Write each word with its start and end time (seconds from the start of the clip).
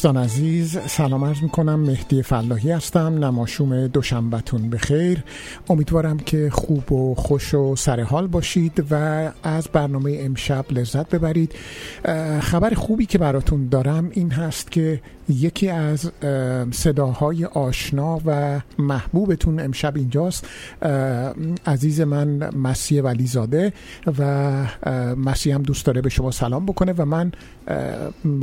دوستان 0.00 0.16
عزیز 0.16 0.49
سلام 0.96 1.24
عرض 1.24 1.42
می‌کنم. 1.42 1.80
مهدی 1.80 2.22
فلاحی 2.22 2.70
هستم. 2.70 3.24
نماشوم 3.24 3.86
دوشنبتون 3.86 4.70
بخیر. 4.70 5.24
امیدوارم 5.68 6.18
که 6.18 6.50
خوب 6.50 6.92
و 6.92 7.14
خوش 7.14 7.54
و 7.54 7.76
سرحال 7.76 8.26
باشید 8.26 8.84
و 8.90 8.94
از 9.42 9.68
برنامه 9.72 10.18
امشب 10.20 10.64
لذت 10.70 11.10
ببرید. 11.10 11.52
خبر 12.40 12.74
خوبی 12.74 13.06
که 13.06 13.18
براتون 13.18 13.68
دارم 13.68 14.10
این 14.12 14.30
هست 14.30 14.70
که 14.70 15.00
یکی 15.28 15.68
از 15.68 16.10
اه، 16.22 16.70
صداهای 16.70 17.44
آشنا 17.44 18.20
و 18.26 18.60
محبوبتون 18.78 19.60
امشب 19.60 19.96
اینجاست. 19.96 20.46
عزیز 21.66 22.00
من 22.00 22.56
مسیح 22.56 23.02
ولیزاده 23.02 23.72
و 24.18 24.52
مسیح 25.16 25.54
هم 25.54 25.62
دوست 25.62 25.86
داره 25.86 26.00
به 26.00 26.08
شما 26.08 26.30
سلام 26.30 26.66
بکنه 26.66 26.92
و 26.92 27.04
من 27.04 27.32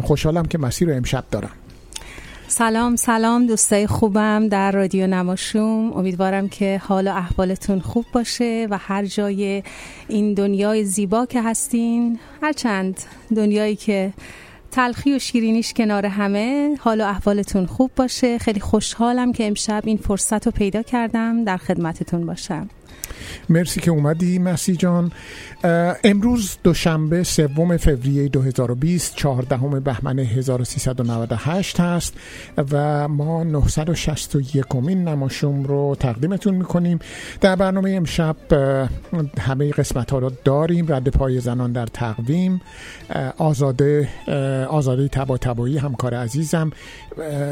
خوشحالم 0.03 0.45
که 0.45 0.57
مسیح 0.57 0.87
رو 0.87 0.93
امشب 0.95 1.23
دارم. 1.31 1.51
سلام 2.49 2.95
سلام 2.95 3.45
دوستای 3.45 3.87
خوبم 3.87 4.47
در 4.47 4.71
رادیو 4.71 5.07
نماشوم. 5.07 5.93
امیدوارم 5.93 6.49
که 6.49 6.81
حال 6.83 7.07
و 7.07 7.11
احوالتون 7.11 7.79
خوب 7.79 8.05
باشه 8.13 8.67
و 8.69 8.77
هر 8.77 9.05
جای 9.05 9.63
این 10.07 10.33
دنیای 10.33 10.83
زیبا 10.83 11.25
که 11.25 11.41
هستین 11.41 12.19
هرچند 12.41 12.99
دنیایی 13.35 13.75
که 13.75 14.13
تلخی 14.71 15.15
و 15.15 15.19
شیرینیش 15.19 15.73
کنار 15.73 16.05
همه 16.05 16.75
حال 16.79 17.01
و 17.01 17.03
احوالتون 17.03 17.65
خوب 17.65 17.91
باشه. 17.95 18.37
خیلی 18.37 18.59
خوشحالم 18.59 19.33
که 19.33 19.47
امشب 19.47 19.81
این 19.85 19.97
فرصت 19.97 20.45
رو 20.45 20.51
پیدا 20.51 20.81
کردم 20.81 21.43
در 21.43 21.57
خدمتتون 21.57 22.25
باشم. 22.25 22.69
مرسی 23.49 23.79
که 23.79 23.91
اومدی 23.91 24.39
مسی 24.39 24.75
جان. 24.75 25.11
امروز 26.03 26.57
دوشنبه 26.63 27.23
سوم 27.23 27.77
فوریه 27.77 28.27
2020 28.27 29.15
چهاردهم 29.15 29.79
بهمن 29.79 30.19
1398 30.19 31.79
هست 31.79 32.13
و 32.71 33.07
ما 33.07 33.43
961 33.43 34.65
کمین 34.69 35.07
نماشوم 35.07 35.63
رو 35.63 35.95
تقدیمتون 35.99 36.55
می‌کنیم. 36.55 36.99
در 37.41 37.55
برنامه 37.55 37.91
امشب 37.91 38.35
همه 39.39 39.71
قسمت 39.71 40.11
ها 40.11 40.19
رو 40.19 40.31
داریم. 40.43 40.93
رد 40.93 41.09
پای 41.09 41.39
زنان 41.39 41.71
در 41.71 41.85
تقویم. 41.85 42.61
آزاده 43.37 44.09
آزاده 44.69 45.07
تبا 45.07 45.37
تبایی 45.37 45.77
همکار 45.77 46.13
عزیزم 46.13 46.71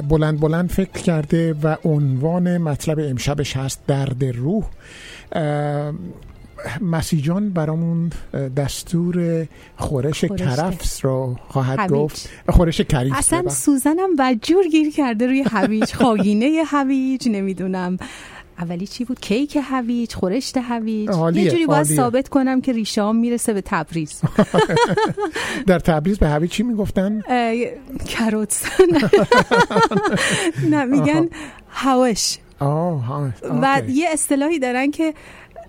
بلند 0.09 0.39
بلند 0.39 0.69
فکر 0.69 1.01
کرده 1.01 1.53
و 1.63 1.75
عنوان 1.83 2.57
مطلب 2.57 2.99
امشبش 2.99 3.57
هست 3.57 3.81
درد 3.87 4.23
روح. 4.23 4.63
مسیجان 6.81 7.49
برامون 7.49 8.11
دستور 8.57 9.47
خورش 9.77 10.25
خورش 10.25 10.39
کرفس 10.41 11.05
رو 11.05 11.35
خواهد 11.47 11.79
هویج. 11.79 11.91
گفت. 11.91 12.29
خورش 12.49 12.81
کریف 12.81 13.13
اصلا. 13.17 13.49
سوزنم 13.49 14.09
وجور 14.19 14.67
گیر 14.67 14.91
کرده 14.91 15.27
روی 15.27 15.43
هویج 15.51 15.93
خاگینه 15.93 16.63
هویج 16.67 17.29
نمی‌دونم. 17.29 17.97
اولی 18.59 18.87
چی 18.87 19.05
بود؟ 19.05 19.19
کیک 19.19 19.57
هویج 19.63 20.13
خورشت 20.13 20.57
هویج 20.57 21.09
عالیه، 21.09 21.43
یه 21.43 21.51
جوری 21.51 21.65
باید 21.65 21.77
عالیه. 21.77 21.95
ثابت 21.95 22.29
کنم 22.29 22.61
که 22.61 22.73
ریشه 22.73 23.11
می‌رسه 23.11 23.53
به 23.53 23.61
تبریز. 23.61 24.21
در 25.67 25.79
تبریز 25.79 26.19
به 26.19 26.27
هویج 26.29 26.51
چی 26.51 26.63
می‌گفتن؟ 26.63 27.21
اه، 27.27 27.53
کروت 28.07 28.65
نه. 28.93 29.09
نه 30.69 30.85
میگن 30.85 31.29
هوش. 31.69 32.37
آه 32.59 33.05
ها 33.05 33.29
و. 33.61 33.81
یه 33.87 34.09
اصطلاحی 34.13 34.59
دارن 34.59 34.91
که 34.91 35.13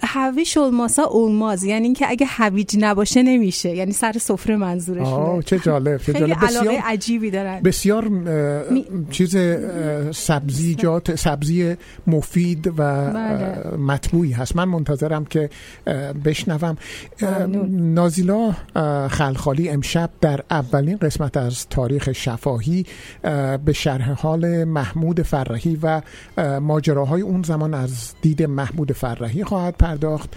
هویش 0.03 0.57
الماسا 0.57 1.03
اولماز 1.03 1.65
یعنی 1.65 1.85
اینکه 1.85 2.07
اگه 2.11 2.27
هویج 2.29 2.77
نباشه 2.81 3.23
نمیشه. 3.23 3.71
یعنی 3.77 3.93
سر 3.93 4.13
سفره 4.13 4.55
آه 4.55 4.61
منظورشونه 4.61 5.43
چه 5.43 5.59
جالب 5.59 5.97
چه 5.97 6.05
خیلی 6.05 6.19
جالب 6.19 6.37
علاقه 6.45 6.67
بسیار 6.69 6.83
عجیبی 6.85 7.31
دارن. 7.31 7.61
بسیار 7.63 8.09
می- 8.09 8.85
چیز 9.11 9.37
سبزیجات 10.11 11.15
سبزی 11.15 11.77
مفید 12.07 12.67
و 12.67 12.73
بله. 13.13 13.77
مطبوعی 13.77 14.33
هست. 14.33 14.57
من 14.57 14.65
منتظرم 14.65 15.25
که 15.25 15.51
بشنوم. 16.25 16.77
نازیلا 17.71 18.53
خلخالی 19.11 19.69
امشب 19.69 20.11
در 20.21 20.41
اولین 20.51 20.97
قسمت 20.97 21.37
از 21.37 21.67
تاریخ 21.69 22.13
شفاهی 22.13 22.87
اه، 23.25 23.57
به 23.57 23.73
شرح 23.73 24.11
حال 24.13 24.65
محمود 24.65 25.23
فرهی 25.23 25.79
و 25.83 26.03
اه، 26.39 26.59
ماجراهای 26.59 27.23
اون 27.23 27.43
زمان 27.43 27.75
از 27.75 28.13
دید 28.23 28.43
محمود 28.43 28.93
فرهی 28.93 29.45
خواهد 29.45 29.77
پرداخت. 29.87 30.37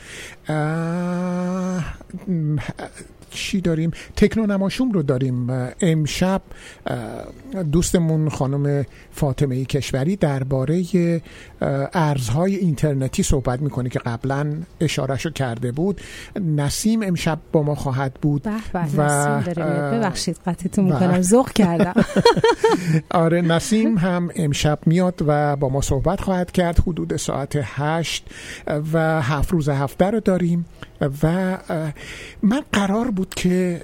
چی 3.30 3.62
داریم؟ 3.62 3.92
تکنو 4.16 4.46
نماشوم 4.46 4.92
رو 4.92 5.04
داریم. 5.04 5.48
امشب 5.82 6.42
دوستمون 7.72 8.30
خانم 8.30 8.86
فاطمه 9.12 9.56
ای 9.56 9.66
کشوری 9.66 10.16
درباره 10.16 10.84
ارزهای 11.94 12.56
اینترنتی 12.56 13.24
صحبت 13.24 13.62
می‌کنه 13.62 13.90
که 13.90 14.00
قبلا 14.00 14.54
اشارهشو 14.82 15.30
کرده 15.30 15.72
بود. 15.72 16.02
نسیم 16.42 17.04
امشب 17.04 17.40
با 17.52 17.64
ما 17.64 17.76
خواهد 17.76 18.14
بود 18.14 18.42
به 18.44 18.52
به 18.74 19.04
و، 19.04 19.42
ببخشید 19.94 20.38
قطعتون 20.46 20.86
می‌کنم. 20.86 21.22
ذوق 21.32 21.52
کردم. 21.52 21.94
آره 23.12 23.42
نسیم 23.42 23.98
هم 23.98 24.30
امشب 24.36 24.80
میاد 24.86 25.24
و 25.28 25.56
با 25.56 25.70
ما 25.70 25.82
صحبت 25.82 26.22
خواهد 26.22 26.52
کرد. 26.52 26.80
حدود 26.80 27.16
ساعت 27.16 27.60
هشت 27.64 28.28
و 28.94 29.22
هفت 29.22 29.52
روز 29.52 29.70
هفته 29.70 30.06
رو 30.06 30.20
داریم. 30.20 30.66
و 31.02 31.58
من 32.44 32.62
قرار 32.74 33.12
بود 33.12 33.34
که 33.36 33.82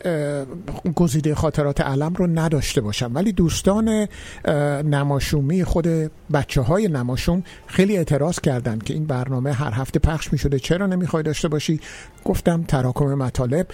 گزیده 0.95 1.35
خاطرات 1.35 1.81
علم 1.81 2.13
رو 2.13 2.27
نداشته 2.27 2.81
باشم. 2.81 3.11
ولی 3.13 3.31
دوستان 3.31 4.07
نماشومی 4.85 5.63
خود 5.63 5.87
بچه 6.33 6.61
های 6.61 6.87
نماشوم 6.87 7.43
خیلی 7.67 7.97
اعتراض 7.97 8.39
کردند 8.39 8.83
که 8.83 8.93
این 8.93 9.05
برنامه 9.05 9.53
هر 9.53 9.71
هفته 9.71 9.99
پخش 9.99 10.33
می 10.33 10.37
شده 10.37 10.59
چرا 10.59 10.87
نمی‌خوای 10.87 11.23
داشته 11.23 11.47
باشی؟ 11.47 11.79
گفتم 12.25 12.63
تراکم 12.63 13.05
مطالب 13.05 13.67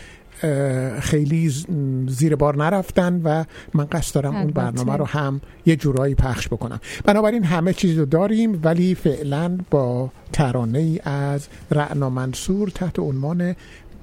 خیلی 1.00 1.54
زیر 2.08 2.36
بار 2.36 2.56
نرفتن 2.56 3.22
و 3.24 3.44
من 3.74 3.86
قصد 3.86 4.16
دارم 4.16 4.36
اون 4.36 4.48
برنامه 4.48 4.98
رو 4.98 5.06
هم 5.06 5.42
یه 5.66 5.76
جورایی 5.76 6.16
پخش 6.16 6.48
بکنم. 6.48 6.80
بنابراین 7.06 7.44
همه 7.44 7.74
چیز 7.74 7.98
رو 7.98 8.06
داریم 8.06 8.60
ولی 8.64 8.96
فعلا 8.96 9.58
با 9.70 10.12
ترانه 10.34 10.80
ای 10.80 11.00
از 11.04 11.48
رعنا 11.72 12.10
منصور 12.10 12.70
تحت 12.70 13.00
عنوان 13.00 13.56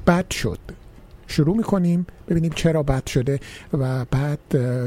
بد 0.07 0.31
شد. 0.31 0.59
شروع 1.31 1.57
می‌کنیم 1.57 2.07
ببینیم 2.29 2.53
چرا 2.55 2.83
بد 2.83 3.07
شده 3.07 3.41
و 3.73 4.05
بعد 4.05 4.39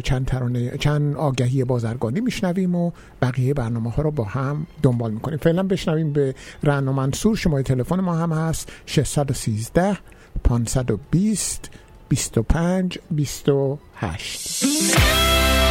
چند 0.02 0.26
ترانه 0.26 0.78
چند 0.78 1.16
آگهی 1.16 1.64
بازرگانی 1.64 2.22
میشنویم 2.22 2.76
و 2.76 2.92
بقیه 3.22 3.54
برنامه 3.54 3.92
ها 3.92 4.02
رو 4.02 4.12
با 4.12 4.24
هم 4.24 4.68
دنبال 4.84 5.12
می‌کنیم. 5.12 5.38
فعلا 5.38 5.64
بشنویم 5.64 6.14
به 6.14 6.36
رعنا 6.64 6.94
منصور 6.94 7.36
شماره 7.36 7.64
تلفن 7.64 8.00
ما 8.00 8.16
هم 8.16 8.32
هست 8.32 8.72
613 8.86 9.98
520 10.44 11.70
25 12.10 13.00
28 13.10 15.71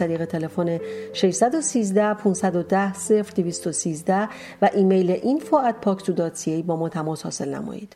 طریق 0.01 0.25
تلفن 0.25 0.79
613 1.13 2.13
510 2.13 2.93
0213 3.35 4.29
و 4.61 4.69
ایمیل 4.73 5.15
info@paksu.ca 5.15 6.63
با 6.65 6.75
ما 6.75 6.89
تماس 6.89 7.23
حاصل 7.23 7.55
نمایید. 7.55 7.95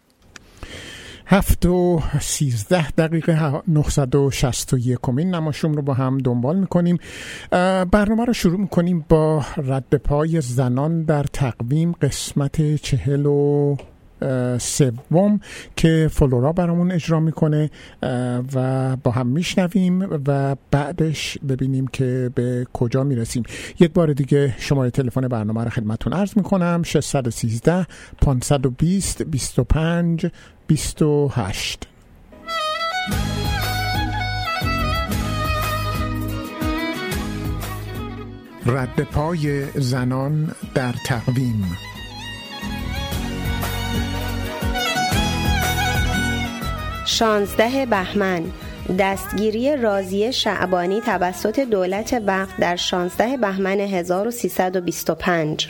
هفت 1.28 1.66
و 1.66 2.00
سیزده 2.22 2.92
دقیقه 2.92 3.62
961 3.68 5.00
کمین 5.02 5.36
نماشوم 5.36 5.74
رو 5.74 5.82
با 5.82 5.94
هم 5.94 6.18
دنبال 6.18 6.60
می‌کنیم 6.60 6.98
برنامه 7.92 8.26
رو 8.26 8.34
شروع 8.34 8.60
می‌کنیم 8.60 9.06
با 9.10 9.42
رد 9.58 9.96
پای 9.96 10.42
زنان 10.42 11.04
در 11.04 11.24
تقویم 11.24 11.92
قسمت 11.92 12.76
چهل 12.76 13.26
و 13.26 13.76
سوم 14.60 15.40
که 15.76 16.10
فلورا 16.12 16.52
برامون 16.54 16.92
اجرا 16.92 17.20
می‌کنه 17.20 17.70
و 18.54 18.96
با 18.96 19.12
هم 19.12 19.28
میشنویم 19.28 20.22
و 20.28 20.56
بعدش 20.72 21.38
ببینیم 21.50 21.88
که 21.88 22.32
به 22.36 22.68
کجا 22.74 23.04
می‌رسیم. 23.04 23.44
یک 23.80 23.92
بار 23.94 24.14
دیگه 24.14 24.56
شماره 24.58 24.90
تلفن 24.90 25.28
برنامه 25.28 25.64
رو 25.64 25.70
خدمتون 25.70 26.14
عرض 26.14 26.38
می‌کنم 26.38 26.84
613 26.86 27.88
520 28.22 29.24
25 29.24 30.28
28 30.68 31.88
رد 38.66 39.00
پای 39.00 39.66
زنان 39.76 40.52
در 40.74 40.94
تقویم. 41.06 41.66
شانزده 47.06 47.86
بهمن. 47.86 48.44
دستگیری 49.00 49.76
رازی 49.76 50.34
شعبانی 50.34 51.02
توسط 51.02 51.60
دولت 51.60 52.22
وقت 52.26 52.58
در 52.58 52.76
16 52.76 53.38
بهمن 53.38 53.80
1325 53.80 55.68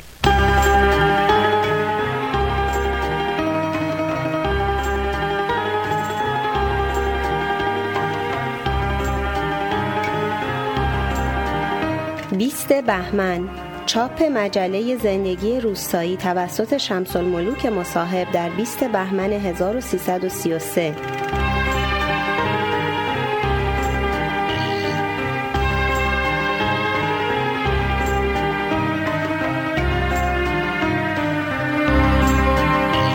بیست 12.38 12.74
بهمن. 12.74 13.65
چاپ 13.86 14.24
مجله 14.24 14.98
زندگی 14.98 15.60
روستایی 15.60 16.18
توسط 16.18 16.78
شمس 16.78 17.16
الملوک 17.16 17.66
مصاحب 17.66 18.32
در 18.32 18.50
20 18.50 18.84
بهمن 18.84 19.34
1333 19.34 20.96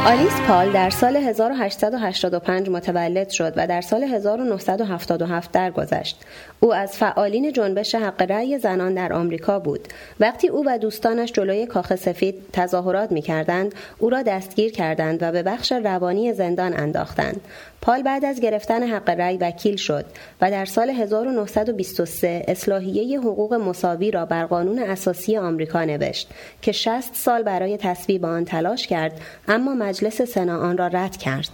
آلیس 0.06 0.40
پال 0.48 0.72
در 0.72 0.90
سال 0.90 1.16
1885 1.16 2.68
متولد 2.68 3.30
شد 3.30 3.52
و 3.56 3.66
در 3.66 3.80
سال 3.80 4.04
1977 4.04 5.52
درگذشت. 5.52 6.24
او 6.60 6.74
از 6.74 6.92
فعالین 6.92 7.52
جنبش 7.52 7.94
حق 7.94 8.22
رأی 8.22 8.58
زنان 8.58 8.94
در 8.94 9.12
آمریکا 9.12 9.58
بود. 9.58 9.88
وقتی 10.20 10.48
او 10.48 10.64
و 10.66 10.78
دوستانش 10.78 11.32
جلوی 11.32 11.66
کاخ 11.66 11.94
سفید 11.94 12.34
تظاهرات 12.52 13.12
می 13.12 13.22
کردند، 13.22 13.74
او 13.98 14.10
را 14.10 14.22
دستگیر 14.22 14.72
کردند 14.72 15.22
و 15.22 15.32
به 15.32 15.42
بخش 15.42 15.72
روانی 15.72 16.32
زندان 16.32 16.80
انداختند. 16.80 17.40
پال 17.82 18.02
بعد 18.02 18.24
از 18.24 18.40
گرفتن 18.40 18.82
حق 18.82 19.10
رأی 19.10 19.36
وکیل 19.36 19.76
شد 19.76 20.04
و 20.40 20.50
در 20.50 20.64
سال 20.64 20.90
1923 20.90 22.44
اصلاحیه 22.48 23.20
حقوق 23.20 23.54
مساوی 23.54 24.10
را 24.10 24.26
بر 24.26 24.44
قانون 24.44 24.78
اساسی 24.78 25.36
آمریکا 25.36 25.84
نوشت 25.84 26.30
که 26.62 26.72
60 26.72 27.14
سال 27.14 27.42
برای 27.42 27.76
تصویب 27.76 28.24
آن 28.24 28.44
تلاش 28.44 28.86
کرد 28.86 29.20
اما 29.48 29.74
مجلس 29.74 30.22
سنا 30.22 30.58
آن 30.58 30.78
را 30.78 30.86
رد 30.86 31.16
کرد. 31.16 31.48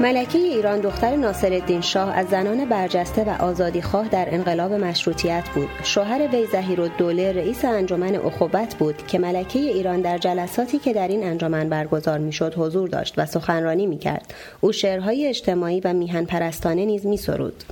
ملکه 0.00 0.38
ایران 0.38 0.80
دختر 0.80 1.16
ناصرالدین 1.16 1.80
شاه 1.80 2.16
از 2.16 2.26
زنان 2.26 2.64
برجسته 2.64 3.24
و 3.24 3.42
آزادیخواه 3.42 4.08
در 4.08 4.28
انقلاب 4.30 4.72
مشروطیت 4.72 5.44
بود. 5.54 5.68
شوهر 5.82 6.28
وی 6.32 6.88
دوله 6.98 7.32
رئیس 7.32 7.64
انجمن 7.64 8.14
اخوبت 8.14 8.74
بود 8.74 9.06
که 9.06 9.18
ملکه 9.18 9.58
ایران 9.58 10.00
در 10.00 10.18
جلساتی 10.18 10.78
که 10.78 10.92
در 10.92 11.08
این 11.08 11.24
انجمن 11.24 11.68
برگزار 11.68 12.18
می‌شد 12.18 12.54
حضور 12.54 12.88
داشت 12.88 13.14
و 13.16 13.26
سخنرانی 13.26 13.86
می‌کرد. 13.86 14.34
او 14.60 14.72
شعرهای 14.72 15.26
اجتماعی 15.26 15.80
و 15.80 15.92
میهن 15.92 16.24
پرستانه 16.24 16.84
نیز 16.84 17.06
میسرود. 17.06 17.64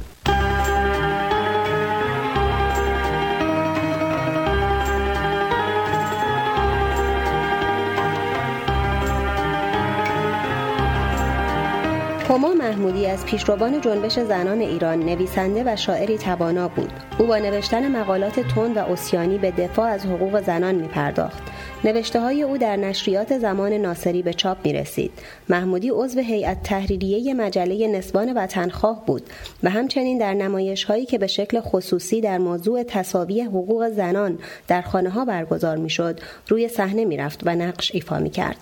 هما 12.39 12.55
محمودی 12.55 13.07
از 13.07 13.27
پیشروان 13.27 13.81
جنبش 13.81 14.19
زنان 14.19 14.61
ایران 14.61 14.99
نویسنده 14.99 15.63
و 15.67 15.77
شاعری 15.77 16.19
توانا 16.19 16.69
بود 16.69 16.93
او 17.19 17.27
با 17.27 17.39
نوشتن 17.39 17.97
مقالات 17.97 18.41
تند 18.41 18.77
و 18.77 18.81
اسیانی 18.81 19.39
به 19.39 19.51
دفاع 19.51 19.91
از 19.91 20.07
حقوق 20.07 20.43
زنان 20.43 20.75
می 20.75 20.89
پرداخت 20.89 21.43
نوشته 21.85 22.21
های 22.21 22.43
او 22.43 22.59
در 22.59 22.77
نشریات 22.77 23.39
زمان 23.39 23.73
ناصری 23.73 24.23
به 24.23 24.33
چاپ 24.33 24.59
می 24.65 24.73
رسید. 24.73 25.11
محمودی 25.49 25.91
عضو 25.91 26.21
هیئت 26.21 26.63
تحریریه 26.63 27.35
مجله 27.35 27.89
نسبان 27.89 28.33
وطنخواه 28.33 29.07
بود 29.07 29.23
و 29.63 29.71
همچنین 29.71 30.19
در 30.19 30.35
نمایش 30.35 30.85
هایی 30.85 31.07
که 31.07 31.19
به 31.19 31.27
شکل 31.27 31.61
خصوصی 31.61 32.21
در 32.21 32.39
موضوع 32.39 32.83
تصاوی 32.83 33.41
حقوق 33.41 33.89
زنان 33.89 34.39
در 34.69 34.83
خانه 34.83 35.11
ها 35.11 35.25
برگزار 35.25 35.77
می 35.77 35.91
شد 35.91 36.21
روی 36.49 36.69
صحنه 36.69 37.05
می 37.05 37.17
رفت 37.17 37.41
و 37.47 37.55
نقش 37.55 37.95
ایفا 37.95 38.19
می 38.19 38.31
کرد. 38.31 38.57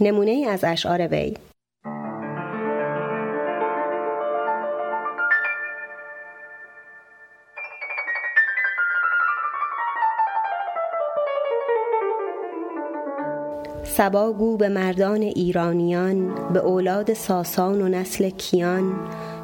نمونه 0.00 0.30
ای 0.30 0.44
از 0.44 0.64
اشعار 0.64 1.08
وی 1.08 1.34
سبا 13.96 14.32
به 14.32 14.68
مردان 14.68 15.22
ایرانیان 15.22 16.34
به 16.52 16.58
اولاد 16.58 17.14
ساسان 17.14 17.82
و 17.82 17.88
نسل 17.88 18.30
کیان 18.30 18.94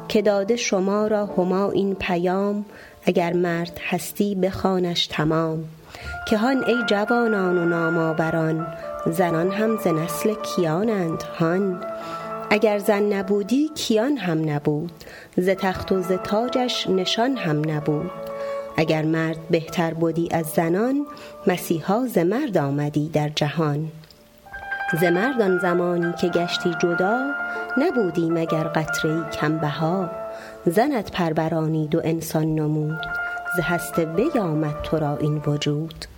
که 0.07 0.21
داده 0.21 0.55
شما 0.55 1.07
را 1.07 1.25
هما 1.25 1.71
این 1.71 1.95
پیام 1.95 2.65
اگر 3.03 3.33
مرد 3.33 3.79
هستی 3.89 4.35
بخوانش 4.35 5.07
تمام. 5.07 5.63
که 6.27 6.37
هان 6.37 6.63
ای 6.67 6.75
جوانان 6.89 7.57
و 7.57 7.65
نامآوران 7.65 8.67
زنان 9.05 9.51
هم 9.51 9.77
ز 9.77 9.87
نسل 9.87 10.33
کیانند 10.33 11.23
هان. 11.23 11.83
اگر 12.49 12.79
زن 12.79 13.13
نبودی 13.13 13.69
کیان 13.75 14.17
هم 14.17 14.49
نبود 14.49 14.91
ز 15.37 15.49
تخت 15.49 15.91
و 15.91 16.01
ز 16.01 16.11
تاجش 16.11 16.87
نشان 16.89 17.37
هم 17.37 17.61
نبود. 17.69 18.11
اگر 18.77 19.05
مرد 19.05 19.37
بهتر 19.49 19.93
بودی 19.93 20.29
از 20.31 20.45
زنان 20.45 21.05
مسیحا 21.47 22.05
ز 22.07 22.17
مرد 22.17 22.57
آمدی 22.57 23.09
در 23.09 23.29
جهان. 23.29 23.91
ز 24.99 25.03
مردان 25.03 25.57
زمانی 25.57 26.13
که 26.13 26.27
گشتی 26.27 26.75
جدا 26.81 27.31
نبودی 27.77 28.29
مگر 28.29 28.63
قطره 28.63 29.29
کم 29.29 29.57
بها 29.57 30.11
زنت 30.65 31.11
پربرانید 31.11 31.95
و 31.95 32.01
انسان 32.03 32.55
نمود 32.55 33.01
ز 33.57 33.59
هست 33.63 33.99
وی 33.99 34.39
آمد 34.39 34.81
تو 34.83 34.99
را 34.99 35.17
این 35.17 35.41
وجود. 35.47 36.10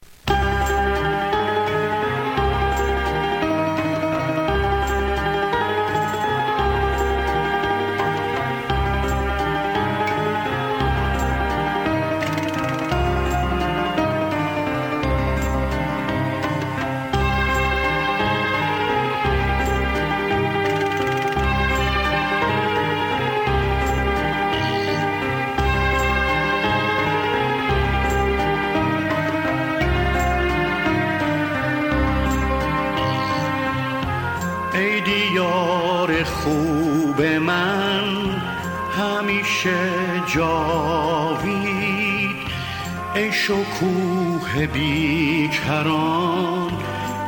شکوه 43.34 44.68
بیکران 44.74 46.72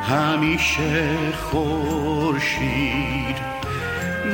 همیشه 0.10 1.18
خورشید. 1.52 3.36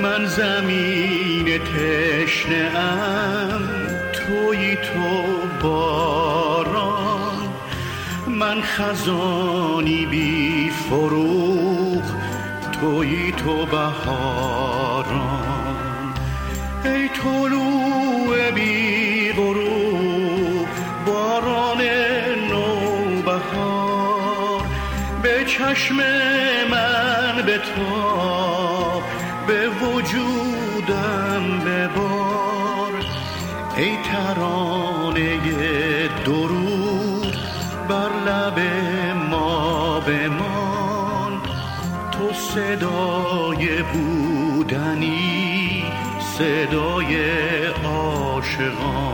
من 0.02 0.26
زمین 0.26 1.46
تشنه 1.58 2.80
ام 2.80 3.62
توی 4.14 4.76
تو 4.76 5.26
باران. 5.64 7.50
من 8.28 8.62
خزانی 8.62 10.06
بی 10.06 10.70
فروغ 10.90 12.04
توی 12.72 13.32
تو 13.32 13.66
بهاران 13.66 14.90
چشم 25.74 25.96
من 26.72 27.42
به 27.46 27.58
تو 27.58 29.02
به 29.48 29.70
وجودم 29.70 31.60
ببار. 31.66 32.92
ای 33.78 33.98
ترانه 33.98 35.38
درود 36.26 37.36
بر 37.90 38.10
لب 38.26 38.60
ما 39.30 40.00
بمان. 40.00 41.42
تو 42.12 42.34
صدای 42.34 43.82
بودنی 43.94 45.84
صدای 46.38 47.16
عاشقان. 47.84 49.11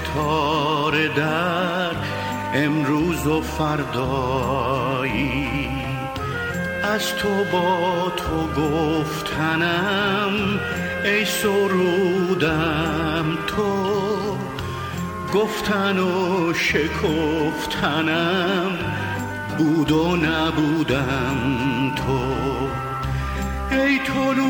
ستاره 0.00 1.08
در 1.08 1.90
امروز 2.54 3.26
و 3.26 3.40
فردایی. 3.40 5.48
از 6.82 7.14
تو 7.14 7.44
با 7.52 8.12
تو 8.16 8.46
گفتنم 8.60 10.60
ای 11.04 11.24
سرودم 11.24 13.38
تو 13.46 13.90
گفتن 15.34 15.98
و 15.98 16.52
شکفتنم 16.54 18.70
بود 19.58 19.92
و 19.92 20.16
نبودم 20.16 21.36
تو. 21.96 22.20
ای 23.70 23.98
طلوع 23.98 24.49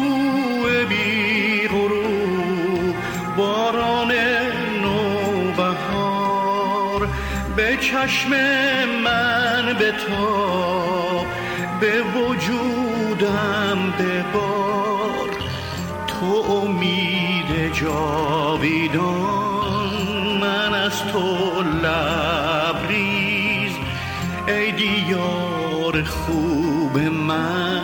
چشم 7.80 8.30
من 9.04 9.76
به 9.78 9.92
تا 9.92 11.24
به 11.80 12.02
وجودم 12.02 13.94
ببار. 13.98 15.30
تو 16.06 16.20
تو 16.20 16.50
امید 16.50 17.72
جاویدان 17.72 19.10
من 20.40 20.74
از 20.74 21.02
تو 21.12 21.62
لبریز. 21.62 23.72
ای 24.48 24.72
دیار 24.72 26.04
خوب 26.04 26.98
من 26.98 27.82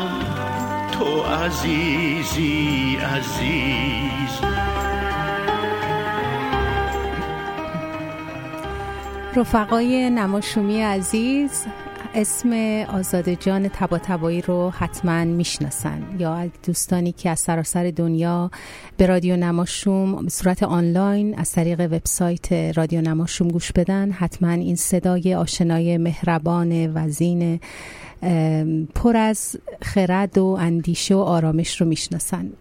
تو 0.99 1.23
عزیزی 1.23 2.97
عزیز. 2.97 3.96
رفقای 9.37 10.11
نماشومی 10.11 10.81
عزیز 10.81 11.51
اسم 12.15 12.53
آزاده 12.89 13.37
جان 13.37 13.69
تبا 13.69 13.99
تبایی 13.99 14.41
رو 14.41 14.71
حتما 14.71 15.25
می‌شناسن 15.25 16.03
یا 16.19 16.47
دوستانی 16.67 17.13
که 17.13 17.31
از 17.31 17.41
سراسر 17.41 17.93
دنیا 17.97 18.51
به 18.97 19.07
رادیو 19.07 19.37
نماشوم 19.37 20.25
به 20.25 20.31
صورت 20.31 20.63
آنلاین 20.63 21.39
از 21.39 21.53
طریق 21.53 21.81
وبسایت 21.81 22.53
رادیو 22.53 23.01
نماشوم 23.01 23.49
گوش 23.49 23.73
بدن 23.73 24.11
حتما 24.11 24.51
این 24.51 24.77
صدای 24.77 25.35
آشنای 25.35 25.99
مهربان 25.99 26.93
وزین 26.95 27.61
پر 28.95 29.17
از 29.17 29.57
خرد 29.83 30.39
و 30.39 30.45
اندیشه 30.45 31.15
و 31.15 31.19
آرامش 31.19 31.81
رو 31.81 31.87
می‌شناسن. 31.87 32.53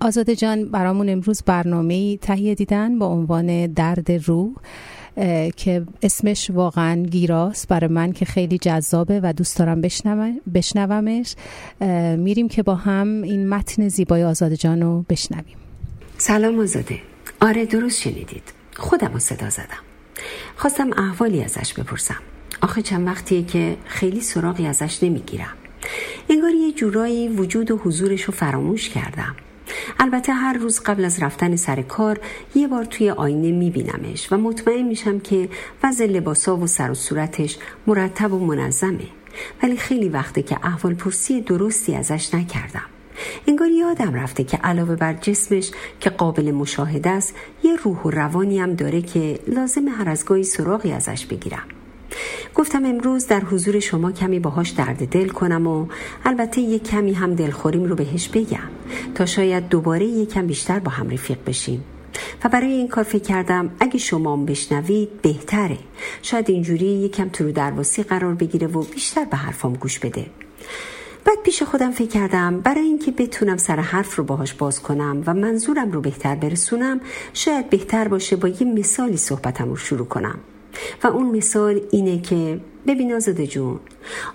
آزاده 0.00 0.36
جان 0.36 0.64
برامون 0.64 1.08
امروز 1.08 1.42
برنامه 1.42 2.16
تهیه 2.16 2.54
دیدن 2.54 2.98
با 2.98 3.06
عنوان 3.06 3.66
درد 3.66 4.12
روح. 4.12 4.52
که 5.56 5.86
اسمش 6.02 6.50
واقعا 6.50 7.02
گیراست 7.02 7.68
برای 7.68 7.90
من 7.90 8.12
که 8.12 8.24
خیلی 8.24 8.58
جذابه 8.58 9.20
و 9.22 9.32
دوست 9.32 9.58
دارم 9.58 9.80
بشنومش. 10.54 11.34
میریم 12.16 12.48
که 12.48 12.62
با 12.62 12.74
هم 12.74 13.22
این 13.22 13.48
متن 13.48 13.88
زیبای 13.88 14.24
آزاده 14.24 14.56
جان 14.56 14.82
رو 14.82 15.04
بشنویم. 15.08 15.56
سلام 16.18 16.58
آزاده. 16.58 16.98
آره 17.40 17.66
درست 17.66 18.00
شنیدید. 18.00 18.42
خودم 18.76 19.12
رو 19.12 19.18
صدا 19.18 19.50
زدم. 19.50 19.82
خواستم 20.56 20.90
احوالی 20.92 21.44
ازش 21.44 21.74
بپرسم. 21.74 22.20
آخه 22.62 22.82
چند 22.82 23.06
وقتیه 23.06 23.42
که 23.42 23.76
خیلی 23.84 24.20
سراغی 24.20 24.66
ازش 24.66 25.02
نمی‌گیرم. 25.02 25.54
انگار 26.30 26.50
یه 26.50 26.72
جورایی 26.72 27.28
وجود 27.28 27.70
و 27.70 27.76
حضورش 27.76 28.22
رو 28.22 28.34
فراموش 28.34 28.88
کردم. 28.88 29.36
البته 30.00 30.32
هر 30.32 30.52
روز 30.52 30.80
قبل 30.80 31.04
از 31.04 31.22
رفتن 31.22 31.56
سر 31.56 31.82
کار 31.82 32.20
یه 32.54 32.68
بار 32.68 32.84
توی 32.84 33.10
آینه 33.10 33.52
میبینمش 33.52 34.32
و 34.32 34.36
مطمئن 34.36 34.82
میشم 34.82 35.20
که 35.20 35.48
وضع 35.82 36.06
لباسا 36.06 36.56
و 36.56 36.66
سر 36.66 36.90
و 36.90 36.94
صورتش 36.94 37.58
مرتب 37.86 38.32
و 38.32 38.38
منظمه. 38.38 39.06
ولی 39.62 39.76
خیلی 39.76 40.08
وقته 40.08 40.42
که 40.42 40.66
احوال 40.66 40.94
پرسی 40.94 41.40
درستی 41.40 41.94
ازش 41.94 42.34
نکردم. 42.34 42.86
انگار 43.46 43.68
یادم 43.68 44.14
رفته 44.14 44.44
که 44.44 44.56
علاوه 44.56 44.96
بر 44.96 45.12
جسمش 45.12 45.70
که 46.00 46.10
قابل 46.10 46.50
مشاهده 46.50 47.10
است 47.10 47.34
یه 47.62 47.76
روح 47.76 48.02
و 48.02 48.10
روانی 48.10 48.58
هم 48.58 48.74
داره 48.74 49.02
که 49.02 49.38
لازم 49.46 49.88
هر 49.88 50.08
از 50.08 50.24
گاهی 50.24 50.44
سراغی 50.44 50.92
ازش 50.92 51.26
بگیرم. 51.26 51.79
گفتم 52.54 52.84
امروز 52.84 53.26
در 53.26 53.40
حضور 53.40 53.80
شما 53.80 54.12
کمی 54.12 54.38
باهاش 54.38 54.70
درد 54.70 55.08
دل 55.08 55.28
کنم 55.28 55.66
و 55.66 55.86
البته 56.24 56.60
یک 56.60 56.84
کمی 56.90 57.12
هم 57.12 57.34
دلخوریم 57.34 57.84
رو 57.84 57.94
بهش 57.94 58.28
بگم. 58.28 58.68
تا 59.14 59.26
شاید 59.26 59.68
دوباره 59.68 60.06
یکم 60.06 60.46
بیشتر 60.46 60.78
با 60.78 60.90
هم 60.90 61.10
رفیق 61.10 61.38
بشیم. 61.46 61.84
و 62.44 62.48
برای 62.48 62.72
این 62.72 62.88
کار 62.88 63.04
فکر 63.04 63.22
کردم 63.22 63.70
اگه 63.80 63.98
شما 63.98 64.36
بشنوید 64.36 65.22
بهتره. 65.22 65.78
شاید 66.22 66.50
اینجوری 66.50 66.86
یکم 66.86 67.28
تو 67.28 67.52
درواسی 67.52 68.02
قرار 68.02 68.34
بگیره 68.34 68.66
و 68.66 68.82
بیشتر 68.82 69.24
به 69.24 69.36
حرفام 69.36 69.72
گوش 69.72 69.98
بده. 69.98 70.26
بعد 71.24 71.38
پیش 71.44 71.62
خودم 71.62 71.90
فکر 71.90 72.08
کردم 72.08 72.60
برای 72.60 72.84
اینکه 72.84 73.10
بتونم 73.10 73.56
سر 73.56 73.80
حرف 73.80 74.16
رو 74.16 74.24
باهاش 74.24 74.54
باز 74.54 74.82
کنم 74.82 75.22
و 75.26 75.34
منظورم 75.34 75.92
رو 75.92 76.00
بهتر 76.00 76.34
برسونم 76.34 77.00
شاید 77.32 77.70
بهتر 77.70 78.08
باشه 78.08 78.36
با 78.36 78.48
یه 78.48 78.64
مثالی 78.64 79.16
صحبتم 79.16 79.68
رو 79.68 79.76
شروع 79.76 80.06
کنم. 80.06 80.38
و 81.02 81.06
اون 81.06 81.36
مثال 81.36 81.80
اینه 81.90 82.20
که 82.20 82.60
ببین 82.86 83.12
آزاده 83.12 83.46
جون 83.46 83.80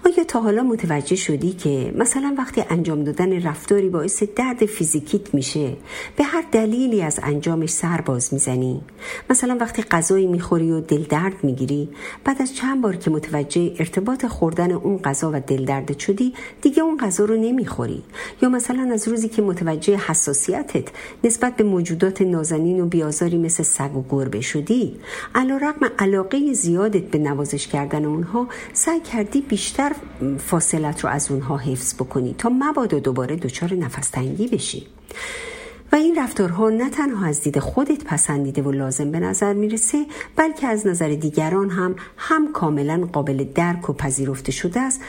آیا 0.06 0.23
تا 0.23 0.41
حالا 0.41 0.63
متوجه 0.63 1.15
شدی 1.15 1.51
که 1.54 1.93
مثلا 1.97 2.36
وقتی 2.38 2.63
انجام 2.69 3.04
دادن 3.04 3.41
رفتاری 3.41 3.89
باعث 3.89 4.23
درد 4.36 4.65
فیزیکیت 4.65 5.34
میشه 5.34 5.73
به 6.17 6.23
هر 6.23 6.45
دلیلی 6.51 7.01
از 7.01 7.19
انجامش 7.23 7.69
سر 7.69 8.01
باز 8.01 8.34
می‌زنی؟ 8.34 8.82
مثلا 9.30 9.58
وقتی 9.62 9.82
غذایی 9.82 10.28
می‌خوری 10.28 10.71
و 10.71 10.80
دل 10.80 11.04
درد 11.04 11.43
می‌گیری 11.43 11.89
بعد 12.23 12.41
از 12.41 12.56
چند 12.56 12.82
بار 12.82 12.95
که 12.95 13.10
متوجه 13.10 13.75
ارتباط 13.80 14.25
خوردن 14.25 14.71
اون 14.71 14.97
غذا 14.97 15.32
و 15.34 15.39
دل 15.39 15.65
درد 15.65 15.99
شدی 15.99 16.34
دیگه 16.62 16.84
اون 16.84 16.97
غذا 16.97 17.25
رو 17.25 17.36
نمی‌خوری؟ 17.36 18.04
یا 18.41 18.49
مثلا 18.49 18.93
از 18.93 19.08
روزی 19.08 19.30
که 19.30 19.41
متوجه 19.41 19.95
حساسیتت 19.95 20.88
نسبت 21.23 21.56
به 21.56 21.63
موجودات 21.63 22.21
نازنین 22.21 22.80
و 22.80 22.86
بیازاری 22.86 23.38
مثل 23.38 23.63
سگ 23.63 23.95
و 23.95 24.04
گربه 24.10 24.41
شدی 24.41 24.95
علیرغم 25.36 25.91
علاقه 25.99 26.54
زیادت 26.54 27.04
به 27.04 27.17
نوازش 27.17 27.67
کردن 27.67 28.06
اونها 28.06 28.47
سعی 28.73 28.99
کردی 28.99 29.41
بیشتر 29.55 29.91
فاصلت 30.37 31.03
رو 31.03 31.09
از 31.09 31.31
اونها 31.31 31.57
حفظ 31.57 31.93
بکنی 31.93 32.35
تا 32.37 32.49
مبادا 32.49 32.99
دوباره 32.99 33.35
دچار 33.35 33.73
نفس 33.73 34.09
تنگی 34.09 34.47
بشی. 34.47 34.87
و 35.91 35.95
این 35.95 36.15
رفتارها 36.15 36.69
نه 36.69 36.89
تنها 36.89 37.25
از 37.25 37.41
دید 37.41 37.59
خودت 37.59 38.03
پسندیده 38.03 38.61
و 38.61 38.71
لازم 38.71 39.11
به 39.11 39.19
نظر 39.19 39.53
می‌رسه 39.53 40.05
بلکه 40.35 40.67
از 40.67 40.87
نظر 40.87 41.09
دیگران 41.09 41.69
هم 41.69 41.95
هم 42.17 42.51
کاملا 42.51 43.09
قابل 43.13 43.45
درک 43.55 43.89
و 43.89 43.93
پذیرفته 43.93 44.51
شده 44.51 44.79
است 44.79 45.01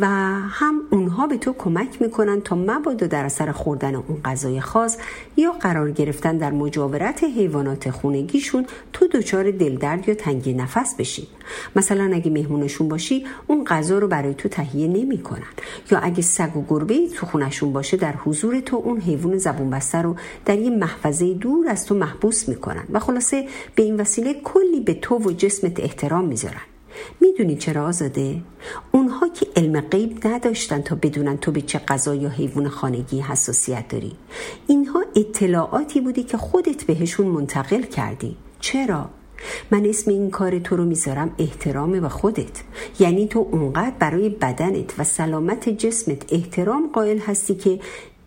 و 0.00 0.06
هم 0.50 0.80
اونها 0.90 1.26
به 1.26 1.36
تو 1.36 1.52
کمک 1.52 2.02
می‌کنن 2.02 2.40
تا 2.40 2.56
مبادا 2.56 3.06
در 3.06 3.24
اثر 3.24 3.52
خوردن 3.52 3.94
اون 3.94 4.20
غذای 4.24 4.60
خاص 4.60 4.96
یا 5.36 5.52
قرار 5.52 5.90
گرفتن 5.90 6.38
در 6.38 6.50
مجاورت 6.50 7.24
حیوانات 7.24 7.90
خونگیشون 7.90 8.66
تو 8.92 9.06
دچار 9.06 9.50
دلدرد 9.50 10.08
یا 10.08 10.14
تنگی 10.14 10.54
نفس 10.54 10.94
بشی. 10.98 11.28
مثلا 11.76 12.10
اگه 12.14 12.30
مهمونشون 12.30 12.88
باشی 12.88 13.26
اون 13.46 13.64
غذا 13.64 13.98
رو 13.98 14.08
برای 14.08 14.34
تو 14.34 14.48
تهیه 14.48 14.88
نمی‌کنن. 14.88 15.42
یا 15.90 15.98
اگه 15.98 16.22
سگ 16.22 16.56
و 16.56 16.64
گربه 16.68 17.08
تو 17.08 17.26
خونشون 17.26 17.72
باشه 17.72 17.96
در 17.96 18.12
حضور 18.12 18.60
تو 18.60 18.76
اون 18.76 19.00
حیوان 19.00 19.38
زبون 19.38 19.70
بسته 19.70 20.02
رو 20.02 20.16
در 20.44 20.58
یه 20.58 20.70
محفظه 20.70 21.34
دور 21.34 21.68
از 21.68 21.86
تو 21.86 21.94
محبوس 21.94 22.48
می‌کنن. 22.48 22.84
و 22.90 22.98
خلاصه 22.98 23.48
به 23.74 23.82
این 23.82 24.00
وسیله 24.00 24.34
کلی 24.44 24.80
به 24.80 24.94
تو 24.94 25.18
و 25.18 25.32
جسمت 25.32 25.80
احترام 25.80 26.24
می‌ذارن. 26.24 26.62
می‌دونی 27.20 27.56
چرا 27.56 27.86
آزاده؟ 27.86 28.42
اونها 28.92 29.28
که 29.28 29.46
علم 29.56 29.80
غیب 29.80 30.26
نداشتن 30.26 30.80
تا 30.80 30.94
بدونن 31.02 31.36
تو 31.36 31.52
به 31.52 31.60
چه 31.60 31.78
غذا 31.78 32.14
یا 32.14 32.28
حیوان 32.28 32.68
خانگی 32.68 33.20
حساسیت 33.20 33.88
داری. 33.88 34.12
اینها 34.66 35.04
اطلاعاتی 35.16 36.00
بودی 36.00 36.22
که 36.22 36.36
خودت 36.36 36.84
بهشون 36.84 37.26
منتقل 37.26 37.82
کردی. 37.82 38.36
چرا؟ 38.60 39.10
من 39.70 39.86
اسم 39.86 40.10
این 40.10 40.30
کار 40.30 40.58
تو 40.58 40.76
رو 40.76 40.84
می‌ذارم 40.84 41.34
احترام 41.38 42.04
و 42.04 42.08
خودت. 42.08 42.62
یعنی 42.98 43.26
تو 43.26 43.48
اونقدر 43.52 43.92
برای 43.98 44.28
بدنت 44.28 44.94
و 44.98 45.04
سلامت 45.04 45.68
جسمت 45.68 46.32
احترام 46.32 46.90
قائل 46.92 47.18
هستی 47.18 47.54
که 47.54 47.80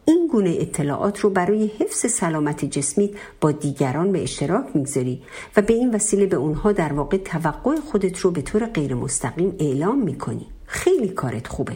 این 0.06 0.30
گونه 0.32 0.56
اطلاعات 0.60 1.20
رو 1.20 1.30
برای 1.30 1.72
حفظ 1.80 2.12
سلامت 2.12 2.66
جسمی 2.66 3.12
با 3.42 3.52
دیگران 3.52 4.12
به 4.12 4.24
اشتراک 4.24 4.66
می‌گذاری 4.74 5.22
و 5.58 5.62
به 5.62 5.74
این 5.74 5.96
وسیله 5.96 6.26
به 6.26 6.38
اونها 6.38 6.72
در 6.72 6.94
واقع 6.94 7.18
توقع 7.18 7.76
خودت 7.76 8.20
رو 8.20 8.32
به 8.32 8.42
طور 8.42 8.66
غیر 8.66 8.94
مستقیم 8.94 9.56
اعلام 9.60 10.00
می‌کنی. 10.04 10.48
خیلی 10.66 11.08
کارت 11.08 11.48
خوبه. 11.48 11.74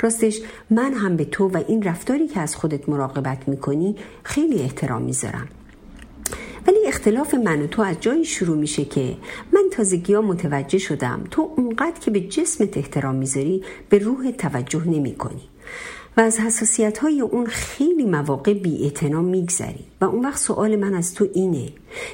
راستش 0.00 0.40
من 0.70 0.92
هم 0.94 1.16
به 1.16 1.24
تو 1.24 1.48
و 1.48 1.62
این 1.68 1.82
رفتاری 1.82 2.28
که 2.28 2.40
از 2.40 2.56
خودت 2.56 2.88
مراقبت 2.88 3.48
می‌کنی 3.48 3.96
خیلی 4.22 4.62
احترام 4.62 5.02
می‌ذارم. 5.02 5.48
ولی 6.66 6.86
اختلاف 6.86 7.34
من 7.34 7.62
و 7.62 7.66
تو 7.66 7.82
از 7.82 7.96
جایی 8.00 8.24
شروع 8.24 8.56
میشه 8.56 8.84
که 8.84 9.16
من 9.52 9.64
تازگی 9.72 10.14
ها 10.14 10.20
متوجه 10.20 10.78
شدم 10.78 11.24
تو 11.30 11.50
اونقدر 11.56 12.00
که 12.00 12.10
به 12.10 12.20
جسمت 12.20 12.76
احترام 12.76 13.14
می‌ذاری 13.14 13.62
به 13.88 13.98
روح 13.98 14.30
توجه 14.30 14.84
نمی 14.84 15.14
کنی 15.14 15.42
و 16.16 16.20
از 16.20 16.40
حساسیت 16.40 16.98
های 16.98 17.20
اون 17.20 17.46
خیلی 17.46 18.04
مواقع 18.04 18.54
بی 18.54 18.92
میگذری. 19.12 19.84
و 20.00 20.04
اون 20.04 20.24
وقت 20.24 20.38
سوال 20.38 20.76
من 20.76 20.94
از 20.94 21.14
تو 21.14 21.28
اینه 21.34 21.68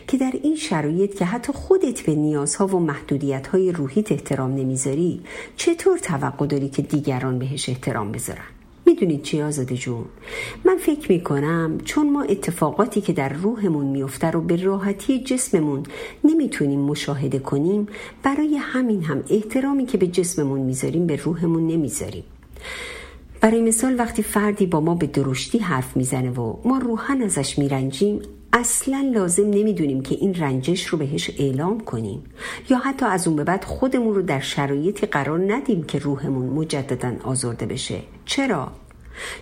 که 0.06 0.16
در 0.16 0.32
این 0.42 0.56
شرایط 0.56 1.14
که 1.14 1.24
حتی 1.24 1.52
خودت 1.52 2.00
به 2.00 2.14
نیازها 2.14 2.66
و 2.66 2.78
محدودیت 2.80 3.46
های 3.46 3.72
روحیت 3.72 4.12
احترام 4.12 4.54
نمی‌ذاری 4.54 5.22
چطور 5.56 5.98
توقع 5.98 6.46
داری 6.46 6.68
که 6.68 6.82
دیگران 6.82 7.38
بهش 7.38 7.68
احترام 7.68 8.12
بذارن؟ 8.12 8.55
می‌دونید 8.86 9.22
چی 9.22 9.42
آزاده 9.42 9.76
جون؟ 9.76 10.04
من 10.64 10.76
فکر 10.76 11.12
می‌کنم 11.12 11.78
چون 11.84 12.12
ما 12.12 12.22
اتفاقاتی 12.22 13.00
که 13.00 13.12
در 13.12 13.28
روحمون 13.28 13.86
میفته 13.86 14.30
رو 14.30 14.40
به 14.40 14.56
راحتی 14.56 15.22
جسممون 15.22 15.82
نمی‌تونیم 16.24 16.80
مشاهده 16.80 17.38
کنیم 17.38 17.86
برای 18.22 18.56
همین 18.56 19.02
هم 19.02 19.24
احترامی 19.30 19.86
که 19.86 19.98
به 19.98 20.06
جسممون 20.06 20.60
می‌ذاریم 20.60 21.06
به 21.06 21.16
روحمون 21.16 21.66
نمی‌ذاریم. 21.66 22.24
برای 23.40 23.62
مثال 23.62 23.98
وقتی 23.98 24.22
فردی 24.22 24.66
با 24.66 24.80
ما 24.80 24.94
به 24.94 25.06
درشتی 25.06 25.58
حرف 25.58 25.96
می‌زنه 25.96 26.30
و 26.30 26.56
ما 26.64 26.78
روحن 26.78 27.22
ازش 27.22 27.58
میرنجیم 27.58 28.20
اصلا 28.52 29.10
لازم 29.14 29.50
نمی‌دونیم 29.50 30.02
که 30.02 30.14
این 30.14 30.34
رنجش 30.34 30.86
رو 30.86 30.98
بهش 30.98 31.30
اعلام 31.38 31.80
کنیم 31.80 32.22
یا 32.70 32.78
حتی 32.78 33.06
از 33.06 33.26
اون 33.26 33.36
به 33.36 33.44
بعد 33.44 33.64
خودمون 33.64 34.14
رو 34.14 34.22
در 34.22 34.40
شرایطی 34.40 35.06
قرار 35.06 35.52
ندیم 35.52 35.82
که 35.82 35.98
روحمون 35.98 36.46
مجددا 36.46 37.12
آزرده 37.24 37.66
بشه 37.66 38.00
چرا؟ 38.24 38.72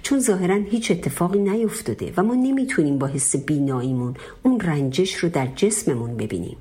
چون 0.02 0.20
ظاهرا 0.20 0.54
هیچ 0.54 0.90
اتفاقی 0.90 1.38
نیفتاده 1.38 2.12
و 2.16 2.22
ما 2.22 2.34
نمی‌تونیم 2.34 2.98
با 2.98 3.06
حس 3.06 3.36
بیناییمون 3.36 4.14
اون 4.42 4.60
رنجش 4.60 5.14
رو 5.14 5.28
در 5.28 5.46
جسممون 5.56 6.16
ببینیم 6.16 6.56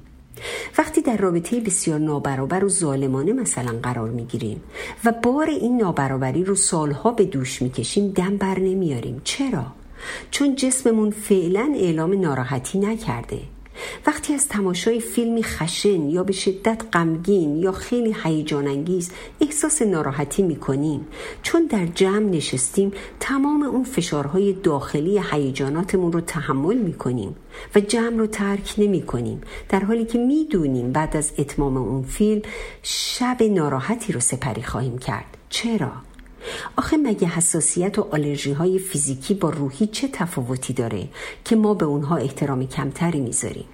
وقتی 0.78 1.02
در 1.02 1.18
رابطه 1.18 1.60
بسیار 1.60 2.00
نابرابر 2.00 2.64
و 2.64 2.70
ظالمانه 2.70 3.34
مثلا 3.34 3.80
قرار 3.84 4.10
می‌گیریم 4.10 4.62
و 5.06 5.14
بار 5.24 5.50
این 5.50 5.78
نابرابری 5.78 6.44
رو 6.44 6.56
سالها 6.56 7.12
به 7.12 7.26
دوش 7.26 7.62
می‌کشیم 7.62 8.12
دم 8.12 8.38
بر 8.38 8.60
نمیاریم 8.60 9.22
چرا؟ 9.24 9.66
چون 10.32 10.56
جسممون 10.56 11.12
فعلا 11.12 11.74
اعلام 11.76 12.20
ناراحتی 12.22 12.80
نکرده. 12.80 13.40
وقتی 14.08 14.34
از 14.34 14.48
تماشای 14.48 15.00
فیلمی 15.00 15.44
خشن 15.44 16.10
یا 16.10 16.24
به 16.24 16.34
شدت 16.34 16.82
غمگین 16.94 17.58
یا 17.58 17.72
خیلی 17.72 18.16
هیجان 18.24 18.68
انگیز 18.68 19.12
احساس 19.42 19.82
ناراحتی 19.82 20.44
می‌کنیم 20.44 21.08
چون 21.44 21.66
در 21.66 21.86
جمع 21.86 22.30
نشستیم 22.30 22.92
تمام 23.20 23.64
اون 23.64 23.84
فشارهای 23.84 24.54
داخلی 24.54 25.22
هیجاناتمون 25.32 26.12
رو 26.12 26.22
تحمل 26.22 26.78
می‌کنیم 26.78 27.36
و 27.76 27.80
جمع 27.80 28.18
رو 28.18 28.28
ترک 28.28 28.74
نمی 28.78 29.02
کنیم 29.02 29.42
در 29.70 29.80
حالی 29.80 30.06
که 30.06 30.18
می‌دونیم 30.18 30.92
بعد 30.92 31.18
از 31.18 31.32
اتمام 31.38 31.78
اون 31.78 32.04
فیلم 32.04 32.42
شب 32.84 33.44
ناراحتی 33.44 34.14
رو 34.14 34.20
سپری 34.20 34.64
خواهیم 34.64 34.98
کرد. 34.98 35.38
چرا؟ 35.50 35.92
آخه 36.76 36.98
مگه 36.98 37.28
حساسیت 37.28 38.00
و 38.00 38.08
آلرژی 38.12 38.52
های 38.52 38.80
فیزیکی 38.80 39.34
با 39.34 39.50
روحی 39.50 39.88
چه 39.88 40.08
تفاوتی 40.08 40.74
داره 40.74 41.08
که 41.46 41.56
ما 41.56 41.74
به 41.74 41.86
اونها 41.86 42.18
احترام 42.18 42.68
کمتری 42.68 43.20
می‌ذاریم؟ 43.20 43.66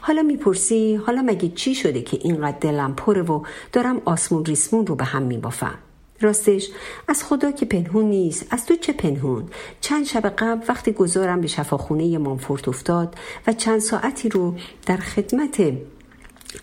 حالا 0.00 0.22
می‌پرسی 0.22 0.94
حالا 0.94 1.22
مگه 1.22 1.48
چی 1.48 1.74
شده 1.74 2.02
که 2.02 2.18
اینقدر 2.22 2.58
دلم 2.58 2.94
پره 2.94 3.22
و 3.22 3.42
دارم 3.72 4.02
آسمون 4.04 4.44
ریسمون 4.44 4.86
رو 4.86 4.94
به 4.94 5.04
هم 5.04 5.22
میبافم؟ 5.22 5.78
راستش 6.22 6.68
از 7.08 7.24
خدا 7.24 7.50
که 7.50 7.66
پنهون 7.66 8.04
نیست. 8.04 8.46
از 8.50 8.66
تو 8.66 8.76
چه 8.76 8.92
پنهون؟ 8.92 9.48
چند 9.80 10.06
شب 10.06 10.28
قبل 10.28 10.64
وقتی 10.68 10.92
گذارم 10.92 11.40
به 11.40 11.46
شفاخونه 11.46 12.18
مانفورت 12.18 12.68
افتاد 12.68 13.14
و 13.46 13.52
چند 13.52 13.80
ساعتی 13.80 14.28
رو 14.28 14.54
در 14.86 14.96
خدمت 14.96 15.72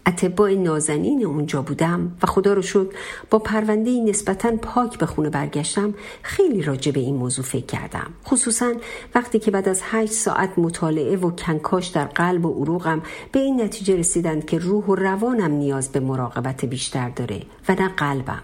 اتباع 0.08 0.54
نازنین 0.54 1.26
اونجا 1.26 1.62
بودم 1.62 2.12
و 2.24 2.26
خدا 2.26 2.54
رو 2.54 2.62
شد 2.62 2.94
با 3.30 3.40
پرونده 3.40 3.92
نسبتا 3.92 4.56
پاک 4.56 4.98
به 4.98 5.06
خونه 5.06 5.30
برگشتم 5.30 5.94
خیلی 6.22 6.62
راجع 6.62 6.92
به 6.92 7.00
این 7.00 7.16
موضوع 7.16 7.46
فکر 7.46 7.66
کردم. 7.66 8.08
خصوصا 8.26 8.74
وقتی 9.16 9.40
که 9.40 9.52
بعد 9.52 9.70
از 9.70 9.82
هشت 9.84 10.12
ساعت 10.12 10.60
مطالعه 10.60 11.18
و 11.18 11.32
کنکاش 11.32 11.88
در 11.88 12.06
قلب 12.06 12.46
و 12.46 12.54
عروقم 12.54 13.02
به 13.32 13.40
این 13.40 13.62
نتیجه 13.62 13.96
رسیدند 13.96 14.46
که 14.46 14.58
روح 14.58 14.86
و 14.86 14.96
روانم 14.96 15.52
نیاز 15.52 15.92
به 15.92 16.00
مراقبت 16.00 16.66
بیشتر 16.66 17.10
داره 17.10 17.42
و 17.70 17.76
نه 17.80 17.88
قلبم. 17.88 18.44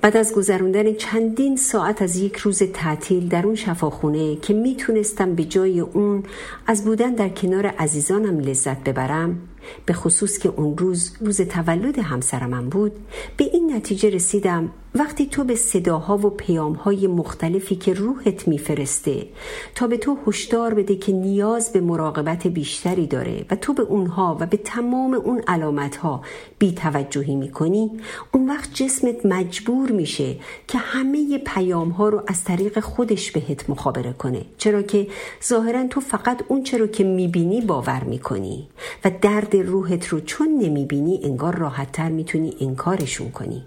بعد 0.00 0.16
از 0.16 0.34
گذراندن 0.34 0.94
چندین 0.94 1.56
ساعت 1.56 2.02
از 2.02 2.16
یک 2.16 2.36
روز 2.36 2.62
تعطیل 2.62 3.28
در 3.28 3.46
اون 3.46 3.54
شفاخونه 3.54 4.36
که 4.36 4.54
می‌تونستم 4.54 5.34
به 5.34 5.44
جای 5.44 5.80
اون 5.80 6.22
از 6.66 6.84
بودن 6.84 7.14
در 7.14 7.28
کنار 7.28 7.66
عزیزانم 7.66 8.40
لذت 8.40 8.84
ببرم 8.84 9.40
به 9.86 9.92
خصوص 9.92 10.38
که 10.38 10.48
اون 10.48 10.78
روز 10.78 11.12
روز 11.20 11.40
تولد 11.40 11.98
همسرمم 11.98 12.68
بود 12.68 12.92
به 13.36 13.44
این 13.44 13.76
نتیجه 13.76 14.10
رسیدم 14.10 14.70
وقتی 14.96 15.26
تو 15.26 15.44
به 15.44 15.54
صداها 15.54 16.18
و 16.18 16.30
پیامهای 16.30 17.06
مختلفی 17.06 17.76
که 17.76 17.94
روحت 17.94 18.48
میفرسته 18.48 19.26
تا 19.74 19.86
به 19.86 19.96
تو 19.96 20.18
هشدار 20.26 20.74
بده 20.74 20.96
که 20.96 21.12
نیاز 21.12 21.72
به 21.72 21.80
مراقبت 21.80 22.46
بیشتری 22.46 23.06
داره 23.06 23.44
و 23.50 23.56
تو 23.56 23.72
به 23.72 23.82
اونها 23.82 24.36
و 24.40 24.46
به 24.46 24.56
تمام 24.56 25.14
اون 25.14 25.42
علامتها 25.48 26.22
بی 26.58 26.72
توجهی 26.72 27.36
می‌کنی 27.36 27.90
اون 28.32 28.50
وقت 28.50 28.74
جسمت 28.74 29.26
مجبور 29.26 29.90
میشه 29.92 30.36
که 30.68 30.78
همه 30.78 31.38
پیامها 31.38 32.08
رو 32.08 32.22
از 32.26 32.44
طریق 32.44 32.80
خودش 32.80 33.30
بهت 33.30 33.70
مخابره 33.70 34.12
کنه. 34.12 34.44
چرا 34.58 34.82
که 34.82 35.06
ظاهرا 35.44 35.86
تو 35.86 36.00
فقط 36.00 36.42
اون 36.48 36.62
چرا 36.62 36.86
که 36.86 37.04
می‌بینی 37.04 37.60
باور 37.60 38.04
می‌کنی 38.04 38.68
و 39.04 39.10
درد 39.22 39.56
روحت 39.56 40.08
رو 40.08 40.20
چون 40.20 40.48
نمی‌بینی 40.48 41.20
انگار 41.22 41.54
راحتتر 41.54 42.08
می‌تونی 42.08 42.56
انکارشون 42.60 43.30
کنی. 43.30 43.62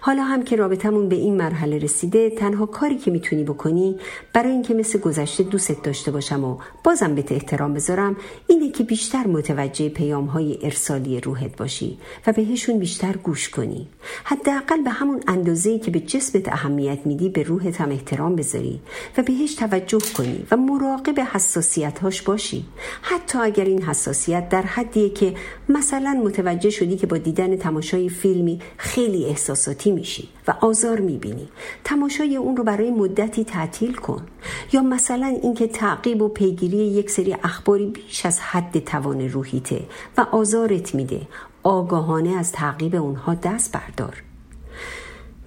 حالا 0.00 0.24
هم 0.24 0.42
که 0.42 0.56
رابطمون 0.56 1.08
به 1.08 1.16
این 1.16 1.36
مرحله 1.36 1.78
رسیده 1.78 2.30
تنها 2.30 2.66
کاری 2.66 2.98
که 2.98 3.10
می‌تونی 3.10 3.44
بکنی 3.44 3.96
برای 4.32 4.52
اینکه 4.52 4.74
مثل 4.74 4.98
گذشته 4.98 5.42
دوست 5.42 5.82
داشته 5.82 6.10
باشم 6.10 6.44
و 6.44 6.58
بازم 6.84 7.14
به 7.14 7.24
احترام 7.30 7.74
بذارم 7.74 8.16
اینه 8.46 8.70
که 8.70 8.84
بیشتر 8.84 9.26
متوجه 9.26 9.88
پیام 9.88 10.24
های 10.26 10.58
ارسالی 10.62 11.20
روحت 11.20 11.56
باشی 11.56 11.98
و 12.26 12.32
بهشون 12.32 12.78
بیشتر 12.78 13.16
گوش 13.16 13.48
کنی. 13.48 13.88
حداقل 14.24 14.82
به 14.82 14.90
همون 14.90 15.20
اندازه‌ای 15.26 15.78
که 15.78 15.90
به 15.90 16.00
جسمت 16.00 16.48
اهمیت 16.48 16.98
میدی 17.04 17.28
به 17.28 17.42
روحت 17.42 17.80
هم 17.80 17.90
احترام 17.90 18.36
بذاری 18.36 18.80
و 19.18 19.22
بهش 19.22 19.54
توجه 19.54 19.98
کنی 20.16 20.46
و 20.50 20.56
مراقب 20.56 21.20
حساسیت 21.20 21.98
هاش 21.98 22.22
باشی. 22.22 22.64
حتی 23.02 23.38
اگر 23.38 23.64
این 23.64 23.82
حساسیت 23.82 24.48
در 24.48 24.62
حدیه 24.62 25.10
که 25.10 25.34
مثلا 25.68 26.20
متوجه 26.24 26.70
شدی 26.70 26.96
که 26.96 27.06
با 27.06 27.18
دیدن 27.18 27.56
تماشای 27.56 28.08
فیلمی 28.08 28.60
خیلی 28.76 29.24
احساساتی 29.24 29.87
میشی 29.92 30.28
و 30.48 30.54
آزار 30.60 31.00
می‌بینی. 31.00 31.48
تماشای 31.84 32.36
اون 32.36 32.56
رو 32.56 32.64
برای 32.64 32.90
مدتی 32.90 33.44
تعطیل 33.44 33.94
کن. 33.94 34.26
یا 34.72 34.82
مثلا 34.82 35.38
اینکه 35.42 35.66
تعقیب 35.66 36.22
و 36.22 36.28
پیگیری 36.28 36.76
یک 36.76 37.10
سری 37.10 37.36
اخباری 37.44 37.86
بیش 37.86 38.26
از 38.26 38.40
حد 38.40 38.78
توان 38.78 39.28
روحیته 39.28 39.80
و 40.16 40.26
آزارت 40.32 40.94
میده. 40.94 41.20
آگاهانه 41.62 42.30
از 42.30 42.52
تعقیب 42.52 42.94
اونها 42.94 43.34
دست 43.34 43.72
بردار. 43.72 44.22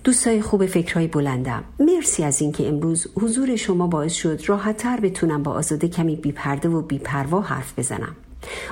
دوستای 0.03 0.41
خوب 0.41 0.65
فکرهای 0.65 1.07
بلندم 1.07 1.63
مرسی 1.79 2.23
از 2.23 2.41
اینکه 2.41 2.67
امروز 2.67 3.07
حضور 3.15 3.55
شما 3.55 3.87
باعث 3.87 4.13
شد 4.13 4.41
راحتتر 4.47 4.99
بتونم 4.99 5.43
با 5.43 5.51
آزاده 5.51 5.87
کمی 5.87 6.15
بیپرده 6.15 6.69
و 6.69 6.81
بیپروا 6.81 7.41
حرف 7.41 7.79
بزنم. 7.79 8.15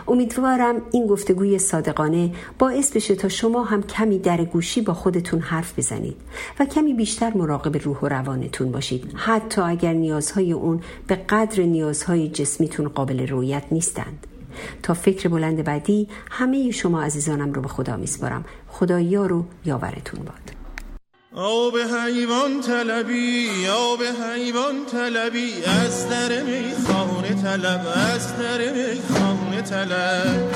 امیدوارم 0.08 0.82
این 0.92 1.08
گفتگوی 1.08 1.60
صادقانه 1.60 2.32
باعث 2.60 2.92
بشه 2.92 3.16
تا 3.16 3.30
شما 3.30 3.64
هم 3.64 3.84
کمی 3.84 4.20
در 4.20 4.46
گوشی 4.46 4.82
با 4.82 4.94
خودتون 4.94 5.40
حرف 5.40 5.80
بزنید 5.80 6.18
و 6.60 6.66
کمی 6.66 6.94
بیشتر 6.94 7.34
مراقب 7.38 7.78
روح 7.84 8.00
و 8.00 8.08
روانتون 8.08 8.72
باشید. 8.72 9.12
حتی 9.16 9.62
اگر 9.62 9.94
نیازهای 9.94 10.52
اون 10.52 10.82
به 11.08 11.16
قدر 11.16 11.64
نیازهای 11.64 12.30
جسمیتون 12.30 12.88
قابل 12.88 13.28
رویت 13.28 13.64
نیستند. 13.72 14.28
تا 14.84 14.94
فکر 14.94 15.30
بلند 15.30 15.64
بعدی 15.64 16.08
همه 16.32 16.72
شما 16.72 17.02
عزیزانم 17.02 17.54
رو 17.54 17.62
به 17.62 17.68
خدا 17.68 17.98
میسپارم. 17.98 18.46
خدا 18.68 19.00
یار 19.00 19.34
و 19.34 19.46
یاورتون 19.66 20.20
باد. 20.26 20.59
آب 21.36 21.78
حیوان 21.78 22.62
طلبی 22.62 23.68
آب 23.68 24.00
حیوان 24.04 24.86
طلبی 24.86 25.64
از 25.64 26.10
در 26.10 26.42
میخانه 26.44 27.42
طلب 27.44 27.88
از 27.96 28.38
در 28.38 28.72
میخانه 28.74 29.62
طلب. 29.62 30.52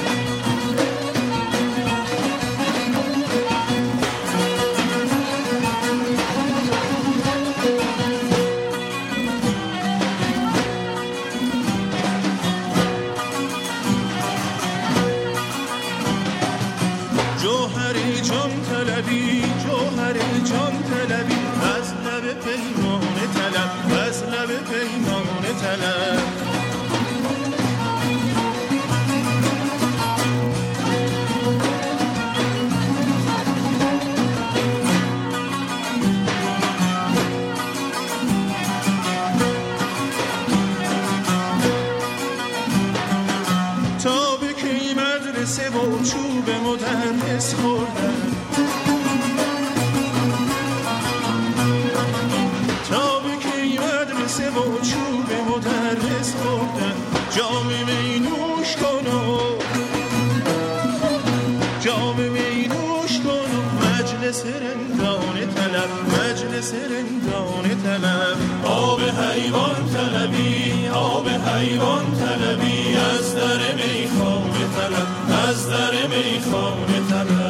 جام 57.44 57.66
می 57.68 58.20
نوش 58.20 58.76
کن 58.76 59.08
و 59.08 59.38
جام 61.82 62.16
می 62.16 62.68
نوش 62.68 63.20
کن 63.20 63.50
و 63.56 63.62
مجلس 63.86 64.44
رندانه 64.46 65.46
طلب 65.46 65.90
مجلس 66.08 66.74
رندانه 66.74 67.76
طلب. 67.84 68.38
آب 68.66 69.00
حیوان 69.02 69.90
طلبی 69.94 70.88
آب 70.88 71.30
حیوان 71.30 72.06
طلبی 72.20 72.96
از 72.96 73.36
در 73.36 73.76
میخانه 73.76 74.66
طلب 74.78 75.08
از 75.50 75.70
در 75.70 75.92
میخانه 76.08 77.00
طلب. 77.10 77.43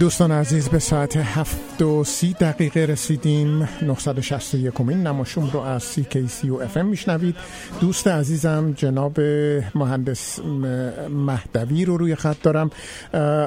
دوستان 0.00 0.32
عزیز 0.32 0.68
به 0.68 0.78
ساعت 0.78 1.16
هفت 1.16 1.82
و 1.82 2.04
سی 2.04 2.34
دقیقه 2.40 2.80
رسیدیم. 2.80 3.68
961 3.82 4.74
کمین 4.74 5.06
نماشوم 5.06 5.50
رو 5.52 5.60
از 5.60 5.82
سی 5.82 6.04
کی 6.04 6.28
سی 6.28 6.50
و 6.50 6.56
ام 6.76 6.86
میشنوید. 6.86 7.36
دوست 7.80 8.08
عزیزم 8.08 8.72
جناب 8.76 9.20
مهندس 9.74 10.40
مهدوی 11.10 11.84
رو 11.84 11.96
روی 11.96 12.14
خط 12.14 12.42
دارم. 12.42 12.70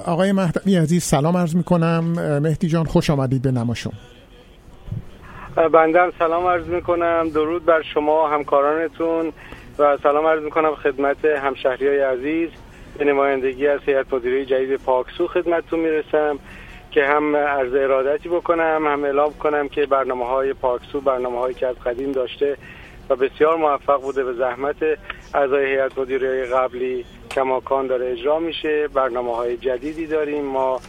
آقای 0.05 0.31
مهدوی 0.31 0.77
عزیز 0.77 1.03
سلام 1.03 1.37
عرض 1.37 1.55
می‌کنم. 1.55 2.03
مهدی 2.39 2.67
جان 2.67 2.85
خوش 2.85 3.09
آمدید 3.09 3.41
به 3.41 3.51
نماشوم. 3.51 3.93
بندم 5.55 6.11
سلام 6.19 6.47
عرض 6.47 6.67
می‌کنم. 6.67 7.29
درود 7.29 7.65
بر 7.65 7.81
شما 7.93 8.29
همکارانتون 8.29 9.31
و 9.79 9.97
سلام 10.03 10.25
عرض 10.25 10.43
می‌کنم 10.43 10.75
خدمت 10.75 11.25
همشهری 11.25 11.87
های 11.87 11.99
عزیز. 11.99 12.49
به 12.97 13.05
نمایندگی 13.05 13.67
از 13.67 13.79
هیئت 13.85 14.13
مدیره 14.13 14.45
جدید 14.45 14.75
پاکسو 14.75 15.27
خدمتتون 15.27 15.79
می‌رسم 15.79 16.39
که 16.91 17.05
هم 17.05 17.35
عرض 17.35 17.73
ارادتی 17.73 18.29
بکنم 18.29 18.87
هم 18.87 19.03
اعلام 19.03 19.33
کنم 19.33 19.69
که 19.69 19.85
برنامه 19.85 20.25
های 20.25 20.53
پاکسو 20.53 21.01
برنامه 21.01 21.39
هایی 21.39 21.55
که 21.55 21.67
از 21.67 21.75
قدیم 21.75 22.11
داشته 22.11 22.57
و 23.09 23.15
بسیار 23.15 23.57
موفق 23.57 24.01
بوده 24.01 24.23
به 24.23 24.33
زحمت 24.33 24.75
اعضای 25.33 25.65
هیئت 25.65 25.97
مدیره 25.97 26.45
قبلی 26.45 27.05
کماکان 27.31 27.87
داره 27.87 28.11
اجرا 28.11 28.39
میشه. 28.39 28.87
برنامه 28.87 29.35
های 29.35 29.57
جدیدی 29.57 30.07
داریم. 30.07 30.45
ما 30.45 30.81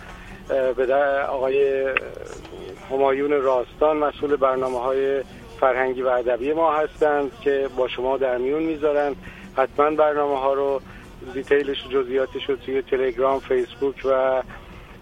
به 0.76 0.94
آقای 1.28 1.84
همایون 2.90 3.42
راستان 3.42 3.96
مسئول 3.96 4.36
برنامه 4.36 4.80
های 4.80 5.22
فرهنگی 5.60 6.02
و 6.02 6.08
ادبی 6.08 6.52
ما 6.52 6.72
هستند 6.72 7.32
که 7.40 7.68
با 7.76 7.88
شما 7.88 8.16
در 8.16 8.38
میون 8.38 8.62
می‌ذارن. 8.62 9.14
حتما 9.56 9.90
برنامه 9.90 10.38
ها 10.40 10.54
رو 10.54 10.80
دیتیلش 11.32 11.86
و 11.86 11.90
جزئیاتش 11.90 12.48
رو 12.48 12.56
توی 12.56 12.82
تلگرام 12.82 13.40
فیسبوک 13.40 13.96
و 14.04 14.42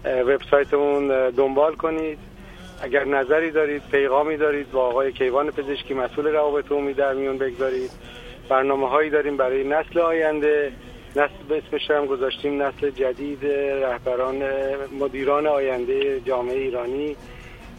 وبسایتمون 0.05 1.29
دنبال 1.29 1.75
کنید. 1.75 2.17
اگر 2.81 3.05
نظری 3.05 3.51
دارید 3.51 3.81
پیغامی 3.91 4.37
دارید 4.37 4.71
با 4.71 4.85
آقای 4.85 5.11
کیوان 5.11 5.51
پزشکی 5.51 5.93
مسئول 5.93 6.27
روابط 6.27 6.71
عمومی 6.71 6.93
در 6.93 7.13
میون 7.13 7.37
بگذارید. 7.37 7.91
برنامه 8.49 8.89
هایی 8.89 9.09
داریم 9.09 9.37
برای 9.37 9.63
نسل 9.63 9.99
آینده. 9.99 10.71
نسل 11.15 11.43
به 11.49 11.57
اسمش 11.57 11.91
هم 11.91 12.05
گذاشتیم 12.05 12.61
نسل 12.61 12.89
جدید 12.89 13.45
رهبران 13.83 14.43
مدیران 14.99 15.47
آینده 15.47 16.19
جامعه 16.19 16.57
ایرانی 16.57 17.15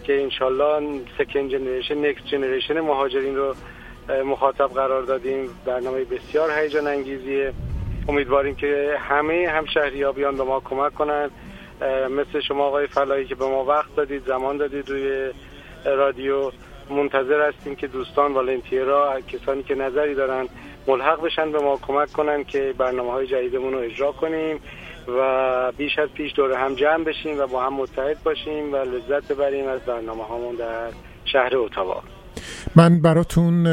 که 0.04 0.22
انشالله 0.22 1.00
سکن 1.18 1.48
جنریشن 1.48 2.06
نکست 2.06 2.26
جنریشن 2.26 2.80
مهاجرین 2.80 3.36
رو 3.36 3.54
مخاطب 4.24 4.68
قرار 4.68 5.02
دادیم. 5.02 5.48
برنامه 5.64 6.04
بسیار 6.04 6.50
هیجان 6.50 6.86
انگیزیه. 6.86 7.52
امیدواریم 8.08 8.54
که 8.54 8.96
همه 9.00 9.48
همشهری 9.48 10.02
ها 10.02 10.12
بیان 10.12 10.36
به 10.36 10.44
ما 10.44 10.60
کمک 10.60 10.94
کنند 10.94 11.30
مثل 12.10 12.40
شما 12.40 12.64
آقای 12.64 12.86
فلایی 12.86 13.24
که 13.24 13.34
به 13.34 13.44
ما 13.44 13.64
وقت 13.64 13.96
دادید 13.96 14.26
زمان 14.26 14.56
دادید 14.56 14.90
روی 14.90 15.30
رادیو. 15.84 16.50
منتظر 16.90 17.48
هستیم 17.48 17.76
که 17.76 17.86
دوستان 17.86 18.32
والنتیرا 18.32 19.20
کسانی 19.20 19.62
که 19.62 19.74
نظری 19.74 20.14
دارن 20.14 20.48
ملحق 20.86 21.22
بشن 21.22 21.52
به 21.52 21.58
ما 21.58 21.76
کمک 21.76 22.12
کنن 22.12 22.44
که 22.44 22.74
برنامه 22.78 23.12
های 23.12 23.26
جدیدمون 23.26 23.72
رو 23.72 23.78
اجرا 23.78 24.12
کنیم 24.12 24.60
و 25.08 25.72
بیش 25.72 25.98
از 25.98 26.08
پیش 26.08 26.32
دور 26.32 26.52
هم 26.52 26.74
جمع 26.74 27.04
بشیم 27.04 27.40
و 27.40 27.46
با 27.46 27.62
هم 27.62 27.72
متحد 27.72 28.22
باشیم 28.22 28.72
و 28.72 28.76
لذت 28.76 29.32
ببریم 29.32 29.68
از 29.68 29.80
برنامه 29.80 30.24
هامون 30.24 30.54
در 30.54 30.90
شهر 31.24 31.56
اتاوا. 31.56 32.02
من 32.76 33.00
براتون 33.00 33.64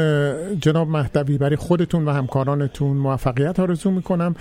جناب 0.58 0.88
مهدوی 0.88 1.38
برای 1.38 1.56
خودتون 1.56 2.04
و 2.04 2.10
همکارانتون 2.10 2.96
موفقیت 2.96 3.60
آرزو 3.60 3.90
می‌کنم 3.90 4.34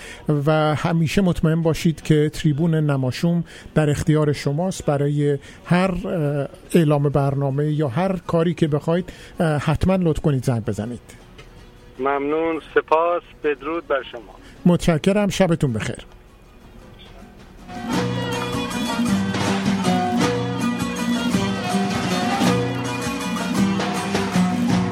و 0.46 0.76
همیشه 0.76 1.22
مطمئن 1.22 1.62
باشید 1.62 2.02
که 2.02 2.30
تریبون 2.34 2.76
نماشوم 2.76 3.44
در 3.76 3.90
اختیار 3.90 4.34
شماست 4.34 4.86
برای 4.86 5.38
هر 5.66 5.92
اعلام 6.74 7.10
برنامه 7.10 7.72
یا 7.72 7.88
هر 7.88 8.16
کاری 8.28 8.54
که 8.54 8.68
بخواید 8.68 9.14
حتما 9.40 9.96
لطف 9.96 10.22
کنید 10.22 10.44
زنگ 10.44 10.66
بزنید. 10.66 11.02
ممنون. 12.00 12.62
سپاس. 12.76 13.24
بدرود 13.44 13.88
بر 13.88 14.04
شما. 14.12 14.36
متشکرم. 14.66 15.30
شبتون 15.30 15.74
بخیر. 15.74 15.98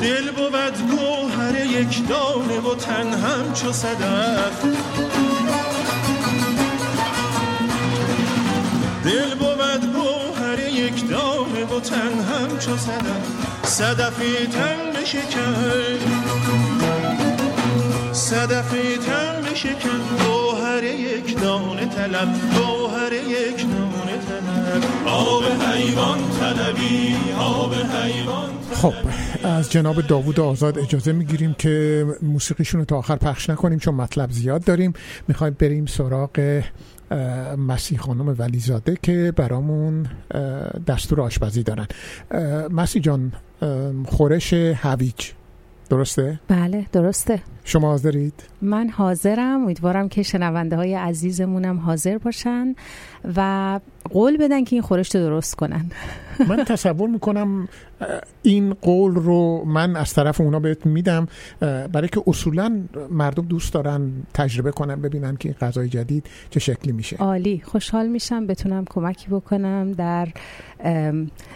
دل 0.01 0.31
بود 0.31 0.77
گوهر 0.91 1.65
یک 1.65 2.07
دانه 2.07 2.59
و 2.59 2.75
تن 2.75 3.13
همچو 3.13 3.71
صدف. 3.71 4.65
دل 9.03 9.35
بود 9.35 9.93
گوهر 9.93 10.59
یک 10.59 11.09
دانه 11.09 11.65
و 11.65 11.79
تن 11.79 12.19
همچو 12.19 12.77
صدف. 12.77 13.23
صدفی 13.63 14.47
تن 14.47 15.01
بشکن 15.01 15.99
صدفی 18.13 18.97
تن 18.97 19.41
بشکن 19.41 20.01
گوهر 20.25 20.83
یک 20.83 21.39
دانه 21.41 21.85
طلب. 21.85 22.29
گوهر 22.55 23.13
یک 23.13 23.57
دانه 23.57 23.88
خب 28.73 28.93
از 29.43 29.71
جناب 29.71 30.01
داوود 30.01 30.39
آزاد 30.39 30.79
اجازه 30.79 31.12
می‌گیریم 31.12 31.53
که 31.53 32.05
موسیقیشون 32.21 32.79
رو 32.79 32.86
تا 32.86 32.97
آخر 32.97 33.15
پخش 33.15 33.49
نکنیم 33.49 33.79
چون 33.79 33.95
مطلب 33.95 34.32
زیاد 34.32 34.63
داریم. 34.63 34.93
می‌خوایم 35.27 35.55
بریم 35.60 35.86
سراغ 35.86 36.62
مسیح 37.58 37.99
خانم 37.99 38.36
ولیزاده 38.38 38.97
که 39.03 39.34
برامون 39.36 40.08
دستور 40.88 41.21
آشپزی 41.21 41.63
دارن. 41.63 41.88
مسیح 42.71 43.01
جان 43.01 43.32
خورش 44.05 44.53
هویج. 44.53 45.32
درسته؟ 45.89 46.39
بله 46.47 46.86
درسته. 46.91 47.41
شما 47.69 47.88
حاضرید؟ 47.88 48.34
من 48.62 48.89
حاضرم. 48.89 49.62
امیدوارم 49.62 50.10
که 50.10 50.23
شنونده 50.23 50.75
های 50.75 50.95
عزیزمونم 50.95 51.77
حاضر 51.79 52.17
باشن 52.17 52.75
و 53.36 53.79
قول 54.10 54.38
بدن 54.38 54.63
که 54.63 54.75
این 54.75 54.84
خورش 54.84 55.15
رو 55.15 55.21
درست 55.21 55.55
کنن. 55.55 55.86
من 56.49 56.63
تصور 56.63 57.10
می‌کنم 57.10 57.67
این 58.41 58.73
قول 58.73 59.15
رو 59.15 59.65
من 59.65 59.95
از 59.95 60.13
طرف 60.13 60.41
اونا 60.41 60.60
بهت 60.60 60.86
میدم 60.86 61.27
برای 61.60 62.08
که 62.08 62.23
اصولا 62.27 62.82
مردم 63.12 63.45
دوست 63.45 63.73
دارن 63.73 64.12
تجربه 64.34 64.71
کنن 64.71 65.01
ببینن 65.01 65.36
که 65.36 65.55
غذای 65.62 65.89
جدید 65.89 66.25
چه 66.49 66.60
شکلی 66.60 66.91
میشه. 66.91 67.15
عالی. 67.17 67.62
خوشحال 67.65 68.08
میشم 68.08 68.47
بتونم 68.47 68.86
کمکی 68.89 69.27
بکنم 69.27 69.91
در 69.91 70.27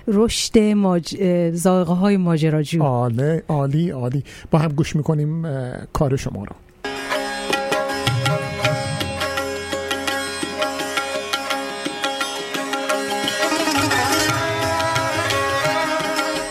رشد 0.08 0.58
ماج... 0.60 1.15
های 1.67 2.17
ماجراجو. 2.17 2.84
عالی 2.84 3.41
عالی 3.47 3.89
عالی. 3.89 4.23
با 4.52 4.60
هم 4.60 4.69
گوش 4.71 4.95
می‌کنیم 4.95 5.45
کار 6.04 6.16
شما 6.16 6.44
رو. 6.44 6.56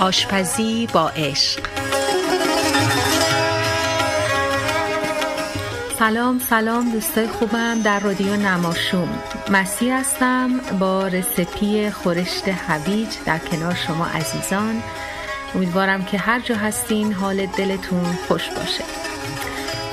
آشپزی 0.00 0.88
با 0.92 1.08
عشق. 1.08 1.60
سلام 5.98 6.38
سلام 6.38 6.92
دوستای 6.92 7.26
خوبم 7.26 7.82
در 7.82 8.00
رادیو 8.00 8.36
نماشوم. 8.36 9.08
مسیح 9.50 9.98
هستم 9.98 10.50
با 10.78 11.06
رسپی 11.06 11.90
خورشت 11.90 12.48
هویج 12.48 13.08
در 13.26 13.38
کنار 13.38 13.74
شما 13.74 14.06
عزیزان. 14.06 14.82
امیدوارم 15.54 16.04
که 16.04 16.18
هر 16.18 16.40
جا 16.40 16.54
هستین 16.54 17.12
حال 17.12 17.46
دلتون 17.46 18.04
خوش 18.28 18.48
باشه. 18.48 19.11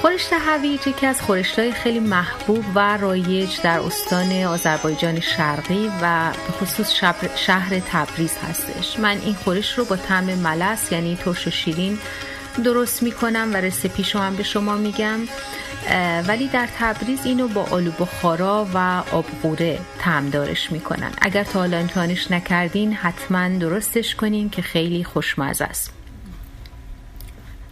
خورشت 0.01 0.33
هویج 0.33 0.87
یکی 0.87 1.05
از 1.05 1.21
خورشتهای 1.21 1.71
خیلی 1.71 1.99
محبوب 1.99 2.65
و 2.75 2.97
رایج 2.97 3.61
در 3.63 3.79
استان 3.79 4.43
آذربایجان 4.43 5.19
شرقی 5.19 5.91
و 6.01 6.31
به 6.47 6.53
خصوص 6.53 6.91
شهر 7.35 7.79
تبریز 7.79 8.37
هستش. 8.49 8.99
من 8.99 9.17
این 9.25 9.33
خورش 9.33 9.77
رو 9.77 9.85
با 9.85 9.95
طعم 9.95 10.25
ملس 10.25 10.91
یعنی 10.91 11.15
ترش 11.15 11.47
و 11.47 11.51
شیرین 11.51 11.99
درست 12.63 13.03
می‌کنم 13.03 13.49
و 13.53 13.57
رسپیشو 13.57 14.19
هم 14.19 14.35
به 14.35 14.43
شما 14.43 14.75
میگم. 14.75 15.19
ولی 16.27 16.47
در 16.47 16.69
تبریز 16.79 17.19
اینو 17.25 17.47
با 17.47 17.63
آلو 17.71 17.91
بخارا 17.91 18.67
و 18.73 19.03
آبقوره 19.11 19.79
دارش 20.31 20.71
می‌کنن. 20.71 21.11
اگر 21.21 21.43
تا 21.43 21.59
حالا 21.59 21.77
امتحانش 21.77 22.31
نکردین 22.31 22.93
حتما 22.93 23.47
درستش 23.47 24.15
کنین 24.15 24.49
که 24.49 24.61
خیلی 24.61 25.03
خوشمزه 25.03 25.65
است. 25.65 25.98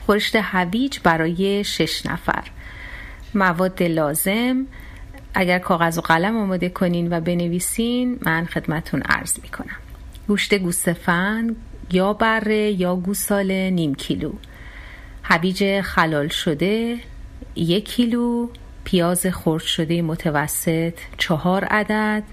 خورشت 0.07 0.35
هویج 0.35 0.99
برای 1.03 1.63
شش 1.63 2.05
نفر. 2.05 2.43
مواد 3.35 3.83
لازم. 3.83 4.65
اگر 5.33 5.59
کاغذ 5.59 5.97
و 5.97 6.01
قلم 6.01 6.37
آماده 6.37 6.69
کنین 6.69 7.13
و 7.13 7.21
بنویسین 7.21 8.19
من 8.21 8.45
خدمتون 8.45 9.01
عرض 9.01 9.39
می‌کنم. 9.43 9.77
گوشت 10.27 10.53
گوسفند 10.53 11.55
یا 11.91 12.13
بره 12.13 12.71
یا 12.71 12.95
گوساله 12.95 13.69
نیم 13.69 13.95
کیلو. 13.95 14.33
هویج 15.23 15.81
خلال 15.81 16.27
شده 16.27 16.97
یک 17.55 17.89
کیلو. 17.89 18.49
پیاز 18.83 19.25
خرد 19.25 19.63
شده 19.63 20.01
متوسط 20.01 20.93
چهار 21.17 21.63
عدد. 21.63 22.23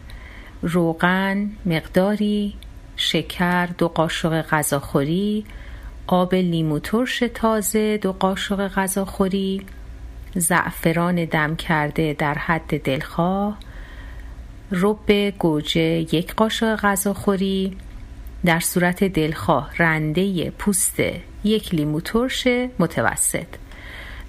روغن 0.63 1.51
مقداری. 1.67 2.55
شکر 2.97 3.67
دو 3.67 3.89
قاشق 3.89 4.43
غذاخوری. 4.43 5.45
آب 6.07 6.35
لیمو 6.35 6.79
ترش 6.79 7.23
تازه 7.35 7.97
دو 7.97 8.13
قاشق 8.13 8.69
غذاخوری 8.69 9.67
زعفران 10.35 11.25
دم 11.25 11.57
کرده 11.57 12.17
در 12.19 12.35
حد 12.35 12.83
دلخواه 12.83 13.59
رب 14.73 15.11
گوجه 15.39 15.81
یک 15.81 16.35
قاشق 16.35 16.77
غذاخوری 16.77 17.77
در 18.45 18.61
صورت 18.61 19.05
دلخواه 19.05 19.71
رنده 19.79 20.51
پوست 20.51 21.01
یک 21.45 21.75
لیمو 21.75 22.01
ترش 22.01 22.49
متوسط. 22.79 23.47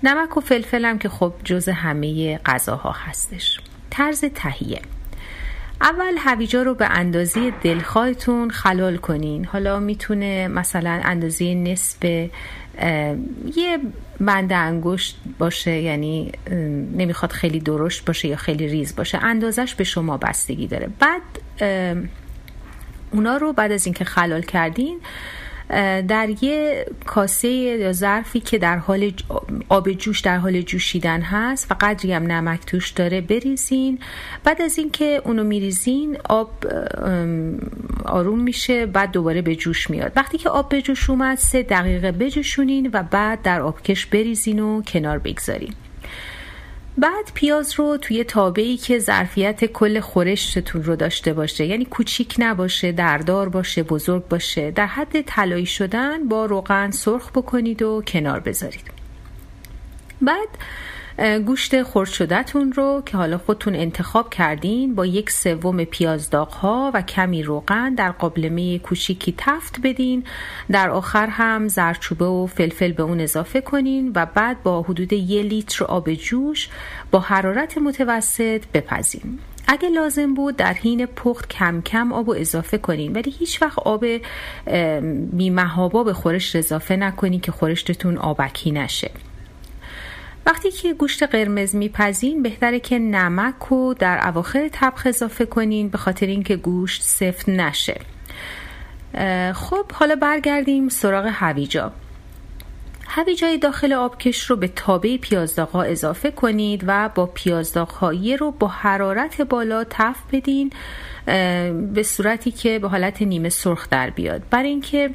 نمک 0.03 0.37
و 0.37 0.39
فلفل 0.39 0.97
که 0.97 1.09
خب 1.09 1.33
جز 1.43 1.69
همه 1.69 2.37
غذاها 2.37 2.91
هستش. 2.91 3.59
طرز 3.89 4.25
تهیه 4.25 4.81
اول 5.81 6.15
هویجا 6.19 6.61
رو 6.61 6.73
به 6.73 6.85
اندازه 6.89 7.51
دلخواهتون 7.51 8.49
خلال 8.49 8.97
کنین. 8.97 9.45
حالا 9.45 9.79
می‌تونه 9.79 10.47
مثلا 10.47 11.01
اندازه 11.03 11.53
نصف 11.55 12.03
یه 13.55 13.79
بند 14.19 14.53
انگشت 14.53 15.17
باشه 15.39 15.71
یعنی 15.71 16.31
نمی‌خواد 16.97 17.31
خیلی 17.31 17.59
درشت 17.59 18.05
باشه 18.05 18.27
یا 18.27 18.35
خیلی 18.35 18.67
ریز 18.67 18.95
باشه. 18.95 19.17
اندازش 19.23 19.75
به 19.75 19.83
شما 19.83 20.17
بستگی 20.17 20.67
داره. 20.67 20.89
بعد 20.99 21.21
اونا 23.11 23.37
رو 23.37 23.53
بعد 23.53 23.71
از 23.71 23.85
اینکه 23.85 24.05
خلال 24.05 24.41
کردین 24.41 24.99
در 26.07 26.29
یه 26.41 26.85
کاسه 27.05 27.47
یا 27.47 27.91
ظرفی 27.91 28.39
که 28.39 28.57
در 28.57 28.77
حال 28.77 29.11
آب 29.69 29.91
جوش 29.91 30.19
در 30.19 30.37
حال 30.37 30.61
جوشیدن 30.61 31.21
هست 31.21 31.71
و 31.71 31.75
قدری 31.81 32.13
هم 32.13 32.23
نمک 32.23 32.65
توش 32.65 32.89
داره 32.89 33.21
بریزین. 33.21 33.99
بعد 34.43 34.61
از 34.61 34.77
اینکه 34.77 35.21
اونو 35.25 35.43
میریزین 35.43 36.17
آب 36.29 36.51
آروم 38.05 38.39
میشه 38.39 38.85
بعد 38.85 39.11
دوباره 39.11 39.41
به 39.41 39.55
جوش 39.55 39.89
میاد. 39.89 40.11
وقتی 40.15 40.37
که 40.37 40.49
آب 40.49 40.69
به 40.69 40.81
جوش 40.81 41.09
اومد 41.09 41.37
سه 41.37 41.63
دقیقه 41.63 42.11
بجوشونین 42.11 42.89
و 42.93 43.03
بعد 43.03 43.41
در 43.41 43.61
آبکش 43.61 44.05
بریزین 44.05 44.59
و 44.59 44.81
کنار 44.81 45.19
بگذارین. 45.19 45.73
بعد 46.97 47.31
پیاز 47.33 47.73
رو 47.79 47.97
توی 47.97 48.23
تابه 48.23 48.61
ای 48.61 48.77
که 48.77 48.99
ظرفیت 48.99 49.65
کل 49.65 49.99
خورشتتون 49.99 50.83
رو 50.83 50.95
داشته 50.95 51.33
باشه 51.33 51.65
یعنی 51.65 51.85
کوچیک 51.85 52.35
نباشه 52.39 52.91
دردار 52.91 53.49
باشه 53.49 53.83
بزرگ 53.83 54.27
باشه 54.27 54.71
در 54.71 54.85
حد 54.85 55.21
طلایی 55.21 55.65
شدن 55.65 56.27
با 56.27 56.45
روغن 56.45 56.91
سرخ 56.91 57.29
بکنید 57.29 57.81
و 57.81 58.01
کنار 58.07 58.39
بذارید. 58.39 58.91
بعد 60.21 60.47
گوشت 61.17 61.83
خرد 61.83 62.09
شدهتون 62.09 62.71
رو 62.71 63.03
که 63.05 63.17
حالا 63.17 63.37
خودتون 63.37 63.75
انتخاب 63.75 64.29
کردین 64.29 64.95
با 64.95 65.05
یک 65.05 65.31
سوم 65.31 65.83
پیاز 65.83 66.29
ها 66.33 66.91
و 66.93 67.01
کمی 67.01 67.43
روغن 67.43 67.95
در 67.95 68.11
قابلمه 68.11 68.79
کوچیکی 68.79 69.33
تفت 69.37 69.79
بدین. 69.83 70.23
در 70.71 70.89
آخر 70.89 71.27
هم 71.27 71.67
زرچوبه 71.67 72.25
و 72.25 72.47
فلفل 72.47 72.91
به 72.91 73.03
اون 73.03 73.19
اضافه 73.19 73.61
کنین 73.61 74.11
و 74.15 74.25
بعد 74.25 74.63
با 74.63 74.81
حدود 74.81 75.13
یه 75.13 75.43
لیتر 75.43 75.85
آب 75.85 76.13
جوش 76.13 76.69
با 77.11 77.19
حرارت 77.19 77.77
متوسط 77.77 78.63
بپزین. 78.73 79.39
اگه 79.67 79.89
لازم 79.89 80.33
بود 80.33 80.55
در 80.55 80.73
حین 80.73 81.05
پخت 81.05 81.49
کم 81.49 81.81
کم 81.81 82.13
آب 82.13 82.29
اضافه 82.29 82.77
کنین 82.77 83.13
ولی 83.13 83.31
هیچ 83.31 83.61
وقت 83.61 83.79
آب 83.79 84.05
بیمهابا 85.31 86.03
به 86.03 86.13
خورشت 86.13 86.55
اضافه 86.55 86.95
نکنین 86.95 87.39
که 87.39 87.51
خورشتتون 87.51 88.17
آبکی 88.17 88.71
نشه. 88.71 89.11
وقتی 90.45 90.71
که 90.71 90.93
گوشت 90.93 91.23
قرمز 91.23 91.75
میپزین 91.75 92.43
بهتره 92.43 92.79
که 92.79 92.99
نمک 92.99 93.55
رو 93.69 93.93
در 93.93 94.27
اواخر 94.27 94.67
طبخ 94.67 95.07
اضافه 95.07 95.45
کنین 95.45 95.89
به 95.89 95.97
خاطر 95.97 96.25
اینکه 96.25 96.55
گوشت 96.55 97.01
سفت 97.01 97.49
نشه. 97.49 98.01
خب 99.53 99.91
حالا 99.91 100.15
برگردیم 100.15 100.89
سراغ 100.89 101.25
هویجا. 101.33 101.91
هویجای 103.07 103.57
داخل 103.57 103.93
آبکش 103.93 104.45
رو 104.45 104.55
به 104.55 104.67
تابه 104.67 105.17
پیازداغ 105.17 105.75
اضافه 105.75 106.31
کنید 106.31 106.83
و 106.87 107.09
با 107.15 107.25
پیازداغ 107.25 108.03
رو 108.39 108.51
با 108.51 108.67
حرارت 108.67 109.41
بالا 109.41 109.83
تف 109.89 110.17
بدین 110.31 110.71
به 111.93 112.03
صورتی 112.03 112.51
که 112.51 112.79
به 112.79 112.87
حالت 112.87 113.21
نیمه 113.21 113.49
سرخ 113.49 113.89
در 113.89 114.09
بیاد. 114.09 114.41
برای 114.49 114.69
اینکه 114.69 115.09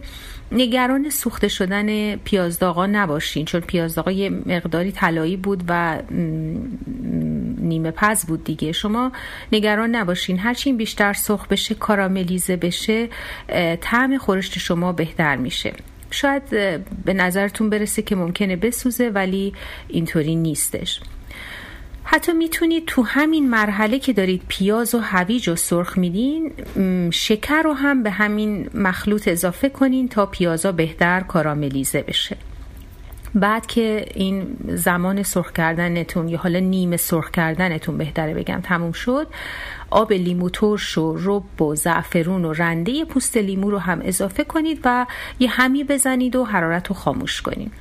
نگران 0.52 1.10
سوخته 1.10 1.48
شدن 1.48 2.16
پیازداغا 2.16 2.86
نباشین 2.86 3.44
چون 3.44 3.60
پیازداغا 3.60 4.10
یه 4.10 4.30
مقداری 4.30 4.92
طلایی 4.92 5.36
بود 5.36 5.64
و 5.68 6.02
نیمه 7.58 7.90
پز 7.90 8.26
بود 8.26 8.44
دیگه. 8.44 8.72
شما 8.72 9.12
نگران 9.52 9.94
نباشین. 9.96 10.38
هرچین 10.38 10.76
بیشتر 10.76 11.12
سرخ 11.12 11.46
بشه 11.48 11.74
کاراملیزه 11.74 12.56
بشه 12.56 13.08
طعم 13.80 14.18
خورشت 14.18 14.58
شما 14.58 14.92
بهتر 14.92 15.36
میشه. 15.36 15.72
شاید 16.10 16.48
به 17.04 17.14
نظرتون 17.14 17.70
برسه 17.70 18.02
که 18.02 18.16
ممکنه 18.16 18.56
بسوزه 18.56 19.08
ولی 19.08 19.52
اینطوری 19.88 20.36
نیستش. 20.36 21.00
حتی 22.12 22.32
می‌تونید 22.32 22.84
تو 22.86 23.02
همین 23.02 23.50
مرحله 23.50 23.98
که 23.98 24.12
دارید 24.12 24.42
پیاز 24.48 24.94
و 24.94 24.98
هویج 24.98 25.48
و 25.48 25.56
سرخ 25.56 25.98
میدین 25.98 26.52
شکر 27.10 27.62
رو 27.62 27.72
هم 27.72 28.02
به 28.02 28.10
همین 28.10 28.70
مخلوط 28.74 29.28
اضافه 29.28 29.68
کنین 29.68 30.08
تا 30.08 30.26
پیازا 30.26 30.72
بهتر 30.72 31.20
کاراملیزه 31.20 32.02
بشه. 32.02 32.36
بعد 33.34 33.66
که 33.66 34.06
این 34.14 34.56
زمان 34.68 35.22
سرخ 35.22 35.52
کردنتون 35.52 36.28
یا 36.28 36.38
حالا 36.38 36.58
نیمه 36.58 36.96
سرخ 36.96 37.30
کردنتون 37.30 37.98
بهتره 37.98 38.34
بگم 38.34 38.60
تموم 38.64 38.92
شد 38.92 39.26
آب 39.90 40.12
لیمو 40.12 40.50
ترش 40.50 40.98
و 40.98 41.16
رب 41.18 41.62
و 41.62 41.74
زعفرون 41.74 42.44
و 42.44 42.52
رنده 42.52 43.04
پوست 43.04 43.36
لیمو 43.36 43.70
رو 43.70 43.78
هم 43.78 44.00
اضافه 44.04 44.44
کنید 44.44 44.80
و 44.84 45.06
یه 45.40 45.50
همی 45.50 45.84
بزنید 45.84 46.36
و 46.36 46.44
حرارت 46.44 46.88
رو 46.88 46.94
خاموش 46.94 47.42
کنید. 47.42 47.72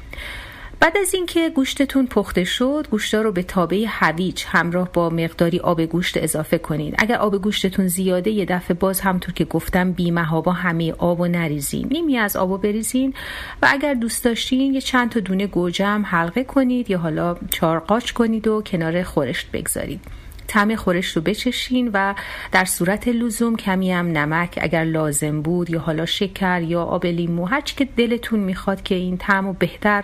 بعد 0.79 0.97
از 0.97 1.13
اینکه 1.13 1.49
گوشتتون 1.49 2.07
پخته 2.07 2.43
شد 2.43 2.87
گوشتا 2.91 3.21
رو 3.21 3.31
به 3.31 3.43
تابه 3.43 3.85
هویج 3.87 4.43
همراه 4.47 4.91
با 4.91 5.09
مقداری 5.09 5.59
آب 5.59 5.85
گوشت 5.85 6.17
اضافه 6.17 6.57
کنید 6.57 6.95
اگر 6.97 7.15
آب 7.15 7.41
گوشتتون 7.41 7.87
زیاده 7.87 8.31
یه 8.31 8.45
دفعه 8.45 8.73
باز 8.73 9.01
همطور 9.01 9.33
که 9.33 9.45
گفتم 9.45 9.91
با 10.43 10.51
همه 10.51 10.93
آب 10.97 11.19
و 11.19 11.27
نریزین. 11.27 11.87
نیمی 11.91 12.17
از 12.17 12.35
آبو 12.35 12.57
بریزین 12.57 13.13
و 13.61 13.67
اگر 13.71 13.93
دوست 13.93 14.23
داشتین 14.23 14.73
یه 14.73 14.81
چند 14.81 15.09
تا 15.09 15.19
دونه 15.19 15.47
گوجه 15.47 15.85
هم 15.85 16.05
حلقه 16.05 16.43
کنید 16.43 16.89
یا 16.89 16.97
حالا 16.97 17.35
چارقاچ 17.51 18.11
کنید 18.11 18.47
و 18.47 18.61
کنار 18.61 19.03
خورشت 19.03 19.51
بگذارید. 19.51 20.01
طعم 20.49 20.75
خورش 20.75 21.07
رو 21.15 21.21
بچشین 21.21 21.91
و 21.93 22.13
در 22.51 22.65
صورت 22.65 23.07
لزوم 23.07 23.55
کمی 23.55 23.91
هم 23.91 24.05
نمک 24.11 24.59
اگر 24.61 24.83
لازم 24.83 25.41
بود 25.41 25.69
یا 25.69 25.79
حالا 25.79 26.05
شکر 26.05 26.61
یا 26.61 26.83
آب 26.83 27.05
لیمو 27.05 27.45
هر 27.45 27.61
که 27.61 27.85
دلتون 27.85 28.39
می‌خواد 28.39 28.83
که 28.83 28.95
این 28.95 29.17
طعم 29.17 29.47
رو 29.47 29.53
بهتر 29.53 30.03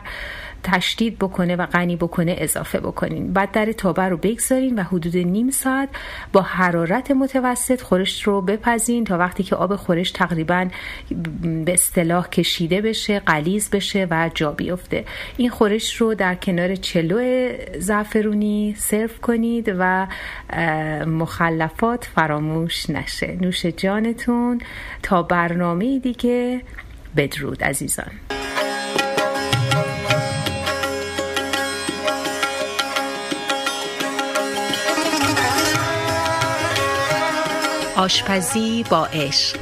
تشدید 0.65 1.19
بکنه 1.19 1.55
و 1.55 1.65
غنی 1.65 1.95
بکنه 1.95 2.35
اضافه 2.37 2.79
بکنین. 2.79 3.33
بعد 3.33 3.51
در 3.51 3.71
تابه 3.71 4.03
رو 4.03 4.17
بگذارین 4.17 4.79
و 4.79 4.83
حدود 4.83 5.17
نیم 5.17 5.49
ساعت 5.49 5.89
با 6.33 6.41
حرارت 6.41 7.11
متوسط 7.11 7.81
خورش 7.81 8.23
رو 8.23 8.41
بپزین 8.41 9.03
تا 9.03 9.17
وقتی 9.17 9.43
که 9.43 9.55
آب 9.55 9.75
خورش 9.75 10.11
تقریبا 10.11 10.67
به 11.65 11.73
اصطلاح 11.73 12.27
کشیده 12.27 12.81
بشه 12.81 13.19
قلیز 13.19 13.69
بشه 13.69 14.07
و 14.11 14.29
جا 14.33 14.51
بیفته. 14.51 15.05
این 15.37 15.49
خورش 15.49 15.95
رو 15.95 16.13
در 16.13 16.35
کنار 16.35 16.75
چلو 16.75 17.49
زعفرونی 17.79 18.75
سرو 18.77 19.09
کنید 19.21 19.75
و 19.79 20.07
مخلفات 21.05 22.05
فراموش 22.15 22.89
نشه. 22.89 23.37
نوش 23.41 23.65
جانتون 23.65 24.61
تا 25.03 25.23
برنامه 25.23 25.99
دیگه. 25.99 26.61
بدرود 27.17 27.63
عزیزان. 27.63 28.11
آشپزی 37.95 38.83
با 38.89 39.05
عشق. 39.05 39.57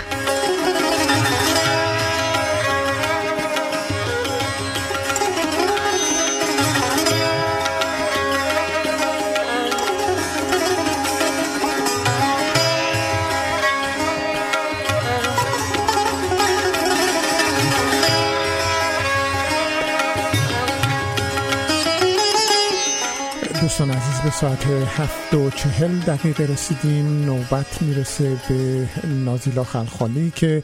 دوستان 23.61 23.91
عزیز 23.91 24.12
به 24.24 24.30
ساعت 24.30 24.67
هفت 24.67 25.34
و 25.34 25.49
چهل 25.49 25.99
دقیقه 25.99 26.43
رسیدیم. 26.43 27.26
نوبت 27.26 27.82
می‌رسه 27.82 28.38
به 28.49 28.88
نازیلا 29.07 29.63
خلخالی 29.63 30.32
که 30.36 30.63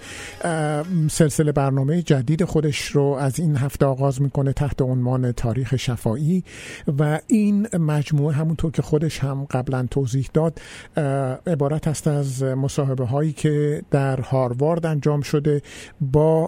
سلسله 1.11 1.51
برنامه 1.51 2.01
جدید 2.01 2.43
خودش 2.45 2.87
رو 2.87 3.03
از 3.03 3.39
این 3.39 3.55
هفته 3.55 3.85
آغاز 3.85 4.21
می‌کنه 4.21 4.53
تحت 4.53 4.81
عنوان 4.81 5.31
تاریخ 5.31 5.75
شفایی 5.75 6.43
و 6.99 7.19
این 7.27 7.67
مجموعه 7.79 8.35
همونطور 8.35 8.71
که 8.71 8.81
خودش 8.81 9.19
هم 9.19 9.45
قبلا 9.51 9.87
توضیح 9.91 10.29
داد 10.33 10.61
عبارت 11.47 11.87
است 11.87 12.07
از 12.07 12.43
مصاحبه 12.43 13.05
هایی 13.05 13.33
که 13.33 13.81
در 13.91 14.21
هاروارد 14.21 14.85
انجام 14.85 15.21
شده 15.21 15.61
با 16.01 16.47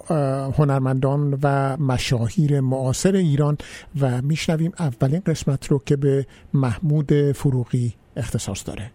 هنرمندان 0.57 1.39
و 1.43 1.78
مشاهیر 1.78 2.59
معاصر 2.59 3.16
ایران 3.16 3.57
و 4.01 4.22
میشنویم 4.22 4.72
اولین 4.80 5.22
قسمت 5.26 5.68
رو 5.68 5.82
که 5.86 5.95
به 5.95 6.26
محمود 6.53 7.01
فروغی 7.36 7.93
اختصاص 8.18 8.64
داره. 8.68 8.91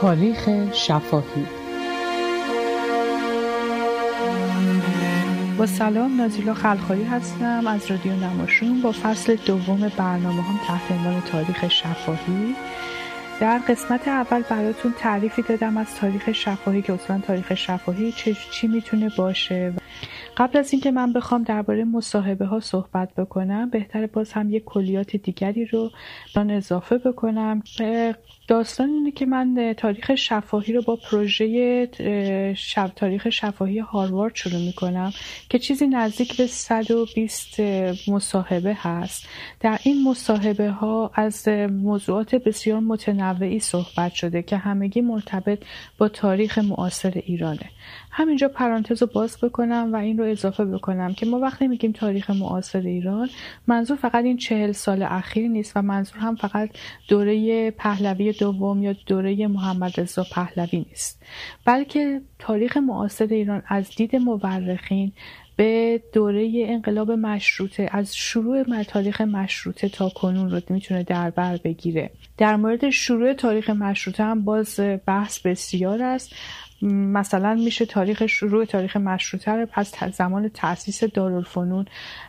تاریخ 0.00 0.48
شفاهی. 0.72 1.46
با 5.58 5.66
سلام 5.66 6.16
نازیلا 6.16 6.54
خلخایی 6.54 7.04
هستم 7.04 7.66
از 7.66 7.90
رادیو 7.90 8.12
نماشون. 8.12 8.82
با 8.82 8.92
فصل 8.92 9.36
دوم 9.46 9.88
برنامه 9.96 10.42
هم 10.42 10.58
تحت 10.66 10.92
عنوان 10.92 11.20
تاریخ 11.20 11.68
شفاهی 11.68 12.54
در 13.40 13.58
قسمت 13.58 14.08
اول 14.08 14.42
براتون 14.42 14.94
تعریفی 14.98 15.42
دادم 15.42 15.76
از 15.76 15.94
تاریخ 15.94 16.32
شفاهی 16.32 16.82
که 16.82 16.92
اصلا 16.92 17.20
تاریخ 17.26 17.54
شفاهی 17.54 18.12
چی 18.50 18.66
می‌تونه 18.66 19.10
باشه 19.16 19.72
قبل 20.38 20.58
از 20.58 20.72
اینکه 20.72 20.90
من 20.90 21.12
بخوام 21.12 21.42
درباره 21.42 21.84
مصاحبه 21.84 22.44
ها 22.44 22.60
صحبت 22.60 23.14
بکنم 23.14 23.70
بهتر 23.70 24.06
باز 24.06 24.32
هم 24.32 24.50
یک 24.50 24.64
کلیات 24.64 25.16
دیگری 25.16 25.64
رو 25.64 25.90
آن 26.36 26.50
اضافه 26.50 26.98
بکنم. 26.98 27.62
داستان 28.48 28.90
اینه 28.90 29.10
که 29.10 29.26
من 29.26 29.74
تاریخ 29.76 30.14
شفاهی 30.14 30.72
رو 30.72 30.82
با 30.82 30.96
پروژه 30.96 31.88
شب 32.56 32.92
تاریخ 32.96 33.30
شفاهی 33.30 33.78
هاروارد 33.78 34.34
شروع 34.34 34.60
می‌کنم 34.60 35.12
که 35.48 35.58
چیزی 35.58 35.86
نزدیک 35.86 36.36
به 36.36 36.46
120 36.46 37.60
مصاحبه 38.08 38.76
هست. 38.80 39.28
در 39.60 39.78
این 39.82 40.08
مصاحبه 40.08 40.70
ها 40.70 41.10
از 41.14 41.48
موضوعات 41.70 42.34
بسیار 42.34 42.80
متنوعی 42.80 43.60
صحبت 43.60 44.14
شده 44.14 44.42
که 44.42 44.56
همگی 44.56 45.00
مرتبط 45.00 45.58
با 45.98 46.08
تاریخ 46.08 46.58
معاصر 46.58 47.12
ایرانه. 47.26 47.70
همینجا 48.10 48.48
پرانتز 48.48 49.02
رو 49.02 49.08
باز 49.14 49.38
بکنم 49.42 49.90
و 49.92 49.96
این 49.96 50.18
رو 50.18 50.24
اضافه 50.24 50.64
بکنم 50.64 51.14
که 51.14 51.26
ما 51.26 51.38
وقتی 51.38 51.68
میگیم 51.68 51.92
تاریخ 51.92 52.30
معاصر 52.30 52.80
ایران 52.80 53.28
منظور 53.66 53.96
فقط 53.96 54.24
این 54.24 54.36
چهل 54.36 54.72
سال 54.72 55.02
اخیر 55.02 55.48
نیست 55.48 55.72
و 55.76 55.82
منظور 55.82 56.18
هم 56.18 56.36
فقط 56.36 56.70
دوره 57.08 57.70
پهلوی 57.70 58.32
دوم 58.32 58.82
یا 58.82 58.94
دوره 59.06 59.46
محمد 59.46 60.00
رضا 60.00 60.26
پهلوی 60.32 60.78
نیست. 60.78 61.22
بلکه 61.64 62.20
تاریخ 62.38 62.76
معاصر 62.76 63.26
ایران 63.26 63.62
از 63.68 63.90
دید 63.96 64.16
مورخین 64.16 65.12
به 65.56 66.02
دوره 66.12 66.66
انقلاب 66.68 67.10
مشروطه 67.10 67.88
از 67.92 68.16
شروع 68.16 68.82
تاریخ 68.82 69.20
مشروطه 69.20 69.88
تا 69.88 70.08
کنون 70.08 70.50
رو 70.50 70.60
می‌تونه 70.68 71.02
در 71.02 71.30
بر 71.30 71.56
بگیره. 71.56 72.10
در 72.36 72.56
مورد 72.56 72.90
شروع 72.90 73.32
تاریخ 73.32 73.70
مشروطه 73.70 74.24
هم 74.24 74.44
باز 74.44 74.80
بحث 75.06 75.40
بسیار 75.40 76.02
است. 76.02 76.34
مثلا 76.82 77.54
میشه 77.54 77.86
تاریخ 77.86 78.26
شروع 78.26 78.64
تاریخ 78.64 78.96
مشروطه 78.96 79.52
رو 79.52 79.66
از 79.72 79.94
زمان 80.12 80.48
تاسیس 80.48 81.04
دارالفنون 81.04 81.86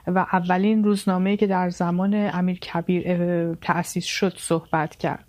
و 0.08 0.20
اولین 0.20 0.84
روزنامه‌ای 0.84 1.38
که 1.38 1.48
در 1.48 1.70
زمان 1.70 2.14
امیر 2.34 2.60
کبیر 2.60 3.54
تأسیس 3.56 4.06
شد 4.06 4.34
صحبت 4.38 4.96
کرد. 4.96 5.26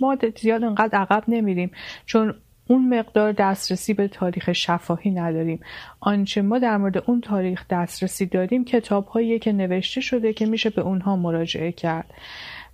ما 0.00 0.16
زیاد 0.40 0.64
انقدر 0.64 0.98
عقب 0.98 1.24
نمیریم 1.28 1.70
چون 2.06 2.34
اون 2.66 2.98
مقدار 2.98 3.32
دسترسی 3.32 3.94
به 3.94 4.08
تاریخ 4.08 4.52
شفاهی 4.52 5.10
نداریم. 5.10 5.60
آنچه 6.00 6.42
ما 6.42 6.58
در 6.58 6.76
مورد 6.76 6.98
اون 6.98 7.20
تاریخ 7.20 7.64
دسترسی 7.70 8.26
داریم 8.26 8.64
کتاب 8.64 9.06
هایی 9.06 9.38
که 9.38 9.52
نوشته 9.52 10.00
شده 10.00 10.32
که 10.32 10.46
میشه 10.46 10.70
به 10.70 10.82
اونها 10.82 11.16
مراجعه 11.16 11.72
کرد. 11.72 12.10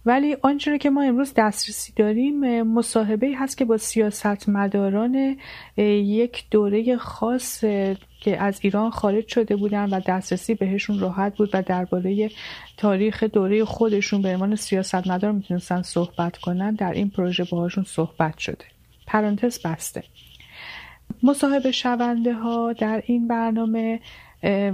ولی 0.07 0.37
آنچه 0.43 0.79
که 0.79 0.91
ما 0.91 1.03
امروز 1.03 1.33
دسترسی 1.37 1.93
داریم 1.97 2.63
مصاحبه 2.63 3.33
هست 3.37 3.59
که 3.59 3.65
با 3.65 3.77
سیاستمداران 3.77 5.37
یک 5.77 6.45
دوره 6.51 6.97
خاص 6.97 7.65
که 8.21 8.41
از 8.41 8.59
ایران 8.63 8.91
خارج 8.91 9.29
شده 9.29 9.57
بودن 9.57 9.91
و 9.91 10.01
دسترسی 10.07 10.55
بهشون 10.55 11.01
راحت 11.01 11.37
بود 11.37 11.51
و 11.53 11.63
درباره 11.63 12.31
تاریخ 12.77 13.25
دوره 13.25 13.65
خودشون 13.65 14.23
به 14.23 14.29
عنوان 14.29 14.57
سیاستمدار 14.57 15.33
می‌تونستن 15.33 15.83
صحبت 15.83 16.37
کنن. 16.37 16.75
در 16.75 16.93
این 16.93 17.11
پروژه 17.11 17.45
باهاشون 17.45 17.85
صحبت 17.85 18.39
شده. 18.39 18.65
پرانتز 19.07 19.67
بسته. 19.67 20.03
مصاحبه 21.23 21.73
شونده 21.73 22.35
ها 22.35 22.73
در 22.73 23.03
این 23.07 23.29
برنامه 23.29 24.01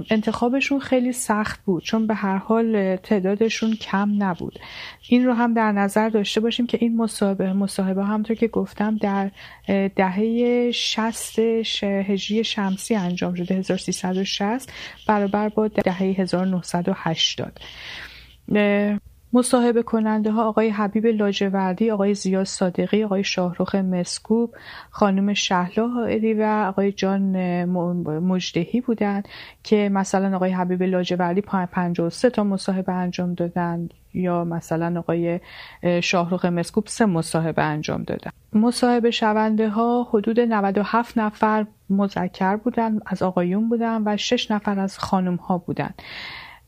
انتخابشون 0.09 0.79
خیلی 0.79 1.13
سخت 1.13 1.63
بود 1.65 1.83
چون 1.83 2.07
به 2.07 2.13
هر 2.13 2.37
حال 2.37 2.95
تعدادشون 2.95 3.75
کم 3.75 4.23
نبود. 4.23 4.59
این 5.09 5.25
رو 5.25 5.33
هم 5.33 5.53
در 5.53 5.71
نظر 5.71 6.09
داشته 6.09 6.41
باشیم 6.41 6.67
که 6.67 6.77
این 6.81 6.97
مصاحبه 6.97 7.53
مصاحبه 7.53 8.05
همطور 8.05 8.35
که 8.35 8.47
گفتم 8.47 8.97
در 8.97 9.31
دهه 9.95 10.71
60 10.71 11.39
هجری 11.83 12.43
شمسی 12.43 12.95
انجام 12.95 13.35
شده 13.35 13.55
1360 13.55 14.73
برابر 15.07 15.49
با 15.49 15.67
دهه 15.67 16.01
1980 16.01 17.59
مصاحبه 19.33 19.83
کننده 19.83 20.31
ها 20.31 20.43
آقای 20.47 20.69
حبیب 20.69 21.05
لاجوردی، 21.05 21.91
آقای 21.91 22.13
زیاد 22.13 22.45
صادقی، 22.45 23.03
آقای 23.03 23.23
شاهروخ 23.23 23.75
مسکوب، 23.75 24.55
خانم 24.89 25.33
شهلا 25.33 25.87
حائری 25.87 26.33
و 26.33 26.65
آقای 26.67 26.91
جان 26.91 27.65
مجدهی 28.19 28.81
بودند 28.81 29.27
که 29.63 29.89
مثلا 29.93 30.35
آقای 30.35 30.51
حبیب 30.51 30.83
لاجوردی 30.83 31.41
53 31.41 32.29
تا 32.29 32.43
مصاحبه 32.43 32.93
انجام 32.93 33.33
دادن 33.33 33.89
یا 34.13 34.43
مثلا 34.43 34.99
آقای 34.99 35.39
شاهروخ 36.01 36.45
مسکوب 36.45 36.87
سه 36.87 37.05
مصاحبه 37.05 37.63
انجام 37.63 38.03
دادن 38.03 38.31
مصاحبه 38.53 39.11
شونده 39.11 39.69
ها 39.69 40.07
حدود 40.13 40.39
97 40.39 41.17
نفر 41.17 41.65
مذکر 41.89 42.55
بودن 42.55 42.99
از 43.05 43.21
آقایون 43.21 43.69
بودن 43.69 44.01
و 44.05 44.17
6 44.17 44.51
نفر 44.51 44.79
از 44.79 44.99
خانم 44.99 45.35
ها 45.35 45.57
بودن 45.57 45.93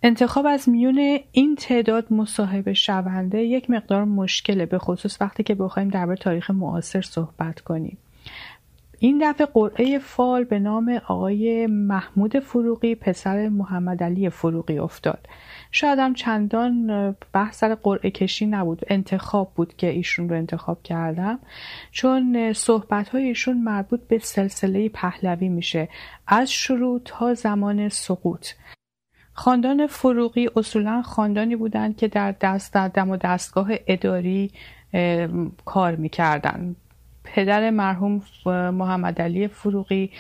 انتخاب 0.06 0.46
از 0.46 0.70
میون 0.70 1.20
این 1.32 1.56
تعداد 1.56 2.14
مصاحبه 2.14 2.74
شونده 2.74 3.44
یک 3.44 3.70
مقدار 3.70 4.04
مشکله 4.04 4.66
به 4.66 4.78
خصوص 4.78 5.22
وقتی 5.22 5.44
که 5.44 5.56
بخوایم 5.56 5.90
درباره 5.90 6.18
تاریخ 6.18 6.52
معاصر 6.52 7.02
صحبت 7.02 7.60
کنیم. 7.60 7.98
این 9.00 9.30
دفعه 9.30 9.48
قرعه 9.54 10.00
فال 10.00 10.44
به 10.44 10.60
نام 10.60 11.02
آقای 11.08 11.68
محمود 11.68 12.40
فروغی 12.40 12.96
پسر 12.96 13.50
محمد 13.50 14.04
علی 14.04 14.30
فروغی 14.30 14.78
افتاد. 14.78 15.28
شاید 15.72 16.00
هم 16.00 16.14
چندان 16.14 17.16
بحث 17.34 17.58
سر 17.58 17.76
قرعه 17.76 18.12
کشی 18.12 18.46
نبود 18.46 18.82
انتخاب 18.88 19.52
بود 19.56 19.78
که 19.78 19.88
ایشون 19.88 20.30
رو 20.30 20.36
انتخاب 20.36 20.84
کردم. 20.84 21.40
چون 21.92 22.54
صحبت 22.54 23.10
های 23.10 23.24
ایشون 23.24 23.64
مربوط 23.64 24.00
به 24.08 24.18
سلسله 24.18 24.90
پهلوی 24.90 25.50
میشه 25.50 25.90
از 26.28 26.52
شروع 26.52 27.02
تا 27.06 27.34
زمان 27.34 27.90
سقوط. 27.90 28.48
خاندان 29.34 29.88
فروغی 29.88 30.50
اصولا 30.56 31.02
خاندانی 31.02 31.56
بودند 31.56 31.98
که 31.98 32.08
در 32.08 32.36
دست 32.42 32.74
در 32.74 32.88
دم 32.88 33.10
و 33.10 33.18
دستگاه 33.18 33.70
اداری 33.88 34.52
کار 35.66 35.96
می‌کردن. 35.96 36.76
پدر 37.24 37.70
مرحوم 37.70 38.22
محمد 38.70 39.22
علی 39.22 39.48
فروغی 39.48 40.12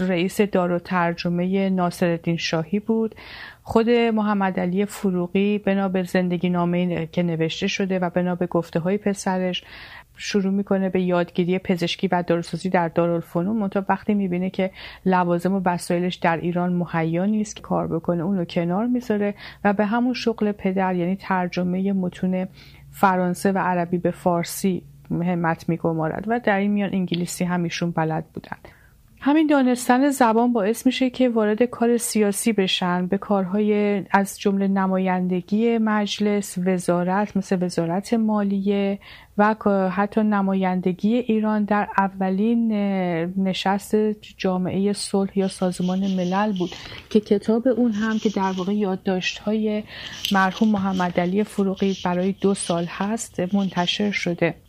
رئیس 0.00 0.40
دار 0.40 0.72
و 0.72 0.78
ترجمه 0.78 1.70
ناصرالدین 1.70 2.36
شاهی 2.36 2.78
بود. 2.78 3.14
خود 3.62 3.90
محمد 3.90 4.60
علی 4.60 4.84
فروغی 4.84 5.58
بنا 5.58 5.88
به 5.88 6.02
زندگی 6.02 6.50
نامه 6.50 7.06
که 7.06 7.22
نوشته 7.22 7.66
شده 7.66 7.98
و 7.98 8.10
بنا 8.10 8.34
به 8.34 8.46
گفته 8.46 8.80
های 8.80 8.98
پسرش 8.98 9.64
شروع 10.16 10.52
می‌کنه 10.52 10.88
به 10.88 11.00
یادگیری 11.00 11.58
پزشکی 11.58 12.08
و 12.08 12.22
داروسازی 12.26 12.68
در 12.68 12.88
دارالفنون. 12.88 13.56
منتها 13.56 13.84
وقتی 13.88 14.14
می‌بینه 14.14 14.50
که 14.50 14.70
لوازم 15.06 15.54
و 15.54 15.60
وسایلش 15.64 16.14
در 16.14 16.36
ایران 16.36 16.72
مهیا 16.72 17.24
نیست 17.24 17.56
که 17.56 17.62
کار 17.62 17.86
بکنه 17.86 18.22
اون 18.22 18.38
رو 18.38 18.44
کنار 18.44 18.86
می‌ذاره 18.86 19.34
و 19.64 19.72
به 19.72 19.86
همون 19.86 20.14
شغل 20.14 20.52
پدر 20.52 20.94
یعنی 20.94 21.16
ترجمه 21.16 21.92
متون 21.92 22.48
فرانسه 22.90 23.52
و 23.52 23.58
عربی 23.58 23.98
به 23.98 24.10
فارسی 24.10 24.82
همت 25.10 25.68
میگمارد. 25.68 26.24
و 26.26 26.40
در 26.44 26.58
این 26.58 26.70
میان 26.70 26.90
انگلیسی 26.92 27.44
هم 27.44 27.62
ایشون 27.62 27.90
بلد 27.90 28.24
بودن. 28.34 28.56
همین 29.26 29.46
دانستن 29.46 30.10
زبان 30.10 30.52
باعث 30.52 30.86
میشه 30.86 31.10
که 31.10 31.28
وارد 31.28 31.62
کار 31.62 31.96
سیاسی 31.96 32.52
بشن 32.52 33.06
به 33.06 33.18
کارهای 33.18 34.02
از 34.10 34.40
جمله 34.40 34.68
نمایندگی 34.68 35.78
مجلس 35.78 36.58
وزارت 36.66 37.36
مثل 37.36 37.62
وزارت 37.62 38.14
مالیه 38.14 38.98
و 39.38 39.54
حتی 39.90 40.22
نمایندگی 40.22 41.14
ایران 41.14 41.64
در 41.64 41.88
اولین 41.98 42.72
نشست 43.42 43.96
جامعه 44.36 44.92
صلح 44.92 45.38
یا 45.38 45.48
سازمان 45.48 45.98
ملل 45.98 46.58
بود 46.58 46.70
که 47.10 47.20
کتاب 47.20 47.68
اون 47.68 47.92
هم 47.92 48.18
که 48.18 48.28
در 48.28 48.52
واقع 48.56 48.74
یادداشت 48.74 49.38
های 49.38 49.82
مرحوم 50.32 50.68
محمد 50.68 51.20
علی 51.20 51.44
فروغی 51.44 51.96
برای 52.04 52.32
دو 52.32 52.54
سال 52.54 52.84
هست 52.88 53.54
منتشر 53.54 54.10
شده. 54.10 54.63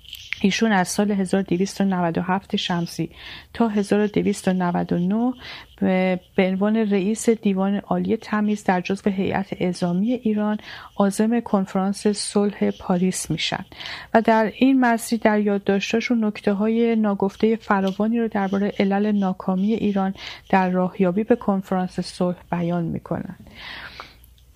ایشون 0.45 0.71
از 0.71 0.87
سال 0.87 1.11
1297 1.11 2.55
شمسی 2.55 3.09
تا 3.53 3.67
1299 3.67 5.33
به 5.81 6.19
عنوان 6.37 6.77
رئیس 6.77 7.29
دیوان 7.29 7.75
عالی 7.75 8.17
تمیز 8.17 8.63
در 8.63 8.81
جزو 8.81 9.09
هیئت 9.09 9.47
اعزامی 9.51 10.13
ایران 10.13 10.57
عازم 10.95 11.39
کنفرانس 11.39 12.07
صلح 12.07 12.71
پاریس 12.71 13.31
میشن. 13.31 13.65
و 14.13 14.21
در 14.21 14.51
این 14.55 14.79
مسیر 14.79 15.19
در 15.23 15.39
یادداشتاشون 15.39 16.25
نکته 16.25 16.53
های 16.53 16.95
ناگفته 16.95 17.55
فراوانی 17.55 18.19
رو 18.19 18.27
درباره 18.27 18.73
علل 18.79 19.11
ناکامی 19.11 19.73
ایران 19.73 20.13
در 20.49 20.69
راهیابی 20.69 21.23
به 21.23 21.35
کنفرانس 21.35 21.99
صلح 21.99 22.37
بیان 22.51 22.83
می‌کنن. 22.83 23.35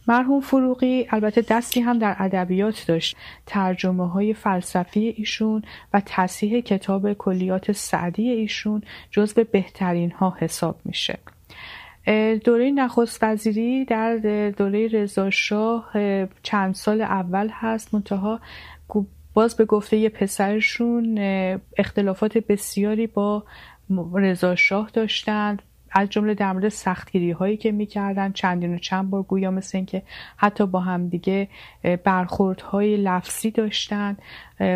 مرحوم 0.10 0.42
فروغی 0.42 1.08
البته 1.10 1.42
دستی 1.42 1.80
هم 1.80 2.00
در 2.00 2.16
ادبیات 2.20 2.86
داشت. 2.88 3.18
ترجمه 3.46 4.10
های 4.10 4.34
فلسفی 4.34 5.14
ایشون 5.18 5.62
و 5.94 6.02
تصحیح 6.06 6.60
کتاب 6.62 7.14
کلیات 7.14 7.72
سعدی 7.72 8.30
ایشون 8.30 8.82
جزو 9.12 9.44
بهترین 9.52 10.12
ها 10.12 10.38
حساب 10.40 10.80
میشه. 10.86 11.20
دوره 12.44 12.72
نخست 12.72 13.24
وزیری 13.24 13.86
در 13.86 14.16
دوره 14.58 14.88
رضاشاه 14.88 15.92
چند 16.44 16.76
سال 16.76 17.02
اول 17.02 17.50
هست 17.52 17.94
منتها. 17.94 18.40
باز 19.34 19.56
به 19.56 19.66
گفته 19.66 20.10
پسرشون 20.10 21.20
اختلافات 21.78 22.38
بسیاری 22.38 23.08
با 23.08 23.44
رضاشاه 24.14 24.90
داشتند 24.94 25.62
از 25.92 26.10
جمله 26.10 26.34
در 26.34 26.54
مورد 26.54 26.70
سختگیری 26.70 27.32
هایی 27.32 27.58
که 27.58 27.72
می‌کردن 27.72 28.32
چندین 28.32 28.76
و 28.76 28.78
چند 28.78 29.10
بار 29.10 29.24
گویا 29.24 29.52
مثل 29.52 29.78
اینکه 29.78 30.04
حتی 30.38 30.66
با 30.66 30.80
همدیگه 30.80 31.48
های 32.72 32.98
لفظی 32.98 33.52
داشتن. 33.52 34.18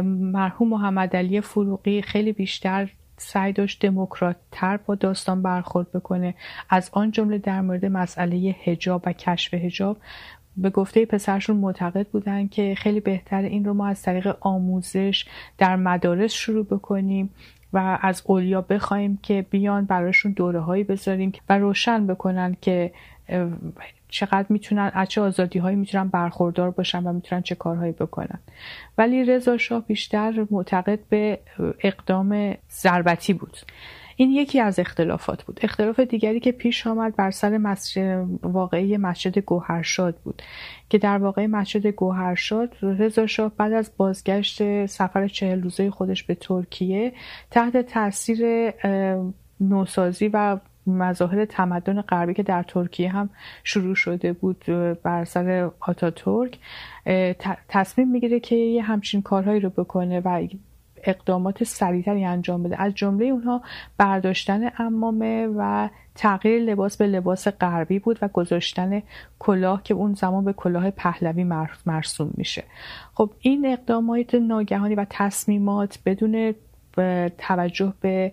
مرحوم 0.04 0.70
محمد 0.70 1.16
علی 1.16 1.42
فروغی 1.42 2.02
خیلی 2.02 2.32
بیشتر 2.32 2.90
سعی 3.18 3.54
داشت 3.54 3.86
دموکرات 3.86 4.36
تر 4.52 4.78
با 4.78 4.96
داستان 4.96 5.42
برخورد 5.42 5.92
بکنه. 5.92 6.36
از 6.70 6.90
آن 6.94 7.12
جمله 7.12 7.38
در 7.38 7.62
مورد 7.62 7.86
مسئله 7.86 8.36
هجاب 8.64 9.04
و 9.06 9.14
کشف 9.14 9.54
هجاب 9.54 9.98
به 10.58 10.70
گفته 10.70 11.06
پسرشون 11.06 11.58
معتقد 11.58 12.08
بودن 12.08 12.48
که 12.48 12.76
خیلی 12.78 13.00
بهتر 13.00 13.42
این 13.42 13.66
رو 13.66 13.74
ما 13.74 13.88
از 13.88 14.02
طریق 14.02 14.38
آموزش 14.42 15.26
در 15.58 15.76
مدارس 15.76 16.34
شروع 16.34 16.66
بکنیم. 16.66 17.30
و 17.74 17.98
از 18.02 18.22
اولیا 18.26 18.62
بخوایم 18.62 19.20
که 19.24 19.46
بیان 19.50 19.86
براشون 19.86 20.32
دوره 20.32 20.60
هایی 20.60 20.84
بذاریم 20.84 21.32
و 21.50 21.58
روشن 21.58 22.08
بکنن 22.08 22.58
که 22.62 22.92
چقدر 24.10 24.46
می‌تونن 24.50 24.92
از 24.94 25.08
چه 25.10 25.22
آزادی 25.22 25.60
هایی 25.60 25.76
می‌تونن 25.76 26.08
برخوردار 26.08 26.72
باشن 26.72 27.04
و 27.04 27.14
می‌تونن 27.14 27.42
چه 27.42 27.56
کارهایی 27.56 27.92
بکنن. 27.92 28.40
ولی 28.98 29.26
رضا 29.26 29.58
شاه 29.58 29.82
بیشتر 29.82 30.46
معتقد 30.52 31.00
به 31.10 31.40
اقدام 31.80 32.54
ضربتی 32.72 33.34
بود. 33.34 33.58
این 34.16 34.32
یکی 34.32 34.60
از 34.60 34.80
اختلافات 34.80 35.44
بود. 35.44 35.60
اختلاف 35.64 36.00
دیگری 36.00 36.40
که 36.40 36.52
پیش 36.52 36.88
آمد 36.88 37.16
بر 37.16 37.32
سر 37.32 37.58
مسجد 37.58 38.26
واقعی 38.44 38.98
مسجد 38.98 39.40
گوهرشاد 39.40 40.16
بود. 40.16 40.42
که 40.90 40.98
در 40.98 41.18
واقع 41.18 41.46
مسجد 41.46 41.88
گوهرشاد 41.88 42.76
رضا 42.82 43.28
شاه 43.28 43.52
بعد 43.58 43.74
از 43.74 43.92
بازگشت 43.98 44.86
سفر 44.86 45.28
چهل 45.28 45.62
روزه 45.62 45.92
خودش 45.92 46.24
به 46.24 46.36
ترکیه 46.36 47.14
تحت 47.52 47.78
تاثیر 47.78 48.72
نوسازی 49.60 50.28
و 50.34 50.58
مظاهر 50.88 51.46
تمدن 51.46 52.02
غربی 52.02 52.34
که 52.34 52.44
در 52.44 52.64
ترکیه 52.64 53.10
هم 53.10 53.30
شروع 53.64 53.96
شده 53.96 54.34
بود 54.34 54.66
بر 55.04 55.26
سر 55.26 55.70
آتاتورک 55.80 56.60
تصمیم 57.70 58.12
می‌گیره 58.12 58.40
که 58.40 58.56
یه 58.56 58.82
همچین 58.82 59.22
کارهایی 59.22 59.60
رو 59.60 59.70
بکنه 59.70 60.20
و 60.20 60.48
اقدامات 61.04 61.64
سریعتری 61.64 62.26
انجام 62.26 62.64
بده. 62.64 62.82
از 62.82 62.94
جمله 62.96 63.26
اونها 63.26 63.62
برداشتن 63.98 64.72
امامه 64.78 65.48
و 65.58 65.90
تغییر 66.16 66.62
لباس 66.62 66.98
به 66.98 67.08
لباس 67.08 67.48
غربی 67.48 68.00
بود 68.00 68.20
و 68.22 68.28
گذاشتن 68.28 69.02
کلاه 69.40 69.84
که 69.84 69.94
اون 69.94 70.14
زمان 70.14 70.46
به 70.46 70.54
کلاه 70.54 70.92
پهلوی 70.92 71.44
مرسوم 71.86 72.32
میشه. 72.38 72.64
خب 73.14 73.30
این 73.40 73.66
اقدامات 73.66 74.36
ناگهانی 74.36 74.96
و 74.96 75.06
تصمیمات 75.10 76.00
بدون 76.06 76.54
توجه 77.38 77.94
به 78.02 78.32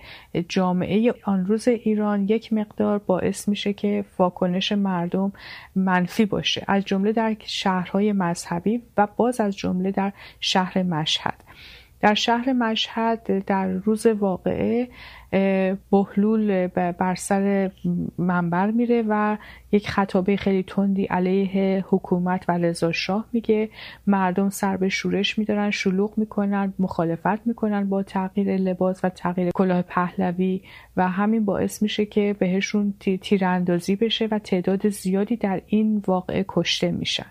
جامعه 0.49 1.15
آن 1.25 1.47
روز 1.47 1.69
ایران 1.69 2.29
یک 2.29 2.53
مقدار 2.53 2.99
باعث 2.99 3.49
میشه 3.49 3.73
که 3.73 4.05
واکنش 4.19 4.73
مردم 4.73 5.33
منفی 5.77 6.27
باشه. 6.27 6.65
از 6.69 6.85
جمله 6.85 7.13
در 7.13 7.37
شهرهای 7.45 8.13
مذهبی 8.13 8.83
و 8.97 9.09
باز 9.17 9.41
از 9.41 9.57
جمله 9.57 9.91
در 9.91 10.13
شهر 10.41 10.83
مشهد. 10.83 11.35
در 12.01 12.15
شهر 12.15 12.53
مشهد 12.53 13.45
در 13.45 13.69
روز 13.69 14.07
واقعه 14.07 14.89
بهلول 15.91 16.67
بر 16.67 17.15
سر 17.15 17.71
منبر 18.19 18.71
میره 18.71 19.05
و 19.09 19.37
یک 19.73 19.89
خطابه 19.89 20.37
خیلی 20.37 20.63
تندی 20.63 21.05
علیه 21.05 21.85
حکومت 21.89 22.45
و 22.49 22.59
رضا 22.59 22.93
شاه 22.93 23.25
میگه. 23.33 23.69
مردم 24.07 24.51
سر 24.51 24.77
به 24.77 24.89
شورش 24.89 25.39
میدارن 25.39 25.71
شلوغ 25.71 26.19
می‌کنن 26.19 26.75
مخالفت 26.79 27.47
می‌کنن 27.47 27.89
با 27.89 28.03
تغییر 28.03 28.57
لباس 28.57 29.05
و 29.05 29.09
تغییر 29.09 29.51
کلاه 29.51 29.83
پهلوی 29.83 30.61
و 30.97 31.09
همین 31.09 31.45
باعث 31.45 31.83
میشه 31.83 32.07
که 32.07 32.37
بهشون 32.39 32.95
تیراندازی 33.21 33.97
بشه 33.97 34.29
و 34.31 34.39
تعداد 34.39 34.89
زیادی 34.89 35.37
در 35.37 35.63
این 35.67 36.03
واقعه 36.07 36.45
کشته 36.49 36.91
میشن. 36.91 37.27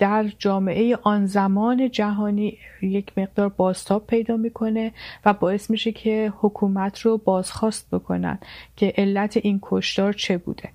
در 0.00 0.26
جامعه 0.38 0.98
آن 1.02 1.26
زمان 1.26 1.90
جهانی 1.90 2.58
یک 2.82 3.18
مقدار 3.18 3.48
بازتاب 3.48 4.06
پیدا 4.06 4.36
می‌کنه 4.36 4.92
و 5.24 5.32
باعث 5.32 5.70
میشه 5.70 5.92
که 5.92 6.32
حکومت 6.40 7.00
رو 7.00 7.18
بازخواست 7.18 7.90
بکنن 7.90 8.38
که 8.76 8.94
علت 8.96 9.36
این 9.36 9.58
کشتار 9.62 10.12
چه 10.12 10.38
بوده. 10.38 10.68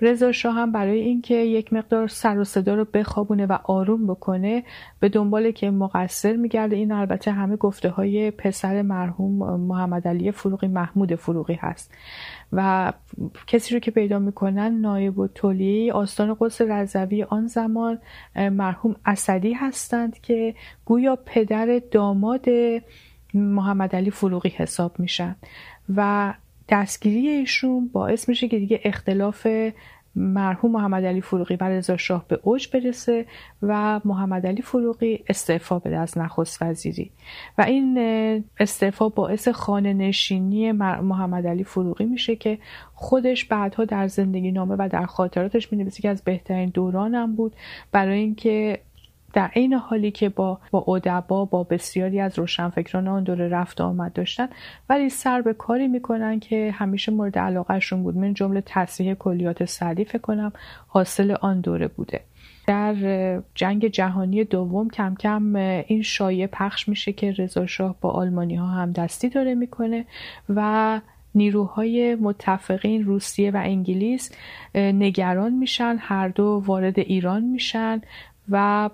رضا 0.00 0.32
شاه 0.32 0.54
هم 0.54 0.72
برای 0.72 1.00
اینکه 1.00 1.34
یک 1.34 1.72
مقدار 1.72 2.08
سر 2.08 2.38
و 2.38 2.44
صدا 2.44 2.74
رو 2.74 2.84
بخوابونه 2.94 3.46
و 3.46 3.58
آروم 3.64 4.06
بکنه 4.06 4.64
به 5.00 5.08
دنبال 5.08 5.50
که 5.50 5.70
مقصر 5.70 6.36
میگرده. 6.36 6.76
این 6.76 6.92
البته 6.92 7.32
همه 7.32 7.56
گفته 7.56 7.88
های 7.88 8.30
پسر 8.30 8.82
مرحوم 8.82 9.60
محمد 9.60 10.08
علی 10.08 10.32
فروغی 10.32 10.68
محمود 10.68 11.14
فروغی 11.14 11.54
هست. 11.54 11.94
و 12.52 12.92
کسی 13.46 13.74
رو 13.74 13.80
که 13.80 13.90
پیدا 13.90 14.18
می‌کنن 14.18 14.80
نایب 14.80 15.18
و 15.18 15.28
تولیه 15.28 15.92
آستان 15.92 16.36
قدس 16.40 16.60
رضوی 16.60 17.22
آن 17.22 17.46
زمان 17.46 17.98
مرحوم 18.36 18.96
اسدی 19.06 19.52
هستند 19.52 20.20
که 20.20 20.54
گویا 20.84 21.18
پدر 21.26 21.80
داماد 21.90 22.46
محمد 23.34 23.96
علی 23.96 24.10
فروغی 24.10 24.48
حساب 24.48 25.00
میشن. 25.00 25.36
و 25.96 26.34
دستگیری 26.70 27.28
ایشون 27.28 27.88
باعث 27.88 28.28
میشه 28.28 28.48
که 28.48 28.58
دیگه 28.58 28.80
اختلاف 28.84 29.46
مرحوم 30.14 30.72
محمد 30.72 31.04
علی 31.04 31.20
فروغی 31.20 31.56
و 31.56 31.64
رضا 31.64 31.96
شاه 31.96 32.24
به 32.28 32.40
اوج 32.42 32.68
برسه 32.72 33.26
و 33.62 34.00
محمد 34.04 34.46
علی 34.46 34.62
فروغی 34.62 35.24
استعفا 35.28 35.78
بده 35.78 35.98
از 35.98 36.18
نخست 36.18 36.62
وزیری. 36.62 37.10
و 37.58 37.62
این 37.62 37.98
استعفا 38.58 39.08
باعث 39.08 39.48
خانه 39.48 39.92
نشینی 39.92 40.72
محمد 40.72 41.46
علی 41.46 41.64
فروغی 41.64 42.04
میشه 42.04 42.36
که 42.36 42.58
خودش 42.94 43.44
بعدها 43.44 43.84
در 43.84 44.08
زندگی 44.08 44.52
نامه 44.52 44.74
و 44.78 44.88
در 44.92 45.06
خاطراتش 45.06 45.72
می 45.72 45.90
که 45.90 46.08
از 46.08 46.24
بهترین 46.24 46.68
دورانم 46.68 47.36
بود. 47.36 47.56
برای 47.92 48.18
اینکه 48.18 48.80
در 49.32 49.46
عین 49.46 49.72
حالی 49.72 50.10
که 50.10 50.28
با 50.28 50.58
با 50.70 50.84
ادبا 50.88 51.44
با 51.44 51.62
بسیاری 51.64 52.20
از 52.20 52.38
روشنفکران 52.38 53.08
آن 53.08 53.24
دوره 53.24 53.48
رفت 53.48 53.80
آمد 53.80 54.12
داشتن 54.12 54.48
ولی 54.88 55.08
سر 55.08 55.42
به 55.42 55.54
کاری 55.54 55.88
می‌کنن 55.88 56.40
که 56.40 56.74
همیشه 56.74 57.12
مورد 57.12 57.38
علاقهشون 57.38 58.02
بود. 58.02 58.16
من 58.16 58.34
جمله 58.34 58.62
تصحیح 58.66 59.14
کلیات 59.14 59.64
سعدی 59.64 60.04
فکر 60.04 60.18
کنم 60.18 60.52
حاصل 60.88 61.36
آن 61.40 61.60
دوره 61.60 61.88
بوده. 61.88 62.20
در 62.66 62.94
جنگ 63.54 63.86
جهانی 63.86 64.44
دوم 64.44 64.90
کم 64.90 65.14
کم 65.14 65.56
این 65.86 66.02
شایعه 66.02 66.46
پخش 66.46 66.88
میشه 66.88 67.12
که 67.12 67.32
رضا 67.32 67.66
شاه 67.66 67.96
با 68.00 68.10
آلمانی 68.10 68.54
ها 68.54 68.66
هم 68.66 68.92
دستی 68.92 69.28
داره 69.28 69.54
می‌کنه 69.54 70.04
و 70.48 71.00
نیروهای 71.34 72.14
متفقین 72.14 73.04
روسیه 73.04 73.50
و 73.50 73.60
انگلیس 73.64 74.32
نگران 74.74 75.52
میشن. 75.52 75.96
هر 75.98 76.28
دو 76.28 76.62
وارد 76.66 76.98
ایران 76.98 77.44
میشن 77.44 78.00
و 78.50 78.90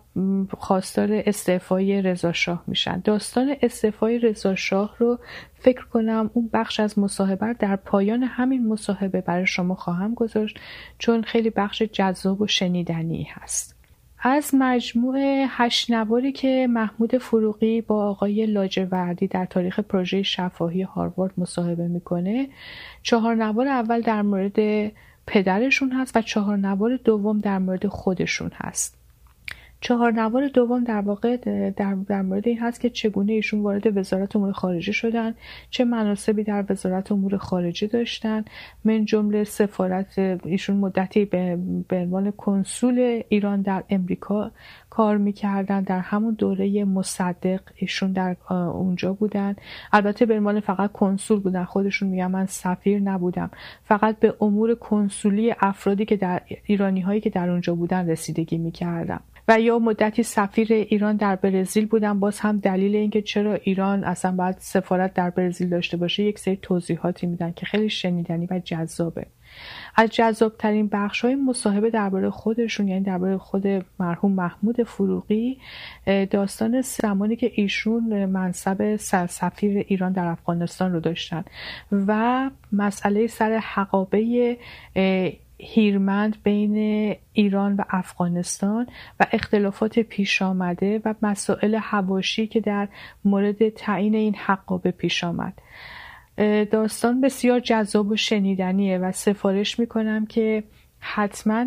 خواستار 0.59 1.09
استعفای 1.13 2.03
رضاشاه 2.03 2.65
میشن. 2.67 3.01
داستان 3.01 3.57
استعفای 3.63 4.19
رضاشاه 4.19 4.97
رو 4.99 5.19
فکر 5.55 5.85
کنم 5.85 6.31
اون 6.35 6.51
بخش 6.53 6.81
از 6.81 6.99
مصاحبه 6.99 7.53
در 7.59 7.77
پایان 7.77 8.23
همین 8.23 8.69
مصاحبه 8.69 9.21
برای 9.21 9.47
شما 9.47 9.75
خواهم 9.75 10.15
گذاشت 10.15 10.61
چون 10.99 11.23
خیلی 11.23 11.51
بخش 11.51 11.83
جذاب 11.83 12.41
و 12.41 12.47
شنیدنی 12.47 13.29
هست. 13.31 13.77
از 14.19 14.51
مجموع 14.55 15.47
هشت 15.49 15.91
نواری 15.91 16.33
که 16.33 16.67
محمود 16.71 17.19
فروغی 17.19 17.81
با 17.81 18.09
آقای 18.09 18.47
لاجوردی 18.47 19.27
در 19.27 19.45
تاریخ 19.45 19.81
پروژه 19.81 20.23
شفاهی 20.23 20.83
هاروارد 20.83 21.33
مصاحبه 21.39 21.89
می‌کنه 21.89 22.49
چهار 23.03 23.35
نوار 23.35 23.69
اول 23.69 24.01
در 24.01 24.23
مورد 24.23 24.93
پدرشون 25.27 25.93
هست 25.93 26.17
و 26.17 26.23
چهار 26.23 26.57
نوار 26.57 26.97
دوم 26.97 27.41
در 27.41 27.59
مورد 27.59 27.87
خودشون 27.87 28.51
هست. 28.55 29.06
چهار 29.87 30.13
نوار 30.13 30.49
دوم 30.49 30.85
در 30.85 31.01
واقع 31.01 31.37
در, 31.77 31.95
در 31.95 32.23
مورد 32.23 32.49
این 32.49 32.59
هست 32.59 32.81
که 32.81 32.91
چگونه 32.91 33.33
ایشون 33.33 33.61
وارد 33.61 33.97
وزارت 33.97 34.37
امور 34.37 34.53
خارجه 34.53 34.93
شدن 34.93 35.35
چه 35.71 35.85
مناسبی 35.85 36.45
در 36.45 36.65
وزارت 36.71 37.13
امور 37.13 37.37
خارجه 37.37 37.87
داشتن. 37.87 38.45
من 38.85 39.05
جمله 39.05 39.45
سفارت 39.45 40.19
ایشون 40.45 40.77
مدتی 40.77 41.25
به 41.25 41.59
عنوان 41.93 42.31
کنسول 42.31 43.23
ایران 43.29 43.63
در 43.63 43.85
امریکا 43.91 44.51
کار 44.91 45.17
می‌کردن. 45.17 45.81
در 45.81 45.99
همون 45.99 46.35
دوره 46.35 46.85
مصدق 46.85 47.61
ایشون 47.77 48.13
در 48.13 48.37
اونجا 48.51 49.13
بودن. 49.13 49.57
البته 49.93 50.27
به 50.27 50.37
عنوان 50.37 50.61
فقط 50.61 50.93
کنسول 50.93 51.41
بودن. 51.41 51.65
خودشون 51.65 52.09
میگن 52.09 52.27
من 52.27 52.47
سفیر 52.47 53.01
نبودم. 53.01 53.51
فقط 53.85 54.19
به 54.19 54.35
امور 54.41 54.75
کنسولی 54.75 55.55
افرادی 55.61 56.05
که 56.05 56.17
در 56.17 56.43
ایرانی 56.65 57.01
هایی 57.01 57.21
که 57.21 57.31
در 57.31 57.51
اونجا 57.51 57.75
بودن 57.75 58.11
رسیدگی 58.11 58.59
می‌کردم. 58.59 59.21
و 59.49 59.61
یا 59.61 59.79
مدتی 59.79 60.23
سفیر 60.23 60.73
ایران 60.73 61.17
در 61.17 61.37
برزیل 61.37 61.87
بودم 61.87 62.21
باز 62.21 62.41
هم 62.41 62.59
دلیل 62.59 62.97
اینکه 62.97 63.23
چرا 63.23 63.55
ایران 63.55 64.05
اصلا 64.05 64.33
باید 64.33 64.57
سفارت 64.59 65.15
در 65.15 65.31
برزیل 65.31 65.69
داشته 65.69 65.97
باشه 65.97 66.23
یک 66.23 66.39
سری 66.39 66.59
توضیحاتی 66.63 67.27
میدن 67.27 67.53
که 67.53 67.67
خیلی 67.67 67.91
شنیدنی 67.91 68.47
و 68.51 68.61
جذابه. 68.65 69.27
از 69.97 70.11
جذابترین 70.11 70.89
بخش 70.93 71.25
های 71.25 71.35
مصاحبه 71.35 71.91
درباره 71.91 72.31
خودشون 72.31 72.89
یعنی 72.89 73.05
درباره 73.05 73.39
خود 73.39 73.67
مرحوم 73.99 74.33
محمود 74.33 74.83
فروغی 74.83 75.59
داستان 76.31 76.81
زمانی 76.81 77.37
که 77.37 77.53
ایشون 77.55 78.25
منصب 78.25 78.97
سفیر 79.27 79.85
ایران 79.89 80.13
در 80.13 80.27
افغانستان 80.27 80.93
رو 80.93 81.01
داشتن 81.01 81.45
و 81.93 82.51
مسئله 82.73 83.27
سر 83.27 83.61
حقابه 83.63 84.57
هیرمند 85.59 86.37
بین 86.43 86.77
ایران 87.33 87.77
و 87.77 87.83
افغانستان 87.91 88.87
و 89.21 89.27
اختلافات 89.33 89.99
پیش 89.99 90.43
آمده 90.43 91.01
و 91.05 91.15
مسائل 91.23 91.75
هواشی 91.75 92.47
که 92.47 92.61
در 92.61 92.89
مورد 93.25 93.69
تعیین 93.69 94.15
این 94.15 94.35
حقابه 94.35 94.91
پیش 94.91 95.25
آمد. 95.25 95.59
داستان 96.71 97.21
بسیار 97.21 97.61
جذاب 97.61 98.09
و 98.09 98.17
شنیدنیه 98.17 98.99
و 98.99 99.13
سفارش 99.13 99.79
می‌کنم 99.79 100.27
که 100.27 100.65
حتما 100.99 101.67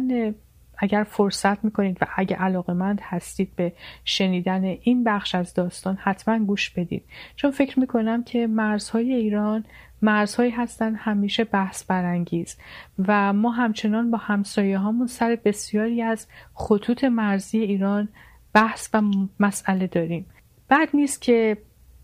اگر 0.78 1.04
فرصت 1.04 1.66
می‌کنید 1.66 1.98
و 2.02 2.06
اگر 2.16 2.36
علاقمند 2.36 3.02
هستید 3.04 3.56
به 3.56 3.74
شنیدن 4.06 4.64
این 4.64 5.04
بخش 5.04 5.36
از 5.36 5.54
داستان 5.54 5.96
حتما 5.96 6.40
گوش 6.40 6.70
بدید. 6.70 7.04
چون 7.36 7.52
فکر 7.52 7.80
می‌کنم 7.80 8.24
که 8.24 8.48
مرزهای 8.48 9.14
ایران 9.14 9.66
مرزهایی 10.02 10.52
هستند 10.52 10.96
همیشه 11.00 11.44
بحث 11.44 11.84
برانگیز. 11.84 12.58
و 13.08 13.34
ما 13.34 13.52
همچنان 13.52 14.12
با 14.12 14.18
همسایه 14.18 14.78
هامون 14.78 15.08
سر 15.08 15.38
بسیاری 15.46 16.02
از 16.02 16.28
خطوط 16.54 17.04
مرزی 17.04 17.60
ایران 17.60 18.08
بحث 18.54 18.90
و 18.94 19.02
مسئله 19.40 19.88
داریم. 19.88 20.26
بعد 20.68 20.90
نیست 20.94 21.22
که 21.22 21.58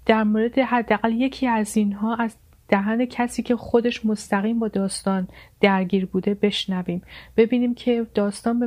در 0.05 0.23
مورد 0.23 0.59
حداقل 0.59 1.11
یکی 1.11 1.47
از 1.47 1.77
اینها 1.77 2.15
از 2.15 2.35
دهن 2.67 3.05
کسی 3.05 3.43
که 3.43 3.55
خودش 3.55 4.05
مستقیم 4.05 4.59
با 4.59 4.67
داستان 4.67 5.27
درگیر 5.61 6.05
بوده 6.05 6.33
بشنویم. 6.33 7.01
ببینیم 7.37 7.75
که 7.75 8.07
داستان 8.13 8.59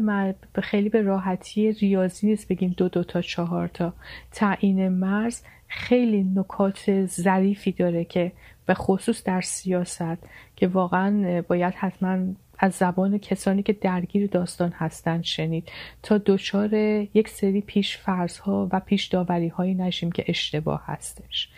به, 0.52 0.62
خیلی 0.62 0.88
به 0.88 1.02
راحتی 1.02 1.72
ریاضی 1.72 2.26
نیست 2.26 2.48
بگیم 2.48 2.74
دو 2.76 2.88
دو 2.88 3.04
تا 3.04 3.22
چهار 3.22 3.68
تا. 3.68 3.92
تعیین 4.32 4.88
مرز 4.88 5.42
خیلی 5.68 6.22
نکات 6.22 7.06
ظریفی 7.06 7.72
داره 7.72 8.04
که 8.04 8.32
به 8.68 8.74
خصوص 8.74 9.24
در 9.24 9.40
سیاست 9.40 10.18
که 10.56 10.66
واقعا 10.68 11.42
باید 11.48 11.74
حتما 11.74 12.18
از 12.58 12.74
زبان 12.74 13.18
کسانی 13.18 13.62
که 13.62 13.72
درگیر 13.72 14.26
داستان 14.26 14.72
هستند 14.76 15.24
شنید 15.24 15.68
تا 16.02 16.18
دچار 16.18 16.74
یک 16.74 17.28
سری 17.28 17.60
پیش 17.60 17.96
ها 18.44 18.68
و 18.72 18.80
پیش 18.80 19.06
داوری 19.06 19.48
هایی 19.48 19.74
نشیم 19.74 20.12
که 20.12 20.24
اشتباه 20.28 20.82
هستش. 20.86 21.48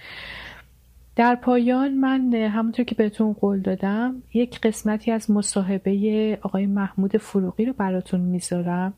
در 1.16 1.34
پایان 1.34 1.94
من 1.94 2.34
همونطور 2.34 2.84
که 2.84 2.94
بهتون 2.94 3.32
قول 3.32 3.60
دادم 3.60 4.22
یک 4.34 4.60
قسمتی 4.60 5.10
از 5.10 5.30
مصاحبه 5.30 6.38
آقای 6.42 6.66
محمود 6.66 7.16
فروغی 7.16 7.64
رو 7.64 7.72
براتون 7.72 8.20
می‌ذارم 8.20 8.94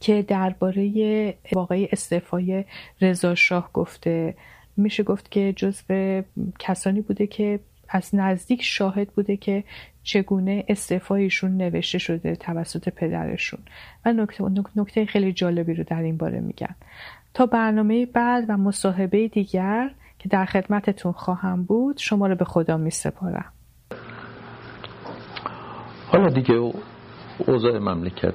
که 0.00 0.22
درباره 0.22 1.34
واقعی 1.52 1.88
استعفای 1.92 2.64
رضا 3.00 3.34
شاه 3.34 3.70
گفته. 3.72 4.34
میشه 4.76 5.02
گفت 5.02 5.30
که 5.30 5.52
جزو 5.56 6.22
کسانی 6.58 7.00
بوده 7.00 7.26
که 7.26 7.60
از 7.88 8.14
نزدیک 8.14 8.62
شاهد 8.62 9.08
بوده 9.08 9.36
که 9.36 9.64
چگونه 10.02 10.64
استعفایشون 10.68 11.56
نوشته 11.56 11.98
شده 11.98 12.36
توسط 12.36 12.88
پدرشون. 12.88 13.60
و 14.04 14.12
نکته, 14.12 14.44
نکته 14.76 15.06
خیلی 15.06 15.32
جالبی 15.32 15.74
رو 15.74 15.84
در 15.84 16.02
این 16.02 16.16
باره 16.16 16.40
میگن. 16.40 16.74
تا 17.34 17.46
برنامه 17.46 18.06
بعد 18.06 18.44
و 18.48 18.56
مصاحبه 18.56 19.28
دیگر 19.28 19.90
که 20.18 20.28
در 20.28 20.44
خدمتتون 20.44 21.12
خواهم 21.12 21.62
بود 21.62 21.98
شما 21.98 22.26
رو 22.26 22.34
به 22.34 22.44
خدا 22.44 22.76
می 22.76 22.90
سپارم 22.90 23.52
حالا 26.06 26.28
دیگه 26.28 26.54
اوضاع 27.46 27.78
مملکت 27.78 28.34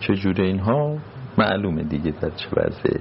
چجوره 0.00 0.46
اینها؟ 0.46 0.98
معلومه 1.38 1.82
دیگه 1.82 2.10
در 2.10 2.30
چه 2.30 2.48
وضعه. 2.56 3.00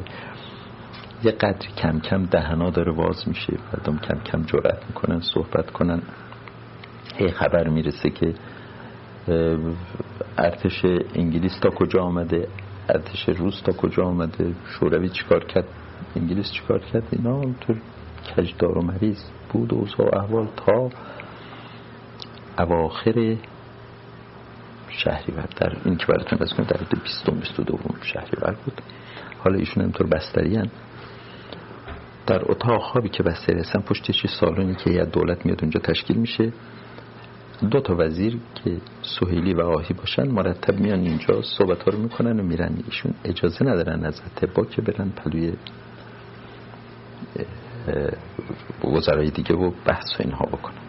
یه 1.24 1.32
قدری 1.32 1.68
کم 1.78 2.00
کم 2.00 2.26
دهنا 2.26 2.70
داره 2.70 2.92
باز 2.92 3.28
میشه. 3.28 3.54
مردم 3.74 3.98
کم 3.98 4.20
کم 4.20 4.44
جرأت 4.44 4.86
می‌کنن 4.88 5.20
صحبت 5.20 5.72
کنن. 5.72 6.02
هی 7.16 7.32
خبر 7.32 7.68
می‌رسه 7.68 8.10
که 8.10 8.34
ارتش 10.38 10.86
انگلیس 11.16 11.60
تا 11.60 11.70
کجا 11.70 12.02
آمده؟ 12.02 12.48
ارتش 12.90 13.30
روس 13.30 13.62
تا 13.62 13.72
کجا 13.72 14.04
آمده؟ 14.04 14.54
شوروی 14.66 15.10
چیکار 15.10 15.46
کرد؟ 15.46 15.66
انگلیس 16.16 16.52
چیکار 16.52 16.80
کرد؟ 16.80 17.04
اینا 17.12 17.42
تو 17.42 17.74
کجدار 18.36 18.78
و 18.78 18.82
مریض 18.82 19.20
بود 19.54 19.74
و 19.74 19.86
احوال 20.14 20.48
تا 20.56 20.90
اواخر 22.60 23.36
شهریور. 24.90 25.46
در 25.58 25.78
این 25.86 25.98
که 25.98 26.06
براتون 26.06 26.40
کنم 26.40 26.66
در 26.66 26.78
حد 26.78 27.02
20 27.04 27.30
22 27.30 27.78
شهریور 28.02 28.56
بود. 28.66 28.82
حالا 29.44 29.58
ایشون 29.58 29.84
همطور 29.84 30.08
بستری 30.08 30.56
هن. 30.56 30.70
در 32.30 32.52
اتاق 32.52 32.82
خوابی 32.82 33.10
که 33.10 33.24
بستری 33.24 33.60
هستن 33.60 33.80
پشتش 33.80 34.26
سالونی 34.28 34.76
که 34.76 34.92
یه 34.92 35.06
دولت 35.06 35.46
میاد 35.46 35.62
اونجا 35.62 35.80
تشکیل 35.80 36.18
میشه. 36.18 36.54
دو 37.72 37.80
تا 37.80 37.96
وزیر 37.98 38.40
که 38.56 38.78
سهیلی 39.02 39.54
و 39.54 39.62
آهی 39.62 39.94
باشن 39.94 40.28
مرتب 40.28 40.80
میان 40.80 41.00
اینجا 41.00 41.42
صحبت 41.42 41.84
ها 41.84 41.92
رو 41.92 42.00
می‌کنن 42.00 42.40
و 42.40 42.44
میرن. 42.44 42.84
ایشون 42.86 43.14
اجازه 43.24 43.66
ندارن 43.66 44.06
از 44.06 44.22
اتبا 44.26 44.66
که 44.66 44.82
برن 44.82 45.10
پلوی 45.10 45.54
وزرای 48.84 49.30
دیگه 49.30 49.56
و 49.56 49.72
بحث 49.86 50.20
و 50.20 50.24
اینها 50.24 50.46
بکنن. 50.46 50.82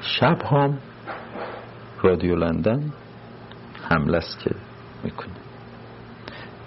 شب 0.00 0.42
هم 0.42 0.78
رادیو 2.02 2.34
لندن 2.34 2.92
حمله 3.88 4.16
است 4.16 4.38
که 4.38 4.50
می‌کنه 5.04 5.39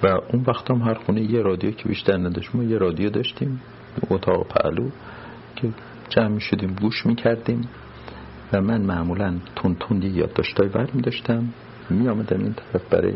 و 0.03 0.07
اون 0.07 0.43
وقت 0.47 0.71
هم 0.71 0.81
هر 0.81 0.93
خونه 0.93 1.21
یه 1.21 1.41
رادیو 1.41 1.71
که 1.71 1.89
بیشتر 1.89 2.17
نداشت 2.17 2.55
ما 2.55 2.63
یه 2.63 2.77
رادیو 2.77 3.09
داشتیم 3.09 3.61
اتاق 4.09 4.47
پهلو 4.47 4.89
که 5.55 5.69
جمع 6.09 6.39
شدیم 6.39 6.75
گوش 6.81 7.05
می‌کردیم 7.05 7.69
و 8.53 8.61
من 8.61 8.81
معمولا 8.81 9.39
تون 9.55 9.75
تون 9.75 10.01
یه 10.01 10.09
یادداشتای 10.09 10.69
بر 10.69 10.91
می 10.93 11.01
داشتم 11.01 11.53
می 11.89 12.09
آمدم 12.09 12.39
این 12.39 12.53
طرف 12.53 12.89
برای 12.89 13.13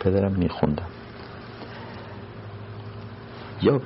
پدرم 0.00 0.32
می 0.32 0.48
خوندم 0.48 0.88
یا 3.62 3.80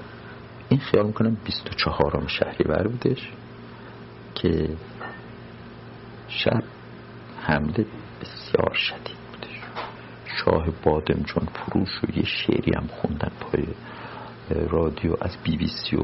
این 0.68 0.80
خیال 0.80 1.06
می‌کنم 1.06 1.36
24 1.44 2.24
شهری 2.26 2.64
بر 2.64 2.88
بودش 2.88 3.32
که 4.34 4.68
شب 6.28 6.62
حمله 7.40 7.86
بسیار 8.20 8.74
شدید. 8.74 9.13
شاه 10.44 10.66
بادمجان 10.84 11.48
فروش 11.54 11.88
و 12.04 12.18
یه 12.18 12.24
شعری 12.24 12.72
هم 12.76 12.86
خوندن 12.86 13.30
پای 13.40 13.64
رادیو 14.70 15.12
از 15.20 15.36
بی 15.44 15.56
بی 15.56 15.66
سی 15.66 15.96
و 15.96 16.02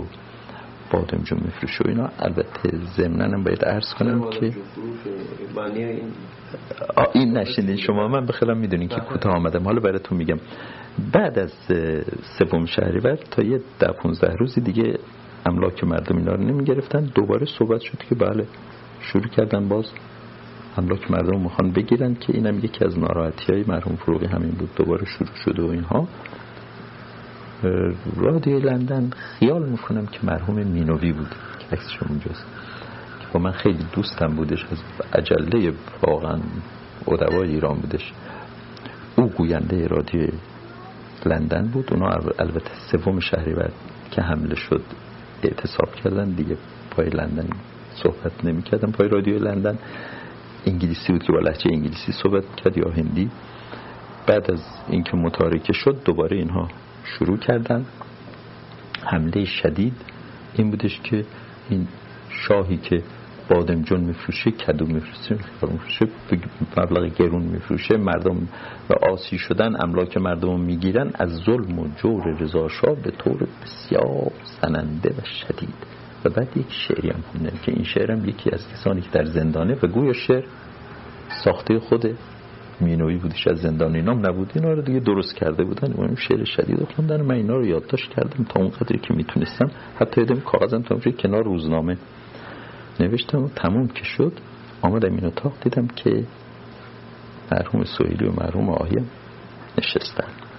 بادمجون 0.93 1.41
میفروشه 1.45 1.85
و 1.85 1.89
اینا. 1.89 2.09
البته 2.19 2.79
ضمناً 2.97 3.43
باید 3.43 3.65
عرض 3.65 3.95
کنم 3.95 4.31
که 4.31 4.53
این 7.13 7.39
نشینین. 7.39 7.77
شما 7.77 8.09
من 8.09 8.27
بخیرم 8.27 8.57
می‌دونین 8.57 8.89
که 8.89 9.01
کوتاه 9.01 9.33
آمدم. 9.33 9.65
حالا 9.65 9.81
براتون 9.81 10.19
میگم. 10.19 10.39
بعد 11.13 11.39
از 11.39 11.53
سوم 12.39 12.67
شهریور 12.67 13.17
تا 13.17 13.43
یه 13.43 13.61
ده 13.79 13.93
15 13.93 14.35
روزی 14.37 14.61
دیگه 14.61 14.99
املاک 15.47 15.85
مردم 15.85 16.17
اینا 16.17 16.33
رو 16.33 16.43
نمی‌گرفتن. 16.43 17.05
دوباره 17.15 17.47
صحبت 17.47 17.81
شد 17.81 17.99
که 17.99 18.15
بله 18.15 18.47
شروع 19.01 19.29
کردن 19.29 19.69
باز. 19.69 19.93
املاک 20.77 21.11
مردم 21.11 21.41
می‌خوان 21.41 21.71
بگیرن 21.71 22.15
که 22.15 22.35
اینم 22.35 22.59
یکی 22.59 22.85
از 22.85 22.99
ناراحتی 22.99 23.53
های 23.53 23.65
مرحوم 23.69 23.97
فروغی 23.97 24.27
همین 24.27 24.51
بود. 24.51 24.71
دوباره 24.77 25.05
شروع 25.05 25.35
شده 25.45 25.63
و 25.63 25.67
اینها. 25.67 26.09
رادیو 28.17 28.59
لندن 28.59 29.11
خیال 29.11 29.69
می‌کنم 29.69 30.07
که 30.07 30.19
مرحوم 30.23 30.55
مینوی 30.55 31.13
بود 31.13 31.35
که 31.59 31.77
عکسش 31.77 32.03
اونجاست. 32.03 32.47
که 33.21 33.27
با 33.33 33.41
من 33.41 33.53
خیلی 33.53 33.87
دوستم 33.93 34.37
بودش 34.37 34.67
از 34.71 34.79
عجله 35.13 35.73
واقعا 36.03 36.39
ادوای 37.09 37.49
ایران 37.49 37.79
بودش. 37.79 38.13
او 39.17 39.29
گوینده 39.29 39.87
رادیو 39.87 40.29
لندن 41.27 41.67
بود. 41.67 41.93
اونا 41.93 42.07
البته 42.39 42.71
سوم 42.93 43.21
شهریور 43.21 43.71
که 44.11 44.23
حمله 44.23 44.55
شد 44.55 44.83
اعتصاب 45.43 45.95
کردن. 45.95 46.31
دیگه 46.31 46.57
پای 46.91 47.09
لندن 47.09 47.49
صحبت 47.95 48.45
نمی 48.45 48.63
کردن 48.63 48.91
پای 48.91 49.09
رادیو 49.09 49.39
لندن 49.39 49.79
انگلیسی 50.67 51.13
بود 51.13 51.23
که 51.23 51.33
با 51.33 51.39
لحجه 51.39 51.71
انگلیسی 51.73 52.13
صحبت 52.13 52.57
کرد 52.57 52.79
یا 52.79 52.91
هندی. 52.91 53.31
بعد 54.27 54.51
از 54.51 54.63
اینکه 54.89 55.17
متارکه 55.17 55.73
شد 55.73 56.03
دوباره 56.05 56.37
اینها 56.37 56.69
شروع 57.05 57.39
کردن 57.39 57.87
حمله 59.05 59.45
شدید 59.45 59.95
این 60.55 60.71
بودش 60.71 61.01
که 61.01 61.25
این 61.71 61.89
شاهی 62.31 62.77
که 62.77 63.03
بادمجون 63.49 64.01
میفروشه 64.01 64.51
کدو 64.51 64.87
میفروشه 64.87 65.39
مبلغ 66.77 67.15
گرون 67.15 67.43
میفروشه 67.43 67.97
مردم 67.97 68.49
و 68.91 68.95
آسی 69.13 69.39
شدن 69.39 69.83
املاک 69.83 70.17
مردم 70.17 70.61
می‌گیرن 70.61 71.11
از 71.15 71.31
ظلم 71.31 71.79
و 71.79 71.89
جور 71.97 72.37
رضاشاه 72.41 72.95
به 72.95 73.11
طور 73.11 73.47
بسیار 73.63 74.33
زننده 74.63 75.11
و 75.11 75.25
شدید. 75.25 76.00
و 76.25 76.29
بعد 76.31 76.57
یک 76.57 76.67
شعری 76.71 77.11
هم 77.11 77.21
خونده 77.33 77.53
که 77.63 77.73
این 77.73 77.85
شعرم 77.85 78.29
یکی 78.29 78.51
از 78.53 78.69
کسانی 78.69 79.01
که 79.01 79.09
در 79.13 79.25
زندانه 79.25 79.79
و 79.83 79.87
گویا 79.87 80.13
شعر 80.13 80.45
ساخته 81.45 81.79
خود 81.79 82.17
مینوی 82.81 83.17
بودش 83.17 83.47
از 83.47 83.59
زندان 83.59 83.95
اینام 83.95 84.27
نبود. 84.27 84.53
اینا 84.55 84.73
رو 84.73 84.83
دیگه 84.83 85.01
درست 85.01 85.37
کرده 85.37 85.65
بودن. 85.65 85.93
اون 85.93 86.15
شعر 86.15 86.45
شدید 86.45 86.89
خوندن. 86.97 87.23
من 87.23 87.35
اینا 87.35 87.57
رو 87.57 87.67
یادداشت 87.67 88.11
کردم 88.11 88.45
تا 88.45 88.61
اون 88.61 88.69
قدری 88.69 88.99
که 88.99 89.15
می‌تونستم. 89.15 89.71
حتی 90.01 90.21
یادم 90.21 90.41
کاغذم 90.41 90.83
تا 90.83 91.11
کنار 91.11 91.45
روزنامه 91.45 91.97
نوشتم. 93.01 93.49
تموم 93.49 93.89
که 93.89 94.05
شد. 94.05 94.33
آمدم 94.83 95.15
این 95.15 95.25
اتاق 95.25 95.53
دیدم 95.63 95.87
که 95.87 96.25
مرحوم 97.53 97.85
سویلی 97.85 98.27
و 98.27 98.33
مرحوم 98.33 98.71
آهیم 98.71 99.11
نشستن. 99.79 100.50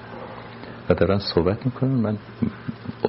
و 0.89 0.93
دارن 0.93 1.19
صحبت 1.19 1.65
می‌کنن. 1.65 1.91
من 1.91 2.17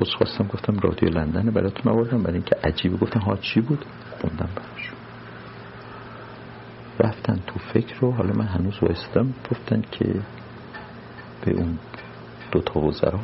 از 0.01 0.09
خواستم 0.19 0.45
گفتم 0.45 0.79
رادیو 0.79 1.09
لندن 1.09 1.51
براتون 1.51 1.93
آوردم. 1.93 2.23
برای 2.23 2.35
اینکه 2.35 2.57
عجیبه 2.65 2.97
گفتم 2.97 3.21
ها 3.21 3.37
چی 3.37 3.61
بود؟ 3.61 3.85
خوندم 4.21 4.49
براشون 4.57 4.97
رفتن 7.01 7.41
تو 7.47 7.59
فکر 7.59 8.01
رو. 8.01 8.13
حالا 8.13 8.33
من 8.33 8.47
هنوز 8.47 8.83
وایستم. 8.83 9.35
گفتن 9.51 9.83
که 9.91 10.21
به 11.45 11.53
اون 11.53 11.79
دو 12.53 12.61
تا 12.61 12.81
وزرا. 12.81 13.21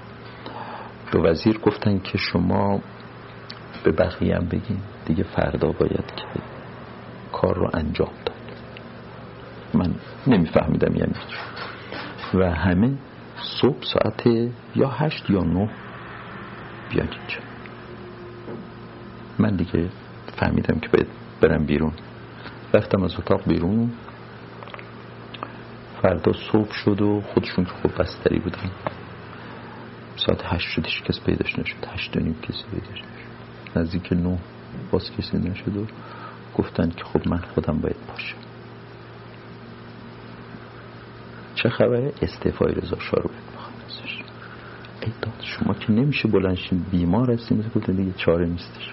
به 1.13 1.19
وزیر 1.19 1.59
گفتن 1.59 1.99
که 1.99 2.19
شما 2.19 2.81
به 3.85 3.93
بقیه 3.93 4.37
هم 4.37 4.45
بگین. 4.45 4.81
دیگه 5.07 5.23
فردا 5.23 5.69
باید 5.69 6.13
که 6.17 6.41
کار 7.33 7.55
رو 7.55 7.71
انجام 7.75 8.11
داد. 8.27 8.37
من 9.75 9.95
نمیفهمیدم 10.27 10.97
یعنی 10.97 11.15
و 12.35 12.55
همه 12.55 12.91
صبح 13.43 13.85
ساعت 13.85 14.27
یا 14.75 14.89
هشت 14.89 15.31
یا 15.31 15.41
نه 15.41 15.71
بیان 16.91 17.09
اینجا. 17.09 17.41
من 19.39 19.57
دیگه 19.57 19.89
فهمیدم 20.37 20.81
که 20.81 20.89
باید 20.89 21.07
برم 21.41 21.67
بیرون. 21.67 21.93
رفتم 22.75 23.03
از 23.03 23.15
اتاق 23.15 23.49
بیرون. 23.49 23.93
فردا 26.03 26.33
صبح 26.33 26.73
شد 26.73 27.03
و 27.03 27.21
خودشون 27.21 27.65
که 27.65 27.71
خوب 27.71 27.93
بستری 27.99 28.39
بودن. 28.39 28.71
ساعت 30.17 30.41
هشت 30.45 30.69
شدش 30.69 31.03
کس 31.03 31.21
پیداش 31.21 31.59
نشد. 31.59 31.87
هشت 31.95 32.17
و 32.17 32.21
نیم 32.21 32.37
کسی 32.43 32.65
پیداش 32.71 32.99
نشد. 32.99 33.79
نزدیک 33.79 34.13
نه 34.13 34.39
باز 34.91 35.11
کسی 35.19 35.39
نشد 35.39 35.77
و 35.77 35.87
گفتن 36.55 36.91
که 36.91 37.05
خب 37.05 37.29
من 37.29 37.39
خودم 37.39 37.79
باید 37.79 38.07
باشم. 38.09 38.48
چه 41.63 41.69
خبره؟ 41.69 42.13
استعفای 42.23 42.75
رضا 42.75 42.99
شاه 42.99 43.23
رو 43.23 43.31
بخوام 43.55 43.73
ازش. 43.87 44.23
ای 45.03 45.13
داد 45.23 45.41
شما 45.41 45.75
که 45.75 45.93
نمیشه 45.93 46.29
بلنشین 46.29 46.85
بیمار 46.91 47.31
هستیم 47.31 47.71
گفتن 47.75 47.93
دیگه 47.93 48.13
چاره 48.13 48.47
نیستش. 48.47 48.91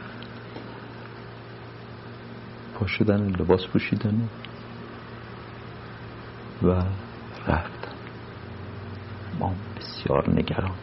پا 2.75 2.87
شدن 2.87 3.29
لباس 3.29 3.67
پوشیدن 3.67 4.29
و 6.63 6.67
رفتن. 7.47 7.95
ما 9.39 9.53
بسیار 9.77 10.29
نگران. 10.29 10.75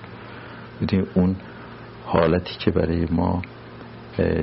بودیم 0.81 1.07
اون 1.15 1.37
حالتی 2.07 2.55
که 2.59 2.71
برای 2.71 3.07
ما 3.11 3.43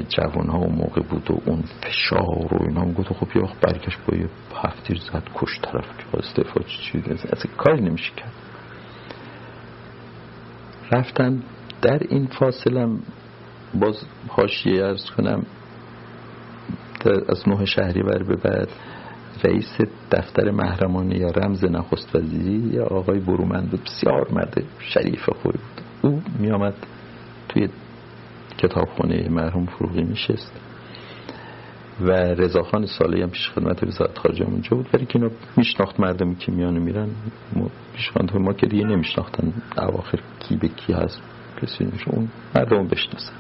جوان 0.10 0.50
ها 0.50 0.60
و 0.60 0.70
موقع 0.70 1.02
بود 1.02 1.32
و 1.32 1.42
اون 1.46 1.64
فشار 1.82 2.54
و 2.54 2.64
اینا 2.68 2.82
هم 2.82 2.94
گفت 2.94 3.14
خب 3.14 3.28
یه 3.36 3.42
وقت 3.42 3.60
برگشت 3.60 4.00
با 4.08 4.18
یه 4.18 4.30
هفتیر 4.56 4.98
زد 4.98 5.24
کش 5.36 5.60
طرف 5.62 5.86
که 5.98 6.18
استفا 6.18 6.62
چی 6.62 7.04
از 7.10 7.44
کاری 7.58 7.82
نمیشه 7.82 8.12
کرد. 8.16 8.34
رفتن 10.92 11.44
در 11.82 12.00
این 12.10 12.28
فاصله 12.28 12.88
باز 13.74 14.06
هاشیه 14.30 14.86
ارز 14.86 15.10
کنم 15.18 15.46
از 17.30 17.50
نه 17.50 17.66
شهری 17.66 18.04
بر 18.04 18.24
به 18.24 18.36
بعد 18.36 18.70
رئیس 19.44 19.78
دفتر 20.12 20.52
محرمانی 20.52 21.16
یا 21.16 21.30
رمز 21.30 21.64
نخست 21.64 22.16
وزیری 22.16 22.70
یا 22.74 22.86
آقای 22.86 23.20
برومند 23.20 23.72
بسیار 23.72 24.28
مرد 24.32 24.64
شریف 24.80 25.30
خوبی 25.30 25.58
بود. 25.58 25.82
او 26.02 26.22
می 26.40 26.52
آمد 26.52 26.74
توی 27.50 27.70
کتابخانه 28.60 29.30
مرحوم 29.30 29.66
فروغی 29.66 30.04
میشست 30.04 30.52
و 32.02 32.12
رضاخان 32.12 32.86
سالی 32.86 33.22
هم 33.22 33.30
پیش 33.30 33.50
خدمت 33.50 33.84
وزارت 33.84 34.18
خارجه 34.18 34.46
اونجا 34.46 34.78
بود. 34.78 34.92
برای 34.92 35.06
که 35.06 35.20
اینا 35.20 35.32
میشناخت 35.58 36.00
مردمی 36.00 36.36
که 36.36 36.52
میان 36.52 36.78
میرن 36.78 37.10
پیش 37.94 38.12
ما 38.34 38.54
که 38.54 38.68
دیگه 38.68 38.86
نمیشناختن 38.86 39.54
اواخر 39.78 40.20
کی 40.40 40.56
به 40.56 40.68
کی 40.68 40.94
هست 40.94 41.22
کسی 41.62 41.84
نمیشه 41.84 42.10
اون 42.10 42.30
مردم 42.56 42.88
بشناسن. 42.88 43.34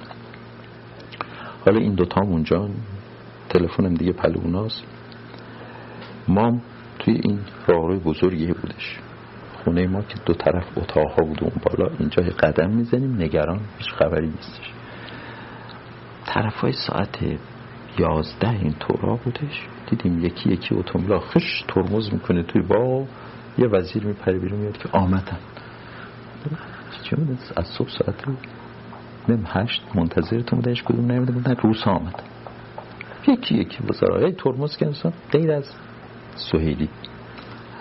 حالا 1.65 1.80
این 1.80 1.93
دوتا 1.93 2.22
هم 2.22 2.28
اونجا 2.28 2.70
تلفنم 3.49 3.93
دیگه 3.93 4.11
پلوناست 4.11 4.84
ما 6.28 6.61
توی 6.99 7.13
این 7.24 7.39
راهروی 7.67 7.99
بزرگی 7.99 8.47
بودش. 8.47 8.99
خونه 9.63 9.88
ما 9.88 10.01
که 10.01 10.15
دو 10.26 10.34
طرف 10.34 10.78
اتاق 10.78 11.11
ها 11.11 11.26
بود 11.26 11.43
اون 11.43 11.51
بالا 11.63 11.91
اینجا 11.99 12.24
قدم 12.24 12.70
می‌زنیم 12.70 13.22
نگران 13.22 13.59
هیچ 13.78 13.89
خبری 13.89 14.28
نیستش. 14.28 14.78
طرف 16.26 16.55
های 16.55 16.72
ساعت 16.72 17.17
یازده 17.99 18.49
این 18.49 18.74
طورا 18.80 19.15
بودش. 19.15 19.67
دیدیم 19.89 20.26
یکی 20.26 20.49
یکی 20.49 20.76
اتومبیلا 20.76 21.20
خش 21.20 21.63
ترمز 21.67 22.13
می‌کنه 22.13 22.43
توی 22.43 22.61
با 22.61 23.05
یه 23.57 23.67
وزیر 23.67 24.03
میپره 24.03 24.39
بیرون 24.39 24.59
میاد 24.59 24.78
که 24.78 24.89
آمدن. 24.91 25.38
از 27.55 27.67
صبح 27.67 27.89
ساعت 27.89 28.28
نم 29.30 29.43
هشت 29.47 29.82
منتظرتون 29.95 30.59
بودنش 30.59 30.84
کدوم 30.84 31.11
نمیده 31.11 31.32
بودن 31.32 31.55
روس 31.55 31.88
آمد 31.88 32.24
یکی 33.28 33.55
یکی 33.55 33.78
وزرای 33.89 34.32
ترمز 34.32 34.78
که 34.78 34.86
انسان 34.86 35.13
غیر 35.32 35.51
از 35.51 35.65
سوهیلی 36.36 36.89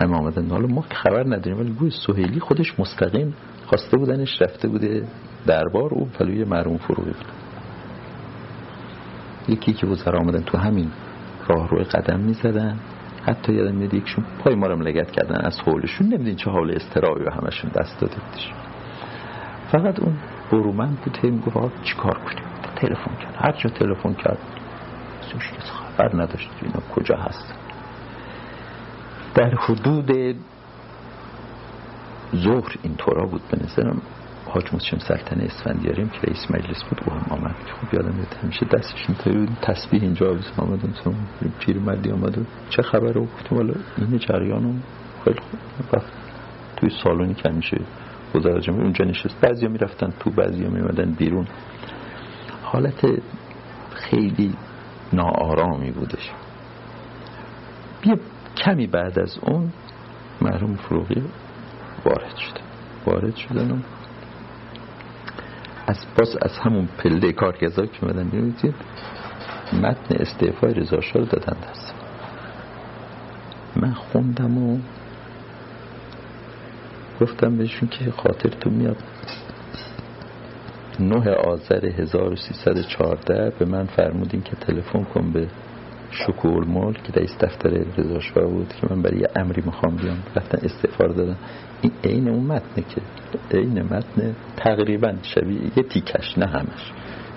همه 0.01 0.17
آمدن. 0.17 0.49
حالا 0.49 0.67
ما 0.67 0.81
خبر 0.81 1.23
نداریم 1.23 1.59
ولی 1.59 1.71
گوی 1.71 1.89
سوهیلی 1.89 2.39
خودش 2.39 2.79
مستقیم 2.79 3.33
خواسته 3.67 3.97
بودنش 3.97 4.41
رفته 4.41 4.67
بوده 4.67 5.07
دربار 5.47 5.93
او 5.93 6.05
پلوی 6.05 6.43
مرحوم 6.43 6.77
فروغی 6.77 7.11
بود. 7.11 7.38
یکی 9.49 9.73
که 9.73 9.87
وزرا 9.87 10.19
آمدن 10.19 10.41
تو 10.41 10.57
همین 10.57 10.91
راه 11.47 11.69
روی 11.69 11.83
قدم 11.83 12.19
می‌زدن. 12.19 12.79
حتی 13.25 13.53
یادم 13.53 13.75
میاد 13.75 13.93
یکشون 13.93 14.25
پای 14.43 14.55
ما 14.55 14.67
رو 14.67 14.81
لگت 14.81 15.11
کردن. 15.11 15.41
از 15.45 15.59
حولشون 15.59 16.07
نمیدین 16.07 16.35
چه 16.35 16.51
حال 16.51 16.71
استرابی 16.71 17.23
و 17.23 17.29
همشون 17.29 17.71
دست 17.75 17.99
داده 17.99 18.15
بودش. 18.15 18.51
فقط 19.71 19.99
اون 19.99 20.17
برومن 20.51 20.97
بود 21.05 21.17
هم 21.17 21.39
گفت 21.39 21.83
چی 21.83 21.95
کار 21.95 22.17
کنیم؟ 22.17 22.43
تلفن 22.75 23.15
کرد. 23.15 23.35
هر 23.37 23.51
جا 23.51 23.69
تلفن 23.69 24.13
کرد 24.13 24.37
سوش 25.21 25.51
خبر 25.99 26.15
نداشت 26.15 26.49
اینا 26.61 26.79
کجا 26.95 27.15
هست 27.15 27.53
در 29.35 29.55
حدود 29.55 30.35
ظهر 32.35 32.75
این 32.83 32.95
طورا 32.95 33.25
بود 33.25 33.41
به 33.51 33.57
نظرم. 33.63 34.01
حاج 34.49 34.73
مسلم 34.73 34.99
سلطنه 34.99 35.43
اسفندیاریم 35.43 36.09
که 36.09 36.19
رئیس 36.27 36.51
مجلس 36.51 36.83
بود 36.83 37.01
او 37.05 37.13
هم 37.13 37.25
آمد. 37.29 37.55
خوب 37.79 37.93
یادم 37.93 38.15
میاد 38.15 38.37
همیشه 38.43 38.65
دستش 38.65 39.05
اینطوری 39.07 39.37
بود 39.37 39.57
تسبیح 39.61 40.01
اینجا 40.01 40.29
آویز 40.29 40.51
آمد. 40.57 40.79
پیر 41.59 41.79
مردی 41.79 42.11
آمد 42.11 42.37
و 42.37 42.41
چه 42.69 42.81
خبره 42.81 43.11
رو 43.11 43.27
والا 43.51 43.73
این 43.97 44.17
جریان 44.17 44.83
خیلی 45.25 45.39
خوب. 45.39 46.01
توی 46.77 46.89
سالونی 47.03 47.33
که 47.33 47.49
همیشه 47.49 47.77
وزارت 48.35 48.63
جمهوری 48.63 48.83
اونجا 48.83 49.05
نشست. 49.05 49.41
بعضی 49.41 49.65
ها 49.65 49.71
می‌رفتن 49.71 50.13
تو 50.19 50.29
بعضی 50.29 50.63
ها 50.63 50.69
میمدن 50.69 51.11
بیرون. 51.11 51.47
حالت 52.63 53.05
خیلی 53.91 54.53
ناآرامی 55.13 55.91
بودش. 55.91 56.31
بیا 58.01 58.17
کمی 58.57 58.87
بعد 58.87 59.19
از 59.19 59.39
اون 59.41 59.73
مرحوم 60.41 60.75
فروغی 60.75 61.23
وارد 62.05 62.35
شده 62.35 62.61
وارد 63.05 63.35
شدن 63.35 63.83
از 65.89 65.97
باز 66.17 66.37
از 66.41 66.57
همون 66.57 66.87
پله 66.97 67.31
کارگزار 67.31 67.87
که 67.87 68.05
مدن 68.05 68.29
بیرون 68.29 68.53
متن 69.73 70.15
استعفای 70.15 70.73
رضا 70.73 70.99
رو 71.13 71.25
دادن 71.25 71.57
دست. 71.69 71.93
من 73.75 73.93
خوندم 73.93 74.57
و 74.57 74.79
گفتم 77.21 77.57
بهشون 77.57 77.89
که 77.89 78.11
خاطرتون 78.11 78.73
میاد. 78.73 79.03
نه 80.99 81.31
آذر 81.31 81.85
1314 81.85 83.53
به 83.59 83.65
من 83.65 83.85
فرمودین 83.85 84.41
که 84.41 84.55
تلفن 84.55 85.03
کن 85.03 85.31
به 85.31 85.47
شکور 86.11 86.65
مول 86.65 86.93
که 86.93 87.13
رئیس 87.13 87.37
دفتر 87.39 87.69
رضا 87.69 88.47
بود 88.47 88.73
که 88.81 88.87
من 88.89 89.01
برای 89.01 89.19
یه 89.19 89.27
امری 89.35 89.61
می‌خوام 89.65 89.95
بیام. 89.95 90.17
رفتن 90.35 90.65
استفاده 90.65 91.13
دادن. 91.13 91.37
این 91.81 91.91
عین 92.03 92.29
اون 92.29 92.43
متنه 92.43 92.85
که 92.89 93.01
عین 93.57 93.81
متن 93.81 94.35
تقریبا 94.57 95.13
شبیه 95.21 95.61
یه 95.77 95.83
تیکش 95.83 96.37
نه 96.37 96.45
همش. 96.45 96.91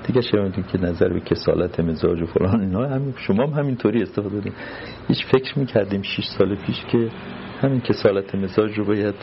دیگه 0.06 0.20
شنیدین 0.20 0.64
که 0.72 0.78
نظر 0.78 1.08
به 1.08 1.20
کسالت 1.20 1.80
مزاج 1.80 2.22
و 2.22 2.26
فلان 2.26 2.60
اینا 2.60 2.88
همین 2.88 3.14
شما 3.16 3.46
هم 3.46 3.50
همینطوری 3.50 4.02
استفاده 4.02 4.34
دادین 4.34 4.52
هیچ 5.08 5.26
فکر 5.26 5.58
می‌کردیم 5.58 6.02
6 6.02 6.24
سال 6.38 6.54
پیش 6.54 6.84
که 6.84 7.08
همین 7.60 7.80
کسالت 7.80 8.34
مزاج 8.34 8.78
رو 8.78 8.84
باید 8.84 9.14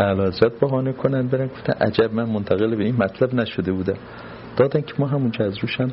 اعلی 0.00 0.22
حضرت 0.22 0.60
بهانه 0.60 0.92
کنن 0.92 1.28
برن. 1.28 1.46
گفتن 1.46 1.72
عجب 1.72 2.14
من 2.14 2.24
منتقل 2.24 2.76
به 2.76 2.84
این 2.84 2.96
مطلب 2.96 3.34
نشده 3.34 3.72
بودم. 3.72 3.96
دادن 4.56 4.80
که 4.80 4.94
ما 4.98 5.06
همونجا 5.06 5.44
از 5.44 5.58
روشم 5.58 5.90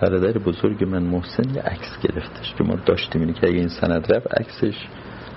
برادر 0.00 0.38
بزرگ 0.38 0.84
من 0.84 1.02
محسن 1.02 1.54
یه 1.54 1.62
عکس 1.62 1.98
گرفتش. 2.02 2.54
که 2.54 2.64
ما 2.64 2.74
داشتیم 2.86 3.20
اینه 3.22 3.32
که 3.32 3.46
اگه 3.46 3.58
این 3.58 3.68
سند 3.68 4.12
رفت 4.12 4.40
عکسش 4.40 4.74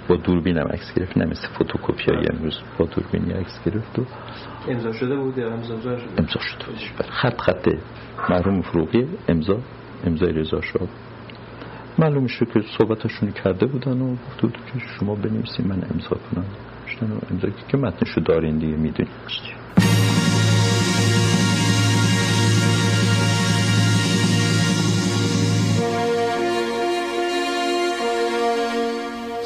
با 0.08 0.16
دوربین 0.16 0.58
هم 0.58 0.68
عکس 0.68 0.94
گرفت 0.96 1.18
نه 1.18 1.26
مثل 1.26 1.48
فتوکپی 1.48 2.12
های 2.12 2.28
امروز 2.34 2.60
با 2.78 2.86
دوربینی 2.86 3.34
عکس 3.34 3.60
گرفت 3.66 4.00
و 4.00 4.06
امضا 4.70 4.92
شده 4.92 5.16
بود 5.16 5.38
یا 5.38 5.54
امضا 5.54 5.80
شده؟ 5.80 6.14
امضا 6.18 6.40
شده 6.40 6.66
بود 6.66 6.76
بله. 6.98 7.12
خط 7.12 7.42
خط 7.42 7.70
مرحوم 8.30 8.62
فروغی 8.62 9.08
امضا 9.28 9.60
امضای 10.06 10.32
رضا 10.32 10.62
شاه. 10.62 10.88
معلوم 12.00 12.28
شد 12.28 12.52
که 12.54 12.62
صحبتشون 12.78 13.32
کرده 13.32 13.66
بودن 13.66 14.02
و 14.02 14.12
گفت 14.12 14.42
که 14.42 14.80
شما 15.00 15.16
بنویسید 15.16 15.68
من 15.68 15.84
امضا 15.94 16.10
کنم. 16.10 16.46
امضا 17.32 17.48
که 17.68 17.78
متنشو 17.78 18.22
دارین 18.22 18.58
دیگه 18.58 18.78
می‌دونید 18.78 19.63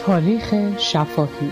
تاریخ 0.07 0.55
شفاهی 0.79 1.51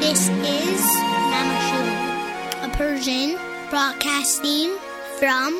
This 0.00 0.22
is 0.62 0.82
Namashu, 1.32 1.82
a 2.66 2.68
Persian 2.78 3.30
broadcasting 3.70 4.68
from 5.18 5.50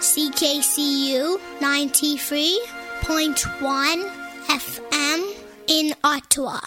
CKCU 0.00 1.24
93.1 1.60 3.98
FM 4.66 5.20
in 5.66 5.86
Ottawa. 6.04 6.60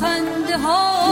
خنده 0.00 0.56
ها 0.58 1.09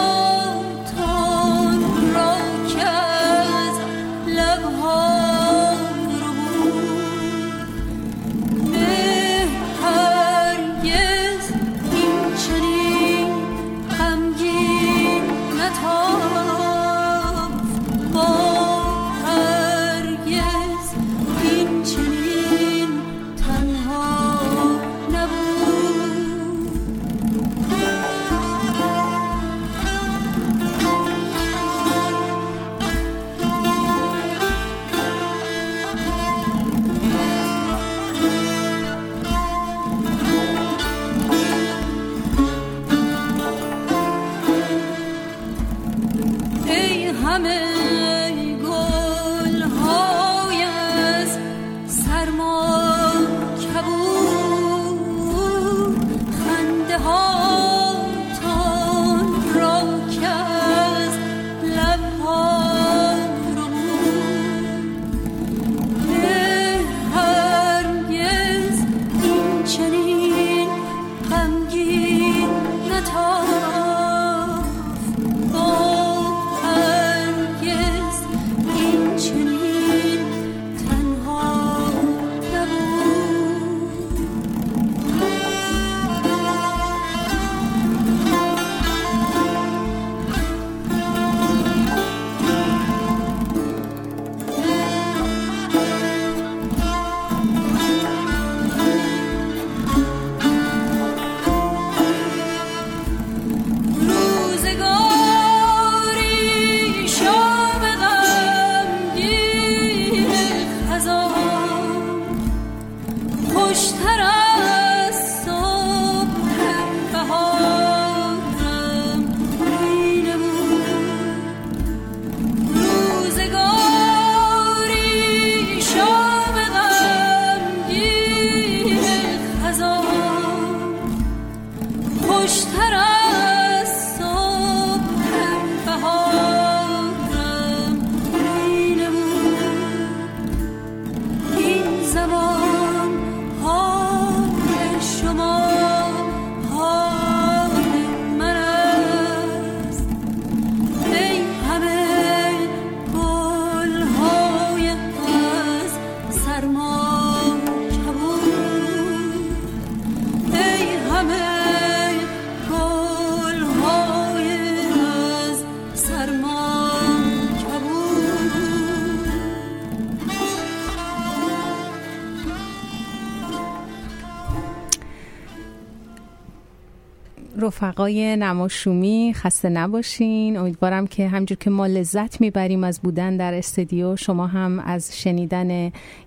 رفقای 177.82 178.36
نماشومی 178.36 179.32
خسته 179.36 179.68
نباشین. 179.68 180.56
امیدوارم 180.56 181.06
که 181.06 181.28
همجور 181.28 181.58
که 181.58 181.70
ما 181.70 181.86
لذت 181.86 182.40
می‌بریم 182.40 182.84
از 182.84 183.00
بودن 183.00 183.36
در 183.36 183.54
استودیو 183.54 184.16
شما 184.16 184.46
هم 184.46 184.78
از 184.78 185.20
شنیدن 185.20 185.70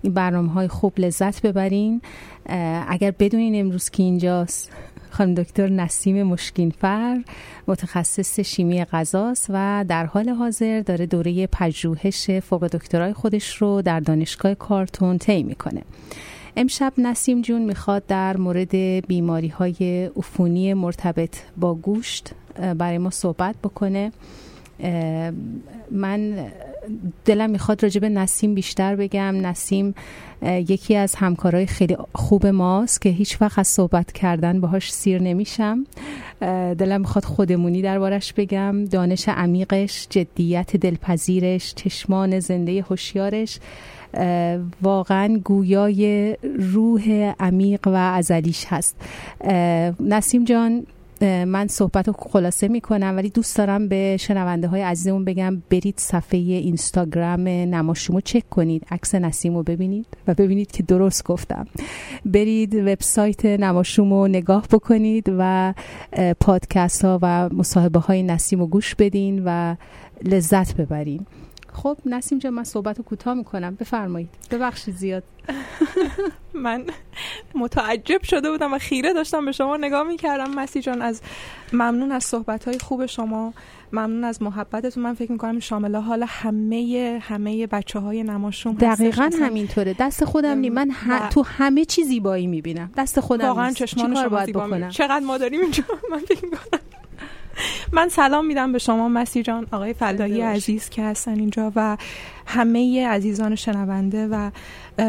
این 0.02 0.14
برنامه 0.14 0.52
های 0.52 0.68
خوب 0.68 0.92
لذت 0.98 1.42
ببرین. 1.42 2.00
اگر 2.88 3.10
بدونین 3.10 3.60
امروز 3.60 3.90
که 3.90 4.02
اینجاست 4.02 4.70
خانم 5.10 5.34
دکتر 5.34 5.68
نسیم 5.68 6.22
مشکینفر 6.22 7.22
متخصص 7.68 8.40
شیمی 8.40 8.84
غذاست 8.84 9.46
و 9.48 9.84
در 9.88 10.06
حال 10.06 10.28
حاضر 10.28 10.80
داره 10.80 11.06
دوره 11.06 11.46
پژوهش 11.46 12.30
فوق 12.30 12.66
دکترای 12.66 13.12
خودش 13.12 13.56
رو 13.56 13.82
در 13.82 14.00
دانشگاه 14.00 14.54
کارتون 14.54 15.18
طی 15.18 15.42
می‌کنه. 15.42 15.82
امشب 16.56 16.92
نسیم 16.98 17.42
جون 17.42 17.62
می‌خواد 17.62 18.06
در 18.06 18.36
مورد 18.36 18.76
بیماری 19.06 19.48
های 19.48 20.10
عفونی 20.16 20.74
مرتبط 20.74 21.36
با 21.56 21.74
گوشت 21.74 22.30
برای 22.78 22.98
ما 22.98 23.10
صحبت 23.10 23.54
بکنه. 23.64 24.12
من 25.90 26.46
دلم 27.24 27.50
می‌خواد 27.50 27.82
راجع 27.82 28.00
به 28.00 28.08
نسیم 28.08 28.54
بیشتر 28.54 28.96
بگم. 28.96 29.46
نسیم 29.46 29.94
یکی 30.42 30.96
از 30.96 31.14
همکارای 31.14 31.66
خیلی 31.66 31.96
خوب 32.14 32.46
ماست 32.46 33.00
که 33.00 33.08
هیچ 33.08 33.42
وقت 33.42 33.58
از 33.58 33.68
صحبت 33.68 34.12
کردن 34.12 34.60
باهاش 34.60 34.92
سیر 34.92 35.22
نمیشم. 35.22 35.86
دلم 36.78 37.00
می‌خواد 37.00 37.24
خودمونی 37.24 37.82
دربارش 37.82 38.32
بگم. 38.32 38.84
دانش 38.84 39.28
عمیقش 39.28 40.06
جدیت 40.10 40.76
دلپذیرش 40.76 41.74
چشمان 41.74 42.40
زنده 42.40 42.82
هوشیارش. 42.82 43.58
واقعا 44.82 45.40
گویای 45.44 46.36
روح 46.72 47.32
عمیق 47.40 47.88
و 47.88 47.94
ازلیش 47.94 48.64
هست. 48.68 48.96
نسیم 50.00 50.44
جان 50.44 50.86
من 51.46 51.66
صحبت 51.66 52.08
رو 52.08 52.14
خلاصه 52.18 52.68
می 52.68 52.80
کنم 52.80 53.16
ولی 53.16 53.30
دوست 53.30 53.56
دارم 53.56 53.88
به 53.88 54.16
شنونده 54.20 54.68
های 54.68 54.82
عزیزمون 54.82 55.24
بگم 55.24 55.62
برید 55.70 55.94
صفحه 55.98 56.38
اینستاگرام 56.38 57.40
نماشومو 57.48 58.20
چک 58.20 58.48
کنید 58.50 58.86
عکس 58.90 59.14
نسیم 59.14 59.62
ببینید 59.62 60.06
و 60.26 60.34
ببینید 60.34 60.70
که 60.70 60.82
درست 60.82 61.24
گفتم. 61.24 61.66
برید 62.24 62.74
وبسایت 62.74 63.44
نماشومو 63.44 64.28
نگاه 64.28 64.66
بکنید 64.72 65.32
و 65.38 65.74
پادکست 66.40 67.04
ها 67.04 67.18
و 67.22 67.48
مصاحبه 67.48 67.98
های 67.98 68.22
نسیم 68.22 68.66
گوش 68.66 68.94
بدین 68.94 69.42
و 69.44 69.76
لذت 70.24 70.76
ببرین. 70.76 71.26
خب 71.72 71.96
نسیم 72.06 72.38
جان 72.38 72.54
من 72.54 72.64
صحبت 72.64 72.98
رو 72.98 73.04
کوتاه 73.04 73.34
می‌کنم. 73.34 73.74
بفرمایید. 73.74 74.28
ببخشید 74.50 74.94
زیاد. 74.94 75.22
من 76.54 76.84
متعجب 77.54 78.22
شده 78.22 78.50
بودم 78.50 78.74
و 78.74 78.78
خیره 78.78 79.12
داشتم 79.12 79.44
به 79.44 79.52
شما 79.52 79.76
نگاه 79.76 80.02
می‌کردم. 80.02 80.54
مسی 80.54 80.80
جان 80.80 81.02
از 81.02 81.20
ممنون 81.72 82.12
از 82.12 82.24
صحبت 82.24 82.64
های 82.68 82.78
خوب 82.78 83.06
شما. 83.06 83.54
ممنون 83.92 84.24
از 84.24 84.42
محبتتون. 84.42 85.02
من 85.02 85.14
فکر 85.14 85.32
می‌کنم 85.32 85.60
شامل 85.60 85.96
حال 85.96 86.24
همه 86.28 87.18
همه 87.22 87.66
بچه 87.66 87.98
های 87.98 88.22
نماشوم 88.22 88.74
دقیقا 88.74 89.30
همینطوره. 89.40 89.96
دست 89.98 90.24
خودم 90.24 90.58
نی. 90.58 90.70
من 90.70 90.90
تو 91.30 91.42
همه 91.42 91.84
چی 91.84 92.04
زیبایی 92.04 92.46
می‌بینم. 92.46 92.90
دست 92.96 93.20
خودم 93.20 93.46
واقعا 93.46 93.72
چشمان 93.72 94.14
شما 94.14 94.28
باید 94.28 94.52
بکنم؟ 94.52 94.88
چقدر 94.88 95.24
ما 95.24 95.38
داریم 95.38 95.60
اینجا؟ 95.60 95.84
من 96.12 96.18
فکر 96.18 96.44
می‌کنم 96.44 96.80
من 97.92 98.08
سلام 98.08 98.46
میدم 98.46 98.72
به 98.72 98.78
شما 98.78 99.08
مسی 99.08 99.42
جان 99.42 99.66
آقای 99.72 99.94
فلاحی 99.94 100.40
عزیز 100.40 100.88
که 100.88 101.02
هستن 101.02 101.38
اینجا 101.38 101.72
و 101.76 101.96
همه 102.46 103.06
عزیزان 103.08 103.54
شنونده 103.54 104.28
و 104.28 104.50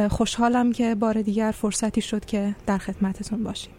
خوشحالم 0.10 0.72
که 0.72 0.96
بار 0.96 1.22
دیگر 1.22 1.52
فرصتی 1.52 2.02
شد 2.02 2.26
که 2.26 2.56
در 2.66 2.78
خدمتتون 2.78 3.44
باشیم. 3.44 3.74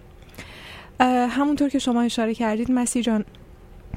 همونطور 1.31 1.69
که 1.69 1.79
شما 1.79 2.03
اشاره 2.03 2.35
کردید 2.35 2.73
مسی 2.73 3.03
جان 3.03 3.25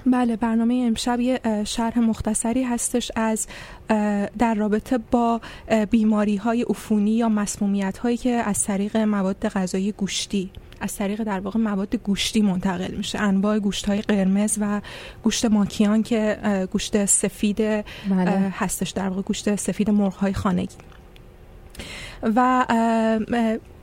بله 0.05 0.35
برنامه 0.35 0.83
امشب 0.87 1.19
یه 1.19 1.39
شرح 1.63 1.99
مختصری 1.99 2.63
هستش 2.63 3.11
از 3.15 3.47
در 4.37 4.53
رابطه 4.55 4.97
با 5.11 5.41
بیماری 5.89 6.35
های 6.35 6.61
عفونی 6.61 7.11
یا 7.11 7.29
مسمومیت 7.29 7.97
هایی 7.97 8.17
که 8.17 8.31
از 8.31 8.63
طریق 8.63 8.97
مواد 8.97 9.47
غذایی 9.47 9.91
گوشتی 9.91 10.51
از 10.81 10.95
طریق 10.95 11.23
در 11.23 11.39
واقع 11.39 11.59
مواد 11.59 11.95
گوشتی 11.95 12.41
منتقل 12.41 12.93
میشه 12.93 13.19
انواع 13.19 13.59
گوشت 13.59 13.85
های 13.85 14.01
قرمز 14.01 14.57
و 14.61 14.81
گوشت 15.23 15.45
ماکیان 15.45 16.03
که 16.03 16.37
گوشت 16.71 17.05
سفید 17.05 17.57
بله. 17.57 17.83
هستش 18.53 18.89
در 18.89 19.09
واقع 19.09 19.21
گوشت 19.21 19.55
سفید 19.55 19.89
مرغ 19.89 20.13
های 20.13 20.33
خانگی 20.33 20.75
و 22.36 22.65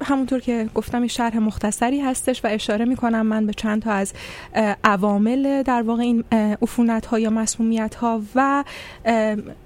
همونطور 0.04 0.40
که 0.40 0.68
گفتم 0.74 0.98
این 0.98 1.08
شرح 1.08 1.38
مختصری 1.38 2.00
هستش 2.00 2.44
و 2.44 2.48
اشاره 2.50 2.84
می‌کنم 2.84 3.26
من 3.26 3.46
به 3.46 3.52
چند 3.52 3.82
تا 3.82 3.92
از 3.92 4.12
عوامل 4.84 5.62
در 5.62 5.82
واقع 5.82 6.02
این 6.02 6.24
عفونت 6.62 7.06
ها 7.06 7.18
یا 7.18 7.30
مسمومیت 7.30 7.94
ها 7.94 8.22
و 8.34 8.64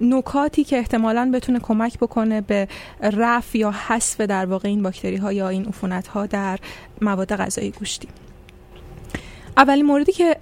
نکاتی 0.01 0.63
که 0.63 0.77
احتمالا 0.77 1.31
بتونه 1.33 1.59
کمک 1.59 1.97
بکنه 1.97 2.41
به 2.41 2.67
رفع 3.01 3.57
یا 3.57 3.71
حذف 3.71 4.21
در 4.21 4.45
واقع 4.45 4.69
این 4.69 4.83
باکتری 4.83 5.15
ها 5.15 5.33
یا 5.33 5.49
این 5.49 5.65
عفونت 5.65 6.07
ها 6.07 6.25
در 6.25 6.59
مواد 7.01 7.35
غذایی 7.35 7.71
گوشتی. 7.71 8.07
اولین 9.59 9.85
موردی 9.85 10.11
که 10.11 10.37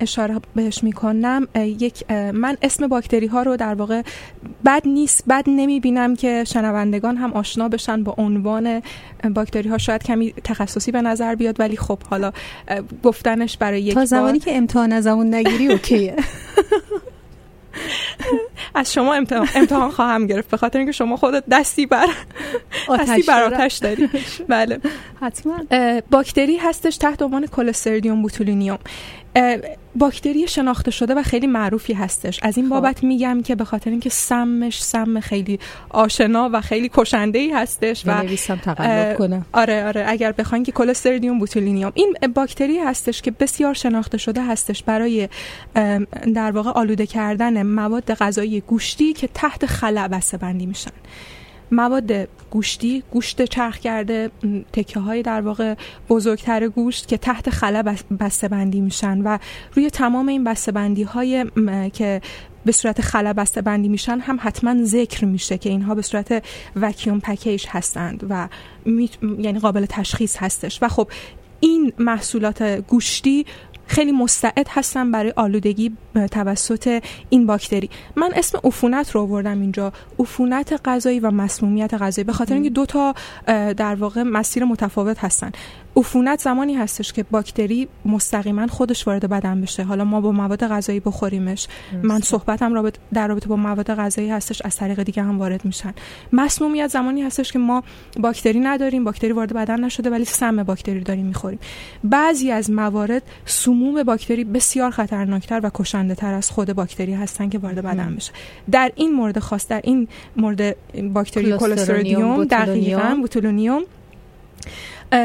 اشاره 0.00 0.40
بهش 0.54 0.84
می‌کنم 0.84 1.48
یک 1.54 2.10
من 2.10 2.56
اسم 2.62 2.86
باکتری 2.86 3.26
ها 3.26 3.42
رو 3.42 3.56
در 3.56 3.74
واقع 3.74 4.02
بد 4.64 4.82
نیست 4.88 5.24
بد 5.28 5.44
نمی 5.46 5.80
بینم 5.80 6.16
که 6.16 6.44
شنوندگان 6.44 7.16
هم 7.16 7.32
آشنا 7.32 7.68
بشن 7.68 8.02
با 8.02 8.14
عنوان 8.18 8.82
باکتری 9.34 9.68
ها 9.68 9.78
شاید 9.78 10.02
کمی 10.02 10.34
تخصصی 10.44 10.92
به 10.92 11.02
نظر 11.02 11.34
بیاد 11.34 11.60
ولی 11.60 11.76
خب 11.76 11.98
حالا 12.02 12.32
گفتنش 13.02 13.56
برای 13.56 13.82
یک 13.82 13.94
تا 13.94 14.04
زمانی 14.04 14.38
که 14.38 14.56
امتحان 14.56 14.92
از 14.92 15.06
اون 15.06 15.34
نگیری 15.34 15.68
اوکیه. 15.68 16.16
از 18.74 18.92
شما 18.92 19.14
امتحان, 19.14 19.90
خواهم 19.90 20.26
گرفت 20.26 20.50
به 20.50 20.56
خاطر 20.56 20.78
اینکه 20.78 20.92
شما 20.92 21.16
خودت 21.16 21.44
دستی 21.50 21.86
بر 21.86 22.06
دستی 22.98 23.22
بر 23.22 23.42
آتش 23.42 23.74
داری. 23.74 24.08
بله. 24.48 24.80
حتما. 25.20 25.58
باکتری 26.10 26.56
هستش 26.56 26.96
تحت 26.96 27.22
عنوان 27.22 27.46
کلستریدیوم 27.46 28.22
بوتولینیوم. 28.22 28.78
باکتری 29.94 30.48
شناخته 30.48 30.90
شده 30.90 31.14
و 31.14 31.22
خیلی 31.22 31.46
معروفی 31.46 31.92
هستش. 31.92 32.40
از 32.42 32.56
این 32.56 32.66
خب. 32.66 32.70
بابت 32.70 33.04
میگم 33.04 33.42
که 33.42 33.54
به 33.54 33.64
خاطر 33.64 33.90
اینکه 33.90 34.10
سمش 34.10 34.82
سم 34.82 35.20
خیلی 35.20 35.58
آشنا 35.90 36.50
و 36.52 36.60
خیلی 36.60 36.90
کشنده 36.94 37.38
ای 37.38 37.50
هستش 37.50 38.02
و 38.06 38.24
کنم. 39.14 39.46
آره 39.52 39.86
آره. 39.86 40.04
اگر 40.08 40.32
بخواین 40.32 40.64
که 40.64 40.72
کلستریدیوم 40.72 41.38
بوتولینیوم 41.38 41.92
این 41.94 42.16
باکتری 42.34 42.78
هستش 42.78 43.22
که 43.22 43.30
بسیار 43.30 43.74
شناخته 43.74 44.18
شده 44.18 44.44
هستش 44.44 44.82
برای 44.82 45.28
در 46.34 46.50
واقع 46.50 46.70
آلوده 46.70 47.06
کردن 47.06 47.62
مواد 47.62 48.14
غذایی 48.14 48.60
گوشتی 48.60 49.12
که 49.12 49.28
تحت 49.34 49.66
خلع 49.66 50.08
بسته 50.08 50.36
بندی 50.36 50.66
میشن. 50.66 50.90
مواد 51.72 52.28
گوشتی 52.50 53.02
گوشت 53.10 53.42
چرخ 53.42 53.78
کرده 53.78 54.30
تکه 54.72 55.00
های 55.00 55.22
در 55.22 55.40
واقع 55.40 55.74
بزرگتر 56.08 56.68
گوشت 56.68 57.08
که 57.08 57.16
تحت 57.16 57.50
خلا 57.50 57.94
بسته 58.20 58.48
بندی 58.48 58.80
میشن 58.80 59.20
و 59.20 59.38
روی 59.72 59.90
تمام 59.90 60.28
این 60.28 60.44
بسته 60.44 60.72
بندی 60.72 61.02
های 61.02 61.46
که 61.92 62.20
به 62.64 62.72
صورت 62.72 63.00
خلا 63.00 63.32
بسته 63.32 63.62
بندی 63.62 63.88
میشن 63.88 64.18
هم 64.18 64.38
حتما 64.40 64.84
ذکر 64.84 65.24
میشه 65.24 65.58
که 65.58 65.68
اینها 65.68 65.94
به 65.94 66.02
صورت 66.02 66.44
وکیوم 66.76 67.20
پکیج 67.20 67.66
هستند 67.68 68.26
و 68.30 68.48
یعنی 69.38 69.58
قابل 69.58 69.86
تشخیص 69.88 70.36
هستش. 70.36 70.78
و 70.82 70.88
خب 70.88 71.08
این 71.60 71.92
محصولات 71.98 72.62
گوشتی 72.62 73.46
خیلی 73.86 74.12
مستعد 74.12 74.66
هستن 74.70 75.10
برای 75.10 75.32
آلودگی 75.36 75.96
توسط 76.30 77.02
این 77.30 77.46
باکتری. 77.46 77.90
من 78.16 78.32
اسم 78.36 78.58
عفونت 78.64 79.10
رو 79.10 79.20
آوردم 79.20 79.60
اینجا. 79.60 79.92
عفونت 80.18 80.80
غذایی 80.84 81.20
و 81.20 81.30
مسمومیت 81.30 81.94
غذایی. 81.94 82.24
به 82.24 82.32
خاطر 82.32 82.54
اینکه 82.54 82.70
دو 82.70 82.86
تا 82.86 83.14
در 83.72 83.94
واقع 83.94 84.22
مسیر 84.22 84.64
متفاوت 84.64 85.24
هستن. 85.24 85.52
عفونت 85.96 86.40
زمانی 86.40 86.74
هستش 86.74 87.12
که 87.12 87.22
باکتری 87.22 87.88
مستقیما 88.04 88.66
خودش 88.66 89.06
وارد 89.06 89.28
بدن 89.28 89.60
بشه. 89.60 89.82
حالا 89.82 90.04
ما 90.04 90.20
با 90.20 90.32
مواد 90.32 90.66
غذایی 90.66 91.00
بخوریمش. 91.00 91.68
من 92.02 92.20
صحبتم 92.20 92.74
رابط 92.74 92.96
در 93.14 93.28
رابطه 93.28 93.48
با 93.48 93.56
مواد 93.56 93.94
غذایی 93.94 94.30
هستش 94.30 94.62
از 94.62 94.76
طریق 94.76 95.02
دیگه 95.02 95.22
هم 95.22 95.38
وارد 95.38 95.64
میشن. 95.64 95.94
مسمومیت 96.32 96.86
زمانی 96.86 97.22
هستش 97.22 97.52
که 97.52 97.58
ما 97.58 97.82
باکتری 98.20 98.60
نداریم 98.60 99.04
باکتری 99.04 99.32
وارد 99.32 99.52
بدن 99.52 99.84
نشده 99.84 100.10
ولی 100.10 100.24
سم 100.24 100.62
باکتری 100.62 101.00
داریم 101.00 101.26
می‌خوریم. 101.26 101.58
بعضی 102.04 102.50
از 102.50 102.70
موارد 102.70 103.22
سموم 103.44 104.02
باکتری 104.02 104.44
بسیار 104.44 104.90
خطرناکتر 104.90 105.60
و 105.62 105.70
کشنده 105.74 106.14
تر 106.14 106.34
از 106.34 106.50
خود 106.50 106.72
باکتری 106.72 107.14
هستن 107.14 107.48
که 107.48 107.58
وارد 107.58 107.82
بدن 107.82 108.14
بشه. 108.16 108.32
در 108.70 108.92
این 108.94 109.12
مورد 109.12 109.38
خاص 109.38 109.68
در 109.68 109.80
این 109.84 110.08
مورد 110.36 110.76
باکتری 111.12 111.58
کلسترودیوم 111.58 112.44
دقیقاً 112.44 113.16
بوتولونیوم 113.20 113.82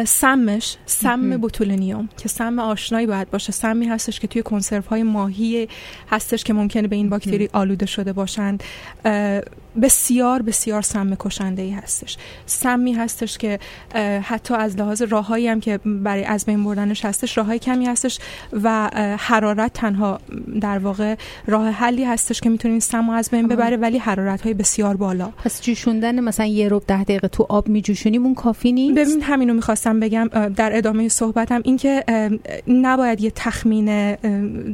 سمش 0.06 0.78
سم 0.86 1.38
بوتولینیوم 1.38 2.10
که 2.18 2.30
سم 2.30 2.60
آشنایی 2.60 3.08
باید 3.08 3.32
باشه. 3.32 3.52
سمی 3.52 3.86
هستش 3.86 4.20
که 4.20 4.28
توی 4.28 4.44
کنسرو 4.44 4.84
های 4.90 5.03
ماهی 5.03 5.68
هستش 6.10 6.44
که 6.44 6.53
ممکنه 6.53 6.88
به 6.88 6.95
این 6.95 7.10
باکتری 7.10 7.49
آلوده 7.53 7.86
شده 7.86 8.14
باشند. 8.14 8.64
بسیار 9.81 10.41
بسیار 10.41 10.81
سم 10.81 11.15
کشنده 11.15 11.61
ای 11.61 11.72
هستش. 11.72 12.18
سمی 12.45 12.93
هستش 12.93 13.38
که 13.38 13.60
حتی 14.23 14.53
از 14.53 14.77
لحاظ 14.77 15.02
راههایی 15.02 15.48
هم 15.48 15.60
که 15.60 15.80
برای 15.85 16.23
از 16.23 16.45
بین 16.45 16.64
بردنش 16.64 17.06
هستش 17.06 17.38
راههای 17.38 17.60
کمی 17.60 17.85
هستش 17.85 18.19
و 18.64 18.89
حرارت 19.19 19.73
تنها 19.73 20.19
در 20.61 20.77
واقع 20.77 21.15
راه 21.48 21.69
حلی 21.69 22.03
هستش 22.03 22.41
که 22.41 22.49
می‌تونین 22.49 22.80
سم 22.80 23.10
از 23.10 23.30
بین 23.30 23.48
ببره 23.48 23.77
ولی 23.77 23.98
حرارت 23.98 24.41
های 24.41 24.53
بسیار 24.53 24.98
بالا. 24.98 25.30
پس 25.43 25.61
جوشوندن 25.61 26.19
مثلا 26.19 26.45
یه 26.45 26.68
رو 26.68 26.81
ده 26.88 27.03
دقیقه 27.03 27.27
تو 27.27 27.45
آب 27.49 27.68
میجوشونیم 27.68 28.26
اون 28.26 28.35
کافی 28.35 28.72
نیست؟ 28.72 28.95
ببین 28.95 29.22
همینو 29.22 29.53
می‌خواستم 29.53 29.99
بگم 29.99 30.27
در 30.56 30.77
ادامه 30.77 31.07
صحبتم 31.10 31.61
اینکه 31.64 32.03
نباید 32.68 33.22
یه 33.22 33.31
تخمین 33.35 34.15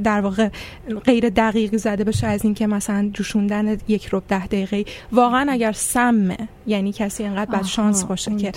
در 0.02 0.22
واقع 0.22 0.50
غیر 1.06 1.30
دقیقی 1.30 1.78
زده 1.78 2.04
بشه 2.04 2.28
از 2.28 2.44
اینکه 2.44 2.68
مثلا 2.68 3.10
جوشوندن 3.14 3.78
یک 3.88 4.06
رو 4.06 4.22
ده 4.28 4.48
دقیقه 4.48 4.86
واقعا 5.12 5.52
اگر 5.52 5.72
سمه 5.72 6.38
یعنی 6.68 6.92
کسی 6.92 7.24
انقدر 7.24 7.52
بد 7.52 7.66
شانس 7.66 8.04
باشه 8.04 8.36
که 8.36 8.52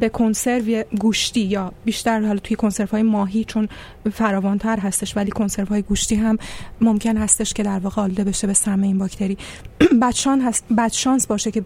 به 0.00 0.08
کنسرو 0.08 0.82
گوشتی 1.00 1.40
یا 1.40 1.72
بیشتر 1.84 2.20
حالا 2.20 2.38
توی 2.38 2.56
کنسرو 2.56 2.88
های 2.88 3.02
ماهی 3.02 3.44
چون 3.44 3.68
فراوانتر 4.12 4.78
هستش 4.78 5.16
ولی 5.16 5.30
کنسرو 5.30 5.66
های 5.66 5.82
گوشتی 5.82 6.14
هم 6.14 6.38
ممکن 6.80 7.16
هستش 7.16 7.52
که 7.52 7.62
در 7.62 7.78
واقع 7.78 8.02
آلوده 8.02 8.24
بشه 8.24 8.46
به 8.46 8.52
سم 8.52 8.82
این 8.82 8.98
باکتری. 8.98 9.38
بدشان 10.02 10.40
هست 10.40 10.64
بد 10.78 10.92
شانس 10.92 11.26
باشه 11.26 11.50
که 11.50 11.60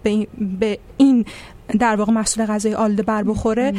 به 0.60 0.78
این 0.96 1.24
در 1.78 1.96
واقع 1.96 2.12
محصول 2.12 2.46
غذایی 2.46 2.74
آلوده 2.74 3.02
بر 3.02 3.22
بخوره. 3.22 3.72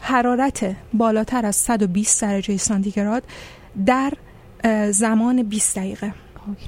حرارت 0.00 0.76
بالاتر 0.92 1.46
از 1.46 1.56
120 1.56 2.22
درجه 2.22 2.56
سانتیگراد 2.56 3.22
در 3.86 4.12
زمان 4.90 5.42
20 5.42 5.78
دقیقه. 5.78 6.14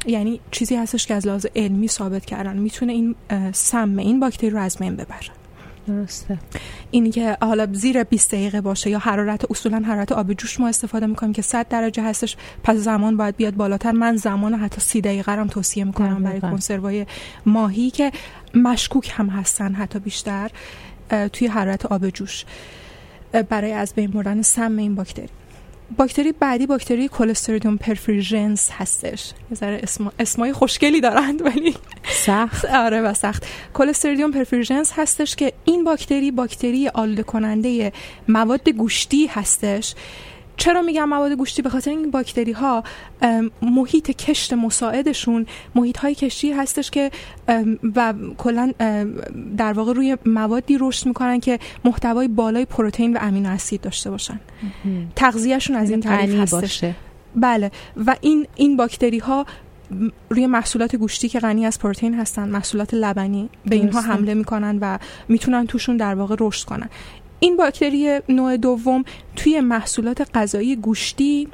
یعنی 0.07 0.41
چیزی 0.51 0.77
هستش 0.77 1.07
که 1.07 1.15
از 1.15 1.27
لحاظ 1.27 1.47
علمی 1.57 1.89
ثابت 1.89 2.25
کردن. 2.25 2.57
می‌تونه 2.57 2.93
این 2.93 3.15
سم 3.53 3.99
این 3.99 4.21
باکتری 4.21 4.51
رو 4.51 4.59
از 4.59 4.77
بین 4.79 4.97
ببره. 4.97 5.31
درسته. 5.87 6.39
اینی 6.91 7.11
که 7.11 7.37
حالا 7.41 7.67
زیر 7.73 8.05
20 8.05 8.35
دقیقه 8.35 8.61
باشه 8.61 8.91
یا 8.91 8.99
حرارت 8.99 9.51
اصولا 9.51 9.79
حرارت 9.79 10.13
آب 10.13 10.33
جوش 10.33 10.61
ما 10.61 10.69
استفاده 10.69 11.07
می‌کنیم 11.07 11.33
که 11.33 11.43
100 11.43 11.69
درجه 11.69 12.03
هستش. 12.03 12.37
پس 12.65 12.77
زمان 12.77 13.17
باید 13.17 13.37
بیاد 13.37 13.55
بالاتر. 13.55 13.93
من 13.93 14.17
زمان 14.17 14.55
حتی 14.55 14.81
30 14.81 15.01
دقیقه 15.01 15.33
هم 15.33 15.47
توصیه 15.47 15.85
می‌کنم 15.85 16.23
برای 16.23 16.41
کنسروای 16.41 17.07
ماهی 17.47 17.91
که 17.91 18.13
مشکوک 18.55 19.13
هم 19.15 19.29
هستن 19.29 19.75
حتی 19.75 19.99
بیشتر 19.99 20.51
توی 21.33 21.47
حرارت 21.47 21.87
آب 21.87 22.11
جوش 22.11 22.45
برای 23.49 23.73
از 23.73 23.95
بین 23.95 24.11
بردن 24.11 24.43
سم 24.43 24.77
این 24.77 24.95
باکتری. 24.95 25.29
باکتری 25.99 26.33
بعدی 26.33 26.67
باکتری 26.67 27.09
کلستریدیوم 27.09 27.77
پرفریژنس 27.77 28.71
هستش. 28.73 29.33
یه 29.51 29.57
ذره 29.57 29.81
اسم 29.83 30.13
اسمای 30.19 30.53
خوشگلی 30.53 31.01
دارند 31.01 31.43
ولی 31.43 31.75
سخت. 32.09 32.65
آره 32.85 33.01
و 33.01 33.15
سخت. 33.15 33.47
کلستریدیوم 33.75 34.31
پرفریژنس 34.31 34.93
هستش 34.97 35.37
که 35.37 35.53
این 35.65 35.85
باکتری 35.85 36.31
باکتری 36.31 36.89
آلوده 36.89 37.23
کننده 37.23 37.93
مواد 38.29 38.69
گوشتی 38.69 39.27
هستش 39.27 39.95
چرا 40.57 40.83
میگم 40.83 41.09
مواد 41.09 41.33
گوشتی؟ 41.33 41.63
به 41.63 41.71
خاطر 41.71 41.91
این 41.91 42.11
باکتری 42.11 42.53
ها 42.53 42.85
محیط 43.63 44.11
کشت 44.11 44.53
مساعدشون 44.53 45.47
محیط 45.75 45.99
های 45.99 46.15
کشتی 46.15 46.53
هستش 46.53 46.91
که 46.91 47.11
و 47.97 48.15
کلا 48.39 48.73
در 49.57 49.73
واقع 49.73 49.93
روی 49.93 50.17
موادی 50.27 50.79
رشد 50.81 51.07
می‌کنن 51.07 51.41
که 51.41 51.59
محتوای 51.85 52.29
بالای 52.29 52.65
پروتئین 52.65 53.17
و 53.17 53.19
امینو 53.21 53.49
اسید 53.49 53.81
داشته 53.81 54.11
باشن. 54.11 54.41
تغذیهشون 55.17 55.77
از 55.77 55.91
این 55.91 56.01
طریق 56.01 56.41
هستش. 56.41 56.61
باشه. 56.61 56.95
بله. 57.37 57.71
و 58.07 58.17
این 58.21 58.47
این 58.55 58.77
باکتری 58.77 59.19
ها 59.19 59.47
روی 60.29 60.47
محصولات 60.47 60.97
گوشتی 60.97 61.29
که 61.29 61.39
غنی 61.41 61.67
از 61.67 61.79
پروتئین 61.79 62.15
هستن 62.15 62.49
محصولات 62.49 62.95
لبنی 62.95 63.51
به 63.67 63.77
اینها 63.77 64.01
حمله 64.01 64.35
می‌کنن 64.35 64.79
و 64.81 64.99
می‌تونن 65.29 65.67
توشون 65.67 65.97
در 65.97 66.15
واقع 66.15 66.37
رشد 66.41 66.67
کنن. 66.67 66.89
این 67.47 67.57
باکتری 67.57 68.21
نوع 68.29 68.57
دوم 68.57 69.05
توی 69.37 69.61
محصولات 69.61 70.29
غذایی 70.35 70.77
گوشتی 70.77 71.49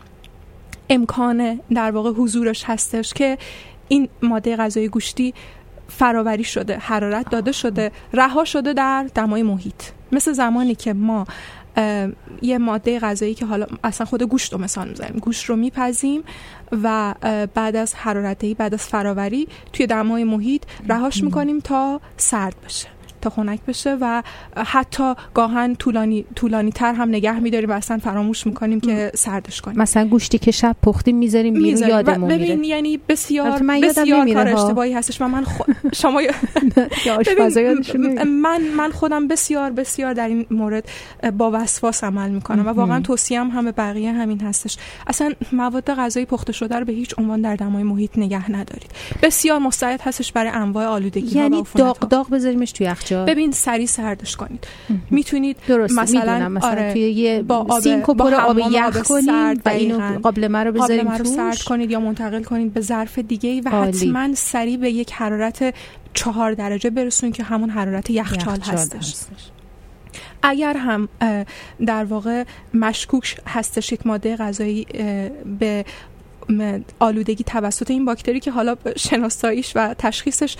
امکان 0.90 1.60
در 1.74 1.90
واقع 1.90 2.10
حضورش 2.10 2.64
هستش 2.66 3.14
که 3.14 3.38
این 3.88 4.08
ماده 4.22 4.56
غذایی 4.56 4.88
گوشتی 4.88 5.34
فراوری 5.88 6.44
شده 6.44 6.76
حرارت 6.76 7.30
داده 7.30 7.52
شده 7.52 7.92
رها 8.12 8.44
شده 8.44 8.72
در 8.72 9.06
دمای 9.14 9.42
محیط. 9.42 9.82
مثل 10.12 10.32
زمانی 10.32 10.74
که 10.74 10.92
ما 10.92 11.26
یه 12.42 12.58
ماده 12.58 12.98
غذایی 12.98 13.34
که 13.34 13.46
حالا 13.46 13.66
اصلا 13.84 14.06
خود 14.06 14.22
گوشت 14.22 14.52
رو 14.52 14.58
مثال 14.58 14.88
می‌زنیم. 14.88 15.18
گوشت 15.20 15.44
رو 15.44 15.56
میپزیم 15.56 16.22
و 16.82 17.14
بعد 17.54 17.76
از 17.76 17.94
حرارتی 17.94 18.54
بعد 18.54 18.74
از 18.74 18.82
فراوری 18.82 19.48
توی 19.72 19.86
دمای 19.86 20.24
محیط 20.24 20.62
رهاش 20.88 21.24
می‌کنیم 21.24 21.60
تا 21.60 22.00
سرد 22.16 22.54
بشه. 22.64 22.91
تا 23.22 23.30
خنک 23.30 23.60
بشه 23.68 23.96
و 24.00 24.22
حتی 24.56 25.14
گاهن 25.34 25.74
طولانی 25.74 26.24
طولانی 26.34 26.72
تر 26.72 26.94
هم 26.94 27.08
نگه 27.08 27.40
میداریم 27.40 27.70
و 27.70 27.72
اصلا 27.72 27.98
فراموش 27.98 28.46
می‌کنیم 28.46 28.80
که 28.80 29.12
سردش 29.14 29.60
کنیم. 29.60 29.78
مثلا 29.78 30.08
گوشتی 30.08 30.38
که 30.38 30.50
شب 30.50 30.76
پختیم 30.82 31.16
می‌ذاریم 31.16 31.54
بیرون 31.54 31.88
یادمون 31.88 32.32
میره. 32.32 32.44
ببین 32.44 32.64
یعنی 32.64 33.00
بسیار 33.08 33.62
من 33.62 33.80
بسیار 33.80 34.32
کار 34.32 34.48
اشتباهی 34.48 34.92
هستش 34.92 35.20
و 35.20 35.28
من 35.28 35.44
خ... 35.44 35.60
شما 36.00 36.20
من 38.26 38.62
من 38.76 38.90
خودم 38.90 39.28
بسیار 39.28 39.70
بسیار 39.70 40.12
در 40.14 40.28
این 40.28 40.46
مورد 40.50 40.88
با 41.38 41.50
وسواس 41.54 42.04
عمل 42.04 42.30
می‌کنم 42.30 42.66
و 42.66 42.68
واقعا 42.68 43.00
توصیهم 43.00 43.48
هم 43.48 43.64
به 43.64 43.72
بقیه 43.72 44.12
همین 44.12 44.40
هستش. 44.40 44.76
اصلا 45.06 45.32
مواد 45.52 45.94
غذایی 45.94 46.26
پخته 46.26 46.52
شده 46.52 46.76
رو 46.76 46.84
به 46.84 46.92
هیچ 46.92 47.14
عنوان 47.18 47.40
در 47.40 47.56
دمای 47.56 47.82
محیط 47.82 48.18
نگه 48.18 48.50
ندارید. 48.50 48.90
بسیار 49.22 49.58
مستعد 49.58 50.00
هستش 50.00 50.32
برای 50.32 50.50
انواع 50.50 50.86
آلودگی 50.86 51.38
یعنی 51.38 51.64
داغ 51.74 51.98
داغ 51.98 52.30
بذاریمش 52.30 52.72
توی 52.72 52.86
یخچال. 52.86 53.11
ببین 53.12 53.52
سری 53.52 53.86
سردش 53.86 54.36
کنید. 54.36 54.66
می‌تونید 55.10 55.56
مثلا, 55.68 56.48
مثلا 56.48 56.70
آره 56.70 56.92
توی 56.92 57.00
یه 57.10 57.42
با 57.42 57.56
آب 57.56 57.80
سینک 57.80 58.08
و 58.08 58.22
آب 58.22 58.58
یخ 58.58 59.02
کنید 59.02 59.62
و 59.66 59.68
اینو 59.68 60.18
قابلمه 60.18 60.58
رو 60.58 60.72
بذاریم 60.72 61.10
رو 61.10 61.24
سرد 61.24 61.58
کنید 61.58 61.90
یا 61.90 62.00
منتقل 62.00 62.42
کنید 62.42 62.74
به 62.74 62.80
ظرف 62.80 63.18
دیگه 63.18 63.60
و 63.64 63.68
حتما 63.68 64.34
سری 64.34 64.76
به 64.76 64.90
یک 64.90 65.12
حرارت 65.12 65.74
چهار 66.14 66.52
درجه 66.52 66.90
برسون 66.90 67.32
که 67.32 67.42
همون 67.42 67.70
حرارت 67.70 68.10
یخچال 68.10 68.60
هستش. 68.60 68.96
هستش. 68.96 69.50
اگر 70.42 70.76
هم 70.76 71.08
در 71.86 72.04
واقع 72.04 72.44
مشکوک 72.74 73.36
هستش 73.46 73.92
یک 73.92 74.06
ماده 74.06 74.36
غذایی 74.36 74.86
به 75.58 75.84
آلودگی 76.98 77.44
توسط 77.44 77.90
این 77.90 78.04
باکتری 78.04 78.40
که 78.40 78.50
حالا 78.50 78.76
شناساییش 78.96 79.72
و 79.76 79.94
تشخیصش 79.98 80.56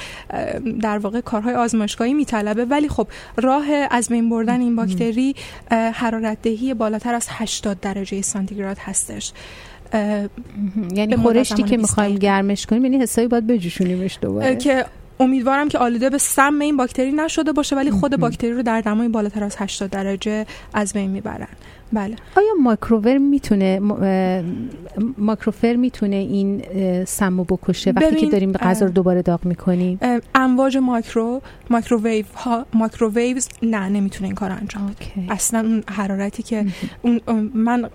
در 0.80 0.98
واقع 0.98 1.20
کارهای 1.20 1.54
آزمایشگاهی 1.54 2.14
میطلبه. 2.14 2.64
ولی 2.64 2.88
خب 2.88 3.08
راه 3.36 3.66
از 3.90 4.08
بین 4.08 4.30
بردن 4.30 4.60
این 4.60 4.76
باکتری 4.76 5.34
حرارت 5.70 6.42
دهی 6.42 6.74
بالاتر 6.74 7.14
از 7.14 7.26
80 7.30 7.80
درجه 7.80 8.22
سانتیگراد 8.22 8.78
هستش. 8.80 9.32
یعنی 10.94 11.16
خورشتی 11.16 11.62
که 11.62 11.76
می‌خوایم 11.76 12.14
گرمش 12.14 12.66
کنیم 12.66 12.84
یعنی 12.84 12.98
حسابی 12.98 13.28
باید 13.28 13.46
بجوشونیمش 13.46 14.18
دوباره. 14.20 14.56
که 14.56 14.84
امیدوارم 15.20 15.68
که 15.68 15.78
آلوده 15.78 16.10
به 16.10 16.18
سم 16.18 16.60
این 16.60 16.76
باکتری 16.76 17.12
نشده 17.12 17.52
باشه 17.52 17.76
ولی 17.76 17.90
خود 17.90 18.16
باکتری 18.16 18.52
رو 18.52 18.62
در 18.62 18.80
دمای 18.80 19.08
بالاتر 19.08 19.44
از 19.44 19.56
80 19.58 19.90
درجه 19.90 20.46
از 20.74 20.92
بین 20.92 21.10
می‌برن. 21.10 21.48
بله. 21.92 22.16
آیا 22.36 22.52
ماکروور 22.62 23.18
می‌تونه 23.18 23.80
ماکروفر 25.18 25.76
می‌تونه 25.76 26.16
این 26.16 26.62
سمو 27.04 27.44
بکشه 27.44 27.92
وقتی 27.96 28.16
که 28.16 28.26
داریم 28.26 28.52
غذا 28.52 28.86
رو 28.86 28.92
دوباره 28.92 29.22
داغ 29.22 29.44
می‌کنیم؟ 29.44 29.98
امواج 30.34 30.76
ماکرو 30.76 31.42
ماکروویو 31.70 32.24
ها 32.36 32.66
ماکروویوز 32.74 33.48
نه 33.62 33.88
نمی‌تونه 33.88 34.26
این 34.26 34.34
کار 34.34 34.50
انجام 34.50 34.86
بده. 34.86 35.32
اصلا 35.32 35.60
اون 35.60 35.82
حرارتی 35.88 36.42
که 36.42 36.66
اون 37.02 37.20
من 37.54 37.90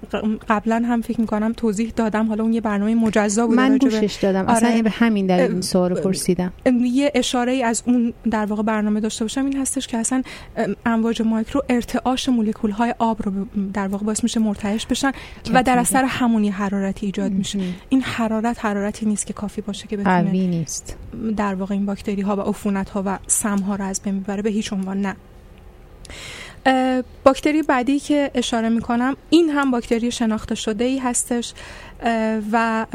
قبلا 0.50 0.84
هم 0.86 1.02
فکر 1.02 1.22
می‌کنم 1.22 1.54
توضیح 1.58 1.94
دادم. 1.96 2.28
حالا 2.28 2.44
اون 2.44 2.54
یه 2.54 2.62
برنامه 2.62 2.96
مجزا 2.96 3.48
بود 3.48 3.56
من 3.56 3.78
گوشش 3.78 4.18
دادم. 4.22 4.48
اصلا 4.48 4.70
آره. 4.70 4.82
به 4.82 4.90
همین 4.90 5.28
در 5.28 5.42
این 5.42 5.62
سوال 5.62 5.94
پرسیدم. 5.94 6.54
یه 6.82 7.12
اشاره 7.16 7.52
ای 7.52 7.64
از 7.64 7.84
اون 7.86 8.14
در 8.32 8.46
واقع 8.46 8.64
برنامه 8.64 9.00
داشته 9.00 9.24
باشم. 9.24 9.46
این 9.46 9.58
هستش 9.58 9.88
که 9.88 9.98
اصلا 9.98 10.22
امواج 10.86 11.22
ماکرو 11.22 11.62
ارتعاش 11.70 12.30
مولکول 12.30 12.72
های 12.72 12.94
آب 13.00 13.18
رو 13.24 13.32
در 13.74 13.87
در 13.88 13.92
واقع 13.94 14.06
باعث 14.06 14.24
میشه 14.24 14.40
مرتعش 14.40 14.86
بشن 14.86 15.12
و 15.54 15.64
در 15.64 15.78
اثر 15.78 16.04
همونی 16.04 16.50
حرارتی 16.50 17.06
ایجاد 17.06 17.32
میشه. 17.32 17.60
این 17.90 18.02
حرارت 18.02 18.66
حرارتی 18.66 19.06
نیست 19.06 19.26
که 19.26 19.34
کافی 19.34 19.62
باشه 19.62 19.88
که 19.88 19.98
بتونه 19.98 20.32
نیست. 20.32 20.98
در 21.38 21.56
واقع 21.56 21.76
این 21.76 21.86
باکتری 21.86 22.22
ها 22.22 22.36
و 22.36 22.40
عفونت 22.40 22.90
ها 22.90 23.04
و 23.06 23.20
سم 23.28 23.58
ها 23.58 23.76
رو 23.76 23.86
از 23.86 24.02
بین 24.02 24.20
ببره 24.20 24.42
به 24.42 24.50
هیچ 24.50 24.74
عنوان 24.74 25.02
نه. 25.02 25.16
باکتری 27.24 27.62
بعدی 27.64 28.00
که 28.00 28.32
اشاره 28.34 28.70
می‌کنم 28.70 29.16
این 29.30 29.50
هم 29.50 29.72
باکتری 29.72 30.12
شناخته 30.12 30.56
شده 30.56 30.84
ای 30.84 30.98
هستش. 30.98 31.54
و 32.52 32.86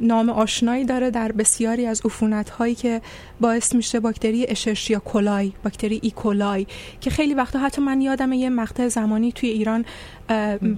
نام 0.00 0.30
آشنایی 0.30 0.84
داره 0.84 1.10
در 1.10 1.32
بسیاری 1.32 1.86
از 1.86 2.02
عفونت 2.04 2.50
هایی 2.50 2.74
که 2.74 3.00
باعث 3.40 3.74
میشه 3.74 4.00
باکتری 4.00 4.46
اشرشیا 4.48 4.98
کولای 4.98 5.52
باکتری 5.64 6.00
ایکولای 6.02 6.66
که 7.00 7.10
خیلی 7.10 7.34
وقتا 7.34 7.58
حتی 7.58 7.82
من 7.82 8.00
یادم 8.00 8.32
یه 8.32 8.50
مقطع 8.50 8.88
زمانی 8.88 9.32
توی 9.32 9.48
ایران 9.48 9.84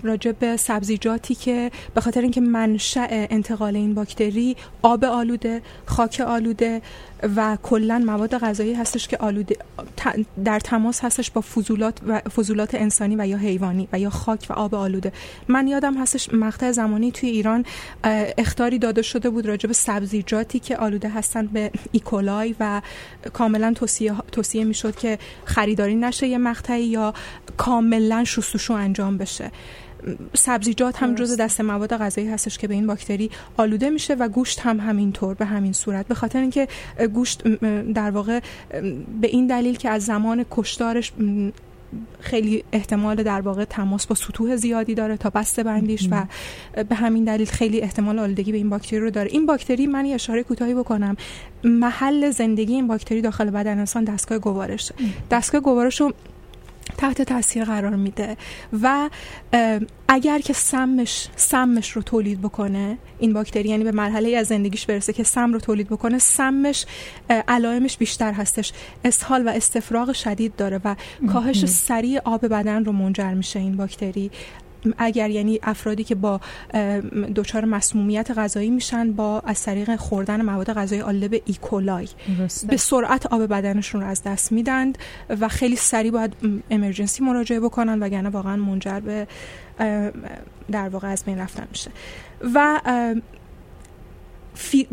راجع 0.03 0.33
به 0.33 0.57
سبزیجاتی 0.57 1.35
که 1.35 1.71
به 1.95 2.01
خاطر 2.01 2.21
اینکه 2.21 2.41
منشأ 2.41 3.07
انتقال 3.11 3.77
این 3.77 3.95
باکتری 3.95 4.57
آب 4.83 5.05
آلوده 5.05 5.63
خاک 5.87 6.23
آلوده 6.27 6.83
و 7.37 7.59
کلا 7.63 7.99
مواد 7.99 8.39
غذایی 8.39 8.75
هستش 8.75 9.09
که 9.09 9.17
آلوده 9.17 9.57
در 10.45 10.61
تماس 10.61 11.05
هستش 11.05 11.31
با 11.31 11.41
فضولات 11.41 11.99
و 12.07 12.21
فضولات 12.21 12.75
انسانی 12.75 13.17
و 13.17 13.27
یا 13.27 13.37
حیوانی 13.37 13.89
و 13.93 13.99
یا 13.99 14.11
خاک 14.11 14.47
و 14.51 14.53
آب 14.53 14.75
آلوده. 14.75 15.13
من 15.49 15.69
یادم 15.69 15.95
هستش 16.03 16.35
مقطع 16.35 16.73
زمانی 16.73 17.13
توی 17.13 17.29
ایران 17.29 17.65
اختاری 18.39 18.79
داده 18.79 19.03
شده 19.03 19.31
بود 19.31 19.47
راجع 19.47 19.67
به 19.67 19.75
سبزیجاتی 19.75 20.59
که 20.59 20.77
آلوده 20.77 21.09
هستن 21.09 21.47
به 21.47 21.71
ایکولای 21.93 22.55
و 22.61 22.83
کاملا 23.33 23.73
توصیه 23.73 24.13
توصیه 24.33 24.65
می‌شد 24.65 24.97
که 24.97 25.19
خریداری 25.45 25.95
نشه 25.95 26.27
یه 26.27 26.39
مقطعی 26.39 26.85
یا 26.85 27.15
کاملا 27.57 28.25
شستشو 28.25 28.73
انجام 28.73 29.19
بشه. 29.19 29.38
سبزیجات 30.35 31.03
هم 31.03 31.15
جز 31.15 31.37
دست 31.37 31.61
مواد 31.61 31.97
غذایی 31.97 32.29
هستش 32.29 32.59
که 32.59 32.69
به 32.69 32.75
این 32.75 32.87
باکتری 32.87 33.31
آلوده 33.57 33.91
میشه 33.91 34.15
و 34.15 34.29
گوشت 34.29 34.61
هم 34.61 34.81
همینطور 34.81 35.35
به 35.35 35.45
همین 35.45 35.73
صورت. 35.73 36.09
به 36.09 36.15
خاطر 36.15 36.41
اینکه 36.41 36.69
گوشت 37.15 37.49
در 37.93 38.11
واقع 38.11 38.41
به 39.21 39.29
این 39.29 39.47
دلیل 39.47 39.77
که 39.77 39.89
از 39.91 40.05
زمان 40.05 40.45
کشتارش 40.51 41.13
خیلی 42.21 42.65
احتمال 42.73 43.23
در 43.23 43.41
واقع 43.41 43.65
تماس 43.65 44.07
با 44.07 44.15
سطوح 44.15 44.57
زیادی 44.57 44.95
داره 44.95 45.17
تا 45.17 45.31
بسته 45.31 45.63
بندیش 45.63 46.09
و 46.11 46.25
به 46.85 46.95
همین 46.95 47.25
دلیل 47.25 47.47
خیلی 47.47 47.81
احتمال 47.81 48.19
آلودگی 48.19 48.53
به 48.53 48.59
این 48.59 48.71
باکتری 48.71 49.01
رو 49.01 49.11
داره. 49.11 49.31
این 49.31 49.47
باکتری 49.47 49.87
من 49.87 50.07
یه 50.07 50.15
اشاره 50.15 50.43
کوتاهی 50.43 50.75
بکنم. 50.75 51.17
محل 51.65 52.31
زندگی 52.31 52.75
این 52.75 52.87
باکتری 52.87 53.21
داخل 53.21 53.51
بدن 53.51 53.79
انسان 53.79 54.05
دستگاه 54.05 54.39
گوارش 54.39 54.93
دستگاه 55.31 55.61
گوارش 55.61 56.01
رو 56.01 56.13
تحت 56.97 57.23
تاثیر 57.23 57.65
قرار 57.65 57.97
میده 57.97 58.37
و 58.83 59.11
اگر 60.09 60.39
که 60.39 60.53
سمش 60.53 61.29
سمش 61.37 61.91
رو 61.91 62.03
تولید 62.03 62.41
بکنه 62.41 62.99
این 63.19 63.33
باکتری 63.33 63.69
یعنی 63.69 63.85
به 63.85 63.93
مرحله 63.93 64.37
از 64.37 64.47
زندگیش 64.47 64.87
برسه 64.87 65.13
که 65.13 65.23
سم 65.23 65.53
رو 65.53 65.61
تولید 65.61 65.89
بکنه 65.89 66.19
سمش 66.19 66.87
علائمش 67.49 67.97
بیشتر 67.97 68.33
هستش. 68.33 68.73
اسهال 69.05 69.49
و 69.49 69.51
استفراغ 69.51 70.13
شدید 70.13 70.57
داره 70.57 70.81
و 70.85 70.97
کاهش 71.33 71.65
سریع 71.65 72.21
آب 72.25 72.47
بدن 72.47 72.85
رو 72.85 72.93
منجر 72.93 73.35
میشه 73.35 73.59
این 73.59 73.77
باکتری. 73.77 74.31
اگر 74.99 75.31
یعنی 75.31 75.61
افرادی 75.63 76.05
که 76.05 76.15
با 76.15 76.41
دچار 77.37 77.65
مسمومیت 77.65 78.31
غذایی 78.31 78.71
میشن 78.71 79.13
با 79.13 79.41
از 79.41 79.63
طریق 79.63 79.97
خوردن 79.97 80.43
مواد 80.43 80.73
غذایی 80.73 81.03
آلوده 81.03 81.29
به 81.29 81.43
ایکولای 81.47 82.09
به 82.69 82.77
سرعت 82.77 83.27
آب 83.27 83.47
بدنشون 83.47 84.01
رو 84.01 84.07
از 84.07 84.23
دست 84.23 84.53
میدند 84.53 84.99
و 85.41 85.49
خیلی 85.49 85.77
سریع 85.77 86.11
باید 86.11 86.33
امرجنسی 86.71 87.25
مراجعه 87.25 87.61
بکنن 87.61 88.03
وگرنه 88.03 88.29
واقعا 88.29 88.57
منجر 88.57 89.01
به 89.01 89.27
در 90.71 90.89
واقع 90.89 91.09
از 91.09 91.25
بین 91.25 91.39
رفتن 91.39 91.67
میشه. 91.71 91.91
و 92.55 92.81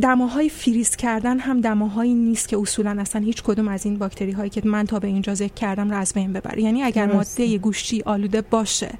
دماهای 0.01 0.49
فریز 0.49 0.95
کردن 0.95 1.39
هم 1.39 1.61
دماهایی 1.61 2.13
نیست 2.13 2.47
که 2.47 2.57
اصولا 2.57 2.95
اصلا 2.99 3.21
هیچ 3.21 3.43
کدوم 3.43 3.67
از 3.67 3.85
این 3.85 3.97
باکتری 3.97 4.31
هایی 4.31 4.49
که 4.49 4.61
من 4.65 4.85
تا 4.85 4.99
به 4.99 5.07
اینجا 5.07 5.35
ذکر 5.35 5.53
کردم 5.53 5.89
رو 5.89 5.97
از 5.97 6.13
بین 6.13 6.33
ببره. 6.33 6.61
یعنی 6.61 6.83
اگر 6.83 7.05
ماده 7.05 7.57
گوشتی 7.57 8.01
آلوده 8.05 8.41
باشه 8.41 8.91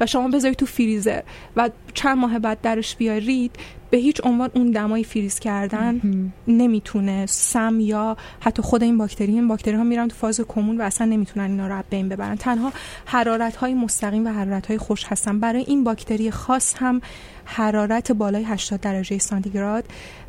و 0.00 0.06
شما 0.06 0.28
بذارید 0.28 0.56
تو 0.56 0.66
فریزر 0.66 1.20
و 1.56 1.70
چند 1.94 2.18
ماه 2.18 2.38
بعد 2.38 2.60
درش 2.60 2.96
بیارید 2.96 3.56
به 3.90 3.96
هیچ 3.96 4.20
عنوان 4.24 4.50
اون 4.54 4.70
دمای 4.70 5.04
فریز 5.04 5.38
کردن 5.38 6.00
نمی‌تونه 6.48 7.26
سم 7.26 7.80
یا 7.80 8.16
حتی 8.40 8.62
خود 8.62 8.82
این 8.82 8.98
باکتری 8.98 9.32
این 9.32 9.48
باکتری 9.48 9.74
ها 9.74 9.84
میرن 9.84 10.08
تو 10.08 10.16
فاز 10.16 10.40
کمون 10.40 10.80
و 10.80 10.82
اصلا 10.82 11.06
نمی‌تونن 11.06 11.50
اینا 11.50 11.66
رو 11.68 11.82
بین 11.90 12.08
ببرن. 12.08 12.36
تنها 12.36 12.72
حرارت 13.04 13.56
های 13.56 13.74
مستقیم 13.74 14.26
و 14.26 14.30
حرارت 14.30 14.66
های 14.66 14.78
خوش 14.78 15.04
هستن. 15.06 15.40
برای 15.40 15.64
این 15.66 15.84
باکتری 15.84 16.30
خاص 16.30 16.74
هم 16.76 17.00
حرارت 17.44 18.12
بالای 18.12 18.44
80 18.44 18.80
درجه 18.80 19.18
سانتیگراد 19.18 19.84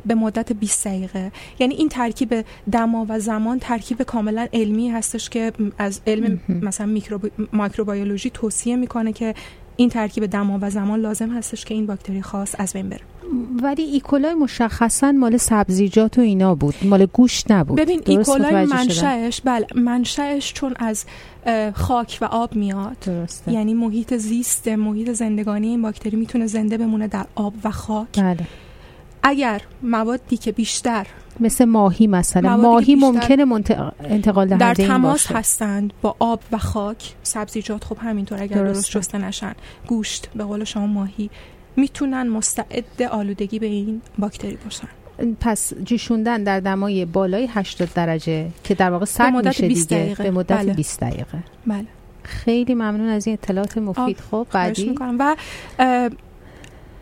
به 0.06 0.14
مدت 0.14 0.52
20 0.52 0.86
دقیقه. 0.86 1.32
یعنی 1.58 1.74
این 1.74 1.88
ترکیب 1.88 2.44
دما 2.72 3.06
و 3.08 3.18
زمان 3.18 3.58
ترکیب 3.58 4.02
کاملا 4.02 4.46
علمی 4.52 4.90
هستش 4.90 5.30
که 5.30 5.52
از 5.78 6.00
علم 6.06 6.40
مثلا 6.48 6.86
میکروبیولوژی 7.52 8.30
توصیه 8.30 8.76
می‌کنه 8.76 9.12
که 9.12 9.34
این 9.76 9.88
ترکیب 9.88 10.26
دما 10.26 10.58
و 10.62 10.70
زمان 10.70 11.00
لازم 11.00 11.30
هستش 11.30 11.64
که 11.64 11.74
این 11.74 11.86
باکتری 11.86 12.22
خاص 12.22 12.54
از 12.58 12.72
بین 12.72 12.88
بره. 12.88 13.00
ولی 13.62 13.82
ایکولای 13.82 14.34
مشخصا 14.34 15.12
مال 15.12 15.36
سبزیجات 15.36 16.18
و 16.18 16.20
اینا 16.20 16.54
بود. 16.54 16.74
مال 16.82 17.06
گوشت 17.06 17.50
نبود. 17.50 17.78
ببین 17.78 18.02
ایکولای 18.06 18.64
منشأش 18.66 19.40
بله 19.40 19.66
منشأش 19.74 20.52
چون 20.52 20.74
از 20.76 21.04
خاک 21.74 22.18
و 22.20 22.24
آب 22.24 22.56
میاد. 22.56 22.96
درسته. 23.06 23.52
یعنی 23.52 23.74
محیط 23.74 24.14
زیست 24.14 24.68
محیط 24.68 25.10
زندگانی 25.10 25.68
این 25.68 25.82
باکتری 25.82 26.16
می‌تونه 26.16 26.46
زنده 26.46 26.78
بمونه 26.78 27.08
در 27.08 27.26
آب 27.34 27.54
و 27.64 27.70
خاک. 27.70 28.20
بله. 28.20 28.46
اگر 29.22 29.62
موادی 29.82 30.36
که 30.36 30.52
بیشتر 30.52 31.06
مثل 31.40 31.64
ماهی 31.64 32.06
مثلا. 32.06 32.56
ماهی 32.56 32.94
ممکنه 32.94 33.44
انتقال 34.00 34.48
دهنده 34.48 34.74
در 34.74 34.74
تماس 34.74 35.26
باشه. 35.26 35.38
هستند 35.38 35.92
با 36.02 36.16
آب 36.18 36.40
و 36.52 36.58
خاک. 36.58 37.14
سبزیجات 37.22 37.84
خب 37.84 37.96
همینطور 38.00 38.42
اگر 38.42 38.64
درست 38.64 38.90
شسته 38.90 39.18
نشن. 39.18 39.52
گوشت 39.86 40.28
به 40.34 40.44
قول 40.44 40.64
شما 40.64 40.86
ماهی. 40.86 41.30
می‌تونن 41.76 42.28
مستعد 42.28 43.02
آلودگی 43.10 43.58
به 43.58 43.66
این 43.66 44.00
باکتری 44.18 44.58
باشن. 44.64 44.88
پس 45.40 45.72
جوشوندن 45.84 46.42
در 46.42 46.60
دمای 46.60 47.04
بالای 47.04 47.46
80 47.46 47.88
درجه 47.94 48.48
که 48.64 48.74
در 48.74 48.90
واقع 48.90 49.04
سرد 49.04 49.46
میشه 49.46 49.68
دیگه 49.68 49.84
دقیقه. 49.84 50.22
به 50.22 50.30
مدت 50.30 50.58
بله. 50.58 50.72
20 50.72 51.00
دقیقه. 51.00 51.38
بله. 51.66 51.86
خیلی 52.22 52.74
ممنون 52.74 53.08
از 53.08 53.26
این 53.26 53.38
اطلاعات 53.42 53.78
مفید. 53.78 54.20
خب 54.30 54.46
بعدی؟ 54.52 54.94
و 55.00 55.36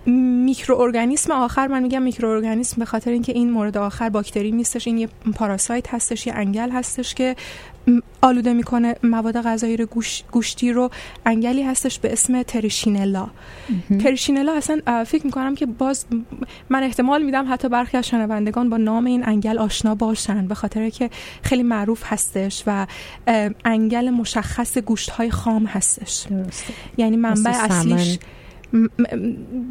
میکروارگانیسم 0.06 1.32
آخر 1.32 1.66
من 1.66 1.82
میگم 1.82 2.02
میکروارگانیسم 2.02 2.76
به 2.78 2.84
خاطر 2.84 3.10
اینکه 3.10 3.32
این 3.32 3.51
مورد 3.51 3.76
آخر 3.76 4.09
باکتری 4.09 4.52
نیستش 4.52 4.86
این 4.86 4.98
یه 4.98 5.09
پاراسایت 5.34 5.94
هستش 5.94 6.26
یه 6.26 6.34
انگل 6.34 6.70
هستش 6.70 7.14
که 7.14 7.36
آلوده 8.23 8.52
می‌کنه 8.52 8.97
مواد 9.02 9.43
غذایی 9.43 9.77
رو 9.77 9.86
گوش، 9.86 10.23
گوشتی 10.31 10.73
رو. 10.73 10.90
انگلی 11.27 11.62
هستش 11.62 11.98
به 11.98 12.12
اسم 12.12 12.43
تریشینلا. 12.43 13.27
تریشینلا 14.02 14.52
اصلا 14.52 15.05
فکر 15.05 15.27
می‌کنم 15.27 15.55
که 15.55 15.66
باز 15.66 16.06
من 16.69 16.82
احتمال 16.82 17.23
میدم 17.23 17.52
حتی 17.52 17.69
برخی 17.69 17.97
از 17.97 18.06
شنوندگان 18.06 18.70
با 18.70 18.77
نام 18.77 19.05
این 19.05 19.28
انگل 19.28 19.59
آشنا 19.59 19.94
باشن 19.94 20.47
به 20.47 20.55
خاطر 20.55 20.90
که 20.90 21.11
خیلی 21.43 21.62
معروف 21.62 22.02
هستش 22.05 22.62
و 22.66 22.86
انگل 23.65 24.11
مشخص 24.11 24.78
گوشت 24.78 25.11
های 25.11 25.31
خام 25.31 25.65
هستش. 25.65 26.27
درسته. 26.31 26.74
یعنی 26.97 27.16
منبع 27.16 27.51
اصلیش 27.51 28.19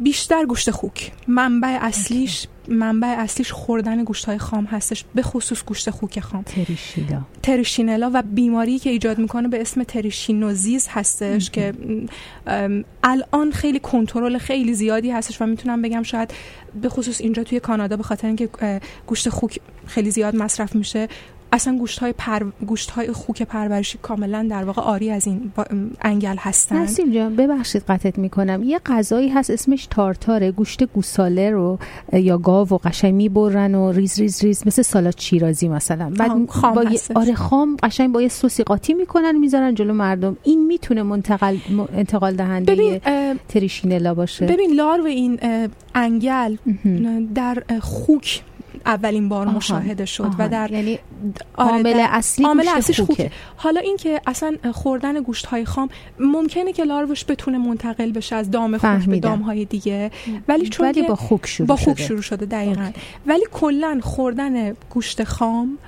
بیشتر 0.02 0.44
گوشت 0.44 0.70
خوک. 0.70 1.12
منبع 1.28 1.78
اصلیش 1.80 2.46
منبع 2.68 3.08
اصلیش 3.18 3.52
خوردن 3.52 4.04
گوشت 4.04 4.24
های 4.24 4.38
خام 4.38 4.64
هستش 4.64 5.04
به 5.14 5.22
خصوص 5.22 5.64
گوشت 5.64 5.90
خوک 5.90 6.20
خام. 6.20 6.42
تریشیلا. 6.42 7.22
تریشینلا 7.42 8.10
و 8.14 8.22
بیماری 8.22 8.78
که 8.78 8.90
ایجاد 8.90 9.18
می‌کنه 9.18 9.48
به 9.48 9.60
اسم 9.60 9.82
تریشینوزیز 9.82 10.88
هستش 10.90 11.50
که 11.50 11.74
الان 13.02 13.50
خیلی 13.52 13.80
کنترل 13.80 14.38
خیلی 14.38 14.74
زیادی 14.74 15.10
هستش 15.10 15.42
و 15.42 15.46
می‌تونم 15.46 15.82
بگم 15.82 16.02
شاید 16.02 16.34
به 16.82 16.88
خصوص 16.88 17.20
اینجا 17.20 17.44
توی 17.44 17.60
کانادا 17.60 17.96
به 17.96 18.02
خاطر 18.02 18.26
اینکه 18.26 18.48
گوشت 19.06 19.28
خوک 19.28 19.58
خیلی 19.86 20.10
زیاد 20.10 20.36
مصرف 20.36 20.76
میشه 20.76 21.08
اصلا 21.54 21.78
گوشت 21.78 21.98
های, 21.98 22.14
پر... 22.18 22.42
گوشت 22.66 22.90
های 22.90 23.12
خوک 23.12 23.42
پرورشی 23.42 23.98
کاملا 24.02 24.46
در 24.50 24.64
واقع 24.64 24.82
آری 24.82 25.10
از 25.10 25.26
این 25.26 25.52
با... 25.56 25.64
انگل 26.00 26.36
هستن. 26.38 26.76
نسیم 26.76 27.12
جان 27.12 27.36
ببخشید 27.36 27.82
قطعت 27.88 28.18
می‌کنم. 28.18 28.62
یه 28.62 28.80
غذایی 28.86 29.28
هست 29.28 29.50
اسمش 29.50 29.86
تارتاره. 29.90 30.52
گوشت 30.52 30.84
گوساله 30.84 31.50
رو 31.50 31.78
یا 32.12 32.38
گاو 32.38 32.68
و 32.68 32.78
قشنگ 32.84 33.14
می‌برن 33.14 33.74
و 33.74 33.92
ریز 33.92 34.20
ریز 34.20 34.44
ریز 34.44 34.66
مثل 34.66 34.82
سالاد 34.82 35.14
شیرازی 35.18 35.68
مثلا. 35.68 36.10
بعد 36.18 36.46
خام 36.48 36.74
با 36.74 36.84
آره 37.14 37.34
خام 37.34 37.76
قشنگ 37.82 38.12
با 38.12 38.22
یه 38.22 38.28
سوسی 38.28 38.62
قاطی 38.62 38.94
می‌کنن 38.94 39.38
می‌ذارن 39.38 39.74
جلو 39.74 39.92
مردم. 39.92 40.36
این 40.42 40.66
می‌تونه 40.66 41.02
منتقل 41.02 41.56
انتقال 41.96 42.34
دهنده 42.34 42.74
ببین 42.74 43.00
Trichinella 43.48 44.14
باشه. 44.14 44.46
ببین 44.46 44.70
لارو 44.70 45.04
این 45.04 45.40
انگل 45.94 46.56
در 47.34 47.62
خوک 47.80 48.42
اولین 48.86 49.28
بار 49.28 49.46
آها. 49.46 49.56
مشاهده 49.56 50.04
شد 50.04 50.22
آها. 50.24 50.34
و 50.38 50.48
در 50.48 50.70
یعنی 50.70 50.98
عامل 51.54 52.06
اصلی 52.08 52.44
عامل 52.44 52.68
اصلیش 52.68 53.00
خوکه. 53.00 53.14
خوکه 53.14 53.30
حالا 53.56 53.80
اینکه 53.80 54.20
اصلا 54.26 54.56
خوردن 54.72 55.22
گوشت 55.22 55.46
های 55.46 55.64
خام 55.64 55.88
ممکنه 56.18 56.72
که 56.72 56.84
لاروش 56.84 57.24
بتونه 57.28 57.58
منتقل 57.58 58.12
بشه 58.12 58.36
از 58.36 58.50
دام 58.50 58.78
خوک 58.78 59.06
به. 59.08 59.20
دام 59.20 59.40
های 59.40 59.64
دیگه 59.64 60.10
ولی 60.48 60.68
چون 60.68 60.86
ولی 60.86 61.02
با 61.02 61.16
خوک 61.16 61.46
شروع 61.46 61.68
با 61.68 61.76
خوک 61.76 61.96
شده. 61.96 62.06
شروع 62.06 62.22
شده 62.22 62.46
دقیقا 62.46 62.90
ولی 63.26 63.44
کلا 63.52 64.00
خوردن 64.02 64.76
گوشت 64.90 65.24
خام 65.24 65.78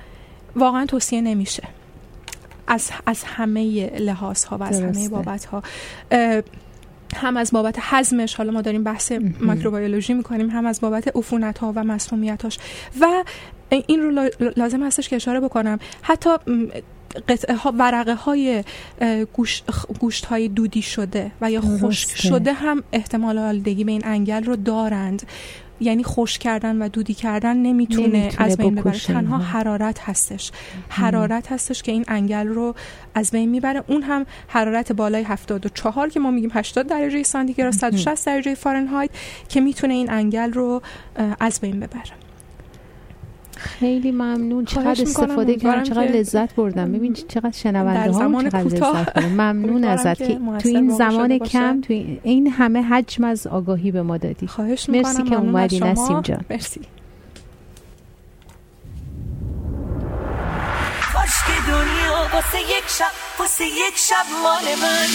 واقعا 0.55 0.85
توصیه 0.85 1.21
نمیشه 1.21 1.63
از 2.67 2.91
از 3.05 3.23
همه 3.23 3.89
لحاظ 3.99 4.43
ها 4.43 4.57
و 4.57 4.63
از 4.63 4.81
همه. 4.81 5.09
بابت 5.09 5.45
ها 5.45 5.63
هم 7.15 7.37
از 7.37 7.51
بابت 7.51 7.79
حزمش 7.79 8.35
حالا 8.35 8.51
ما 8.51 8.61
داریم 8.61 8.83
بحث 8.83 9.11
مایکروبیولوژی 9.41 10.13
می‌کنیم 10.13 10.49
هم 10.49 10.65
از 10.65 10.81
بابت 10.81 11.17
عفونت 11.17 11.57
ها 11.57 11.73
و 11.75 11.83
مسمومیتاش 11.83 12.57
و 13.01 13.23
این 13.69 14.01
رو 14.01 14.29
لازم 14.57 14.83
هستش 14.83 15.09
که 15.09 15.15
اشاره 15.15 15.39
بکنم. 15.39 15.79
حتی 16.01 16.29
قطعه 17.27 17.55
ها 17.55 17.73
ورقه 17.77 18.13
های 18.13 18.63
گوشت, 19.33 19.65
گوشت 19.99 20.25
های 20.25 20.47
دودی 20.47 20.81
شده 20.81 21.31
و 21.41 21.51
یا 21.51 21.61
خشک 21.61 22.17
شده 22.17 22.53
هم 22.53 22.83
احتمال 22.91 23.37
آلودگی 23.37 23.83
به 23.83 23.91
این 23.91 24.01
انگل 24.05 24.43
رو 24.43 24.55
دارند. 24.55 25.23
یعنی 25.79 26.03
خوش 26.03 26.37
کردن 26.37 26.81
و 26.81 26.89
دودی 26.89 27.13
کردن 27.13 27.57
نمی‌تونه, 27.57 28.07
نمی‌تونه 28.07 28.45
از 28.45 28.57
بین 28.57 28.75
ببره. 28.75 28.99
تنها 28.99 29.37
حرارت 29.37 29.99
هستش. 29.99 30.51
حرارت 30.89 31.51
هستش 31.51 31.83
که 31.83 31.91
این 31.91 32.05
انگل 32.07 32.47
رو 32.47 32.75
از 33.15 33.31
بین 33.31 33.49
می‌بره. 33.49 33.83
اون 33.87 34.03
هم 34.03 34.25
حرارت 34.47 34.91
بالای 34.91 35.23
74 35.23 36.09
که 36.09 36.19
ما 36.19 36.31
میگیم 36.31 36.51
80 36.53 36.87
درجه 36.87 37.23
سانتیگراد 37.23 37.73
160 37.73 38.25
درجه 38.25 38.55
فارنهایت 38.55 39.09
که 39.49 39.61
می‌تونه 39.61 39.93
این 39.93 40.11
انگل 40.11 40.53
رو 40.53 40.81
از 41.39 41.59
بین 41.61 41.79
ببره. 41.79 42.26
خیلی 43.57 44.11
ممنون. 44.11 44.65
چقدر 44.65 45.01
استفاده 45.01 45.55
کردم 45.55 45.83
چقدر 45.83 46.11
لذت 46.11 46.55
بردم. 46.55 46.91
ببین 46.91 47.13
چقدر 47.13 47.51
شنونده 47.51 48.11
ها 48.11 48.41
چقدر 48.43 48.63
لذت 48.63 48.81
بردم 49.15 49.27
ممنون 49.41 49.83
ازت. 49.83 50.17
که 50.17 50.39
تو 50.59 50.69
این 50.69 50.89
زمان 50.89 51.37
کم 51.39 51.81
تو 51.81 51.93
این 52.23 52.47
همه 52.47 52.81
حجم 52.81 53.23
از 53.23 53.47
آگاهی 53.47 53.91
به 53.91 54.01
ما 54.01 54.17
دادی. 54.17 54.47
خواهش 54.47 54.89
مرسی 54.89 55.23
که 55.23 55.35
اومدی 55.35 55.79
نسیم 55.79 56.21
جان. 56.21 56.45
مرسی. 56.49 56.81
دنیا 61.67 62.27
واسه 62.33 62.59
یک 62.61 62.83
شب 62.87 63.11
واسه 63.39 63.65
یک 63.65 63.97
شب 63.97 64.25
مال 64.43 64.63
من 64.81 65.07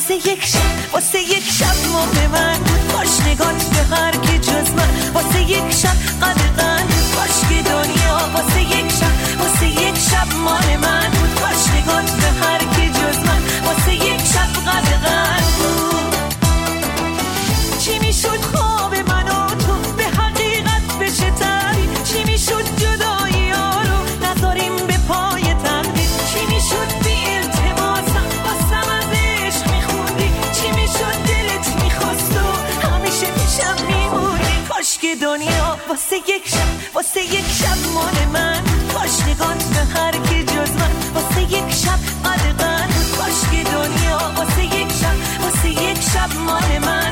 واسه 0.00 0.14
یک 0.14 0.44
شب 0.44 0.92
واسه 0.92 1.20
یک 1.20 1.50
شب 1.50 1.88
ما 1.92 2.06
به 2.06 2.28
من. 2.28 2.58
باش 2.92 3.20
نگات 3.26 3.64
به 3.64 3.96
هر 3.96 4.10
که 4.10 4.38
جز 4.38 4.70
من. 4.70 5.12
واسه 5.14 5.40
یک 5.42 5.70
شب 5.72 5.96
قدقن 6.22 6.86
باش 7.16 7.40
که 7.48 7.62
دنیا 7.70 8.30
واسه 8.34 8.62
یک 8.62 8.90
شب 8.92 9.40
واسه 9.40 9.66
یک 9.66 9.98
شب 9.98 10.34
مال 10.44 10.76
من. 10.76 11.19
واسه 35.90 36.16
یک 36.16 36.48
شب 36.48 36.94
واسه 36.94 37.20
یک 37.20 37.46
شب 37.60 37.78
مال 37.94 38.26
من. 38.32 38.62
کاش 38.94 39.20
نگات 39.28 39.64
به 39.64 40.00
هر 40.00 40.12
کی 40.12 40.42
جز 40.42 40.72
من. 40.80 40.90
واسه 41.14 41.42
یک 41.42 41.70
شب 41.74 41.98
قدقن 42.24 42.88
کاش 43.16 43.40
که 43.50 43.70
دنیا 43.70 44.20
واسه 44.36 44.64
یک 44.64 44.92
شب 45.00 45.42
واسه 45.42 45.68
یک 45.68 46.00
شب 46.12 46.30
مال 46.46 46.78
من. 46.86 47.09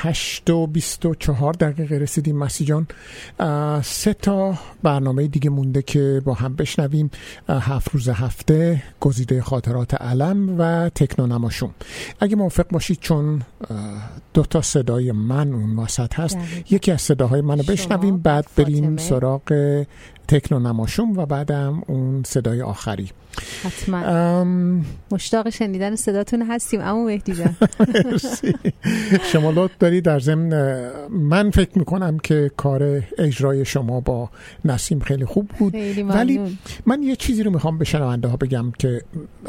8 0.00 0.50
و 0.50 0.66
24 0.66 1.52
دقیقه 1.52 1.98
رسیدیم 1.98 2.36
مسی 2.36 2.64
جان. 2.64 2.86
سه 3.82 4.14
تا 4.14 4.54
برنامه 4.82 5.26
دیگه 5.26 5.50
مونده 5.50 5.82
که 5.82 6.22
با 6.24 6.34
هم 6.34 6.54
بشنویم. 6.54 7.10
هفت 7.48 7.94
روز 7.94 8.08
هفته 8.08 8.82
گزیده 9.00 9.42
خاطرات 9.42 9.94
علم 9.94 10.60
و 10.60 10.88
تکنونماشون. 10.94 11.70
اگه 12.20 12.36
موافق 12.36 12.68
باشید 12.70 12.98
چون 13.00 13.42
دو 14.34 14.42
تا 14.42 14.62
صدای 14.62 15.12
من 15.12 15.52
اون 15.52 15.78
وسط 15.78 16.14
هست 16.14 16.36
دقیقا. 16.36 16.60
یکی 16.70 16.92
از 16.92 17.00
صداهای 17.00 17.40
منو 17.40 17.62
بشنویم 17.62 18.18
بعد 18.18 18.46
بریم 18.56 18.96
سراغ 18.96 19.84
تکنونماشون 20.28 21.16
و 21.16 21.26
بعدم 21.26 21.82
اون 21.86 22.22
صدای 22.26 22.62
آخری. 22.62 23.10
حتما. 23.62 24.44
مشتاق 25.10 25.50
شنیدن 25.50 25.96
صداتون 25.96 26.42
هستیم 26.42 26.80
اما 26.80 27.04
مهدی 27.04 27.34
جان. 27.34 27.56
شما 29.32 29.50
لطف 29.50 29.78
دارید 29.78 30.04
در 30.04 30.20
ضمن 30.20 30.80
من 31.10 31.50
فکر 31.50 31.78
می‌کنم 31.78 32.18
که 32.18 32.50
کار 32.56 33.02
اجرای 33.18 33.64
شما 33.64 34.00
با 34.00 34.30
نسیم 34.64 35.00
خیلی 35.00 35.24
خوب 35.24 35.48
بود. 35.58 35.74
ولی 36.08 36.58
من 36.86 37.02
یه 37.02 37.16
چیزی 37.16 37.42
رو 37.42 37.50
می‌خوام 37.50 37.78
به 37.78 37.84
شنونده 37.84 38.28
ها 38.28 38.36
بگم 38.36 38.72
که 38.78 39.02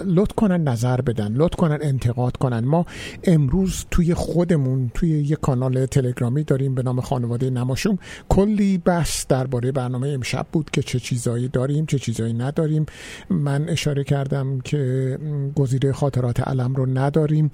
لطف 0.06 0.36
کنن 0.36 0.64
نظر 0.64 1.02
بدن 1.02 1.34
لطف 1.34 1.56
کنن 1.56 1.78
انتقاد 1.82 2.38
کنن. 2.38 2.60
ما 2.60 2.86
امروز 3.24 3.86
توی 3.92 4.14
خودمون 4.14 4.92
توی 4.94 5.10
یه 5.10 5.36
کانال 5.36 5.86
تلگرامی 5.86 6.44
داریم 6.44 6.76
به 6.76 6.84
نام 6.84 7.02
خانواده 7.02 7.50
نماشوم. 7.50 8.00
کلی 8.30 8.78
بحث 8.78 9.28
درباره 9.28 9.72
برنامه 9.72 10.08
امشب 10.08 10.46
بود 10.52 10.70
که 10.72 10.82
چه 10.82 11.00
چیزایی 11.00 11.48
داریم 11.48 11.86
چه 11.86 12.00
چیزایی 12.00 12.34
نداریم. 12.34 12.86
من 13.30 13.70
اشاره 13.80 14.04
کردم 14.04 14.60
که 14.60 15.18
گزیده 15.56 15.94
خاطرات 15.94 16.48
علم 16.48 16.76
رو 16.76 16.86
نداریم 16.86 17.52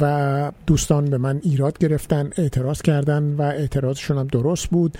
و 0.00 0.52
دوستان 0.66 1.04
به 1.04 1.18
من 1.18 1.40
ایراد 1.42 1.78
گرفتن 1.78 2.30
اعتراض 2.36 2.82
کردن 2.82 3.34
و 3.34 3.42
اعتراضشون 3.42 4.18
هم 4.18 4.26
درست 4.26 4.66
بود 4.66 4.98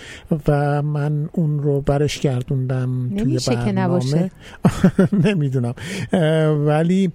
و 0.49 0.83
من 0.83 1.29
اون 1.33 1.63
رو 1.63 1.81
برش 1.81 2.21
گردوندم 2.21 3.17
توی 3.17 3.39
برنامه. 3.47 4.31
نمی‌دونم. 5.27 5.75
ولی 6.67 7.13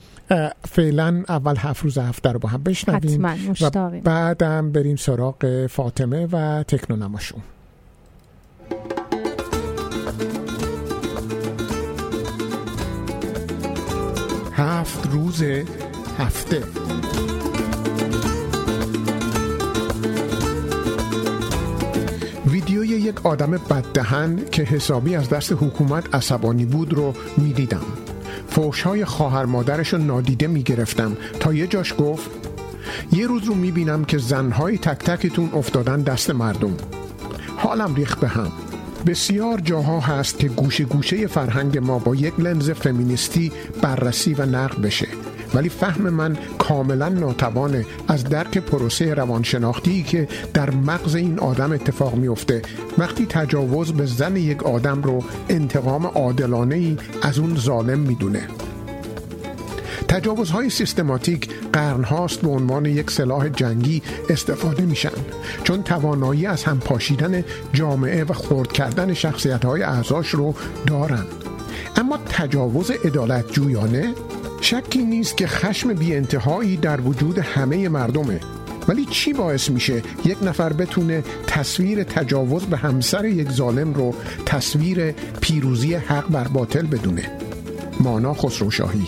فعلا 0.66 1.24
اول 1.30 1.56
هفت 1.58 1.84
روز 1.84 1.98
هفته 1.98 2.32
رو 2.32 2.40
با 2.40 2.50
هم 2.50 2.64
بشنویم 2.64 3.26
و 3.62 3.70
بعدم 4.04 4.72
بریم 4.72 4.96
سراغ 4.96 5.68
فاطمه 5.68 6.28
و 6.32 6.64
تکنونماشون. 6.64 7.42
هفت 14.56 15.10
روز 15.12 15.44
هفته. 16.20 16.64
ویدیوی 22.48 22.88
یک 22.88 23.26
آدم 23.26 23.52
بددهن 23.52 24.40
که 24.52 24.64
حسابی 24.64 25.16
از 25.16 25.30
دست 25.30 25.52
حکومت 25.52 26.16
عصبانی 26.16 26.66
بود 26.66 26.94
رو 26.94 27.14
می‌دیدم. 27.38 27.82
فوشهای 28.50 29.06
خواهر 29.06 29.46
مادرش 29.46 29.94
رو 29.94 30.00
نادیده 30.00 30.48
می‌گرفتم 30.48 31.18
تا 31.40 31.54
یه 31.54 31.68
جاش 31.68 31.94
گفت 31.98 32.30
یه 33.12 33.28
روز 33.28 33.44
رو 33.44 33.56
می‌بینم 33.56 34.06
که 34.06 34.18
زنهای 34.18 34.78
تک 34.78 34.98
تکتون 34.98 35.50
افتادن 35.54 36.02
دست 36.02 36.30
مردم. 36.30 36.78
حالم 37.58 37.96
ریخت 37.96 38.20
به 38.20 38.28
هم. 38.28 38.52
بسیار 39.06 39.60
جاها 39.60 40.00
هست 40.00 40.40
که 40.40 40.48
گوشه 40.48 40.84
گوشه 40.84 41.28
فرهنگ 41.28 41.78
ما 41.78 42.00
با 42.00 42.16
یک 42.16 42.40
لنز 42.40 42.70
فمینیستی 42.70 43.52
بررسی 43.82 44.34
و 44.34 44.46
نقد 44.46 44.82
بشه. 44.82 45.08
ولی 45.54 45.70
فهم 45.70 46.10
من 46.10 46.38
کاملا 46.58 47.10
ناتوانه 47.10 47.86
از 48.08 48.24
درک 48.24 48.58
پروسه 48.58 49.14
روانشناختی 49.14 50.04
که 50.04 50.28
در 50.54 50.70
مغز 50.70 51.16
این 51.16 51.40
آدم 51.40 51.72
اتفاق 51.72 52.16
میفته 52.16 52.62
وقتی 52.98 53.26
تجاوز 53.26 53.94
به 53.94 54.06
زن 54.06 54.36
یک 54.36 54.64
آدم 54.64 55.02
رو 55.02 55.24
انتقام 55.50 56.06
عادلانه 56.06 56.76
ای 56.76 56.98
از 57.22 57.40
اون 57.40 57.56
ظالم 57.56 58.00
می‌دونه. 58.00 58.48
تجاوزهای 60.14 60.70
سیستماتیک 60.70 61.50
قرنهاست 61.74 62.42
به 62.42 62.50
عنوان 62.50 62.86
یک 62.86 63.12
سلاح 63.12 63.50
جنگی 63.50 64.02
استفاده 64.30 64.84
میشن. 64.84 65.10
چون 65.64 65.84
توانایی 65.84 66.46
از 66.46 66.64
هم 66.64 66.80
پاشیدن 66.80 67.44
جامعه 67.74 68.24
و 68.24 68.34
خورد 68.34 68.72
کردن 68.72 69.14
شخصیت 69.14 69.66
های 69.66 69.84
اعضاش 69.84 70.30
رو 70.30 70.56
دارن. 70.88 71.26
اما 71.96 72.18
تجاوز 72.30 72.92
ادالت 73.06 73.52
جویانه 73.52 74.14
شکی 74.62 75.04
نیست 75.04 75.38
که 75.38 75.48
خشم 75.48 75.94
بی 75.94 76.16
انتهایی 76.16 76.78
در 76.78 77.02
وجود 77.02 77.40
همه 77.40 77.90
مردمه. 77.90 78.40
ولی 78.88 79.06
چی 79.06 79.34
باعث 79.34 79.70
میشه 79.70 80.02
یک 80.26 80.38
نفر 80.44 80.74
بتونه 80.74 81.24
تصویر 81.48 82.04
تجاوز 82.04 82.64
به 82.64 82.78
همسر 82.78 83.26
یک 83.26 83.52
ظالم 83.52 83.94
رو 83.94 84.16
تصویر 84.46 85.12
پیروزی 85.42 85.94
حق 85.94 86.30
بر 86.30 86.48
باطل 86.48 86.86
بدونه؟ 86.86 87.32
مانا 88.00 88.34
خسروشاهی. 88.34 89.08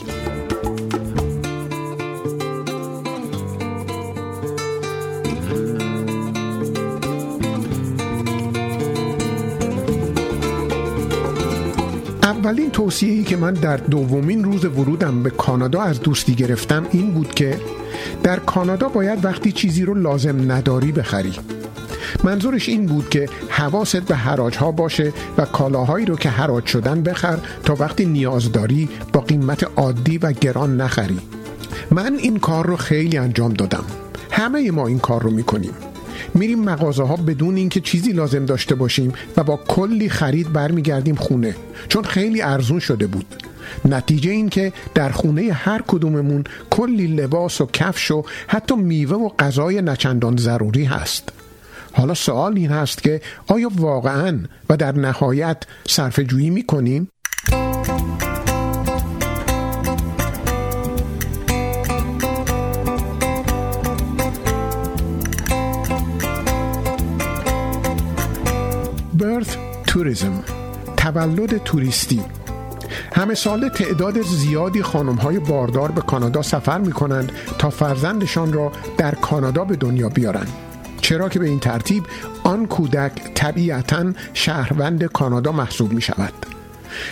اولین 12.46 12.72
توصیه‌ای 12.72 13.24
که 13.24 13.38
من 13.38 13.54
در 13.54 13.78
دومین 13.78 14.44
روز 14.44 14.66
ورودم 14.66 15.24
به 15.24 15.30
کانادا 15.30 15.82
از 15.82 16.02
دوستی 16.02 16.36
گرفتم 16.36 16.86
این 16.92 17.12
بود 17.12 17.34
که 17.34 17.60
در 18.24 18.40
کانادا 18.40 18.90
باید 18.90 19.26
وقتی 19.26 19.52
چیزی 19.52 19.86
رو 19.86 19.94
لازم 19.94 20.52
نداری 20.52 20.92
بخری. 20.92 21.34
منظورش 22.24 22.70
این 22.70 22.86
بود 22.86 23.10
که 23.10 23.30
حواست 23.50 24.02
به 24.02 24.16
حراج 24.16 24.58
ها 24.58 24.72
باشه 24.72 25.14
و 25.38 25.46
کالاهایی 25.46 26.06
رو 26.06 26.16
که 26.16 26.30
حراج 26.30 26.66
شدن 26.66 27.04
بخر 27.04 27.38
تا 27.64 27.76
وقتی 27.80 28.06
نیاز 28.06 28.52
داری 28.52 28.90
با 29.14 29.22
قیمت 29.22 29.64
عادی 29.76 30.18
و 30.18 30.32
گران 30.32 30.82
نخری. 30.82 31.20
من 31.92 32.16
این 32.16 32.40
کار 32.40 32.68
رو 32.68 32.76
خیلی 32.76 33.18
انجام 33.18 33.54
دادم. 33.54 33.84
همه 34.32 34.72
ما 34.72 34.88
این 34.88 35.00
کار 35.00 35.24
رو 35.24 35.32
می‌کنیم. 35.32 35.74
میریم 36.36 36.60
مغازه 36.60 37.04
ها 37.04 37.16
بدون 37.16 37.56
اینکه 37.56 37.80
چیزی 37.80 38.12
لازم 38.12 38.46
داشته 38.46 38.76
باشیم 38.76 39.14
و 39.38 39.44
با 39.44 39.60
کلی 39.68 40.10
خرید 40.10 40.54
برمیگردیم 40.54 41.16
خونه 41.16 41.56
چون 41.88 42.04
خیلی 42.04 42.42
ارزون 42.42 42.80
شده 42.80 43.08
بود 43.08 43.26
نتیجه 43.86 44.32
این 44.32 44.50
که 44.50 44.74
در 44.94 45.10
خونه 45.10 45.52
هر 45.54 45.82
کدوممون 45.88 46.44
کلی 46.70 47.08
لباس 47.08 47.62
و 47.62 47.66
کفش 47.66 48.12
و 48.12 48.24
حتی 48.48 48.76
میوه 48.76 49.18
و 49.18 49.30
غذای 49.40 49.82
نچندان 49.82 50.38
ضروری 50.38 50.84
هست 50.84 51.30
حالا 51.94 52.14
سوال 52.14 52.58
این 52.58 52.72
هست 52.72 53.04
که 53.04 53.22
آیا 53.48 53.72
واقعا 53.76 54.40
و 54.70 54.78
در 54.78 54.92
نهایت 54.92 55.64
صرف 55.88 56.20
جویی 56.20 56.50
می‌کنیم؟ 56.50 57.10
توریزم 69.96 70.44
تولد 70.98 71.64
توریستی 71.64 72.22
همه 73.14 73.34
سال 73.34 73.70
تعداد 73.70 74.22
زیادی 74.22 74.84
خانم 74.84 75.16
های 75.16 75.40
باردار 75.40 75.92
به 75.92 76.02
کانادا 76.02 76.42
سفر 76.42 76.78
می 76.78 76.92
کنند 76.92 77.32
تا 77.60 77.70
فرزندشان 77.70 78.54
را 78.54 78.72
در 78.98 79.16
کانادا 79.16 79.64
به 79.64 79.76
دنیا 79.76 80.10
بیارند. 80.10 80.48
چرا 81.02 81.30
که 81.30 81.40
به 81.40 81.46
این 81.46 81.60
ترتیب 81.60 82.04
آن 82.44 82.66
کودک 82.66 83.12
طبیعتا 83.34 84.14
شهروند 84.34 85.04
کانادا 85.04 85.52
محسوب 85.52 85.94
می 85.94 86.02
شود. 86.02 86.34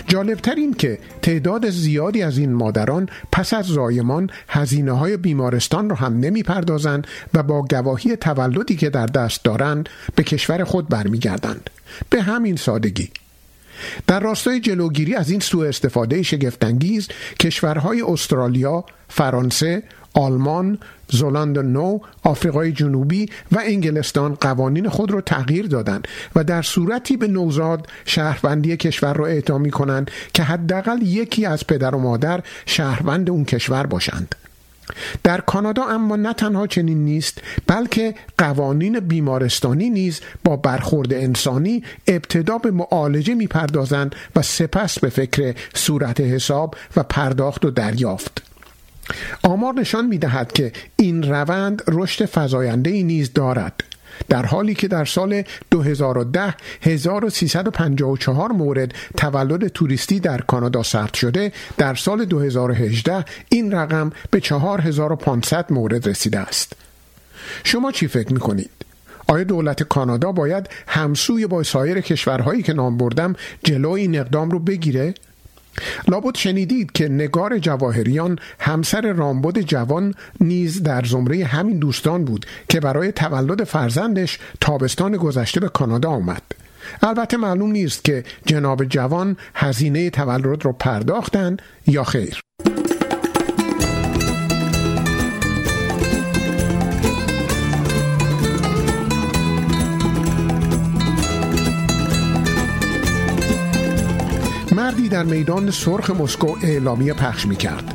جالبتر 0.08 0.56
این 0.56 0.74
که 0.74 1.00
تعداد 1.22 1.70
زیادی 1.70 2.24
از 2.24 2.38
این 2.38 2.54
مادران 2.54 3.10
پس 3.32 3.54
از 3.54 3.66
زایمان 3.66 4.30
هزینه 4.50 4.92
های 4.92 5.18
بیمارستان 5.18 5.90
را 5.90 5.96
هم 5.96 6.20
نمی 6.20 6.44
پردازند 6.44 7.08
و 7.34 7.44
با 7.44 7.62
گواهی 7.62 8.16
تولدی 8.16 8.76
که 8.76 8.90
در 8.90 9.06
دست 9.06 9.44
دارند 9.44 9.90
به 10.16 10.24
کشور 10.24 10.64
خود 10.64 10.90
برمیگردند. 10.90 11.70
به 12.10 12.22
همین 12.22 12.56
سادگی 12.56 13.10
در 14.08 14.20
راستای 14.20 14.60
جلوگیری 14.60 15.16
از 15.16 15.30
این 15.30 15.40
سوء 15.40 15.68
استفاده 15.68 16.24
شگفتانگیز 16.24 17.08
کشورهای 17.40 18.02
استرالیا، 18.02 18.86
فرانسه، 19.10 19.84
آلمان، 20.14 20.78
زلاند 21.12 21.60
نو، 21.60 22.00
آفریقای 22.24 22.72
جنوبی 22.72 23.30
و 23.52 23.60
انگلستان 23.66 24.36
قوانین 24.36 24.90
خود 24.90 25.12
را 25.12 25.22
تغییر 25.22 25.68
دادند 25.68 26.08
و 26.36 26.44
در 26.44 26.62
صورتی 26.62 27.18
به 27.18 27.28
نوزاد 27.28 27.88
شهروندی 28.06 28.78
کشور 28.78 29.14
را 29.14 29.26
اعطا 29.28 29.58
می 29.58 29.72
کنند 29.72 30.12
که 30.34 30.44
حداقل 30.44 31.02
یکی 31.02 31.46
از 31.46 31.68
پدر 31.68 31.96
و 31.96 32.00
مادر 32.00 32.44
شهروند 32.66 33.30
اون 33.30 33.46
کشور 33.46 33.86
باشند. 33.86 34.36
در 35.24 35.42
کانادا 35.42 35.84
اما 35.84 36.16
نه 36.16 36.34
تنها 36.34 36.68
چنین 36.68 37.06
نیست 37.06 37.42
بلکه 37.68 38.16
قوانین 38.38 39.00
بیمارستانی 39.00 39.90
نیز 39.90 40.22
با 40.44 40.56
برخورد 40.56 41.14
انسانی 41.14 41.84
ابتدا 42.08 42.58
به 42.58 42.72
معالجه 42.72 43.34
می‌پردازند 43.34 44.16
و 44.36 44.42
سپس 44.42 45.00
به 45.00 45.10
فکر 45.10 45.56
صورت 45.76 46.22
حساب 46.22 46.76
و 46.96 47.04
پرداخت 47.04 47.66
و 47.66 47.72
دریافت. 47.72 48.42
آمار 49.44 49.74
نشان 49.74 50.08
می 50.08 50.18
دهد 50.18 50.52
که 50.52 50.72
این 50.96 51.24
روند 51.24 51.82
رشد 51.88 52.30
فزاینده 52.34 52.90
ای 52.90 53.04
نیز 53.04 53.34
دارد. 53.34 53.84
در 54.30 54.46
حالی 54.46 54.74
که 54.74 54.88
در 54.88 55.06
سال 55.06 55.44
2010 55.72 56.56
1354 56.82 58.52
مورد 58.52 58.94
تولد 59.18 59.68
توریستی 59.68 60.20
در 60.20 60.42
کانادا 60.42 60.84
ثبت 60.84 61.14
شده 61.14 61.52
در 61.78 61.96
سال 61.96 62.26
2018 62.26 63.26
این 63.50 63.72
رقم 63.72 64.12
به 64.32 64.42
4500 64.42 65.74
مورد 65.74 66.10
رسیده 66.10 66.40
است 66.40 66.74
شما 67.64 67.92
چی 67.92 68.08
فکر 68.08 68.34
می 68.34 68.40
کنید؟ 68.40 68.70
آیا 69.28 69.44
دولت 69.44 69.84
کانادا 69.84 70.32
باید 70.32 70.70
همسوی 70.88 71.48
با 71.48 71.64
سایر 71.64 72.02
کشورهایی 72.02 72.64
که 72.64 72.74
نام 72.74 72.98
بردم 72.98 73.36
جلوی 73.64 74.02
این 74.02 74.20
اقدام 74.20 74.52
رو 74.52 74.60
بگیره؟ 74.60 75.14
لابد 76.08 76.36
شنیدید 76.38 76.92
که 76.92 77.10
نگار 77.10 77.60
جواهریان 77.60 78.40
همسر 78.60 79.02
رامبد 79.14 79.60
جوان 79.60 80.14
نیز 80.42 80.84
در 80.84 81.04
زمره 81.04 81.46
همین 81.46 81.80
دوستان 81.80 82.26
بود 82.26 82.46
که 82.70 82.80
برای 82.80 83.12
تولد 83.12 83.64
فرزندش 83.64 84.40
تابستان 84.62 85.18
گذشته 85.18 85.60
به 85.60 85.70
کانادا 85.70 86.10
آمد. 86.10 86.42
البته 87.02 87.38
معلوم 87.38 87.72
نیست 87.72 88.04
که 88.04 88.24
جناب 88.46 88.86
جوان 88.86 89.38
هزینه 89.56 90.10
تولد 90.10 90.66
رو 90.66 90.74
پرداختن 90.74 91.58
یا 91.88 92.04
خیر. 92.04 92.40
مردی 104.84 105.10
در 105.10 105.24
میدان 105.24 105.72
سرخ 105.72 106.10
مسکو 106.10 106.56
اعلامیه 106.64 107.14
پخش 107.14 107.46
می 107.46 107.56
کرد 107.56 107.94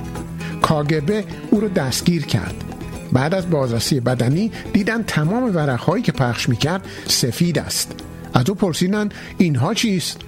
کاگبه 0.63 1.25
او 1.51 1.61
را 1.61 1.69
دستگیر 1.69 2.27
کرد. 2.27 2.65
بعد 3.13 3.35
از 3.35 3.51
بازرسی 3.51 4.01
بدنی 4.01 4.53
دیدن 4.73 5.03
تمام 5.03 5.57
ورقهایی 5.57 6.03
که 6.03 6.13
پخش 6.13 6.49
می 6.49 6.57
کرد 6.57 6.87
سفید 7.07 7.59
است. 7.59 7.95
از 8.35 8.49
او 8.49 8.55
پرسیدن 8.55 9.09
اینها 9.39 9.75
چیست؟ 9.75 10.21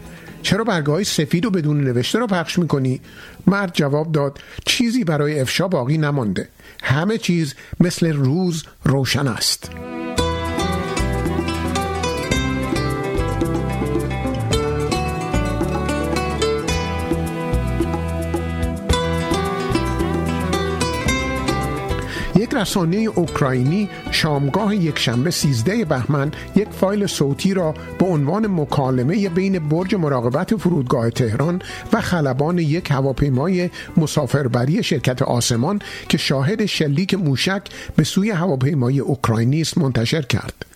چرا 0.43 0.65
برگه 0.65 0.93
های 0.93 1.05
سفید 1.05 1.45
و 1.45 1.51
بدون 1.51 1.85
نوشته 1.85 2.19
را 2.19 2.27
پخش 2.27 2.59
می 2.59 2.69
کنی؟ 2.69 3.01
مرد 3.47 3.71
جواب 3.75 4.13
داد 4.13 4.39
چیزی 4.67 5.05
برای 5.05 5.41
افشا 5.41 5.69
باقی 5.69 5.99
نمانده. 5.99 6.49
همه 6.83 7.19
چیز 7.19 7.55
مثل 7.81 8.13
روز 8.13 8.65
روشن 8.85 9.29
است. 9.29 9.71
رسانه 22.61 22.97
اوکراینی 22.97 23.89
شامگاه 24.11 24.77
یک 24.77 24.99
شنبه 24.99 25.31
13 25.31 25.85
بهمن 25.85 26.33
یک 26.57 26.69
فایل 26.69 27.07
صوتی 27.07 27.55
را 27.55 27.75
به 27.99 28.07
عنوان 28.07 28.47
مکالمه 28.47 29.29
بین 29.29 29.69
برج 29.69 29.95
مراقبت 29.95 30.57
فرودگاه 30.57 31.11
تهران 31.11 31.63
و 31.93 32.01
خلبان 32.01 32.59
یک 32.59 32.91
هواپیمای 32.91 33.71
مسافربری 33.97 34.83
شرکت 34.83 35.23
آسمان 35.23 35.79
که 36.09 36.19
شاهد 36.19 36.67
شلیک 36.67 37.15
موشک 37.15 37.63
به 37.97 38.05
سوی 38.05 38.31
هواپیمای 38.31 39.01
اوکراینی 39.01 39.61
است 39.61 39.79
منتشر 39.79 40.23
کرد. 40.23 40.67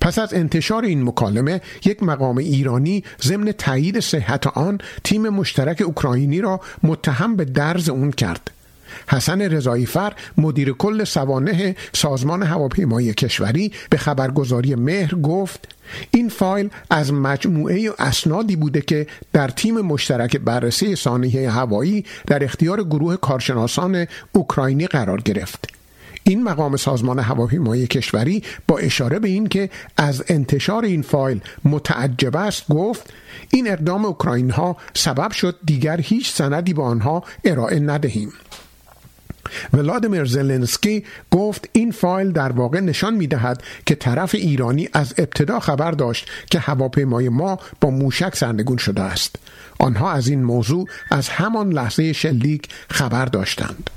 پس 0.00 0.18
از 0.18 0.34
انتشار 0.34 0.84
این 0.84 1.02
مکالمه 1.02 1.60
یک 1.84 2.02
مقام 2.02 2.38
ایرانی 2.38 3.04
ضمن 3.22 3.52
تایید 3.52 4.00
صحت 4.00 4.46
آن 4.46 4.78
تیم 5.04 5.28
مشترک 5.28 5.82
اوکراینی 5.86 6.40
را 6.40 6.60
متهم 6.82 7.36
به 7.36 7.44
درز 7.44 7.88
اون 7.88 8.10
کرد 8.10 8.50
حسن 9.08 9.42
رضایی 9.42 9.86
فر 9.86 10.12
مدیر 10.38 10.72
کل 10.72 11.04
سوانه 11.04 11.76
سازمان 11.92 12.42
هواپیمایی 12.42 13.14
کشوری 13.14 13.72
به 13.90 13.96
خبرگزاری 13.96 14.74
مهر 14.74 15.14
گفت 15.14 15.68
این 16.10 16.28
فایل 16.28 16.70
از 16.90 17.12
مجموعه 17.12 17.90
اسنادی 17.98 18.56
بوده 18.56 18.80
که 18.80 19.06
در 19.32 19.48
تیم 19.48 19.80
مشترک 19.80 20.36
بررسی 20.36 20.96
سانحه 20.96 21.50
هوایی 21.50 22.04
در 22.26 22.44
اختیار 22.44 22.84
گروه 22.84 23.16
کارشناسان 23.16 24.06
اوکراینی 24.32 24.86
قرار 24.86 25.20
گرفت. 25.20 25.78
این 26.22 26.42
مقام 26.42 26.76
سازمان 26.76 27.18
هواپیمایی 27.18 27.86
کشوری 27.86 28.42
با 28.66 28.78
اشاره 28.78 29.18
به 29.18 29.28
این 29.28 29.46
که 29.46 29.70
از 29.96 30.24
انتشار 30.28 30.84
این 30.84 31.02
فایل 31.02 31.40
متعجب 31.64 32.36
است 32.36 32.68
گفت 32.68 33.12
این 33.50 33.70
اقدام 33.70 34.04
اوکراین 34.04 34.50
ها 34.50 34.76
سبب 34.94 35.32
شد 35.32 35.56
دیگر 35.64 36.00
هیچ 36.00 36.32
سندی 36.32 36.74
به 36.74 36.82
آنها 36.82 37.24
ارائه 37.44 37.80
ندهیم. 37.80 38.32
ولادیمیر 39.72 40.24
زلنسکی 40.24 41.04
گفت 41.30 41.68
این 41.72 41.90
فایل 41.90 42.32
در 42.32 42.52
واقع 42.52 42.80
نشان 42.80 43.14
می 43.14 43.26
دهد 43.26 43.62
که 43.86 43.94
طرف 43.94 44.34
ایرانی 44.34 44.88
از 44.92 45.14
ابتدا 45.18 45.60
خبر 45.60 45.90
داشت 45.90 46.30
که 46.50 46.58
هواپیمای 46.58 47.28
ما 47.28 47.58
با 47.80 47.90
موشک 47.90 48.36
سرنگون 48.36 48.76
شده 48.76 49.02
است. 49.02 49.36
آنها 49.78 50.12
از 50.12 50.28
این 50.28 50.44
موضوع 50.44 50.88
از 51.10 51.28
همان 51.28 51.72
لحظه 51.72 52.12
شلیک 52.12 52.68
خبر 52.90 53.24
داشتند. 53.24 53.90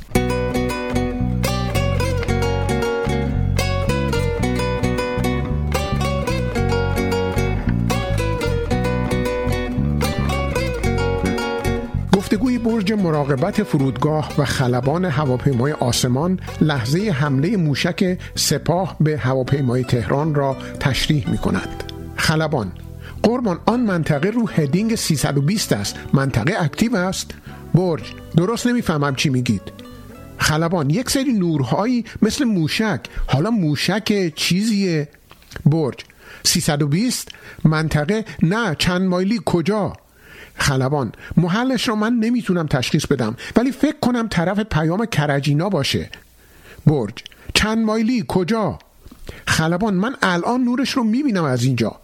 گفتگوی 12.31 12.57
برج 12.57 12.93
مراقبت 12.93 13.63
فرودگاه 13.63 14.33
و 14.37 14.45
خلبان 14.45 15.05
هواپیمای 15.05 15.71
آسمان 15.71 16.39
لحظه 16.61 16.99
حمله 16.99 17.57
موشک 17.57 18.17
سپاه 18.35 18.95
به 18.99 19.17
هواپیمای 19.17 19.83
تهران 19.83 20.35
را 20.35 20.57
تشریح 20.79 21.29
می 21.29 21.37
کند. 21.37 21.83
خلبان 22.15 22.71
قربان 23.23 23.59
آن 23.65 23.79
منطقه 23.79 24.29
رو 24.29 24.47
هدینگ 24.49 24.95
320 24.95 25.73
است. 25.73 25.95
منطقه 26.13 26.53
اکتیو 26.59 26.95
است. 26.95 27.31
برج 27.73 28.03
درست 28.37 28.67
نمی‌فهمم 28.67 29.15
چی 29.15 29.29
میگید. 29.29 29.61
خلبان 30.37 30.89
یک 30.89 31.09
سری 31.09 31.33
نورهایی 31.33 32.05
مثل 32.21 32.43
موشک. 32.43 33.01
حالا 33.27 33.51
موشک 33.51 34.35
چیزیه؟ 34.35 35.07
برج 35.65 36.05
320 36.43 37.29
منطقه 37.63 38.25
نه 38.43 38.75
چند 38.79 39.01
مایلی 39.01 39.41
کجا؟ 39.45 39.93
خلبان. 40.61 41.11
محلش 41.37 41.87
رو 41.87 41.95
من 41.95 42.13
نمی‌تونم 42.13 42.67
تشخیص 42.67 43.05
بدم 43.05 43.35
ولی 43.55 43.71
فکر 43.71 43.99
کنم 44.01 44.27
طرف 44.27 44.59
پیام 44.59 45.05
کرجینا 45.05 45.69
باشه. 45.69 46.09
برج. 46.85 47.13
چند 47.53 47.85
مایلی؟ 47.85 48.25
کجا؟ 48.27 48.79
خلبان 49.47 49.93
من 49.93 50.15
الان 50.21 50.63
نورش 50.63 50.89
رو 50.89 51.03
می‌بینم 51.03 51.43
از 51.43 51.63
اینجا. 51.63 51.95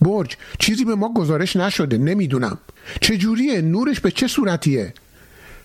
برج 0.00 0.36
چیزی 0.58 0.84
به 0.84 0.94
ما 0.94 1.14
گزارش 1.14 1.56
نشده 1.56 1.98
نمی‌دونم. 1.98 2.58
چجوریه؟ 3.00 3.60
نورش 3.60 4.00
به 4.00 4.10
چه 4.10 4.26
صورتیه؟ 4.26 4.94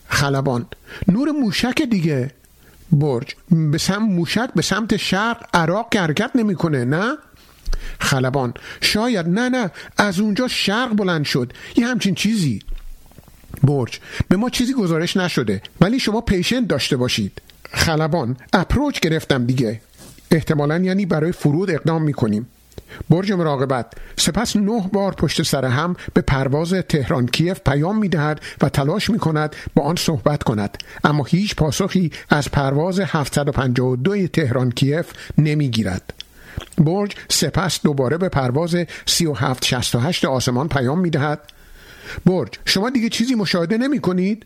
خلبان 0.08 0.66
نور 1.08 1.32
موشک 1.32 1.82
دیگه. 1.82 2.32
برج 2.92 3.36
به 3.52 3.78
سمت 3.78 4.10
موشک 4.10 4.50
به 4.56 4.62
سمت 4.62 4.98
شرق 4.98 5.46
عراق 5.54 5.96
حرکت 5.96 6.32
نمی‌کنه 6.36 6.86
نه؟ 6.86 7.18
خلبان. 8.00 8.54
شاید 8.82 9.28
نه 9.28 9.50
نه. 9.50 9.72
از 9.98 10.20
اونجا 10.20 10.48
شرق 10.48 10.94
بلند 10.96 11.26
شد. 11.26 11.54
یه 11.76 11.88
همچین 11.88 12.16
چیزی. 12.16 12.62
برج. 13.64 14.00
به 14.28 14.36
ما 14.36 14.50
چیزی 14.50 14.74
گزارش 14.74 15.18
نشده. 15.18 15.62
ولی 15.82 16.00
شما 16.00 16.22
پیشنت 16.22 16.68
داشته 16.68 16.98
باشید. 16.98 17.42
خلبان. 17.72 18.38
اپروچ 18.54 19.00
گرفتم 19.00 19.46
دیگه. 19.46 19.82
احتمالا 20.32 20.78
یعنی 20.78 21.06
برای 21.06 21.32
فرود 21.32 21.72
اقدام 21.72 22.04
می‌کنیم. 22.04 22.48
برج 23.10 23.32
مراقبت. 23.32 23.86
سپس 24.16 24.56
نه 24.56 24.90
بار 24.94 25.14
پشت 25.14 25.44
سر 25.44 25.66
هم 25.66 25.96
به 26.14 26.22
پرواز 26.22 26.74
تهران 26.74 27.28
کیف 27.28 27.60
پیام 27.60 27.98
می‌دهد 27.98 28.42
و 28.62 28.70
تلاش 28.70 29.10
می 29.10 29.20
کند 29.20 29.56
با 29.76 29.84
آن 29.84 29.96
صحبت 29.96 30.44
کند. 30.44 30.78
اما 31.04 31.24
هیچ 31.24 31.56
پاسخی 31.56 32.12
از 32.30 32.52
پرواز 32.52 33.00
752 33.00 34.28
تهران 34.28 34.72
کیف 34.72 35.06
نمی‌گیرد. 35.38 36.14
برج 36.78 37.16
سپس 37.30 37.82
دوباره 37.82 38.18
به 38.18 38.30
پرواز 38.30 38.76
3768 39.06 40.26
آسمان 40.26 40.68
پیام 40.68 41.00
می‌دهد. 41.00 41.40
برج 42.26 42.50
شما 42.66 42.90
دیگه 42.90 43.10
چیزی 43.10 43.36
مشاهده 43.36 43.78
نمی 43.78 44.00
کنید؟ 44.00 44.46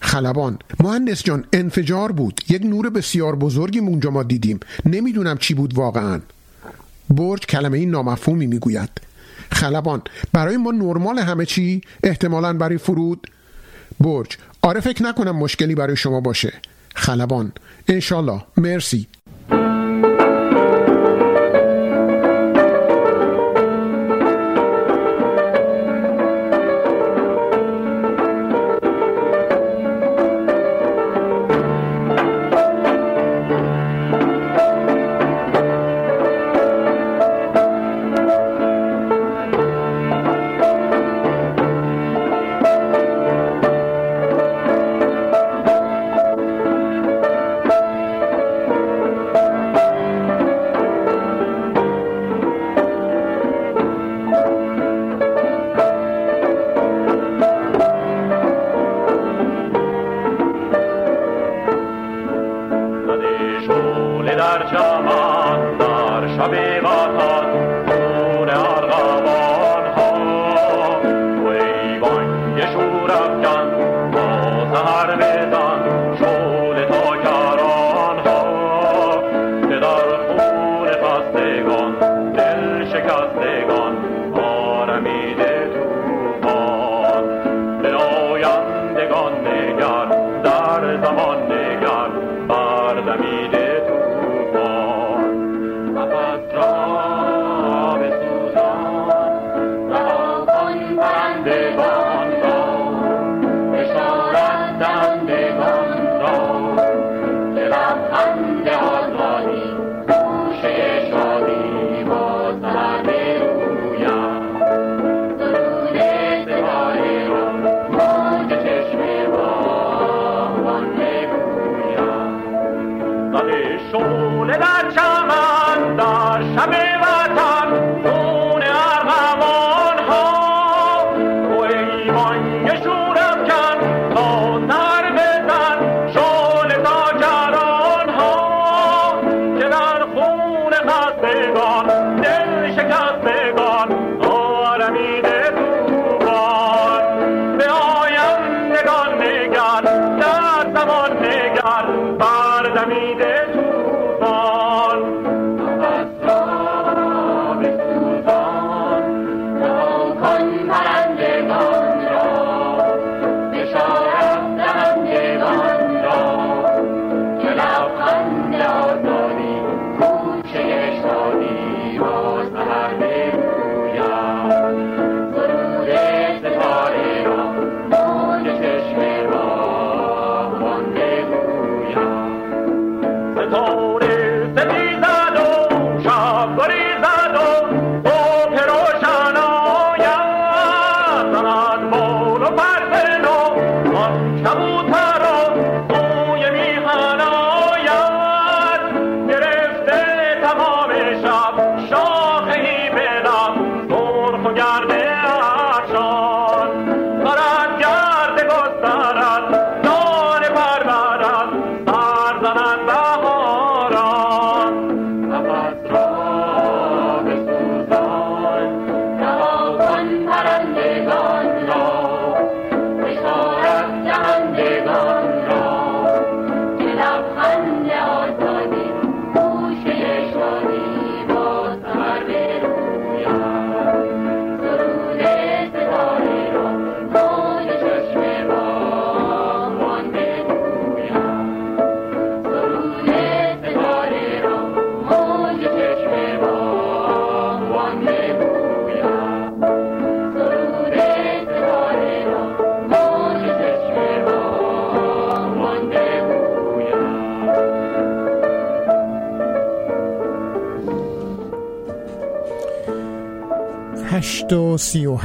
خلبان 0.00 0.58
مهندس 0.80 1.22
جان 1.22 1.44
انفجار 1.52 2.12
بود. 2.12 2.40
یک 2.48 2.62
نور 2.62 2.90
بسیار 2.90 3.36
بزرگی 3.36 3.78
اونجا 3.78 4.10
ما 4.10 4.22
دیدیم. 4.22 4.60
نمی‌دونم 4.86 5.38
چی 5.38 5.54
بود 5.54 5.74
واقعا. 5.74 6.20
برج 7.10 7.46
کلمه 7.46 7.78
این 7.78 7.90
نامفهومی 7.90 8.46
می‌گوید. 8.46 8.90
خلبان 9.52 10.02
برای 10.32 10.56
ما 10.56 10.70
نرمال 10.70 11.18
همه 11.18 11.46
چی؟ 11.46 11.80
احتمالا 12.02 12.52
برای 12.52 12.78
فرود؟ 12.78 13.26
برج 14.00 14.36
آره 14.62 14.80
فکر 14.80 15.02
نکنم 15.02 15.36
مشکلی 15.36 15.74
برای 15.74 15.96
شما 15.96 16.20
باشه. 16.20 16.52
خلبان 16.94 17.52
انشالله. 17.88 18.42
مرسی. 18.56 19.06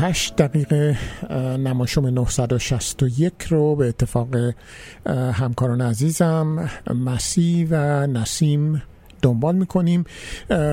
38 0.08 0.36
دقیقه 0.36 0.98
نماشوم 1.58 2.08
961 2.08 3.34
رو 3.50 3.76
به 3.76 3.88
اتفاق 3.88 4.28
همکاران 5.34 5.82
عزیزم 5.82 6.70
مسی 6.96 7.68
و 7.70 8.08
نسیم 8.08 8.84
دنبال 9.22 9.56
می‌کنیم. 9.56 10.04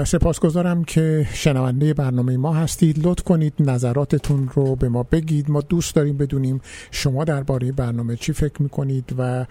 سپاسگزارم 0.06 0.84
که 0.84 1.26
شنونده 1.32 1.94
برنامه 1.94 2.36
ما 2.36 2.54
هستید. 2.54 3.06
لطف 3.06 3.22
کنید 3.22 3.54
نظراتتون 3.58 4.50
رو 4.54 4.76
به 4.76 4.88
ما 4.88 5.02
بگید. 5.02 5.50
ما 5.50 5.60
دوست 5.60 5.94
داریم 5.94 6.16
بدونیم 6.16 6.60
شما 6.90 7.24
درباره 7.24 7.72
برنامه 7.72 8.16
چی 8.16 8.32
فکر 8.32 8.62
می‌کنید 8.62 9.14
و 9.18 9.46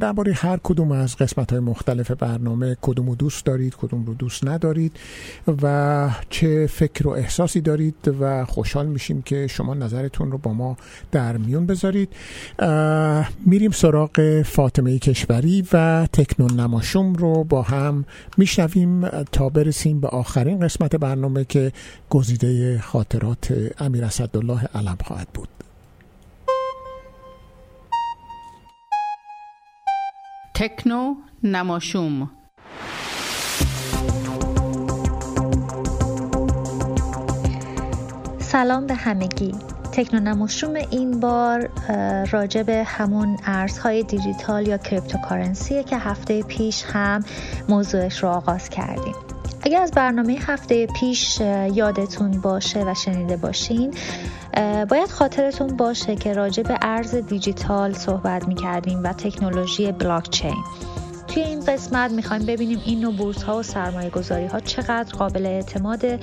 درباره 0.00 0.32
هر 0.32 0.58
کدوم 0.62 0.92
از 0.92 1.16
قسمت 1.16 1.50
های 1.50 1.60
مختلف 1.60 2.10
برنامه 2.10 2.76
کدوم 2.82 3.08
رو 3.08 3.14
دوست 3.14 3.44
دارید 3.44 3.76
کدوم 3.76 4.04
رو 4.04 4.14
دوست 4.14 4.44
ندارید 4.44 4.92
و 5.62 6.10
چه 6.30 6.66
فکر 6.66 7.08
و 7.08 7.10
احساسی 7.10 7.60
دارید 7.60 8.14
و 8.20 8.44
خوشحال 8.44 8.86
میشیم 8.86 9.22
که 9.22 9.46
شما 9.46 9.74
نظرتون 9.74 10.32
رو 10.32 10.38
با 10.38 10.52
ما 10.52 10.76
در 11.12 11.36
میون 11.36 11.66
بذارید. 11.66 12.08
میریم 13.46 13.70
سراغ 13.70 14.42
فاطمه 14.42 14.98
کشوری 14.98 15.64
و 15.72 16.06
تکنون 16.12 16.60
نماشوم 16.60 17.12
رو 17.12 17.44
با 17.44 17.62
هم 17.62 18.04
میشنویم 18.36 19.08
تا 19.08 19.48
برسیم 19.48 20.00
به 20.00 20.08
آخرین 20.08 20.60
قسمت 20.60 20.96
برنامه 20.96 21.44
که 21.44 21.72
گزیده 22.10 22.78
خاطرات 22.78 23.72
امیر 23.78 24.04
اسدالله 24.04 24.60
علم 24.74 24.98
خواهد 25.04 25.28
بود. 25.34 25.48
تکنو 30.54 31.14
نماشوم. 31.42 32.30
سلام 38.38 38.86
به 38.86 38.94
همگی. 38.94 39.75
تکنونموشوم 39.96 40.74
این 40.90 41.20
بار 41.20 41.70
راجع 42.30 42.62
به 42.62 42.84
همون 42.86 43.36
ارزهای 43.44 44.02
دیجیتال 44.02 44.68
یا 44.68 44.78
کریپتوکارنسیه 44.78 45.84
که 45.84 45.98
هفته 45.98 46.42
پیش 46.42 46.84
هم 46.84 47.24
موضوعش 47.68 48.22
رو 48.22 48.28
آغاز 48.28 48.68
کردیم. 48.68 49.14
اگر 49.62 49.82
از 49.82 49.90
برنامه 49.90 50.38
هفته 50.46 50.86
پیش 50.86 51.40
یادتون 51.72 52.30
باشه 52.30 52.84
و 52.84 52.94
شنیده 52.94 53.36
باشین 53.36 53.94
باید 54.88 55.10
خاطرتون 55.10 55.76
باشه 55.76 56.16
که 56.16 56.32
راجع 56.32 56.62
به 56.62 56.78
ارز 56.82 57.14
دیجیتال 57.14 57.92
صحبت 57.92 58.48
می 58.48 58.54
کردیم 58.54 59.04
و 59.04 59.12
تکنولوژی 59.12 59.92
بلاکچین. 59.92 60.56
توی 61.28 61.42
این 61.42 61.60
قسمت 61.60 62.10
می‌خوایم 62.10 62.46
ببینیم 62.46 62.82
این 62.84 63.00
نوع 63.00 63.16
بورس 63.16 63.42
ها 63.42 63.58
و 63.58 63.62
سرمایه 63.62 64.10
گذاری 64.10 64.46
ها 64.46 64.60
چقدر 64.60 65.16
قابل 65.16 65.46
اعتماده 65.46 66.18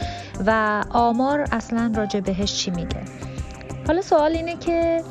و 0.45 0.83
آمار 0.89 1.47
اصلا 1.51 1.93
راجع 1.95 2.19
بهش 2.19 2.53
چی 2.53 2.71
میگه. 2.71 3.01
حالا 3.87 4.01
سوال 4.01 4.31
اینه 4.31 4.57
که 4.57 5.03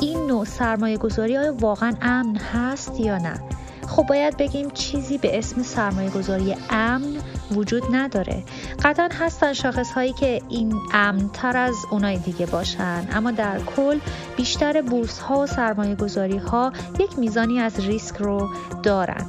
این 0.00 0.26
نوع 0.26 0.44
سرمایه 0.44 0.96
گذاری 0.96 1.36
های 1.36 1.48
واقعا 1.48 1.94
امن 2.02 2.36
هست 2.36 3.00
یا 3.00 3.18
نه؟ 3.18 3.40
خب 3.88 4.06
باید 4.06 4.36
بگیم 4.36 4.70
چیزی 4.70 5.18
به 5.18 5.38
اسم 5.38 5.62
سرمایه 5.62 6.10
گذاری 6.10 6.56
امن 6.70 7.16
وجود 7.50 7.82
نداره. 7.92 8.44
قطعا 8.82 9.08
هستن 9.12 9.52
شاخص 9.52 9.92
هایی 9.92 10.12
که 10.12 10.42
این 10.48 10.74
امن 10.92 11.28
تر 11.32 11.56
از 11.56 11.74
اونای 11.90 12.16
دیگه 12.16 12.46
باشن 12.46 13.08
اما 13.12 13.30
در 13.30 13.60
کل 13.60 13.98
بیشتر 14.36 14.82
بورس 14.82 15.18
ها 15.18 15.40
و 15.40 15.46
سرمایه 15.46 15.94
گذاری 15.94 16.36
ها 16.36 16.72
یک 16.98 17.18
میزانی 17.18 17.60
از 17.60 17.80
ریسک 17.80 18.16
رو 18.16 18.48
دارن. 18.82 19.26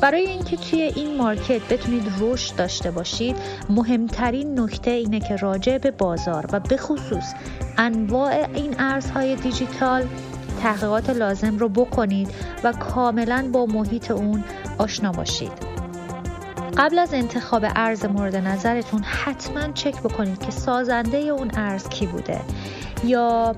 برای 0.00 0.26
اینکه 0.26 0.56
توی 0.56 0.82
این 0.82 1.16
مارکت 1.16 1.72
بتونید 1.72 2.12
رشد 2.20 2.56
داشته 2.56 2.90
باشید 2.90 3.36
مهمترین 3.70 4.60
نکته 4.60 4.90
اینه 4.90 5.20
که 5.20 5.36
راجع 5.36 5.78
به 5.78 5.90
بازار 5.90 6.46
و 6.52 6.60
به 6.60 6.76
خصوص 6.76 7.34
انواع 7.78 8.48
این 8.54 8.74
ارزهای 8.78 9.36
دیجیتال 9.36 10.06
تحقیقات 10.62 11.10
لازم 11.10 11.58
رو 11.58 11.68
بکنید 11.68 12.28
و 12.64 12.72
کاملا 12.72 13.50
با 13.52 13.66
محیط 13.66 14.10
اون 14.10 14.44
آشنا 14.78 15.12
باشید. 15.12 15.52
قبل 16.76 16.98
از 16.98 17.14
انتخاب 17.14 17.64
ارز 17.76 18.04
مورد 18.04 18.36
نظرتون 18.36 19.02
حتما 19.02 19.72
چک 19.72 20.02
بکنید 20.02 20.38
که 20.38 20.50
سازنده 20.50 21.18
اون 21.18 21.50
ارز 21.54 21.88
کی 21.88 22.06
بوده. 22.06 22.40
یا 23.04 23.56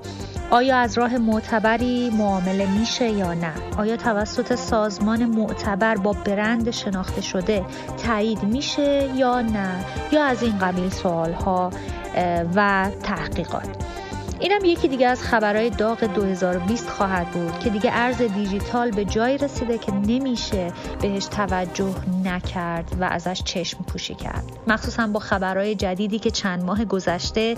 آیا 0.53 0.77
از 0.77 0.97
راه 0.97 1.17
معتبری 1.17 2.09
معامله 2.09 2.79
میشه 2.79 3.09
یا 3.09 3.33
نه؟ 3.33 3.53
آیا 3.77 3.97
توسط 3.97 4.55
سازمان 4.55 5.25
معتبر 5.25 5.95
با 5.95 6.11
برند 6.11 6.71
شناخته 6.71 7.21
شده 7.21 7.65
تایید 8.05 8.43
میشه 8.43 9.09
یا 9.15 9.41
نه؟ 9.41 9.85
یا 10.11 10.23
از 10.23 10.43
این 10.43 10.59
قبیل 10.59 10.89
سوال 10.89 11.33
ها 11.33 11.69
و 12.55 12.89
تحقیقات. 13.03 13.69
اینم 14.39 14.65
یکی 14.65 14.87
دیگه 14.87 15.07
از 15.07 15.23
خبرهای 15.23 15.69
داغ 15.69 16.03
2020 16.03 16.89
خواهد 16.89 17.27
بود 17.27 17.59
که 17.59 17.69
دیگه 17.69 17.89
ارز 17.93 18.21
دیجیتال 18.21 18.91
به 18.91 19.05
جایی 19.05 19.37
رسیده 19.37 19.77
که 19.77 19.91
نمیشه 19.91 20.71
بهش 21.01 21.25
توجه 21.25 21.95
نکرد 22.23 22.95
و 22.99 23.03
ازش 23.03 23.43
چشم 23.43 23.83
پوشی 23.83 24.15
کرد. 24.15 24.43
مخصوصا 24.67 25.07
با 25.07 25.19
خبرهای 25.19 25.75
جدیدی 25.75 26.19
که 26.19 26.31
چند 26.31 26.63
ماه 26.63 26.85
گذشته 26.85 27.55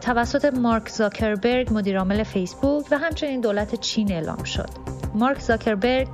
توسط 0.00 0.44
مارک 0.44 0.88
زاکربرگ 0.88 1.72
مدیرعامل 1.72 2.22
فیسبوک 2.22 2.86
و 2.90 2.98
همچنین 2.98 3.40
دولت 3.40 3.74
چین 3.74 4.12
اعلام 4.12 4.42
شد. 4.42 4.68
مارک 5.14 5.40
زاکربرگ 5.40 6.08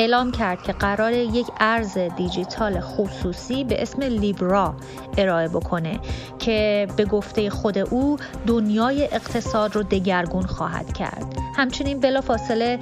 اعلام 0.00 0.30
کرد 0.30 0.62
که 0.62 0.72
قرار 0.72 1.12
یک 1.12 1.46
ارز 1.60 1.98
دیجیتال 1.98 2.80
خصوصی 2.80 3.64
به 3.64 3.82
اسم 3.82 4.02
لیبرا 4.02 4.74
ارائه 5.16 5.48
بکنه 5.48 6.00
که 6.38 6.88
به 6.96 7.04
گفته 7.04 7.50
خود 7.50 7.78
او 7.78 8.16
دنیای 8.46 9.04
اقتصاد 9.04 9.76
رو 9.76 9.82
دگرگون 9.82 10.46
خواهد 10.46 10.92
کرد. 10.92 11.24
همچنین 11.56 12.00
بلافاصله 12.00 12.78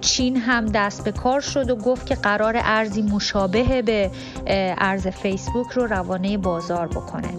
چین 0.00 0.36
هم 0.36 0.66
دست 0.66 1.04
به 1.04 1.12
کار 1.12 1.40
شد 1.40 1.70
و 1.70 1.76
گفت 1.76 2.06
که 2.06 2.14
قرار 2.14 2.54
ارزی 2.56 3.02
مشابه 3.02 3.82
به 3.82 4.10
ارز 4.78 5.06
فیسبوک 5.06 5.70
رو 5.72 5.86
روانه 5.86 6.38
بازار 6.38 6.86
بکنه. 6.86 7.34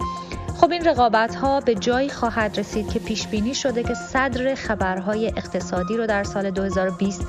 خب 0.61 0.71
این 0.71 0.85
رقابت 0.85 1.35
ها 1.35 1.59
به 1.59 1.75
جایی 1.75 2.09
خواهد 2.09 2.59
رسید 2.59 2.89
که 2.89 2.99
پیش 2.99 3.27
بینی 3.27 3.55
شده 3.55 3.83
که 3.83 3.93
صدر 3.93 4.55
خبرهای 4.55 5.27
اقتصادی 5.27 5.97
رو 5.97 6.07
در 6.07 6.23
سال 6.23 6.51
2020 6.51 7.25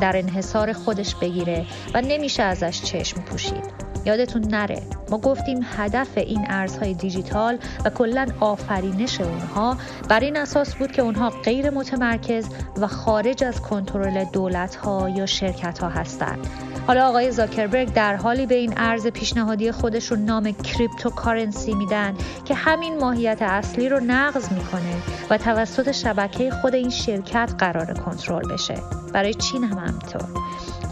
در 0.00 0.16
انحصار 0.16 0.72
خودش 0.72 1.14
بگیره 1.14 1.66
و 1.94 2.00
نمیشه 2.00 2.42
ازش 2.42 2.82
چشم 2.82 3.20
پوشید. 3.20 3.95
یادتون 4.06 4.42
نره. 4.42 4.82
ما 5.10 5.18
گفتیم 5.18 5.60
هدف 5.76 6.18
این 6.18 6.46
ارزهای 6.48 6.94
دیجیتال 6.94 7.58
و 7.84 7.90
کلا 7.90 8.26
آفرینش 8.40 9.20
اونها 9.20 9.76
بر 10.08 10.20
این 10.20 10.36
اساس 10.36 10.74
بود 10.74 10.92
که 10.92 11.02
اونها 11.02 11.30
غیر 11.30 11.70
متمرکز 11.70 12.48
و 12.80 12.86
خارج 12.86 13.44
از 13.44 13.60
کنترل 13.60 14.24
دولت 14.24 14.74
ها 14.74 15.08
یا 15.08 15.26
شرکت 15.26 15.78
ها 15.78 15.88
هستند. 15.88 16.46
حالا 16.86 17.08
آقای 17.08 17.32
زاکربرگ 17.32 17.92
در 17.92 18.16
حالی 18.16 18.46
به 18.46 18.54
این 18.54 18.74
ارز 18.76 19.06
پیشنهادی 19.06 19.72
خودش 19.72 20.10
رو 20.10 20.16
نام 20.16 20.52
cryptocurrency 20.52 21.74
میدن 21.74 22.14
که 22.44 22.54
همین 22.54 22.98
ماهیت 22.98 23.42
اصلی 23.42 23.88
رو 23.88 24.00
نقض 24.00 24.52
می‌کنه 24.52 24.96
و 25.30 25.38
توسط 25.38 25.92
شبکه 25.92 26.50
خود 26.50 26.74
این 26.74 26.90
شرکت 26.90 27.54
قرار 27.58 27.94
کنترل 27.94 28.52
بشه. 28.52 28.74
برای 29.12 29.34
چین 29.34 29.64
هم 29.64 29.78
همینطور. 29.78 30.28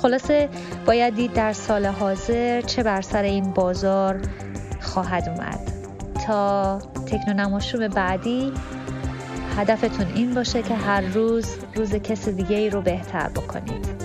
خلاصه 0.05 0.48
باید 0.86 1.14
دید 1.14 1.32
در 1.32 1.52
سال 1.52 1.86
حاضر 1.86 2.60
چه 2.60 2.82
بر 2.82 3.01
سر 3.01 3.22
این 3.22 3.51
بازار 3.52 4.20
خواهد 4.81 5.28
اومد. 5.28 5.60
تا 6.26 6.78
تکنو 7.06 7.44
نماشوم 7.44 7.88
بعدی 7.89 8.52
هدفتون 9.56 10.06
این 10.14 10.35
باشه 10.35 10.62
که 10.62 10.74
هر 10.74 11.01
روز 11.01 11.56
روز 11.74 11.94
کس 11.94 12.28
دیگه 12.28 12.56
ای 12.56 12.70
رو 12.70 12.82
بهتر 12.82 13.28
بکنید. 13.28 14.03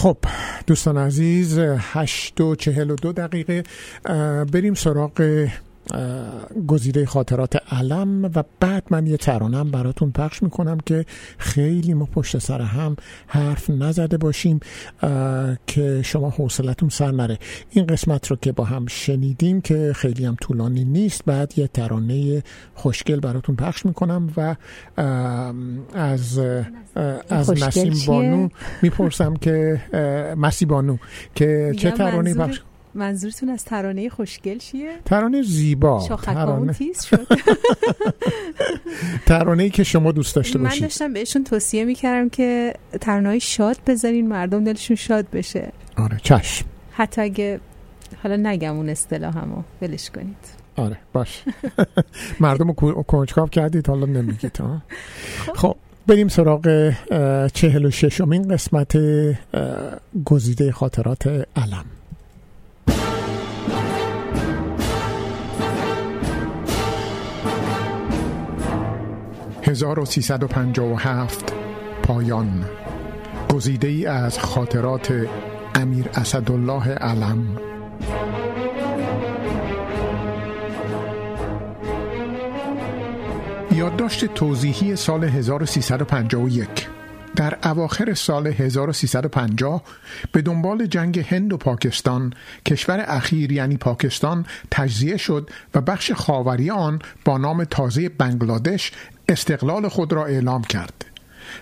خب 0.00 0.16
دوستان 0.66 0.98
عزیز 0.98 1.58
هشت 1.58 2.40
و 2.40 2.54
چهل 2.54 2.90
و 2.90 2.96
دو 2.96 3.12
دقیقه 3.12 3.62
بریم 4.52 4.74
سراغ 4.74 5.46
گزیده 6.68 7.06
خاطرات 7.06 7.72
علم 7.72 8.24
و 8.34 8.44
بعد 8.60 8.84
من 8.90 9.06
یه 9.06 9.16
ترانم 9.16 9.70
براتون 9.70 10.10
پخش 10.10 10.42
می‌کنم 10.42 10.78
که 10.86 11.04
خیلی 11.38 11.94
ما 11.94 12.04
پشت 12.04 12.38
سر 12.38 12.60
هم 12.60 12.96
حرف 13.26 13.70
نزده 13.70 14.16
باشیم 14.16 14.60
که 15.66 16.02
شما 16.04 16.30
حوصلتون 16.30 16.88
سر 16.88 17.10
نره. 17.10 17.38
این 17.70 17.86
قسمت 17.86 18.26
رو 18.26 18.36
که 18.36 18.52
با 18.52 18.64
هم 18.64 18.86
شنیدیم 18.86 19.60
که 19.60 19.92
خیلی 19.96 20.24
هم 20.24 20.36
طولانی 20.40 20.84
نیست 20.84 21.24
بعد 21.26 21.58
یه 21.58 21.68
ترانه 21.68 22.42
خوشگل 22.74 23.20
براتون 23.20 23.56
پخش 23.56 23.86
می‌کنم 23.86 24.32
و 24.36 24.56
از 25.94 26.38
از 27.28 27.50
نسیم 27.50 27.92
بانو 28.06 28.48
می‌پرسم 28.82 29.34
که 29.34 29.80
مسی 30.36 30.66
بانو 30.66 30.96
که 31.34 31.74
چه 31.78 31.90
ترانه 31.90 32.34
پخش 32.34 32.60
منظورتون 32.94 33.48
از 33.48 33.64
ترانه 33.64 34.08
خوشگل 34.08 34.58
چیه؟ 34.58 34.92
ترانه 35.04 35.42
زیبا. 35.42 36.08
ترانه. 36.22 36.72
تیز 36.72 37.04
شد. 37.04 37.26
ترانه 39.26 39.62
ای 39.62 39.70
که 39.70 39.84
شما 39.84 40.12
دوست 40.12 40.36
داشته 40.36 40.58
باشید. 40.58 40.82
من 40.82 40.88
داشتم 40.88 41.12
بهشون 41.12 41.44
توصیه 41.44 41.84
می‌کردم 41.84 42.28
که 42.28 42.74
ترانه 43.00 43.38
شاد 43.38 43.76
بذارین 43.86 44.28
مردم 44.28 44.64
دلشون 44.64 44.96
شاد 44.96 45.30
بشه. 45.30 45.72
آره 45.96 46.20
چشم. 46.22 46.66
حتی 46.92 47.20
اگه 47.20 47.60
حالا 48.22 48.36
نگم 48.36 48.76
اون 48.76 48.88
اصطلاح 48.88 49.38
همو 49.38 49.62
ولش 49.82 50.10
کنید. 50.10 50.60
آره 50.76 50.98
باش. 51.12 51.44
مردم 52.40 52.68
رو 52.68 53.02
کنجکاو 53.02 53.48
کردید 53.48 53.86
حالا 53.86 54.06
نمیگید 54.06 54.56
خب. 55.46 55.52
خب 55.54 55.76
بریم 56.06 56.28
سراغ 56.28 56.92
چهل 57.54 57.84
و 57.84 57.90
ششمین 57.90 58.48
قسمت 58.48 58.98
گزیده 60.24 60.72
خاطرات 60.72 61.26
علم. 61.56 61.84
1357 69.70 71.52
پایان. 72.02 72.64
گزیده 73.54 73.88
ای 73.88 74.06
از 74.06 74.38
خاطرات 74.38 75.26
امیر 75.74 76.08
اسدالله 76.14 76.88
علم. 76.88 77.56
یادداشت 83.72 84.24
توضیحی 84.24 84.96
سال 84.96 85.24
1351 85.24 86.88
در 87.36 87.58
اواخر 87.64 88.14
سال 88.14 88.46
1350 88.46 89.82
به 90.32 90.42
دنبال 90.42 90.86
جنگ 90.86 91.18
هند 91.18 91.52
و 91.52 91.56
پاکستان 91.56 92.32
کشور 92.66 93.04
اخیر 93.08 93.52
یعنی 93.52 93.76
پاکستان 93.76 94.46
تجزیه 94.70 95.16
شد 95.16 95.50
و 95.74 95.80
بخش 95.80 96.12
خاوری 96.12 96.70
آن 96.70 96.98
با 97.24 97.38
نام 97.38 97.64
تازه 97.64 98.08
بنگلادش 98.08 98.92
استقلال 99.30 99.88
خود 99.88 100.12
را 100.12 100.26
اعلام 100.26 100.62
کرد. 100.62 101.04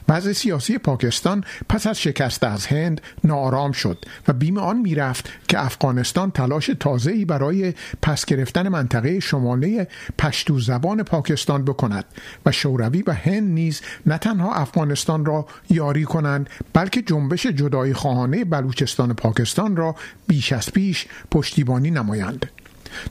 وضع 0.09 0.32
سیاسی 0.32 0.78
پاکستان 0.78 1.45
پس 1.69 1.86
از 1.86 2.01
شکست 2.01 2.45
از 2.45 2.66
هند 2.66 3.01
ناآرام 3.24 3.73
شد 3.73 4.05
و 4.28 4.32
بیم 4.32 4.59
آن 4.59 4.78
می‌رفت 4.78 5.31
که 5.49 5.65
افغانستان 5.65 6.31
تلاش 6.31 6.70
تازه‌ای 6.81 7.24
برای 7.24 7.74
پس 8.03 8.24
گرفتن 8.24 8.69
منطقه 8.69 9.20
شمالی 9.20 9.86
پشتو 10.19 10.61
زبان 10.61 11.03
پاکستان 11.03 11.65
بکند 11.65 12.05
و 12.47 12.53
شوروی 12.53 13.03
و 13.07 13.12
هند 13.12 13.51
نیز 13.51 13.81
نه 14.07 14.19
تنها 14.19 14.55
افغانستان 14.55 15.24
را 15.24 15.47
یاری 15.70 16.05
کنند 16.05 16.51
بلکه 16.73 17.03
جنبش 17.03 17.47
جدایی 17.47 17.95
خواهانه 17.95 18.45
بلوچستان 18.45 19.15
پاکستان 19.15 19.77
را 19.77 19.95
بیش 20.27 20.53
از 20.53 20.73
پیش 20.73 21.07
پشتیبانی 21.31 21.90
نمایند. 21.90 22.51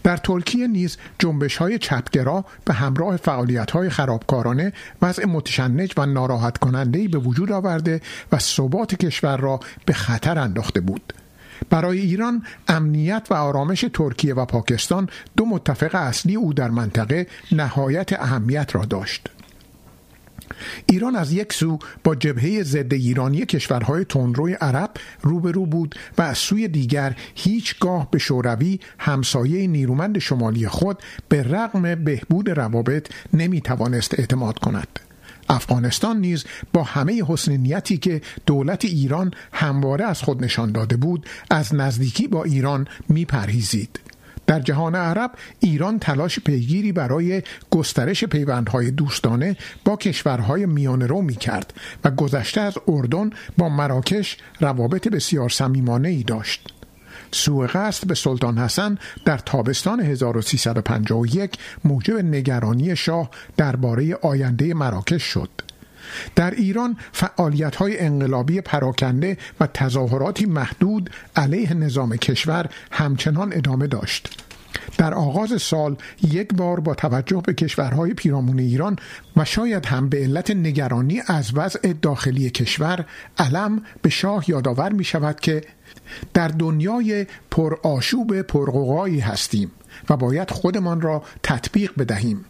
در 0.04 0.18
ترکیه 0.18 0.68
نیز 0.68 0.98
جنبش 1.20 1.58
های 1.58 1.78
چپگرا 1.78 2.46
به 2.66 2.74
همراه 2.74 3.18
فعالیت 3.18 3.72
های 3.72 3.90
خرابکارانه 3.90 4.74
وضع 5.02 5.26
متشنج 5.26 5.94
و 5.98 6.06
ناراحت 6.06 6.58
کننده 6.58 7.08
به 7.08 7.18
وجود 7.18 7.52
آورده 7.52 8.02
و 8.32 8.40
ثبات 8.40 8.96
کشور 8.96 9.38
را 9.38 9.60
به 9.86 9.94
خطر 9.94 10.40
انداخته 10.40 10.82
بود. 10.82 11.14
برای 11.70 12.00
ایران 12.00 12.44
امنیت 12.68 13.28
و 13.30 13.34
آرامش 13.34 13.86
ترکیه 13.94 14.34
و 14.34 14.46
پاکستان 14.46 15.10
دو 15.38 15.46
متفق 15.46 15.96
اصلی 15.96 16.36
او 16.36 16.54
در 16.54 16.70
منطقه 16.70 17.28
نهایت 17.52 18.14
اهمیت 18.14 18.76
را 18.76 18.86
داشت. 18.86 19.30
ایران 20.86 21.16
از 21.16 21.32
یک 21.32 21.54
سو 21.54 21.80
با 22.04 22.16
جبهه 22.16 22.64
ضد 22.64 22.94
ایرانی 22.94 23.46
کشورهای 23.46 24.06
تندروی 24.06 24.54
عرب 24.54 24.90
روبرو 25.22 25.66
بود 25.66 25.96
و 26.18 26.22
از 26.22 26.38
سوی 26.38 26.68
دیگر 26.68 27.16
هیچگاه 27.36 28.12
به 28.12 28.18
شوروی 28.18 28.80
همسایه 29.00 29.68
نیرومند 29.68 30.20
شمالی 30.20 30.68
خود 30.68 31.00
به 31.30 31.44
رغم 31.44 31.96
بهبود 31.96 32.50
روابط 32.50 33.08
نمی 33.34 33.62
توانست 33.62 34.20
اعتماد 34.20 34.60
کند. 34.60 35.00
افغانستان 35.50 36.20
نیز 36.20 36.46
با 36.74 36.84
همه 36.84 37.24
حسن 37.28 37.52
نیتی 37.58 37.98
که 37.98 38.22
دولت 38.46 38.86
ایران 38.86 39.32
همواره 39.54 40.06
از 40.06 40.22
خود 40.22 40.44
نشان 40.44 40.72
داده 40.72 40.98
بود 40.98 41.26
از 41.52 41.76
نزدیکی 41.76 42.28
با 42.28 42.44
ایران 42.44 42.88
می 43.10 43.26
پرهیزید. 43.26 44.00
در 44.48 44.60
جهان 44.60 44.96
عرب 44.96 45.32
ایران 45.60 46.00
تلاش 46.00 46.40
پیگیری 46.40 46.92
برای 46.92 47.42
گسترش 47.72 48.24
پیوندهای 48.24 48.92
دوستانه 48.92 49.58
با 49.86 49.96
کشورهای 49.96 50.66
میان 50.66 51.02
رو 51.02 51.22
می 51.22 51.36
کرد 51.36 51.74
و 52.04 52.12
گذشته 52.12 52.62
از 52.62 52.78
اردن 52.88 53.30
با 53.58 53.70
مراکش 53.70 54.38
روابط 54.60 55.08
بسیار 55.08 55.50
صمیمانه 55.50 56.10
ای 56.10 56.24
داشت. 56.24 56.74
سوء 57.32 57.68
قصد 57.68 58.08
به 58.08 58.16
سلطان 58.16 58.58
حسن 58.58 58.98
در 59.26 59.38
تابستان 59.38 60.00
1351 60.00 61.58
موجب 61.86 62.18
نگرانی 62.18 62.96
شاه 62.96 63.30
درباره 63.58 64.16
آینده 64.16 64.74
مراکش 64.74 65.24
شد. 65.24 65.50
در 66.36 66.52
ایران 66.52 66.98
فعالیت 67.12 67.76
های 67.76 68.00
انقلابی 68.00 68.62
پراکنده 68.62 69.38
و 69.60 69.68
تظاهراتی 69.68 70.46
محدود 70.46 71.10
علیه 71.36 71.74
نظام 71.74 72.16
کشور 72.16 72.70
همچنان 72.92 73.54
ادامه 73.54 73.88
داشت. 73.88 74.44
در 74.98 75.14
آغاز 75.14 75.62
سال 75.62 75.96
یک 76.24 76.54
بار 76.54 76.80
با 76.80 76.94
توجه 76.94 77.42
به 77.46 77.54
کشورهای 77.54 78.14
پیرامون 78.14 78.60
ایران 78.60 78.96
و 79.38 79.46
شاید 79.46 79.86
هم 79.86 80.10
به 80.10 80.18
علت 80.18 80.52
نگرانی 80.52 81.22
از 81.28 81.52
وضع 81.54 81.94
داخلی 81.94 82.50
کشور 82.50 83.06
علم 83.38 83.82
به 84.02 84.10
شاه 84.10 84.50
یادآور 84.50 84.92
می 84.92 85.04
شود 85.04 85.40
که 85.40 85.62
در 86.34 86.48
دنیای 86.48 87.26
پرآشوب 87.52 88.42
پرقوقایی 88.42 89.20
هستیم 89.20 89.72
و 90.10 90.18
باید 90.18 90.52
خودمان 90.52 91.02
را 91.02 91.24
تطبیق 91.44 91.92
بدهیم 91.98 92.46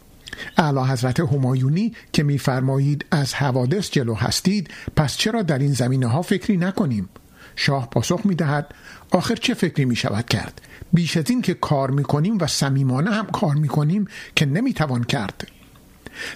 اعلی 0.56 0.80
حضرت 0.80 1.20
همایونی 1.20 1.92
که 2.12 2.22
میفرمایید 2.22 3.04
از 3.10 3.34
حوادث 3.34 3.90
جلو 3.90 4.14
هستید 4.14 4.70
پس 4.96 5.16
چرا 5.16 5.42
در 5.42 5.58
این 5.58 5.72
زمینه 5.72 6.06
ها 6.06 6.22
فکری 6.22 6.56
نکنیم؟ 6.56 7.08
شاه 7.56 7.90
پاسخ 7.90 8.20
می 8.24 8.34
دهد 8.34 8.74
آخر 9.10 9.34
چه 9.34 9.54
فکری 9.54 9.84
می 9.84 9.96
شود 9.96 10.26
کرد؟ 10.26 10.60
بیش 10.92 11.16
از 11.16 11.30
این 11.30 11.42
که 11.42 11.54
کار 11.54 11.90
می 11.90 12.04
کنیم 12.04 12.38
و 12.40 12.46
صمیمانه 12.46 13.10
هم 13.10 13.26
کار 13.26 13.54
می 13.54 13.68
کنیم 13.68 14.08
که 14.34 14.46
نمی 14.46 14.72
توان 14.72 15.04
کرد. 15.04 15.48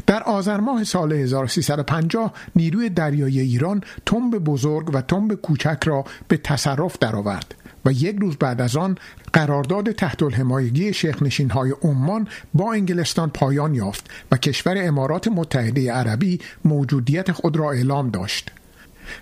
در 0.06 0.22
آذر 0.22 0.60
ماه 0.60 0.84
سال 0.84 1.12
1350 1.12 2.32
نیروی 2.56 2.88
دریایی 2.88 3.40
ایران 3.40 3.80
تنب 4.06 4.38
بزرگ 4.38 4.94
و 4.94 5.00
تنب 5.00 5.34
کوچک 5.34 5.78
را 5.84 6.04
به 6.28 6.36
تصرف 6.36 6.98
درآورد. 6.98 7.54
و 7.84 7.92
یک 7.92 8.16
روز 8.20 8.36
بعد 8.36 8.60
از 8.60 8.76
آن 8.76 8.98
قرارداد 9.32 9.92
تحت 9.92 10.22
الحمایگی 10.22 10.92
شیخ 10.92 11.22
نشین 11.22 11.50
های 11.50 11.72
عمان 11.82 12.28
با 12.54 12.72
انگلستان 12.72 13.30
پایان 13.30 13.74
یافت 13.74 14.10
و 14.32 14.36
کشور 14.36 14.74
امارات 14.78 15.28
متحده 15.28 15.92
عربی 15.92 16.40
موجودیت 16.64 17.32
خود 17.32 17.56
را 17.56 17.72
اعلام 17.72 18.10
داشت. 18.10 18.50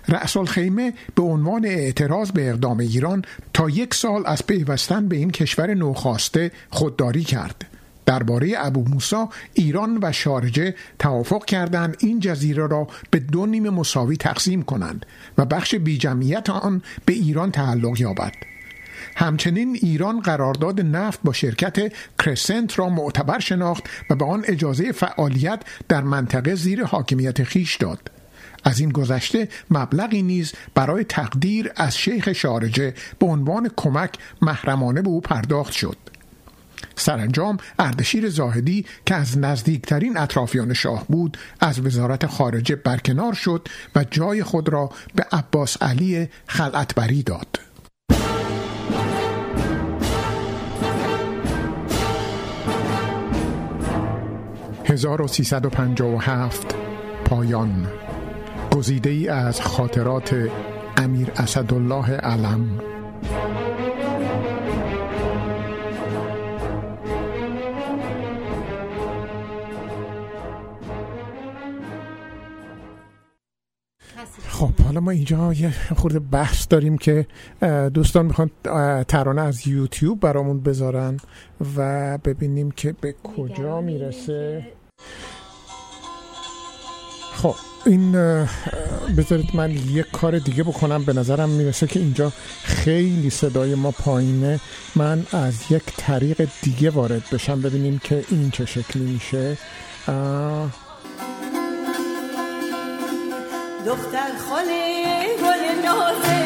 رأس 0.07 0.37
الخیمه 0.37 0.93
به 1.15 1.23
عنوان 1.23 1.65
اعتراض 1.65 2.31
به 2.31 2.49
اقدام 2.49 2.79
ایران 2.79 3.25
تا 3.53 3.69
یک 3.69 3.93
سال 3.93 4.23
از 4.25 4.47
پیوستن 4.47 5.07
به 5.07 5.15
این 5.15 5.31
کشور 5.31 5.73
نوخواسته 5.73 6.51
خودداری 6.69 7.23
کرد. 7.23 7.70
درباره 8.05 8.53
ابو 8.57 8.83
موسا 8.83 9.29
ایران 9.53 9.99
و 10.01 10.11
شارجه 10.11 10.75
توافق 10.99 11.45
کردند 11.45 11.97
این 11.99 12.19
جزیره 12.19 12.67
را 12.67 12.87
به 13.11 13.19
دو 13.19 13.45
نیم 13.45 13.69
مساوی 13.69 14.17
تقسیم 14.17 14.61
کنند 14.61 15.05
و 15.37 15.45
بخش 15.45 15.75
بیجمعیت 15.75 16.49
آن 16.49 16.81
به 17.05 17.13
ایران 17.13 17.51
تعلق 17.51 18.01
یابد. 18.01 18.33
همچنین 19.15 19.77
ایران 19.81 20.19
قرارداد 20.19 20.81
نفت 20.81 21.19
با 21.23 21.33
شرکت 21.33 21.93
کرسنت 22.19 22.79
را 22.79 22.89
معتبر 22.89 23.39
شناخت 23.39 23.83
و 24.09 24.15
به 24.15 24.25
آن 24.25 24.43
اجازه 24.47 24.91
فعالیت 24.91 25.61
در 25.87 26.01
منطقه 26.01 26.55
زیر 26.55 26.83
حاکمیت 26.83 27.43
خیش 27.43 27.75
داد. 27.75 28.11
از 28.63 28.79
این 28.79 28.89
گذشته 28.89 29.47
مبلغی 29.71 30.21
نیز 30.21 30.53
برای 30.75 31.03
تقدیر 31.03 31.71
از 31.75 31.97
شیخ 31.97 32.33
شارجه 32.33 32.93
به 33.19 33.25
عنوان 33.25 33.71
کمک 33.77 34.13
محرمانه 34.41 35.01
به 35.01 35.09
او 35.09 35.21
پرداخت 35.21 35.71
شد. 35.71 35.97
سرانجام 37.01 37.57
اردشیر 37.79 38.29
زاهدی 38.29 38.85
که 39.05 39.15
از 39.15 39.37
نزدیکترین 39.37 40.17
اطرافیان 40.17 40.73
شاه 40.73 41.05
بود 41.07 41.37
از 41.59 41.79
وزارت 41.79 42.25
خارجه 42.25 42.75
برکنار 42.75 43.33
شد 43.33 43.67
و 43.95 44.05
جای 44.11 44.43
خود 44.43 44.69
را 44.69 44.89
به 45.15 45.25
عباس 45.31 45.83
علی 45.83 46.29
خلعتبری 46.47 47.23
داد. 47.23 47.47
1357 54.85 56.75
پایان. 57.25 57.87
گزیده 58.75 59.09
ای 59.09 59.27
از 59.27 59.61
خاطرات 59.61 60.49
امیر 60.97 61.31
اسدالله 61.37 62.11
علم. 62.11 62.79
خب 74.61 74.81
حالا 74.81 74.99
ما 74.99 75.11
اینجا 75.11 75.53
یه 75.53 75.73
خورده 75.95 76.19
بحث 76.19 76.67
داریم 76.69 76.97
که 76.97 77.27
دوستان 77.93 78.25
می‌خوان 78.25 78.49
ترانه 79.03 79.41
از 79.41 79.67
یوتیوب 79.67 80.19
برامون 80.19 80.59
بذارن 80.59 81.17
و 81.77 82.17
ببینیم 82.17 82.71
که 82.71 82.95
به 83.01 83.15
کجا 83.23 83.81
می‌رسه. 83.81 84.67
خب 87.33 87.55
این 87.85 88.11
بذارید 89.17 89.55
من 89.55 89.71
یک 89.71 90.11
کار 90.11 90.39
دیگه 90.39 90.63
بکنم. 90.63 91.03
به 91.03 91.13
نظرم 91.13 91.49
می‌رسه 91.49 91.87
که 91.87 91.99
اینجا 91.99 92.33
خیلی 92.63 93.29
صدای 93.29 93.75
ما 93.75 93.91
پایینه. 93.91 94.59
من 94.95 95.25
از 95.31 95.71
یک 95.71 95.83
طریق 95.97 96.49
دیگه 96.61 96.89
وارد 96.89 97.23
بشم. 97.31 97.61
ببینیم 97.61 97.99
که 98.03 98.23
این 98.29 98.51
چه 98.51 98.65
شکلی 98.65 99.03
میشه. 99.03 99.57
دختر 103.85 104.31
خاله 104.49 105.25
گل 105.41 105.85
نازه 105.85 106.37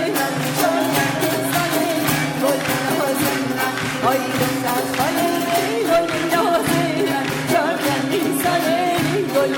گل 2.42 2.60
آی 4.08 4.18
دختر 4.18 4.84
خاله 4.98 5.30
گل 5.90 6.12
نازه 6.36 6.86
گل 9.36 9.54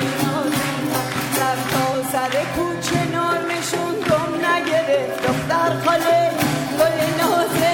سر 2.11 2.43
کوچه 2.55 3.11
نارمشون 3.11 3.95
گم 4.09 4.45
نگرفت 4.45 5.27
دختر 5.27 5.71
خاله 5.85 6.31
گل 6.79 6.99
نازه 7.21 7.73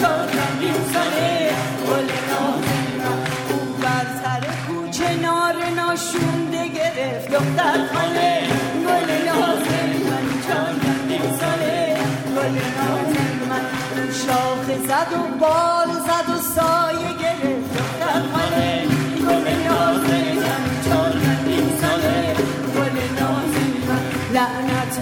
چار 0.00 0.28
رنگین 0.38 0.80
ساله 0.92 1.50
گل 1.88 2.08
نازه 2.30 2.78
اون 3.50 3.72
بر 3.82 4.06
سر 4.22 4.46
کوچه 4.66 5.14
نار 5.22 5.56
ناشونده 5.76 6.68
گرفت. 6.68 7.30
دختر 7.30 7.86
خاله. 7.94 8.37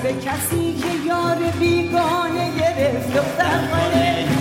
به 0.06 0.12
کسی 0.12 0.74
که 0.74 1.08
یار 1.08 1.50
بیگانه 1.60 2.58
گرفت 2.58 3.16
دختر 3.16 3.68
خاله 3.70 4.35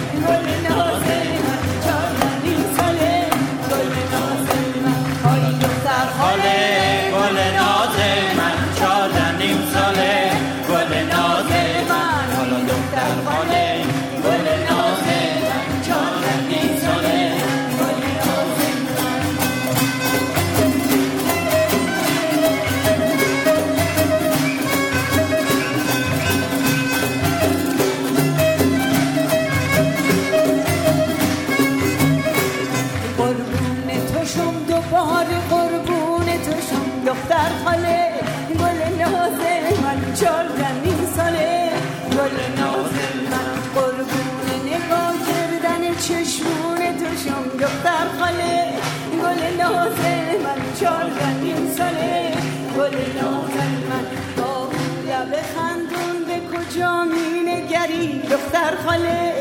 allez. 58.96 59.35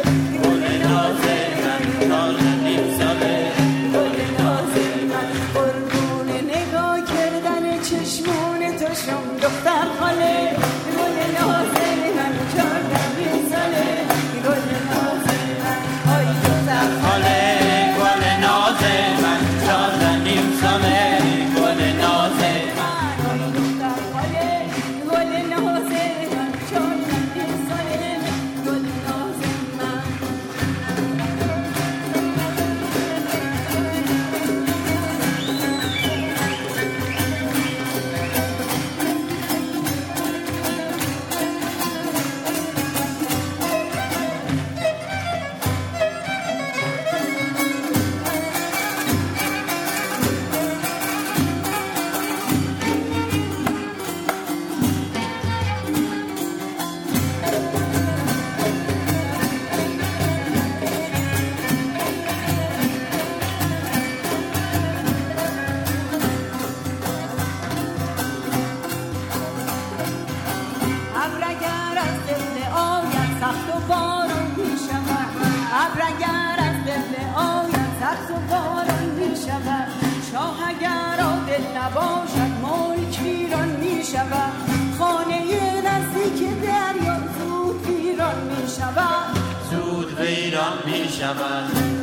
سبز 78.24 78.30
و 78.30 78.34
باران 78.34 79.04
می 79.04 79.36
شود 79.36 79.88
شاه 80.32 80.68
اگر 80.68 81.20
عادل 81.22 81.62
نباشد 81.76 82.52
ملک 82.62 83.20
ویران 83.22 83.68
می 83.68 84.04
شود 84.04 84.52
خانه 84.98 85.44
نزدیک 85.84 86.48
دریا 86.62 87.16
زود 87.38 87.86
ویران 87.86 88.34
می 88.44 88.68
شود 88.68 89.38
زود 89.70 90.20
ویران 90.20 90.78
می 90.86 91.08
شود 91.08 91.93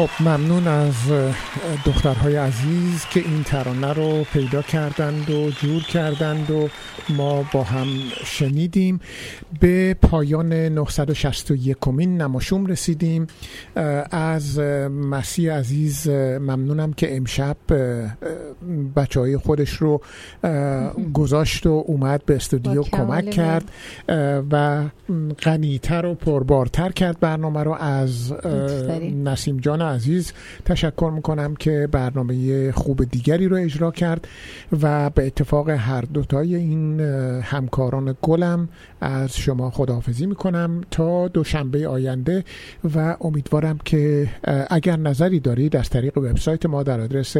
خب 0.00 0.22
ممنون 0.22 0.68
از 0.68 0.94
دخترهای 1.86 2.36
عزیز 2.36 3.04
که 3.10 3.20
این 3.20 3.42
ترانه 3.42 3.92
رو 3.92 4.24
پیدا 4.24 4.62
کردند 4.62 5.30
و 5.30 5.50
جور 5.50 5.82
کردند 5.82 6.50
و 6.50 6.68
ما 7.08 7.44
با 7.52 7.62
هم 7.62 7.86
شنیدیم. 8.24 9.00
به 9.60 9.96
پایان 10.02 10.52
961 10.52 11.76
کمین 11.80 12.22
نماشوم 12.22 12.66
رسیدیم. 12.66 13.26
از 14.10 14.58
مسیح 14.90 15.52
عزیز 15.52 16.08
ممنونم 16.08 16.92
که 16.92 17.16
امشب 17.16 17.56
بچه 18.96 19.20
های 19.20 19.36
خودش 19.36 19.70
رو 19.70 20.00
گذاشت 21.12 21.66
و 21.66 21.84
اومد 21.86 22.24
به 22.26 22.36
استودیو 22.36 22.82
کمک 22.82 23.30
کرد 23.30 23.64
و 24.50 24.84
غنیتر 25.42 26.06
و 26.06 26.14
پربارتر 26.14 26.92
کرد 26.92 27.20
برنامه 27.20 27.62
رو 27.62 27.72
از 27.72 28.32
نسیم 29.24 29.56
جان 29.56 29.82
عزیز 29.90 30.32
تشکر 30.64 31.12
می‌کنم 31.14 31.54
که 31.54 31.88
برنامه 31.92 32.72
خوب 32.72 33.04
دیگری 33.04 33.48
رو 33.48 33.56
اجرا 33.56 33.90
کرد 33.90 34.28
و 34.82 35.10
به 35.10 35.26
اتفاق 35.26 35.70
هر 35.70 36.00
دوتای 36.00 36.54
این 36.54 37.00
همکاران 37.40 38.16
گلم 38.22 38.68
از 39.00 39.36
شما 39.36 39.70
خداحافظی 39.70 40.26
می‌کنم 40.26 40.80
تا 40.90 41.28
دوشنبه 41.28 41.88
آینده 41.88 42.44
و 42.94 43.16
امیدوارم 43.20 43.78
که 43.84 44.28
اگر 44.70 44.96
نظری 44.96 45.40
دارید 45.40 45.76
از 45.76 45.90
طریق 45.90 46.18
وبسایت 46.18 46.66
ما 46.66 46.82
در 46.82 47.00
آدرس 47.00 47.36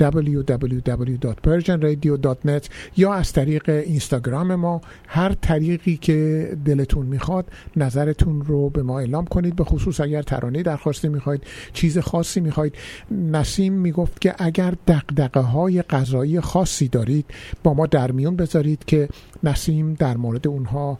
www.persianradio.net 0.00 2.68
یا 2.96 3.12
از 3.12 3.32
طریق 3.32 3.68
اینستاگرام 3.68 4.54
ما 4.54 4.80
هر 5.06 5.32
طریقی 5.32 5.96
که 5.96 6.48
دلتون 6.64 7.06
می‌خواد 7.06 7.44
نظرتون 7.76 8.42
رو 8.42 8.70
به 8.70 8.82
ما 8.82 8.98
اعلام 8.98 9.26
کنید 9.26 9.56
به 9.56 9.64
خصوص 9.64 10.00
اگر 10.00 10.22
ترانه 10.22 10.62
درخواستی 10.62 11.08
می‌خواید. 11.08 11.42
چیز 11.82 11.98
خاصی 11.98 12.40
می‌خواید 12.40 12.74
نسیم 13.10 13.72
می‌گفت 13.72 14.20
که 14.20 14.34
اگر 14.38 14.74
دقدقه 14.86 15.40
های 15.40 15.82
غذایی 15.82 16.40
خاصی 16.40 16.88
دارید 16.88 17.26
با 17.62 17.74
ما 17.74 17.86
در 17.86 18.12
میون 18.12 18.36
بذارید 18.36 18.84
که 18.84 19.08
نسیم 19.42 19.94
در 19.94 20.16
مورد 20.16 20.48
اونها 20.48 20.98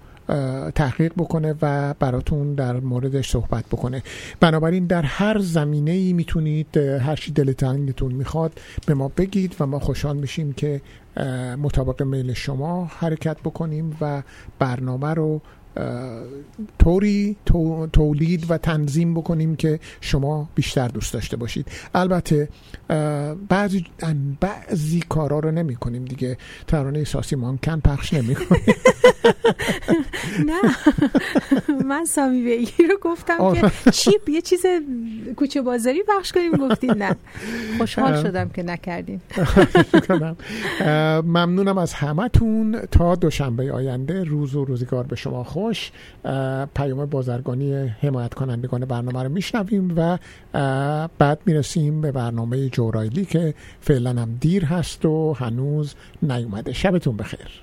تحقیق 0.74 1.12
بکنه 1.12 1.54
و 1.62 1.94
براتون 1.98 2.54
در 2.54 2.80
موردش 2.80 3.30
صحبت 3.30 3.64
بکنه. 3.66 4.02
بنابراین 4.40 4.86
در 4.86 5.02
هر 5.02 5.38
زمینه 5.38 5.90
ای 5.90 6.12
می‌تونید 6.12 6.76
هر 6.76 7.16
چی 7.16 7.32
دلتون 7.32 8.12
می‌خواد 8.12 8.60
به 8.86 8.94
ما 8.94 9.08
بگید 9.08 9.56
و 9.60 9.66
ما 9.66 9.78
خوشحال 9.78 10.16
میشیم 10.16 10.52
که 10.52 10.80
مطابق 11.58 12.02
میل 12.02 12.32
شما 12.32 12.84
حرکت 12.84 13.36
بکنیم 13.40 13.96
و 14.00 14.22
برنامه 14.58 15.14
رو 15.14 15.40
طوری 16.78 17.36
تولید 17.92 18.50
و 18.50 18.58
تنظیم 18.58 19.14
بکنیم 19.14 19.56
که 19.56 19.80
شما 20.00 20.48
بیشتر 20.54 20.88
دوست 20.88 21.12
داشته 21.14 21.36
باشید. 21.36 21.66
البته 21.94 22.48
بعضی 23.48 23.86
بعضی 24.40 25.02
کارا 25.08 25.38
رو 25.38 25.50
نمی 25.50 25.76
کنیم 25.76 26.04
دیگه. 26.04 26.38
ترانه 26.66 27.04
ساسی 27.04 27.36
مانکن 27.36 27.80
پخش 27.80 28.14
نمی 28.14 28.34
کنیم 28.34 28.62
نه. 30.48 30.60
من 31.84 32.04
سامی 32.04 32.42
بیگی 32.42 32.82
رو 32.82 32.98
گفتم 33.02 33.54
که 33.54 33.90
چیپ 33.90 34.28
یه 34.28 34.40
چیز 34.40 34.62
کوچه 35.36 35.62
بازاری 35.62 36.02
پخش 36.08 36.32
کنیم 36.32 36.52
گفتید 36.52 36.90
نه. 36.90 37.16
خوشحال 37.78 38.22
شدم 38.22 38.48
که 38.48 38.62
نکردیم 38.62 39.22
ممنونم 41.36 41.78
از 41.78 41.92
همتون. 41.94 42.80
تا 42.90 43.14
دوشنبه 43.14 43.72
آینده 43.72 44.24
روز 44.24 44.54
و 44.54 44.64
روزگار 44.64 45.04
به 45.04 45.16
شما. 45.16 45.44
خوش 45.44 45.61
خوش 45.62 45.90
پیام 46.74 47.06
بازرگانی 47.06 47.74
حمایت 47.74 48.34
کنندگان 48.34 48.84
برنامه 48.84 49.22
رو 49.22 49.28
میشنویم 49.28 49.92
و 49.96 50.18
بعد 51.18 51.40
می‌رسیم 51.46 52.00
به 52.00 52.12
برنامه 52.12 52.68
جورایلی 52.68 53.24
که 53.24 53.54
فعلا 53.80 54.10
هم 54.10 54.38
دیر 54.40 54.64
هست 54.64 55.04
و 55.04 55.32
هنوز 55.32 55.94
نیومده. 56.22 56.72
شبتون 56.72 57.16
بخیر. 57.16 57.62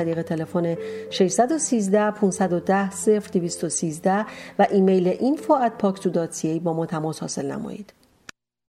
طریق 0.01 0.21
تلفن 0.21 0.75
613 1.09 2.11
510 2.11 2.89
0213 3.19 4.25
و 4.59 4.67
ایمیل 4.71 5.13
info 5.13 5.51
at 5.67 5.83
با 6.63 6.73
ما 6.73 6.85
تماس 6.85 7.19
حاصل 7.19 7.51
نمایید. 7.51 7.93